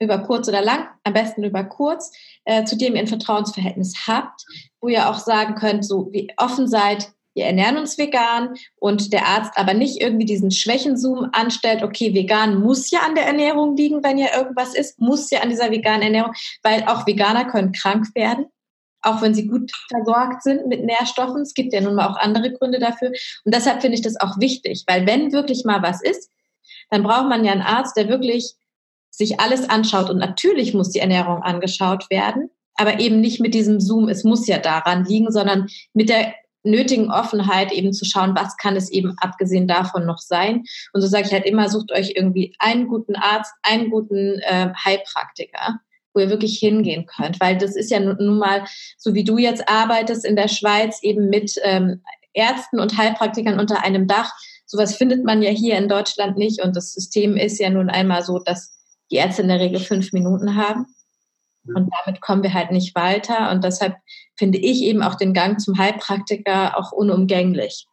über 0.00 0.18
kurz 0.18 0.48
oder 0.48 0.62
lang, 0.62 0.88
am 1.04 1.12
besten 1.12 1.44
über 1.44 1.64
kurz, 1.64 2.10
äh, 2.44 2.64
zu 2.64 2.76
dem 2.76 2.94
ihr 2.94 3.00
ein 3.00 3.06
Vertrauensverhältnis 3.08 4.06
habt, 4.06 4.44
wo 4.80 4.88
ihr 4.88 5.08
auch 5.08 5.18
sagen 5.18 5.54
könnt, 5.54 5.84
so 5.84 6.08
wie 6.12 6.28
offen 6.38 6.66
seid, 6.66 7.12
wir 7.34 7.46
ernähren 7.46 7.78
uns 7.78 7.96
vegan 7.96 8.54
und 8.76 9.12
der 9.12 9.26
Arzt 9.26 9.52
aber 9.56 9.74
nicht 9.74 10.00
irgendwie 10.00 10.26
diesen 10.26 10.50
Schwächenzoom 10.50 11.30
anstellt, 11.32 11.82
okay, 11.82 12.14
vegan 12.14 12.60
muss 12.60 12.90
ja 12.90 13.00
an 13.00 13.14
der 13.14 13.26
Ernährung 13.26 13.76
liegen, 13.76 14.04
wenn 14.04 14.18
ja 14.18 14.36
irgendwas 14.36 14.74
ist, 14.74 15.00
muss 15.00 15.30
ja 15.30 15.40
an 15.40 15.48
dieser 15.48 15.70
veganen 15.70 16.02
Ernährung, 16.02 16.32
weil 16.62 16.84
auch 16.84 17.06
Veganer 17.06 17.46
können 17.46 17.72
krank 17.72 18.06
werden, 18.14 18.46
auch 19.00 19.22
wenn 19.22 19.34
sie 19.34 19.46
gut 19.46 19.72
versorgt 19.88 20.42
sind 20.42 20.66
mit 20.66 20.84
Nährstoffen. 20.84 21.42
Es 21.42 21.54
gibt 21.54 21.72
ja 21.72 21.80
nun 21.80 21.94
mal 21.94 22.08
auch 22.08 22.16
andere 22.16 22.52
Gründe 22.52 22.78
dafür. 22.78 23.08
Und 23.44 23.54
deshalb 23.54 23.80
finde 23.80 23.96
ich 23.96 24.02
das 24.02 24.20
auch 24.20 24.38
wichtig, 24.38 24.84
weil 24.86 25.06
wenn 25.06 25.32
wirklich 25.32 25.64
mal 25.64 25.82
was 25.82 26.02
ist, 26.02 26.30
dann 26.90 27.02
braucht 27.02 27.28
man 27.28 27.44
ja 27.44 27.52
einen 27.52 27.62
Arzt, 27.62 27.96
der 27.96 28.08
wirklich 28.08 28.54
sich 29.10 29.40
alles 29.40 29.68
anschaut. 29.68 30.10
Und 30.10 30.18
natürlich 30.18 30.74
muss 30.74 30.90
die 30.90 31.00
Ernährung 31.00 31.42
angeschaut 31.42 32.08
werden, 32.10 32.50
aber 32.74 33.00
eben 33.00 33.20
nicht 33.20 33.40
mit 33.40 33.54
diesem 33.54 33.80
Zoom, 33.80 34.08
es 34.08 34.24
muss 34.24 34.46
ja 34.46 34.58
daran 34.58 35.04
liegen, 35.04 35.30
sondern 35.30 35.68
mit 35.94 36.08
der 36.08 36.34
nötigen 36.64 37.10
Offenheit 37.10 37.72
eben 37.72 37.92
zu 37.92 38.04
schauen, 38.04 38.34
was 38.36 38.56
kann 38.56 38.76
es 38.76 38.90
eben 38.90 39.14
abgesehen 39.18 39.66
davon 39.66 40.06
noch 40.06 40.18
sein. 40.18 40.64
Und 40.92 41.00
so 41.00 41.06
sage 41.06 41.26
ich 41.26 41.32
halt 41.32 41.46
immer, 41.46 41.68
sucht 41.68 41.92
euch 41.92 42.12
irgendwie 42.14 42.54
einen 42.58 42.88
guten 42.88 43.16
Arzt, 43.16 43.52
einen 43.62 43.90
guten 43.90 44.38
äh, 44.40 44.72
Heilpraktiker, 44.84 45.80
wo 46.14 46.20
ihr 46.20 46.30
wirklich 46.30 46.58
hingehen 46.58 47.06
könnt. 47.06 47.40
Weil 47.40 47.58
das 47.58 47.76
ist 47.76 47.90
ja 47.90 48.00
nun 48.00 48.38
mal, 48.38 48.64
so 48.98 49.14
wie 49.14 49.24
du 49.24 49.38
jetzt 49.38 49.68
arbeitest 49.68 50.24
in 50.24 50.36
der 50.36 50.48
Schweiz, 50.48 51.02
eben 51.02 51.28
mit 51.28 51.54
ähm, 51.64 52.02
Ärzten 52.34 52.80
und 52.80 52.96
Heilpraktikern 52.96 53.58
unter 53.58 53.82
einem 53.84 54.06
Dach. 54.06 54.32
Sowas 54.66 54.96
findet 54.96 55.24
man 55.24 55.42
ja 55.42 55.50
hier 55.50 55.76
in 55.76 55.88
Deutschland 55.88 56.38
nicht. 56.38 56.62
Und 56.62 56.76
das 56.76 56.92
System 56.92 57.36
ist 57.36 57.58
ja 57.58 57.70
nun 57.70 57.90
einmal 57.90 58.22
so, 58.22 58.38
dass 58.38 58.78
die 59.10 59.16
Ärzte 59.16 59.42
in 59.42 59.48
der 59.48 59.60
Regel 59.60 59.80
fünf 59.80 60.12
Minuten 60.12 60.56
haben. 60.56 60.86
Und 61.64 61.90
damit 62.04 62.20
kommen 62.20 62.42
wir 62.42 62.54
halt 62.54 62.72
nicht 62.72 62.94
weiter. 62.94 63.50
Und 63.50 63.62
deshalb 63.64 63.96
finde 64.36 64.58
ich 64.58 64.82
eben 64.82 65.02
auch 65.02 65.14
den 65.14 65.32
Gang 65.32 65.60
zum 65.60 65.78
Heilpraktiker 65.78 66.76
auch 66.76 66.92
unumgänglich. 66.92 67.86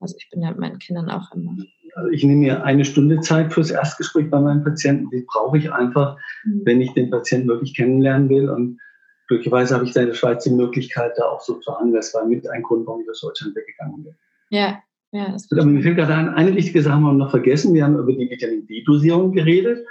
Also 0.00 0.16
ich 0.18 0.28
bin 0.30 0.42
ja 0.42 0.50
mit 0.50 0.58
meinen 0.58 0.78
Kindern 0.78 1.10
auch 1.10 1.30
immer. 1.32 1.54
Also 1.94 2.10
ich 2.10 2.24
nehme 2.24 2.40
mir 2.40 2.64
eine 2.64 2.84
Stunde 2.84 3.20
Zeit 3.20 3.52
fürs 3.52 3.70
Erstgespräch 3.70 4.30
bei 4.30 4.40
meinen 4.40 4.64
Patienten. 4.64 5.10
Die 5.10 5.24
brauche 5.30 5.58
ich 5.58 5.70
einfach, 5.70 6.16
mhm. 6.44 6.62
wenn 6.64 6.80
ich 6.80 6.92
den 6.94 7.10
Patienten 7.10 7.48
wirklich 7.48 7.76
kennenlernen 7.76 8.28
will. 8.30 8.48
Und 8.48 8.80
glücklicherweise 9.28 9.74
habe 9.74 9.84
ich 9.84 9.92
da 9.92 10.00
in 10.00 10.08
der 10.08 10.14
Schweiz 10.14 10.44
die 10.44 10.50
Möglichkeit, 10.50 11.12
da 11.16 11.26
auch 11.26 11.42
so 11.42 11.54
zu 11.60 11.76
handeln. 11.78 11.94
Das 11.94 12.14
war 12.14 12.24
mit 12.24 12.48
ein 12.48 12.62
Grund, 12.62 12.86
warum 12.86 13.02
ich 13.02 13.10
aus 13.10 13.20
Deutschland 13.20 13.54
weggegangen 13.54 14.02
bin. 14.02 14.14
Ja, 14.48 14.82
ja. 15.12 15.36
Aber 15.50 15.64
mir 15.66 15.82
fällt 15.82 15.96
gerade 15.96 16.14
ein, 16.14 16.30
eine 16.30 16.56
wichtige 16.56 16.82
Sache 16.82 16.94
haben 16.94 17.02
wir 17.02 17.12
noch 17.12 17.30
vergessen. 17.30 17.74
Wir 17.74 17.84
haben 17.84 17.98
über 17.98 18.12
die 18.12 18.30
Vitamin 18.30 18.66
D-Dosierung 18.66 19.32
geredet 19.32 19.86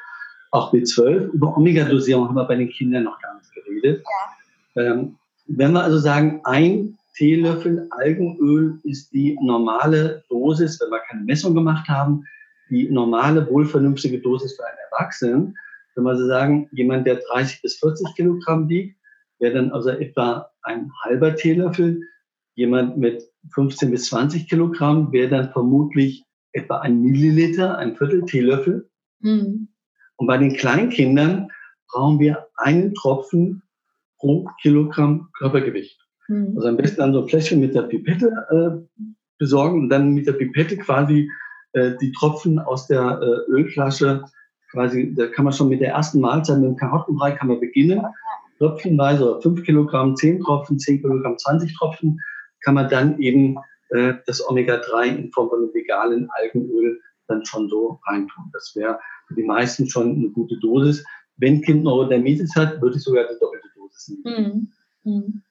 auch 0.52 0.74
B12. 0.74 1.32
Über 1.32 1.58
Omega-Dosierung 1.58 2.28
haben 2.28 2.36
wir 2.36 2.46
bei 2.46 2.56
den 2.56 2.70
Kindern 2.70 3.04
noch 3.04 3.20
gar 3.22 3.38
nicht 3.38 3.52
geredet. 3.54 4.04
Ja. 4.76 4.84
Ähm, 4.84 5.18
wenn 5.48 5.74
wir 5.74 5.84
also 5.84 5.98
sagen, 5.98 6.42
ein 6.44 6.98
Teelöffel 7.16 7.88
Algenöl 7.92 8.80
ist 8.84 9.12
die 9.12 9.38
normale 9.42 10.24
Dosis, 10.30 10.80
wenn 10.80 10.90
wir 10.90 11.00
keine 11.10 11.24
Messung 11.24 11.54
gemacht 11.54 11.88
haben, 11.90 12.24
die 12.70 12.90
normale, 12.90 13.50
wohlvernünftige 13.50 14.20
Dosis 14.20 14.56
für 14.56 14.66
einen 14.66 14.78
Erwachsenen. 14.92 15.56
Wenn 15.96 16.06
wir 16.06 16.16
so 16.16 16.26
sagen, 16.28 16.70
jemand, 16.72 17.06
der 17.06 17.22
30 17.32 17.62
bis 17.62 17.76
40 17.80 18.16
Kilogramm 18.16 18.70
wiegt, 18.70 18.98
wäre 19.40 19.56
dann 19.56 19.72
also 19.72 19.90
etwa 19.90 20.50
ein 20.64 20.90
halber 21.04 21.36
Teelöffel. 21.36 22.02
Jemand 22.56 22.98
mit 22.98 23.24
15 23.54 23.92
bis 23.92 24.06
20 24.06 24.48
Kilogramm 24.48 25.12
wäre 25.12 25.30
dann 25.30 25.52
vermutlich 25.52 26.24
etwa 26.54 26.80
ein 26.80 27.02
Milliliter, 27.02 27.78
ein 27.78 27.96
Viertel 27.96 28.24
Teelöffel. 28.24 28.90
Mhm. 29.20 29.68
Und 30.22 30.28
bei 30.28 30.38
den 30.38 30.54
Kleinkindern 30.56 31.48
brauchen 31.92 32.20
wir 32.20 32.46
einen 32.56 32.94
Tropfen 32.94 33.64
pro 34.20 34.48
Kilogramm 34.62 35.30
Körpergewicht. 35.36 36.00
Mhm. 36.28 36.54
Also 36.56 36.68
am 36.68 36.78
besten 36.78 36.98
dann 36.98 37.14
so 37.14 37.24
ein 37.24 37.28
Fläschchen 37.28 37.60
mit 37.60 37.74
der 37.74 37.82
Pipette 37.82 38.28
äh, 38.52 39.00
besorgen 39.40 39.80
und 39.80 39.90
dann 39.90 40.14
mit 40.14 40.28
der 40.28 40.34
Pipette 40.34 40.78
quasi 40.78 41.28
äh, 41.74 41.94
die 42.00 42.12
Tropfen 42.12 42.60
aus 42.60 42.86
der 42.86 43.20
äh, 43.20 43.52
Ölflasche 43.52 44.24
quasi, 44.70 45.12
da 45.16 45.26
kann 45.26 45.44
man 45.44 45.56
schon 45.56 45.70
mit 45.70 45.82
der 45.82 45.94
ersten 45.94 46.22
Mahlzeit 46.22 46.60
mit 46.60 46.70
dem 46.70 46.76
Karottenbrei 46.76 47.32
kann 47.32 47.48
man 47.48 47.60
beginnen. 47.60 48.06
Tröpfchenweise 48.60 49.28
oder 49.28 49.42
5 49.42 49.64
Kilogramm, 49.64 50.16
10 50.16 50.42
Tropfen, 50.42 50.78
10 50.78 51.02
Kilogramm, 51.02 51.36
20 51.36 51.76
Tropfen, 51.76 52.20
kann 52.64 52.76
man 52.76 52.90
dann 52.90 53.18
eben 53.18 53.58
äh, 53.90 54.14
das 54.28 54.48
Omega-3 54.48 55.16
in 55.16 55.32
Form 55.32 55.50
von 55.50 55.74
veganen 55.74 56.30
Algenöl 56.30 57.00
dann 57.28 57.44
schon 57.44 57.70
so 57.70 58.00
reintun. 58.06 58.52
Das 58.54 58.74
wäre 58.76 59.00
für 59.32 59.42
die 59.42 59.48
meisten 59.48 59.90
schon 59.90 60.16
eine 60.16 60.30
gute 60.30 60.58
Dosis. 60.58 61.04
Wenn 61.38 61.62
Kind 61.62 61.84
Neurodermitis 61.84 62.56
hat, 62.56 62.82
würde 62.82 62.98
ich 62.98 63.04
sogar 63.04 63.24
die 63.24 63.40
doppelte 63.40 63.68
Dosis 63.76 64.18
nehmen. 64.24 64.72
Mhm. 65.04 65.12
Mhm. 65.12 65.42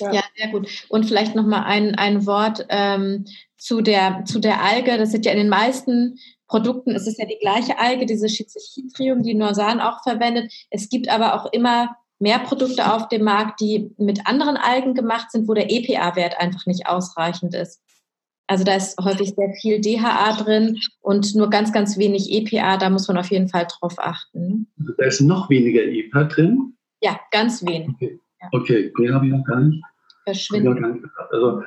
Ja. 0.00 0.12
ja. 0.12 0.22
sehr 0.36 0.48
gut. 0.48 0.68
Und 0.88 1.06
vielleicht 1.06 1.34
noch 1.34 1.46
mal 1.46 1.64
ein, 1.64 1.96
ein 1.96 2.24
Wort 2.26 2.64
ähm, 2.68 3.24
zu, 3.56 3.80
der, 3.80 4.24
zu 4.24 4.38
der 4.38 4.62
Alge. 4.62 4.96
Das 4.96 5.10
sind 5.10 5.26
ja 5.26 5.32
in 5.32 5.38
den 5.38 5.48
meisten 5.48 6.18
Produkten, 6.46 6.92
es 6.92 7.06
ist 7.06 7.18
ja 7.18 7.26
die 7.26 7.38
gleiche 7.40 7.78
Alge, 7.78 8.06
diese 8.06 8.28
Schizochytrium, 8.28 9.22
die 9.22 9.34
Norsan 9.34 9.80
auch 9.80 10.02
verwendet. 10.02 10.50
Es 10.70 10.88
gibt 10.88 11.10
aber 11.10 11.34
auch 11.34 11.52
immer 11.52 11.96
mehr 12.18 12.38
Produkte 12.38 12.92
auf 12.92 13.08
dem 13.08 13.24
Markt, 13.24 13.60
die 13.60 13.94
mit 13.98 14.26
anderen 14.26 14.56
Algen 14.56 14.94
gemacht 14.94 15.30
sind, 15.30 15.46
wo 15.46 15.54
der 15.54 15.70
EPA-Wert 15.70 16.40
einfach 16.40 16.64
nicht 16.66 16.86
ausreichend 16.86 17.54
ist. 17.54 17.82
Also 18.48 18.64
da 18.64 18.76
ist 18.76 18.98
häufig 18.98 19.34
sehr 19.36 19.52
viel 19.60 19.78
DHA 19.78 20.42
drin 20.42 20.80
und 21.00 21.34
nur 21.34 21.50
ganz, 21.50 21.70
ganz 21.70 21.98
wenig 21.98 22.32
EPA. 22.32 22.78
Da 22.78 22.88
muss 22.88 23.06
man 23.06 23.18
auf 23.18 23.30
jeden 23.30 23.48
Fall 23.48 23.66
drauf 23.68 23.96
achten. 23.98 24.66
Also 24.80 24.92
da 24.96 25.04
ist 25.04 25.20
noch 25.20 25.50
weniger 25.50 25.82
EPA 25.82 26.24
drin? 26.24 26.74
Ja, 27.02 27.20
ganz 27.30 27.64
wenig. 27.64 27.90
Okay, 27.90 28.18
ja. 28.40 28.48
okay. 28.52 28.92
den 28.98 29.14
habe 29.14 29.26
ich 29.26 29.32
noch 29.32 29.44
gar 29.44 29.60
nicht. 29.60 29.84
Verschwindet. 30.24 30.78
Also 31.30 31.62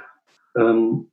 ähm, 0.57 1.11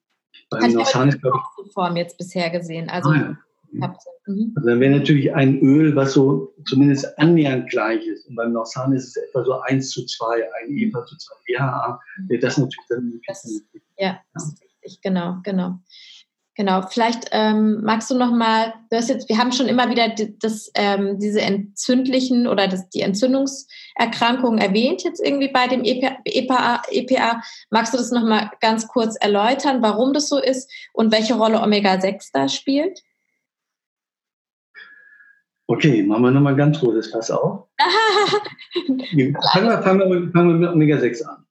beim 0.49 0.73
glaube 0.73 1.39
ich... 1.67 1.73
Form 1.73 1.97
jetzt 1.97 2.17
bisher 2.17 2.49
gesehen. 2.49 2.89
Also, 2.89 3.11
ah, 3.11 3.37
ja. 3.73 3.89
mhm. 4.27 4.55
also 4.57 4.69
dann 4.71 4.81
wäre 4.81 4.99
natürlich 4.99 5.35
ein 5.35 5.61
Öl, 5.61 5.95
was 5.95 6.15
so 6.15 6.55
zumindest 6.67 7.19
annähernd 7.19 7.69
gleich 7.69 8.07
ist. 8.07 8.27
Und 8.27 8.37
beim 8.37 8.53
Norsan 8.53 8.95
ist 8.95 9.09
es 9.09 9.17
etwa 9.17 9.45
so 9.45 9.61
1 9.61 9.91
zu 9.91 10.07
2, 10.07 10.45
ein 10.63 10.79
EPA 10.79 11.05
zu 11.05 11.17
2 11.19 11.35
DHA. 11.47 12.01
Mhm. 12.17 12.41
Das 12.41 12.57
natürlich 12.57 12.87
dann... 12.89 13.21
Das, 13.27 13.63
ja, 13.99 14.19
ja 14.35 14.43
richtig, 14.89 15.01
genau, 15.03 15.37
genau. 15.43 15.79
Genau, 16.55 16.83
vielleicht 16.83 17.29
ähm, 17.31 17.85
magst 17.85 18.11
du 18.11 18.17
noch 18.17 18.33
mal, 18.33 18.75
du 18.91 18.97
hast 18.97 19.09
jetzt, 19.09 19.29
wir 19.29 19.39
haben 19.39 19.53
schon 19.53 19.69
immer 19.69 19.91
wieder 19.91 20.13
das, 20.43 20.73
ähm, 20.75 21.21
diese 21.21 21.41
entzündlichen 21.41 22.49
oder 22.49 22.67
das, 22.67 22.89
die 22.89 23.03
Entzündungserkrankungen 23.03 24.59
erwähnt 24.59 25.05
jetzt 25.05 25.25
irgendwie 25.25 25.53
bei 25.53 25.69
dem 25.69 25.85
EPA, 25.85 26.19
EPA, 26.25 26.83
EPA. 26.91 27.43
Magst 27.71 27.95
du 27.95 27.99
das 27.99 28.11
noch 28.11 28.25
mal 28.25 28.51
ganz 28.61 28.89
kurz 28.89 29.15
erläutern, 29.21 29.83
warum 29.83 30.13
das 30.13 30.29
so 30.29 30.43
ist 30.43 30.69
und 30.93 31.13
welche 31.13 31.35
Rolle 31.35 31.63
Omega-6 31.63 32.31
da 32.33 32.49
spielt? 32.49 33.05
Okay, 35.69 36.03
machen 36.03 36.25
wir 36.25 36.31
nochmal 36.33 36.57
ganz 36.57 36.81
großes 36.81 37.13
Fass 37.13 37.31
auf. 37.31 37.69
fangen, 37.79 39.05
wir, 39.13 39.83
fangen, 39.83 40.11
wir, 40.11 40.33
fangen 40.33 40.49
wir 40.49 40.57
mit 40.57 40.71
Omega-6 40.71 41.23
an. 41.23 41.47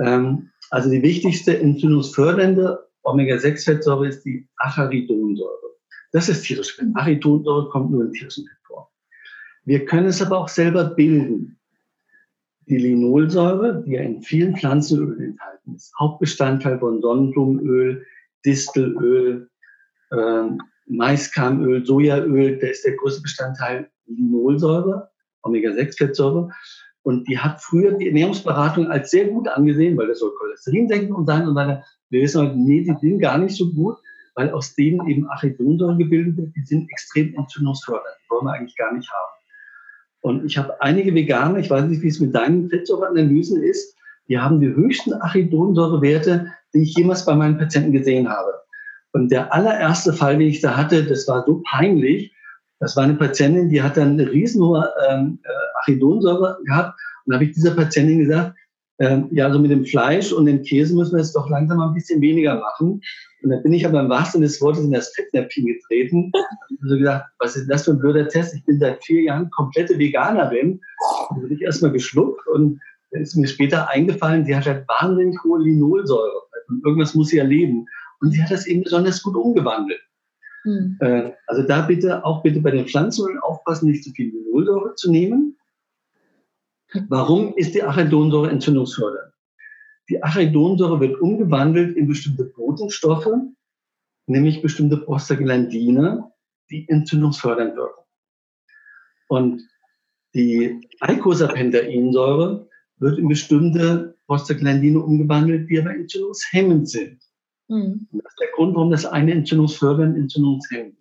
Ähm, 0.00 0.50
also 0.70 0.90
die 0.90 1.02
wichtigste 1.02 1.58
entzündungsfördernde 1.58 2.85
Omega-6-Fettsäure 3.06 4.08
ist 4.08 4.24
die 4.24 4.46
Acharidonsäure. 4.56 5.76
Das 6.12 6.28
ist 6.28 6.42
tierische 6.42 6.74
Fett. 6.74 6.88
Acharidonsäure 6.94 7.68
kommt 7.70 7.90
nur 7.90 8.04
in 8.04 8.12
tierischen 8.12 8.46
Fett 8.46 8.58
vor. 8.66 8.90
Wir 9.64 9.84
können 9.84 10.06
es 10.06 10.22
aber 10.22 10.38
auch 10.38 10.48
selber 10.48 10.84
bilden. 10.84 11.58
Die 12.68 12.78
Linolsäure, 12.78 13.82
die 13.86 13.92
ja 13.92 14.02
in 14.02 14.22
vielen 14.22 14.56
Pflanzenölen 14.56 15.20
enthalten 15.20 15.74
ist, 15.74 15.92
Hauptbestandteil 15.98 16.78
von 16.80 17.00
Sonnenblumenöl, 17.00 18.04
Distelöl, 18.44 19.48
äh, 20.10 20.48
Maiskeimöl, 20.86 21.84
Sojaöl, 21.84 22.58
da 22.58 22.66
ist 22.66 22.84
der 22.84 22.96
größte 22.96 23.22
Bestandteil 23.22 23.88
Linolsäure, 24.06 25.10
Omega-6-Fettsäure. 25.42 26.50
Und 27.06 27.28
die 27.28 27.38
hat 27.38 27.62
früher 27.62 27.92
die 27.92 28.08
Ernährungsberatung 28.08 28.88
als 28.88 29.12
sehr 29.12 29.26
gut 29.26 29.46
angesehen, 29.46 29.96
weil 29.96 30.08
das 30.08 30.18
soll 30.18 30.32
Cholesterin 30.36 30.88
senken 30.88 31.14
und 31.14 31.26
sein 31.26 31.46
und 31.46 31.54
weiter. 31.54 31.84
Wir 32.10 32.22
wissen 32.22 32.42
heute, 32.42 32.58
nee, 32.58 32.80
die 32.80 32.96
sind 33.00 33.20
gar 33.20 33.38
nicht 33.38 33.54
so 33.54 33.70
gut, 33.72 33.94
weil 34.34 34.50
aus 34.50 34.74
denen 34.74 35.06
eben 35.08 35.24
Arachidonsäure 35.28 35.96
gebildet 35.96 36.36
wird. 36.36 36.56
Die 36.56 36.64
sind 36.64 36.90
extrem 36.90 37.32
entzündungsfördernd. 37.36 38.16
Die 38.24 38.30
wollen 38.30 38.46
wir 38.46 38.54
eigentlich 38.54 38.76
gar 38.76 38.92
nicht 38.92 39.08
haben. 39.08 39.36
Und 40.22 40.46
ich 40.46 40.58
habe 40.58 40.82
einige 40.82 41.14
Veganer, 41.14 41.60
ich 41.60 41.70
weiß 41.70 41.84
nicht, 41.84 42.02
wie 42.02 42.08
es 42.08 42.18
mit 42.18 42.34
deinen 42.34 42.68
Fettsäureanalysen 42.70 43.62
ist, 43.62 43.96
die 44.28 44.40
haben 44.40 44.60
die 44.60 44.74
höchsten 44.74 45.12
Arachidonsäurewerte, 45.12 46.52
die 46.74 46.82
ich 46.82 46.96
jemals 46.96 47.24
bei 47.24 47.36
meinen 47.36 47.56
Patienten 47.56 47.92
gesehen 47.92 48.28
habe. 48.28 48.52
Und 49.12 49.30
der 49.30 49.54
allererste 49.54 50.12
Fall, 50.12 50.38
den 50.38 50.48
ich 50.48 50.60
da 50.60 50.76
hatte, 50.76 51.04
das 51.04 51.28
war 51.28 51.44
so 51.46 51.62
peinlich, 51.70 52.34
das 52.80 52.96
war 52.96 53.04
eine 53.04 53.14
Patientin, 53.14 53.68
die 53.68 53.82
hat 53.82 53.96
dann 53.96 54.12
eine 54.12 54.30
riesenhohe 54.30 54.90
ähm, 55.08 55.38
äh, 55.44 55.48
Arachidonsäure 55.76 56.58
gehabt. 56.64 56.98
Und 57.24 57.32
da 57.32 57.34
habe 57.36 57.44
ich 57.44 57.52
dieser 57.52 57.74
Patientin 57.74 58.20
gesagt, 58.20 58.54
ähm, 58.98 59.28
ja, 59.30 59.52
so 59.52 59.58
mit 59.58 59.70
dem 59.70 59.84
Fleisch 59.84 60.32
und 60.32 60.46
dem 60.46 60.62
Käse 60.62 60.94
müssen 60.94 61.12
wir 61.12 61.18
jetzt 61.18 61.36
doch 61.36 61.48
langsam 61.50 61.78
mal 61.78 61.88
ein 61.88 61.94
bisschen 61.94 62.20
weniger 62.20 62.54
machen. 62.54 63.00
Und 63.42 63.50
dann 63.50 63.62
bin 63.62 63.72
ich 63.72 63.86
aber 63.86 64.00
im 64.00 64.08
wahrsten 64.08 64.40
des 64.40 64.60
Wortes 64.60 64.84
in 64.84 64.92
das 64.92 65.12
Fettnäpfchen 65.14 65.66
getreten. 65.66 66.32
Und 66.70 66.88
so 66.88 66.96
gedacht, 66.96 67.24
was 67.38 67.56
ist 67.56 67.68
das 67.68 67.84
für 67.84 67.92
ein 67.92 67.98
blöder 67.98 68.28
Test? 68.28 68.54
Ich 68.54 68.64
bin 68.64 68.78
seit 68.78 69.04
vier 69.04 69.22
Jahren 69.22 69.50
komplette 69.50 69.98
Veganerin. 69.98 70.80
Da 71.30 71.40
bin 71.40 71.52
ich 71.52 71.62
erstmal 71.62 71.92
geschluckt 71.92 72.46
und 72.48 72.80
dann 73.10 73.22
ist 73.22 73.36
mir 73.36 73.46
später 73.46 73.88
eingefallen, 73.88 74.44
die 74.44 74.54
hat 74.54 74.66
halt 74.66 74.86
wahnsinnig 74.88 75.36
hohe 75.44 75.62
Linolsäure. 75.62 76.42
Und 76.68 76.84
irgendwas 76.84 77.14
muss 77.14 77.28
sie 77.28 77.38
erleben. 77.38 77.86
Und 78.20 78.32
sie 78.32 78.42
hat 78.42 78.50
das 78.50 78.66
eben 78.66 78.82
besonders 78.82 79.22
gut 79.22 79.36
umgewandelt. 79.36 80.00
Mhm. 80.66 80.98
also 81.46 81.62
da 81.62 81.82
bitte 81.82 82.24
auch 82.24 82.42
bitte 82.42 82.60
bei 82.60 82.72
den 82.72 82.86
Pflanzenölen 82.86 83.38
aufpassen, 83.38 83.88
nicht 83.88 84.02
zu 84.02 84.10
viel 84.10 84.30
Linolsäure 84.30 84.94
zu 84.96 85.10
nehmen. 85.12 85.56
Warum 87.08 87.54
ist 87.56 87.74
die 87.74 87.82
Arachidonsäure 87.82 88.50
entzündungsfördernd? 88.50 89.32
Die 90.08 90.22
Arachidonsäure 90.22 91.00
wird 91.00 91.20
umgewandelt 91.20 91.96
in 91.96 92.06
bestimmte 92.06 92.44
Botenstoffe, 92.44 93.28
nämlich 94.26 94.62
bestimmte 94.62 94.96
Prostaglandine, 94.98 96.30
die 96.70 96.88
entzündungsfördernd 96.88 97.76
wirken. 97.76 98.02
Und 99.28 99.62
die 100.34 100.80
Eicosapentaensäure 101.00 102.68
wird 102.98 103.18
in 103.18 103.28
bestimmte 103.28 104.16
Prostaglandine 104.26 105.00
umgewandelt, 105.00 105.70
die 105.70 105.78
aber 105.78 105.94
entzündungshemmend 105.94 106.88
sind. 106.88 107.22
Mhm. 107.68 108.08
Das 108.12 108.32
ist 108.32 108.40
der 108.40 108.48
Grund, 108.54 108.74
warum 108.74 108.90
das 108.90 109.06
eine 109.06 109.32
entzündungsfördernd, 109.32 110.16
entzündungshemmend. 110.16 110.96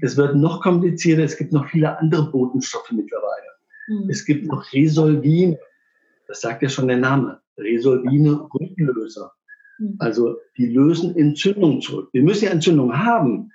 Es 0.00 0.16
wird 0.16 0.34
noch 0.36 0.60
komplizierter, 0.60 1.22
es 1.22 1.36
gibt 1.36 1.52
noch 1.52 1.68
viele 1.68 1.98
andere 1.98 2.30
Botenstoffe 2.30 2.90
mittlerweile. 2.90 3.46
Mhm. 3.88 4.10
Es 4.10 4.24
gibt 4.24 4.46
noch 4.46 4.72
Resolvine, 4.72 5.58
das 6.26 6.40
sagt 6.40 6.62
ja 6.62 6.68
schon 6.68 6.88
der 6.88 6.96
Name, 6.96 7.40
Resolvine 7.56 8.48
Rücklöser. 8.52 9.32
Mhm. 9.78 9.96
Also 9.98 10.36
die 10.56 10.66
lösen 10.66 11.16
Entzündung 11.16 11.80
zurück. 11.80 12.08
Wir 12.12 12.22
müssen 12.22 12.46
ja 12.46 12.50
Entzündung 12.50 12.96
haben. 12.96 13.50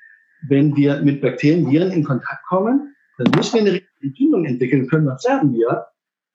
Wenn 0.48 0.74
wir 0.76 1.02
mit 1.02 1.22
Bakterien, 1.22 1.70
Viren 1.70 1.92
in 1.92 2.06
Kontakt 2.06 2.46
kommen, 2.48 2.96
dann 3.18 3.32
müssen 3.36 3.56
wir 3.56 3.72
eine 3.72 3.82
Entzündung 4.02 4.46
entwickeln 4.46 4.88
können, 4.88 5.08
das 5.08 5.24
sagen 5.24 5.54
wir. 5.54 5.86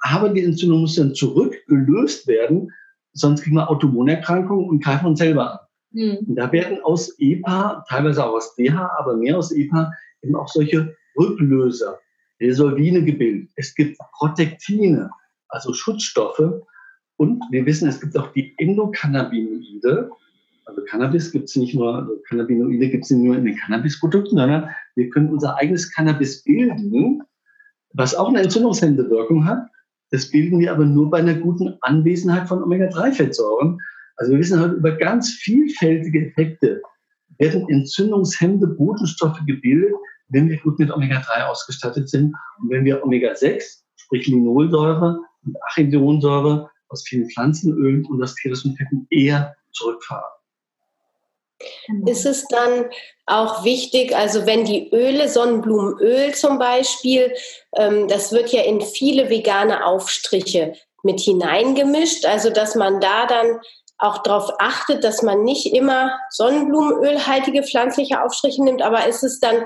Aber 0.01 0.29
die 0.29 0.45
Entzündung 0.45 0.83
muss 0.83 0.97
dann 0.97 1.15
zurückgelöst 1.15 2.27
werden, 2.27 2.71
sonst 3.15 3.43
kriegen 3.43 3.57
wir 3.57 3.71
Autoimmunerkrankungen 3.71 4.69
und 4.69 4.85
greifen 4.85 5.07
uns 5.07 5.19
selber 5.19 5.53
an. 5.53 5.59
Und 5.95 6.35
da 6.35 6.51
werden 6.53 6.83
aus 6.83 7.15
EPA, 7.19 7.85
teilweise 7.89 8.25
auch 8.25 8.35
aus 8.35 8.55
DH, 8.57 8.91
aber 8.99 9.17
mehr 9.17 9.39
aus 9.39 9.53
EPA, 9.53 9.93
eben 10.23 10.35
auch 10.35 10.49
solche 10.49 10.97
Rücklöser, 11.17 11.99
Resolvine 12.41 13.05
gebildet. 13.05 13.51
Es 13.57 13.75
gibt 13.75 13.99
Protektine, 14.13 15.11
also 15.49 15.73
Schutzstoffe. 15.73 16.63
Und 17.17 17.43
wir 17.51 17.65
wissen, 17.65 17.89
es 17.89 18.01
gibt 18.01 18.17
auch 18.17 18.33
die 18.33 18.55
Endokannabinoide. 18.59 20.11
Also 20.67 20.83
Cannabis 20.85 21.31
gibt 21.31 21.49
es 21.49 21.57
nicht 21.57 21.75
nur, 21.75 21.95
also 21.95 22.21
Cannabinoide 22.29 22.89
gibt 22.89 23.05
es 23.05 23.11
nicht 23.11 23.25
nur 23.25 23.37
in 23.37 23.45
den 23.45 23.57
Cannabisprodukten, 23.57 24.37
sondern 24.37 24.71
wir 24.97 25.11
können 25.11 25.29
unser 25.29 25.57
eigenes 25.57 25.93
Cannabis 25.93 26.43
bilden, 26.43 27.23
was 27.93 28.15
auch 28.15 28.29
eine 28.29 28.41
entzündungshemmende 28.43 29.09
Wirkung 29.11 29.47
hat. 29.47 29.69
Das 30.11 30.31
bilden 30.31 30.59
wir 30.59 30.73
aber 30.73 30.85
nur 30.85 31.11
bei 31.11 31.19
einer 31.19 31.35
guten 31.35 31.77
Anwesenheit 31.83 32.49
von 32.49 32.63
Omega-3-Fettsäuren. 32.63 33.79
Also 34.17 34.33
wir 34.33 34.39
wissen 34.39 34.61
heute 34.61 34.75
über 34.75 34.93
ganz 34.93 35.31
vielfältige 35.31 36.27
Effekte 36.27 36.81
werden 37.39 37.69
entzündungshemmende 37.69 38.69
Botenstoffe 38.69 39.41
gebildet, 39.47 39.93
wenn 40.29 40.49
wir 40.49 40.59
gut 40.59 40.79
mit 40.79 40.91
Omega-3 40.91 41.47
ausgestattet 41.47 42.09
sind 42.09 42.35
und 42.61 42.71
wenn 42.71 42.85
wir 42.85 43.03
Omega-6, 43.03 43.83
sprich 43.97 44.27
Linolsäure 44.27 45.19
und 45.45 45.57
Arachidonsäure 45.63 46.71
aus 46.89 47.05
vielen 47.07 47.29
Pflanzenölen 47.31 48.05
und 48.07 48.23
aus 48.23 48.35
tierischen 48.37 48.77
Fetten 48.77 49.07
eher 49.11 49.57
zurückfahren. 49.73 50.31
Ist 52.07 52.27
es 52.27 52.47
dann 52.49 52.87
auch 53.27 53.65
wichtig, 53.65 54.15
also 54.15 54.45
wenn 54.45 54.65
die 54.65 54.91
Öle, 54.93 55.29
Sonnenblumenöl 55.29 56.35
zum 56.35 56.59
Beispiel, 56.59 57.33
ähm, 57.77 58.09
das 58.09 58.33
wird 58.33 58.53
ja 58.53 58.63
in 58.63 58.81
viele 58.81 59.31
vegane 59.31 59.85
Aufstriche 59.87 60.75
mit 61.03 61.21
hineingemischt, 61.21 62.27
also 62.27 62.51
dass 62.51 62.75
man 62.75 63.01
da 63.01 63.27
dann 63.27 63.61
auch 63.99 64.23
darauf 64.23 64.51
achtet, 64.59 65.05
dass 65.05 65.23
man 65.23 65.45
nicht 65.45 65.73
immer 65.73 66.19
Sonnenblumenölhaltige 66.31 67.63
pflanzliche 67.63 68.23
Aufstriche 68.23 68.63
nimmt, 68.63 68.83
aber 68.83 69.07
ist 69.07 69.23
es 69.23 69.41
dann 69.41 69.57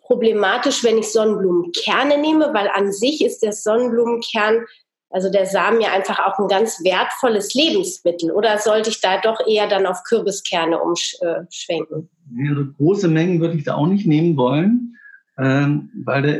problematisch, 0.00 0.84
wenn 0.84 0.98
ich 0.98 1.10
Sonnenblumenkerne 1.10 2.18
nehme, 2.18 2.52
weil 2.52 2.68
an 2.68 2.92
sich 2.92 3.24
ist 3.24 3.42
der 3.42 3.52
Sonnenblumenkern, 3.52 4.64
also 5.10 5.30
der 5.30 5.46
Samen 5.46 5.80
ja 5.80 5.92
einfach 5.92 6.18
auch 6.18 6.38
ein 6.38 6.48
ganz 6.48 6.82
wertvolles 6.84 7.54
Lebensmittel. 7.54 8.30
Oder 8.32 8.58
sollte 8.58 8.90
ich 8.90 9.00
da 9.00 9.20
doch 9.20 9.46
eher 9.46 9.68
dann 9.68 9.86
auf 9.86 10.02
Kürbiskerne 10.04 10.78
umschwenken? 10.78 12.10
Also 12.48 12.64
große 12.76 13.08
Mengen 13.08 13.40
würde 13.40 13.56
ich 13.56 13.64
da 13.64 13.74
auch 13.76 13.86
nicht 13.86 14.06
nehmen 14.06 14.36
wollen, 14.36 14.96
ähm, 15.38 15.90
weil 16.04 16.22
da 16.22 16.34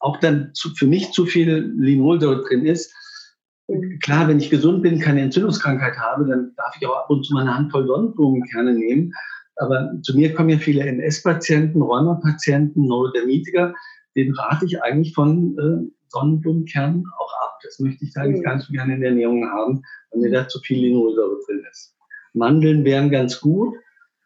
auch 0.00 0.18
dann 0.20 0.52
für 0.76 0.86
mich 0.86 1.10
zu 1.12 1.26
viel 1.26 1.72
Linolsäure 1.76 2.44
drin 2.44 2.66
ist. 2.66 2.92
Klar, 4.02 4.28
wenn 4.28 4.38
ich 4.38 4.48
gesund 4.48 4.82
bin, 4.82 4.98
keine 4.98 5.20
Entzündungskrankheit 5.20 5.98
habe, 5.98 6.24
dann 6.26 6.54
darf 6.56 6.74
ich 6.80 6.86
auch 6.86 6.96
ab 6.96 7.10
und 7.10 7.24
zu 7.24 7.34
mal 7.34 7.42
eine 7.42 7.54
Handvoll 7.54 7.86
Sonnenblumenkerne 7.86 8.72
nehmen. 8.72 9.12
Aber 9.56 9.92
zu 10.02 10.16
mir 10.16 10.32
kommen 10.32 10.48
ja 10.48 10.56
viele 10.56 10.86
MS-Patienten, 10.86 11.82
Rheumapatienten, 11.82 12.86
Neurodermitiker. 12.86 13.74
Den 14.16 14.32
rate 14.34 14.64
ich 14.64 14.82
eigentlich 14.82 15.12
von 15.12 15.58
äh, 15.58 15.90
Sonnenblumenkernen 16.08 17.04
auch 17.18 17.32
ab. 17.44 17.58
Das 17.62 17.78
möchte 17.78 18.06
ich 18.06 18.16
eigentlich 18.16 18.40
mhm. 18.40 18.44
ganz 18.44 18.66
so 18.66 18.72
gerne 18.72 18.94
in 18.94 19.00
der 19.00 19.10
Ernährung 19.10 19.46
haben, 19.50 19.82
weil 20.10 20.22
mir 20.22 20.30
da 20.30 20.48
zu 20.48 20.60
viel 20.60 20.80
Linolsäure 20.80 21.38
drin 21.46 21.62
ist. 21.70 21.94
Mandeln 22.32 22.84
wären 22.84 23.10
ganz 23.10 23.38
gut. 23.38 23.74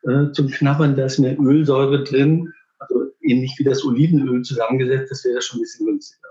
Äh, 0.05 0.31
zum 0.33 0.49
Knabbern, 0.51 0.95
da 0.95 1.07
ist 1.07 1.19
mehr 1.19 1.39
Ölsäure 1.41 2.05
drin. 2.05 2.53
Also 2.79 3.07
ähnlich 3.21 3.55
wie 3.59 3.65
das 3.65 3.85
Olivenöl 3.85 4.43
zusammengesetzt, 4.43 5.11
das 5.11 5.25
wäre 5.25 5.43
schon 5.43 5.59
ein 5.59 5.63
bisschen 5.63 5.87
günstiger. 5.87 6.29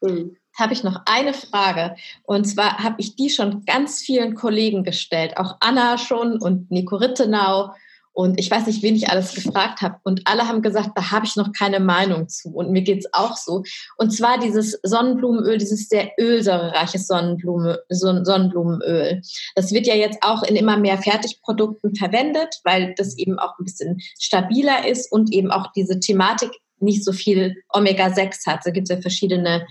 Mhm 0.00 0.36
habe 0.58 0.72
ich 0.72 0.84
noch 0.84 1.00
eine 1.06 1.34
Frage. 1.34 1.96
Und 2.24 2.44
zwar 2.44 2.78
habe 2.78 2.96
ich 2.98 3.16
die 3.16 3.30
schon 3.30 3.64
ganz 3.64 4.00
vielen 4.00 4.34
Kollegen 4.34 4.84
gestellt, 4.84 5.36
auch 5.36 5.56
Anna 5.60 5.98
schon 5.98 6.40
und 6.40 6.70
Nico 6.70 6.96
Rittenau. 6.96 7.70
Und 8.14 8.38
ich 8.38 8.50
weiß 8.50 8.66
nicht, 8.66 8.82
wen 8.82 8.94
ich 8.94 9.08
alles 9.08 9.34
gefragt 9.34 9.80
habe. 9.80 9.96
Und 10.04 10.22
alle 10.26 10.46
haben 10.46 10.60
gesagt, 10.60 10.90
da 10.94 11.10
habe 11.12 11.24
ich 11.24 11.36
noch 11.36 11.50
keine 11.52 11.80
Meinung 11.80 12.28
zu. 12.28 12.50
Und 12.50 12.70
mir 12.70 12.82
geht 12.82 12.98
es 12.98 13.14
auch 13.14 13.36
so. 13.36 13.62
Und 13.96 14.10
zwar 14.10 14.38
dieses 14.38 14.78
Sonnenblumenöl, 14.82 15.56
dieses 15.56 15.88
sehr 15.88 16.10
ölsäurereiche 16.20 16.98
Sonnenblume, 16.98 17.80
Sonnenblumenöl. 17.88 19.22
Das 19.54 19.72
wird 19.72 19.86
ja 19.86 19.94
jetzt 19.94 20.18
auch 20.20 20.42
in 20.42 20.56
immer 20.56 20.76
mehr 20.76 20.98
Fertigprodukten 20.98 21.94
verwendet, 21.94 22.60
weil 22.64 22.94
das 22.98 23.16
eben 23.16 23.38
auch 23.38 23.58
ein 23.58 23.64
bisschen 23.64 23.98
stabiler 24.20 24.86
ist 24.86 25.10
und 25.10 25.32
eben 25.32 25.50
auch 25.50 25.72
diese 25.72 25.98
Thematik 25.98 26.50
nicht 26.80 27.04
so 27.04 27.12
viel 27.12 27.56
Omega-6 27.70 28.46
hat. 28.46 28.60
Da 28.64 28.70
gibt 28.70 28.90
es 28.90 28.94
ja 28.94 29.00
verschiedene 29.00 29.66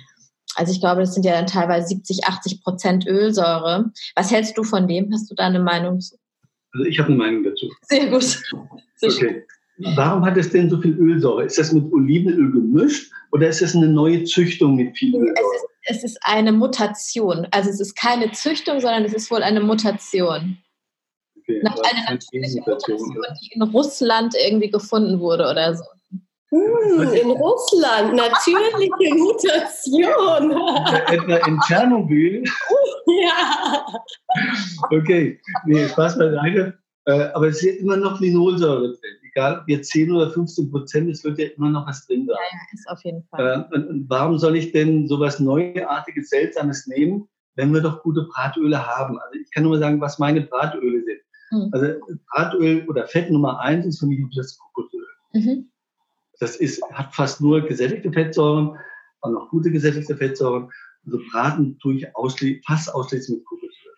also 0.56 0.72
ich 0.72 0.80
glaube, 0.80 1.02
das 1.02 1.14
sind 1.14 1.26
ja 1.26 1.34
dann 1.34 1.48
teilweise 1.48 1.88
70, 1.88 2.26
80 2.26 2.64
Prozent 2.64 3.08
Ölsäure. 3.08 3.92
Was 4.16 4.32
hältst 4.32 4.58
du 4.58 4.64
von 4.64 4.88
dem? 4.88 5.12
Hast 5.14 5.30
du 5.30 5.36
da 5.36 5.48
eine 5.48 5.60
Meinung 5.60 6.00
zu? 6.00 6.18
Also 6.74 6.86
ich 6.86 7.00
habe 7.00 7.10
eine 7.10 7.18
Meinung 7.18 7.44
dazu. 7.44 7.70
Sehr 7.84 8.08
gut. 8.08 8.24
Sehr 8.96 9.10
okay. 9.10 9.46
Warum 9.96 10.24
hat 10.26 10.38
es 10.38 10.52
denn 10.52 10.70
so 10.70 10.80
viel 10.80 10.96
Ölsäure? 10.98 11.46
Ist 11.46 11.58
das 11.58 11.72
mit 11.72 11.92
Olivenöl 11.92 12.52
gemischt 12.52 13.12
oder 13.32 13.48
ist 13.50 13.62
das 13.62 13.76
eine 13.76 13.88
neue 13.88 14.24
Züchtung 14.26 14.76
mit 14.76 14.98
viel 14.98 15.16
Ölsäure? 15.16 15.36
Es 15.84 15.98
ist, 15.98 16.04
es 16.04 16.12
ist 16.12 16.20
eine 16.22 16.52
Mutation. 16.52 17.48
Also 17.52 17.70
es 17.70 17.80
ist 17.80 17.96
keine 17.96 18.32
Züchtung, 18.32 18.80
sondern 18.80 19.06
es 19.06 19.14
ist 19.14 19.32
wohl 19.32 19.44
eine 19.44 19.62
Mutation. 19.62 20.58
Okay, 21.40 21.62
Nach 21.64 21.76
einer 21.76 22.12
natürlichen 22.12 22.60
Mutation, 22.60 23.08
Mutation, 23.08 23.38
die 23.42 23.56
in 23.56 23.62
Russland 23.64 24.36
irgendwie 24.36 24.70
gefunden 24.70 25.20
wurde 25.20 25.50
oder 25.50 25.76
so. 25.76 25.84
Hm, 26.52 27.14
in 27.14 27.32
Russland, 27.32 28.14
natürliche 28.14 29.16
Mutation. 29.16 30.52
Etwa 31.08 31.36
in 31.48 31.60
Tschernobyl. 31.62 32.44
Ja. 33.08 33.86
Okay, 34.90 35.42
nee, 35.66 35.88
Spaß 35.90 36.18
beiseite. 36.18 36.78
Äh, 37.06 37.24
aber 37.34 37.48
es 37.48 37.62
ist 37.62 37.80
immer 37.80 37.98
noch 37.98 38.22
Linolsäure 38.22 38.90
drin. 38.90 39.18
Egal 39.24 39.60
ob 39.60 39.68
jetzt 39.68 39.90
10 39.92 40.12
oder 40.12 40.30
15 40.30 40.72
Prozent, 40.72 41.10
es 41.10 41.24
wird 41.24 41.40
ja 41.40 41.48
immer 41.58 41.70
noch 41.72 41.88
was 41.88 42.06
drin 42.06 42.28
sein. 42.28 42.38
Ja, 42.38 42.58
ja, 42.58 42.60
ist 42.74 42.88
auf 42.90 43.04
jeden 43.04 43.24
Fall. 43.24 43.68
Äh, 43.72 43.76
und 43.76 44.06
warum 44.08 44.38
soll 44.38 44.56
ich 44.56 44.72
denn 44.72 45.08
sowas 45.08 45.40
Neuartiges, 45.40 46.30
Seltsames 46.30 46.88
nehmen, 46.88 47.28
wenn 47.56 47.74
wir 47.74 47.82
doch 47.82 48.04
gute 48.04 48.28
Bratöle 48.32 48.86
haben? 48.86 49.20
Also 49.20 49.40
ich 49.40 49.52
kann 49.52 49.64
nur 49.64 49.74
mal 49.74 49.80
sagen, 49.80 50.00
was 50.00 50.20
meine 50.20 50.42
Bratöle 50.42 51.04
sind. 51.04 51.22
Mhm. 51.52 51.70
Also 51.74 51.88
Bratöl 52.32 52.88
oder 52.88 53.08
Fett 53.08 53.32
Nummer 53.32 53.60
eins 53.60 53.86
ist 53.86 54.00
für 54.00 54.06
mich 54.06 54.20
das 54.36 54.58
Kokosöl. 54.58 55.08
Mhm. 55.34 55.71
Das 56.42 56.56
ist, 56.56 56.82
hat 56.92 57.14
fast 57.14 57.40
nur 57.40 57.62
gesättigte 57.62 58.12
Fettsäuren, 58.12 58.76
auch 59.22 59.30
noch 59.30 59.50
gute 59.50 59.70
gesättigte 59.70 60.18
Fettsäuren. 60.18 60.72
Also 61.06 61.20
braten 61.32 61.78
tue 61.78 61.94
ich 61.94 62.16
ausschli 62.16 62.64
fast 62.66 62.94
ausschließlich 62.94 63.38
mit 63.38 63.46
Kokosöl. 63.46 63.94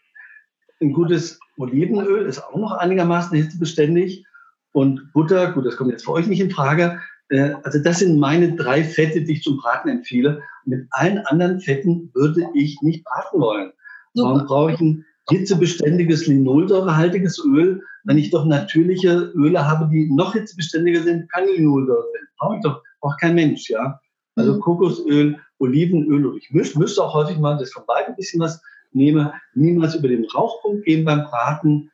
Ein 0.82 0.92
gutes 0.92 1.40
Olivenöl 1.58 2.26
ist 2.26 2.44
auch 2.44 2.58
noch 2.58 2.74
einigermaßen 2.74 3.38
hitzebeständig. 3.38 4.26
Und 4.74 5.14
Butter, 5.14 5.54
gut, 5.54 5.66
das 5.66 5.78
kommt 5.78 5.92
jetzt 5.92 6.04
für 6.04 6.12
euch 6.12 6.28
nicht 6.28 6.42
in 6.42 6.52
Frage. 6.52 7.00
Äh, 7.30 7.54
also 7.64 7.80
das 7.80 8.00
sind 8.00 8.20
meine 8.20 8.58
drei 8.58 8.84
Fette, 8.84 9.22
die 9.22 9.34
ich 9.34 9.44
zum 9.44 9.56
Braten 9.56 9.88
empfehle. 9.88 10.42
Mit 10.66 10.86
allen 10.92 11.20
anderen 11.20 11.62
Fetten 11.62 12.12
würde 12.14 12.46
ich 12.56 12.82
nicht 12.82 13.06
braten 13.06 13.40
wollen. 13.40 13.72
Super. 14.16 14.30
Warum 14.30 14.48
brauche 14.48 14.74
ich 14.74 14.82
ein 14.82 15.06
hitzebeständiges, 15.30 16.28
linolsäurehaltiges 16.28 17.42
Öl, 17.46 17.82
wenn 18.04 18.18
ich 18.18 18.30
doch 18.30 18.46
natürliche 18.46 19.32
Öle 19.36 19.66
habe, 19.68 19.90
die 19.92 20.10
noch 20.12 20.34
hitzebeständiger 20.34 21.02
sind, 21.04 21.32
kann 21.32 21.46
ich 21.48 21.60
nur 21.60 21.86
dort 21.86 22.12
sind. 22.12 22.28
Brauche 22.38 22.56
ich 22.58 22.62
doch, 22.62 22.82
braucht 23.00 23.20
kein 23.20 23.36
Mensch, 23.36 23.70
ja. 23.70 24.00
Also 24.36 24.56
mhm. 24.56 24.60
Kokosöl, 24.60 25.40
Olivenöl 25.60 26.26
und 26.26 26.38
ich 26.38 26.52
misch, 26.52 26.76
müsste 26.76 27.04
auch 27.04 27.14
häufig 27.14 27.38
mal 27.38 27.58
das 27.58 27.72
von 27.72 27.86
beiden 27.86 28.14
ein 28.14 28.16
bisschen 28.16 28.42
was 28.42 28.62
nehme, 28.92 29.34
niemals 29.54 29.96
über 29.96 30.08
den 30.08 30.26
Rauchpunkt 30.26 30.86
gehen 30.86 31.06
beim 31.06 31.24
Braten. 31.24 31.92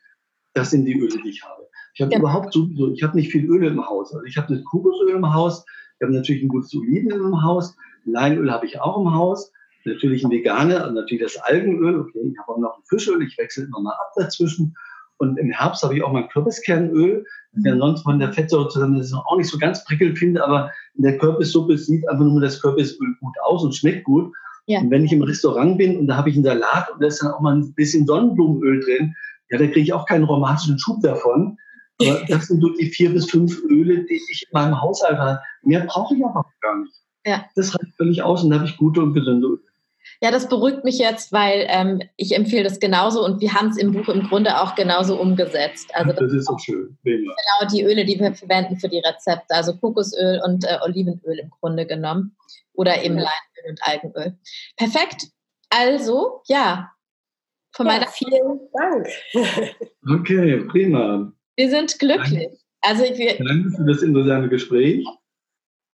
Das 0.53 0.71
sind 0.71 0.85
die 0.85 0.97
Öle, 0.97 1.21
die 1.23 1.29
ich 1.29 1.43
habe. 1.43 1.67
Ich 1.93 2.01
habe 2.01 2.13
ja. 2.13 2.19
überhaupt 2.19 2.53
sowieso, 2.53 2.91
ich 2.91 3.03
habe 3.03 3.15
nicht 3.15 3.31
viel 3.31 3.45
Öl 3.45 3.65
im 3.65 3.85
Haus. 3.85 4.13
Also 4.13 4.25
ich 4.25 4.37
habe 4.37 4.53
das 4.53 4.63
Kokosöl 4.65 5.15
im 5.15 5.33
Haus, 5.33 5.65
ich 5.95 6.01
habe 6.01 6.13
natürlich 6.13 6.43
ein 6.43 6.47
gutes 6.47 6.73
Olivenöl 6.73 7.21
im 7.21 7.43
Haus, 7.43 7.75
Leinöl 8.05 8.51
habe 8.51 8.65
ich 8.65 8.79
auch 8.79 8.99
im 8.99 9.13
Haus, 9.13 9.51
natürlich 9.85 10.23
ein 10.23 10.31
Veganer, 10.31 10.89
natürlich 10.91 11.23
das 11.23 11.37
Algenöl, 11.37 11.99
okay, 11.99 12.19
ich 12.31 12.39
habe 12.39 12.53
auch 12.53 12.57
noch 12.57 12.77
ein 12.77 12.83
Fischöl, 12.85 13.21
ich 13.21 13.37
wechsle 13.37 13.65
immer 13.65 13.81
mal 13.81 13.93
ab 13.93 14.13
dazwischen. 14.15 14.75
Und 15.19 15.37
im 15.37 15.51
Herbst 15.51 15.83
habe 15.83 15.95
ich 15.95 16.03
auch 16.03 16.13
mein 16.13 16.29
Kürbiskernöl, 16.29 17.25
das 17.51 17.63
ja 17.65 17.75
mhm. 17.75 17.79
sonst 17.79 18.01
von 18.03 18.19
der 18.19 18.31
Fettsäure 18.31 18.69
zusammen 18.69 18.97
das 18.97 19.07
ist 19.07 19.13
auch 19.13 19.37
nicht 19.37 19.49
so 19.49 19.57
ganz 19.57 19.83
prickelnd 19.83 20.17
finde, 20.17 20.43
aber 20.43 20.71
in 20.95 21.03
der 21.03 21.17
Kürbissuppe 21.17 21.77
sieht 21.77 22.07
einfach 22.09 22.23
nur 22.23 22.39
das 22.39 22.61
Kürbisöl 22.61 23.15
gut 23.19 23.35
aus 23.43 23.63
und 23.63 23.75
schmeckt 23.75 24.05
gut. 24.05 24.33
Ja. 24.65 24.79
Und 24.79 24.91
wenn 24.91 25.03
ich 25.03 25.11
im 25.11 25.21
Restaurant 25.21 25.77
bin 25.77 25.97
und 25.97 26.07
da 26.07 26.15
habe 26.15 26.29
ich 26.29 26.35
einen 26.35 26.45
Salat 26.45 26.89
und 26.91 27.01
da 27.01 27.07
ist 27.07 27.21
dann 27.21 27.31
auch 27.31 27.41
mal 27.41 27.55
ein 27.55 27.73
bisschen 27.73 28.05
Sonnenblumenöl 28.05 28.79
drin, 28.79 29.13
ja, 29.49 29.57
da 29.57 29.65
kriege 29.65 29.81
ich 29.81 29.93
auch 29.93 30.05
keinen 30.05 30.23
aromatischen 30.23 30.79
Schub 30.79 31.01
davon. 31.01 31.57
Aber 32.01 32.21
das 32.29 32.47
sind 32.47 32.61
so 32.61 32.69
die 32.69 32.85
vier 32.85 33.11
bis 33.11 33.29
fünf 33.29 33.61
Öle, 33.63 34.05
die 34.05 34.21
ich 34.31 34.47
in 34.49 34.53
meinem 34.53 34.79
Haushalt 34.79 35.17
habe. 35.17 35.39
Mehr 35.63 35.81
brauche 35.81 36.15
ich 36.15 36.23
aber 36.23 36.45
gar 36.61 36.79
nicht. 36.79 36.93
Ja. 37.25 37.43
Das 37.55 37.75
reicht 37.75 37.95
völlig 37.97 38.23
aus 38.23 38.43
und 38.43 38.51
da 38.51 38.57
habe 38.57 38.67
ich 38.67 38.77
gute 38.77 39.01
und 39.01 39.13
gesunde 39.13 39.47
Öle. 39.47 39.59
Ja, 40.21 40.31
das 40.31 40.49
beruhigt 40.49 40.83
mich 40.83 40.97
jetzt, 40.97 41.31
weil 41.31 41.65
ähm, 41.69 42.01
ich 42.17 42.35
empfehle 42.35 42.65
das 42.65 42.81
genauso 42.81 43.23
und 43.23 43.39
wir 43.39 43.53
haben 43.53 43.69
es 43.69 43.77
im 43.77 43.93
Buch 43.93 44.09
im 44.09 44.27
Grunde 44.27 44.59
auch 44.61 44.75
genauso 44.75 45.19
umgesetzt. 45.19 45.89
Also 45.93 46.11
das, 46.11 46.19
das 46.19 46.33
ist 46.33 46.47
so 46.47 46.57
schön. 46.57 46.97
Genau 47.03 47.33
die 47.71 47.83
Öle, 47.83 48.03
die 48.03 48.19
wir 48.19 48.33
verwenden 48.33 48.77
für 48.77 48.89
die 48.89 48.99
Rezepte, 48.99 49.55
also 49.55 49.77
Kokosöl 49.77 50.41
und 50.45 50.65
äh, 50.65 50.77
Olivenöl 50.83 51.39
im 51.39 51.49
Grunde 51.49 51.85
genommen 51.85 52.35
oder 52.73 53.01
eben 53.01 53.15
Leinöl 53.15 53.69
und 53.69 53.79
Algenöl. 53.81 54.37
Perfekt. 54.75 55.27
Also, 55.69 56.41
ja, 56.47 56.91
von 57.71 57.85
ja, 57.85 57.93
meiner 57.93 58.07
vielen 58.07 58.59
Dank. 58.73 59.07
Okay, 60.09 60.57
prima. 60.65 61.31
Wir 61.55 61.69
sind 61.69 61.99
glücklich. 61.99 62.49
Also 62.81 63.03
wir, 63.03 63.37
Danke 63.37 63.71
für 63.71 63.85
das 63.85 64.01
interessante 64.01 64.49
Gespräch. 64.49 65.05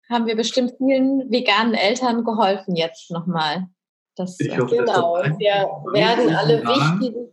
Haben 0.09 0.27
wir 0.27 0.35
bestimmt 0.35 0.73
vielen 0.79 1.31
veganen 1.31 1.75
Eltern 1.75 2.25
geholfen 2.25 2.75
jetzt 2.75 3.11
nochmal. 3.11 3.69
Das, 4.17 4.39
ich 4.41 4.59
hoffe, 4.59 4.77
genau. 4.77 5.23
Wir 5.39 5.69
werden 5.93 6.35
alle 6.35 6.63
wichtigen, 6.63 7.33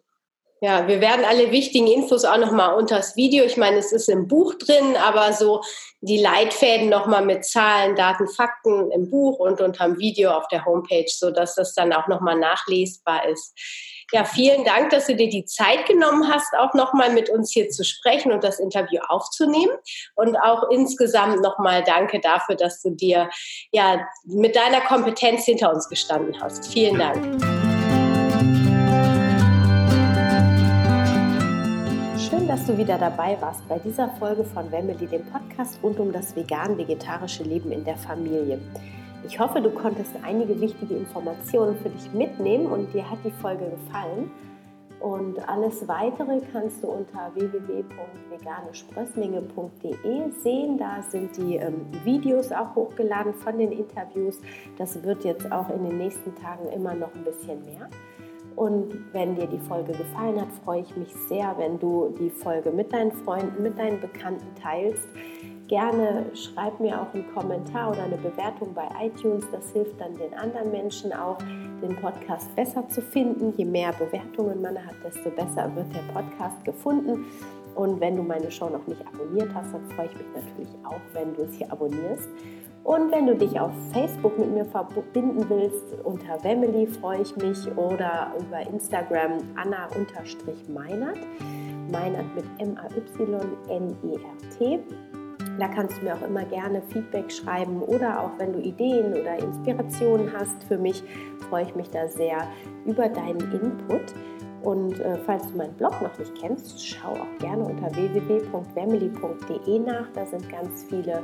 ja, 0.61 0.88
wir 0.88 1.01
werden 1.01 1.23
alle 1.23 1.51
wichtigen 1.51 1.88
Infos 1.88 2.25
auch 2.25 2.38
nochmal 2.38 2.75
unter 2.75 2.97
das 2.97 3.15
Video. 3.15 3.43
Ich 3.43 3.57
meine, 3.57 3.77
es 3.77 3.91
ist 3.91 4.09
im 4.09 4.27
Buch 4.27 4.55
drin, 4.55 4.95
aber 4.95 5.34
so 5.34 5.61
die 6.01 6.17
Leitfäden 6.17 6.89
nochmal 6.89 7.23
mit 7.23 7.45
Zahlen, 7.45 7.95
Daten, 7.95 8.27
Fakten 8.27 8.91
im 8.91 9.09
Buch 9.09 9.39
und 9.39 9.61
unterm 9.61 9.99
Video 9.99 10.31
auf 10.31 10.47
der 10.47 10.65
Homepage, 10.65 11.07
sodass 11.07 11.55
das 11.55 11.73
dann 11.73 11.93
auch 11.93 12.07
nochmal 12.07 12.38
nachlesbar 12.39 13.27
ist. 13.27 13.53
Ja, 14.13 14.23
vielen 14.23 14.63
Dank, 14.63 14.91
dass 14.91 15.07
du 15.07 15.15
dir 15.15 15.27
die 15.27 15.43
Zeit 15.43 15.85
genommen 15.85 16.31
hast, 16.31 16.55
auch 16.57 16.73
nochmal 16.73 17.11
mit 17.11 17.29
uns 17.29 17.51
hier 17.51 17.69
zu 17.69 17.84
sprechen 17.84 18.31
und 18.31 18.41
das 18.43 18.57
Interview 18.57 19.01
aufzunehmen. 19.09 19.75
Und 20.15 20.38
auch 20.38 20.69
insgesamt 20.71 21.41
nochmal 21.41 21.84
danke 21.84 22.21
dafür, 22.21 22.55
dass 22.55 22.81
du 22.81 22.91
dir 22.91 23.29
ja 23.71 24.07
mit 24.23 24.55
deiner 24.55 24.81
Kompetenz 24.81 25.43
hinter 25.43 25.73
uns 25.73 25.89
gestanden 25.89 26.41
hast. 26.41 26.71
Vielen 26.71 26.97
Dank. 26.97 27.66
Schön, 32.29 32.45
dass 32.45 32.65
du 32.65 32.77
wieder 32.77 32.97
dabei 32.97 33.37
warst 33.39 33.65
bei 33.69 33.79
dieser 33.79 34.09
Folge 34.09 34.43
von 34.43 34.69
Wemmeli, 34.69 35.07
dem 35.07 35.23
Podcast 35.27 35.79
rund 35.81 35.97
um 35.97 36.11
das 36.11 36.35
vegan-vegetarische 36.35 37.43
Leben 37.43 37.71
in 37.71 37.85
der 37.85 37.95
Familie. 37.95 38.59
Ich 39.25 39.39
hoffe, 39.39 39.61
du 39.61 39.69
konntest 39.69 40.11
einige 40.23 40.59
wichtige 40.59 40.95
Informationen 40.95 41.77
für 41.77 41.87
dich 41.87 42.11
mitnehmen 42.11 42.65
und 42.65 42.93
dir 42.93 43.09
hat 43.09 43.19
die 43.23 43.31
Folge 43.31 43.69
gefallen. 43.69 44.29
Und 44.99 45.39
alles 45.47 45.87
weitere 45.87 46.41
kannst 46.51 46.83
du 46.83 46.87
unter 46.87 47.31
www.veganesprösslinge.de 47.33 50.31
sehen. 50.43 50.77
Da 50.77 51.01
sind 51.03 51.37
die 51.37 51.55
ähm, 51.55 51.85
Videos 52.03 52.51
auch 52.51 52.75
hochgeladen 52.75 53.35
von 53.35 53.57
den 53.57 53.71
Interviews. 53.71 54.41
Das 54.77 55.01
wird 55.01 55.23
jetzt 55.23 55.49
auch 55.49 55.69
in 55.69 55.85
den 55.85 55.97
nächsten 55.97 56.35
Tagen 56.35 56.67
immer 56.75 56.93
noch 56.93 57.15
ein 57.15 57.23
bisschen 57.23 57.63
mehr. 57.63 57.87
Und 58.57 59.13
wenn 59.13 59.35
dir 59.35 59.45
die 59.45 59.59
Folge 59.59 59.91
gefallen 59.91 60.41
hat, 60.41 60.51
freue 60.65 60.81
ich 60.81 60.97
mich 60.97 61.13
sehr, 61.29 61.53
wenn 61.59 61.77
du 61.77 62.11
die 62.19 62.31
Folge 62.31 62.71
mit 62.71 62.91
deinen 62.91 63.11
Freunden, 63.11 63.61
mit 63.61 63.77
deinen 63.77 64.01
Bekannten 64.01 64.47
teilst. 64.59 65.07
Gerne 65.67 66.25
schreib 66.34 66.79
mir 66.79 66.99
auch 66.99 67.13
einen 67.13 67.31
Kommentar 67.35 67.91
oder 67.91 68.01
eine 68.01 68.17
Bewertung 68.17 68.73
bei 68.73 68.88
iTunes. 68.99 69.45
Das 69.51 69.71
hilft 69.73 70.01
dann 70.01 70.17
den 70.17 70.34
anderen 70.34 70.71
Menschen 70.71 71.13
auch, 71.13 71.38
den 71.84 71.95
Podcast 71.97 72.53
besser 72.55 72.89
zu 72.89 72.99
finden. 72.99 73.53
Je 73.57 73.65
mehr 73.65 73.93
Bewertungen 73.93 74.59
man 74.59 74.75
hat, 74.84 74.95
desto 75.05 75.29
besser 75.29 75.69
wird 75.75 75.93
der 75.93 76.11
Podcast 76.11 76.65
gefunden. 76.65 77.25
Und 77.75 77.99
wenn 77.99 78.15
du 78.15 78.23
meine 78.23 78.49
Show 78.49 78.69
noch 78.69 78.88
nicht 78.88 79.05
abonniert 79.05 79.53
hast, 79.53 79.71
dann 79.71 79.88
freue 79.91 80.07
ich 80.07 80.13
mich 80.13 80.27
natürlich 80.34 80.73
auch, 80.84 80.99
wenn 81.13 81.35
du 81.35 81.47
sie 81.47 81.69
abonnierst. 81.69 82.27
Und 82.88 83.11
wenn 83.11 83.27
du 83.27 83.35
dich 83.35 83.59
auf 83.59 83.73
Facebook 83.91 84.39
mit 84.39 84.49
mir 84.53 84.64
verbinden 84.64 85.45
willst, 85.49 85.93
unter 86.05 86.39
Family 86.39 86.88
freue 86.88 87.22
ich 87.22 87.35
mich 87.35 87.68
oder 87.76 88.31
über 88.39 88.61
Instagram 88.61 89.39
Anna-Meinert. 89.57 91.18
Meinert 91.91 92.34
mit 92.34 92.45
M-A-Y-N-E-R-T. 92.59 93.19
Da 95.59 95.68
kannst 95.68 95.97
du 95.97 96.05
mir 96.05 96.15
auch 96.15 96.22
immer 96.26 96.45
gerne 96.45 96.81
Feedback 96.84 97.30
schreiben 97.30 97.81
oder 97.81 98.23
auch 98.23 98.31
wenn 98.38 98.53
du 98.53 98.59
Ideen 98.59 99.11
oder 99.11 99.38
Inspirationen 99.38 100.31
hast 100.31 100.64
für 100.64 100.77
mich, 100.77 101.03
freue 101.49 101.64
ich 101.64 101.76
mich 101.76 101.89
da 101.89 102.07
sehr 102.07 102.47
über 102.85 103.09
deinen 103.09 103.51
Input. 103.51 104.14
Und 104.64 104.97
äh, 105.01 105.18
falls 105.26 105.51
du 105.51 105.57
meinen 105.57 105.73
Blog 105.73 106.01
noch 106.01 106.18
nicht 106.18 106.34
kennst, 106.35 106.88
schau 106.88 107.09
auch 107.09 107.38
gerne 107.39 107.65
unter 107.65 107.93
www.family.de 107.93 109.80
nach. 109.80 110.07
Da 110.14 110.26
sind 110.26 110.49
ganz 110.49 110.85
viele 110.85 111.22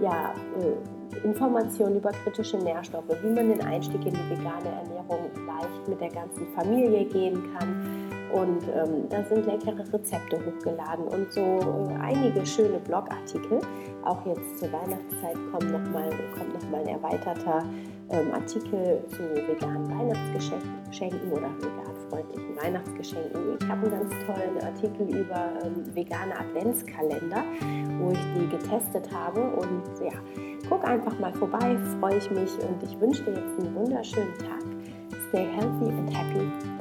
ja, 0.00 0.34
äh, 0.60 0.97
Informationen 1.24 1.96
über 1.96 2.10
kritische 2.10 2.58
Nährstoffe, 2.58 3.08
wie 3.22 3.30
man 3.30 3.48
den 3.48 3.60
Einstieg 3.62 4.04
in 4.06 4.14
die 4.14 4.30
vegane 4.30 4.68
Ernährung 4.68 5.30
leicht 5.46 5.88
mit 5.88 6.00
der 6.00 6.10
ganzen 6.10 6.46
Familie 6.54 7.04
gehen 7.06 7.42
kann 7.56 8.08
und 8.32 8.62
ähm, 8.74 9.08
da 9.08 9.24
sind 9.24 9.46
leckere 9.46 9.84
Rezepte 9.92 10.38
hochgeladen 10.38 11.06
und 11.06 11.32
so 11.32 11.40
äh, 11.40 11.94
einige 12.00 12.44
schöne 12.44 12.78
Blogartikel. 12.78 13.60
Auch 14.04 14.24
jetzt 14.26 14.58
zur 14.58 14.70
Weihnachtszeit 14.72 15.36
kommt 15.50 15.72
nochmal 15.72 16.10
noch 16.10 16.70
mal 16.70 16.80
ein 16.80 16.88
erweiterter 16.88 17.64
ähm, 18.10 18.32
Artikel 18.32 19.02
zu 19.08 19.22
veganen 19.48 19.88
Weihnachtsgeschenken 19.90 21.32
oder 21.32 21.48
veganfreundlichen 21.58 22.56
Weihnachtsgeschenken. 22.56 23.56
Ich 23.60 23.68
habe 23.68 23.86
einen 23.86 23.98
ganz 23.98 24.14
tollen 24.26 24.62
Artikel 24.62 25.08
über 25.08 25.48
ähm, 25.64 25.94
vegane 25.94 26.38
Adventskalender, 26.38 27.42
wo 27.98 28.10
ich 28.10 28.18
die 28.36 28.48
getestet 28.48 29.10
habe. 29.12 29.40
Und 29.40 29.82
ja, 30.04 30.18
guck 30.68 30.84
einfach 30.84 31.18
mal 31.18 31.32
vorbei, 31.32 31.76
freue 32.00 32.16
ich 32.16 32.30
mich 32.30 32.50
und 32.60 32.82
ich 32.82 33.00
wünsche 33.00 33.22
dir 33.24 33.32
jetzt 33.32 33.58
einen 33.58 33.74
wunderschönen 33.74 34.36
Tag. 34.38 34.62
Stay 35.28 35.46
healthy 35.46 35.90
and 35.90 36.14
happy, 36.14 36.77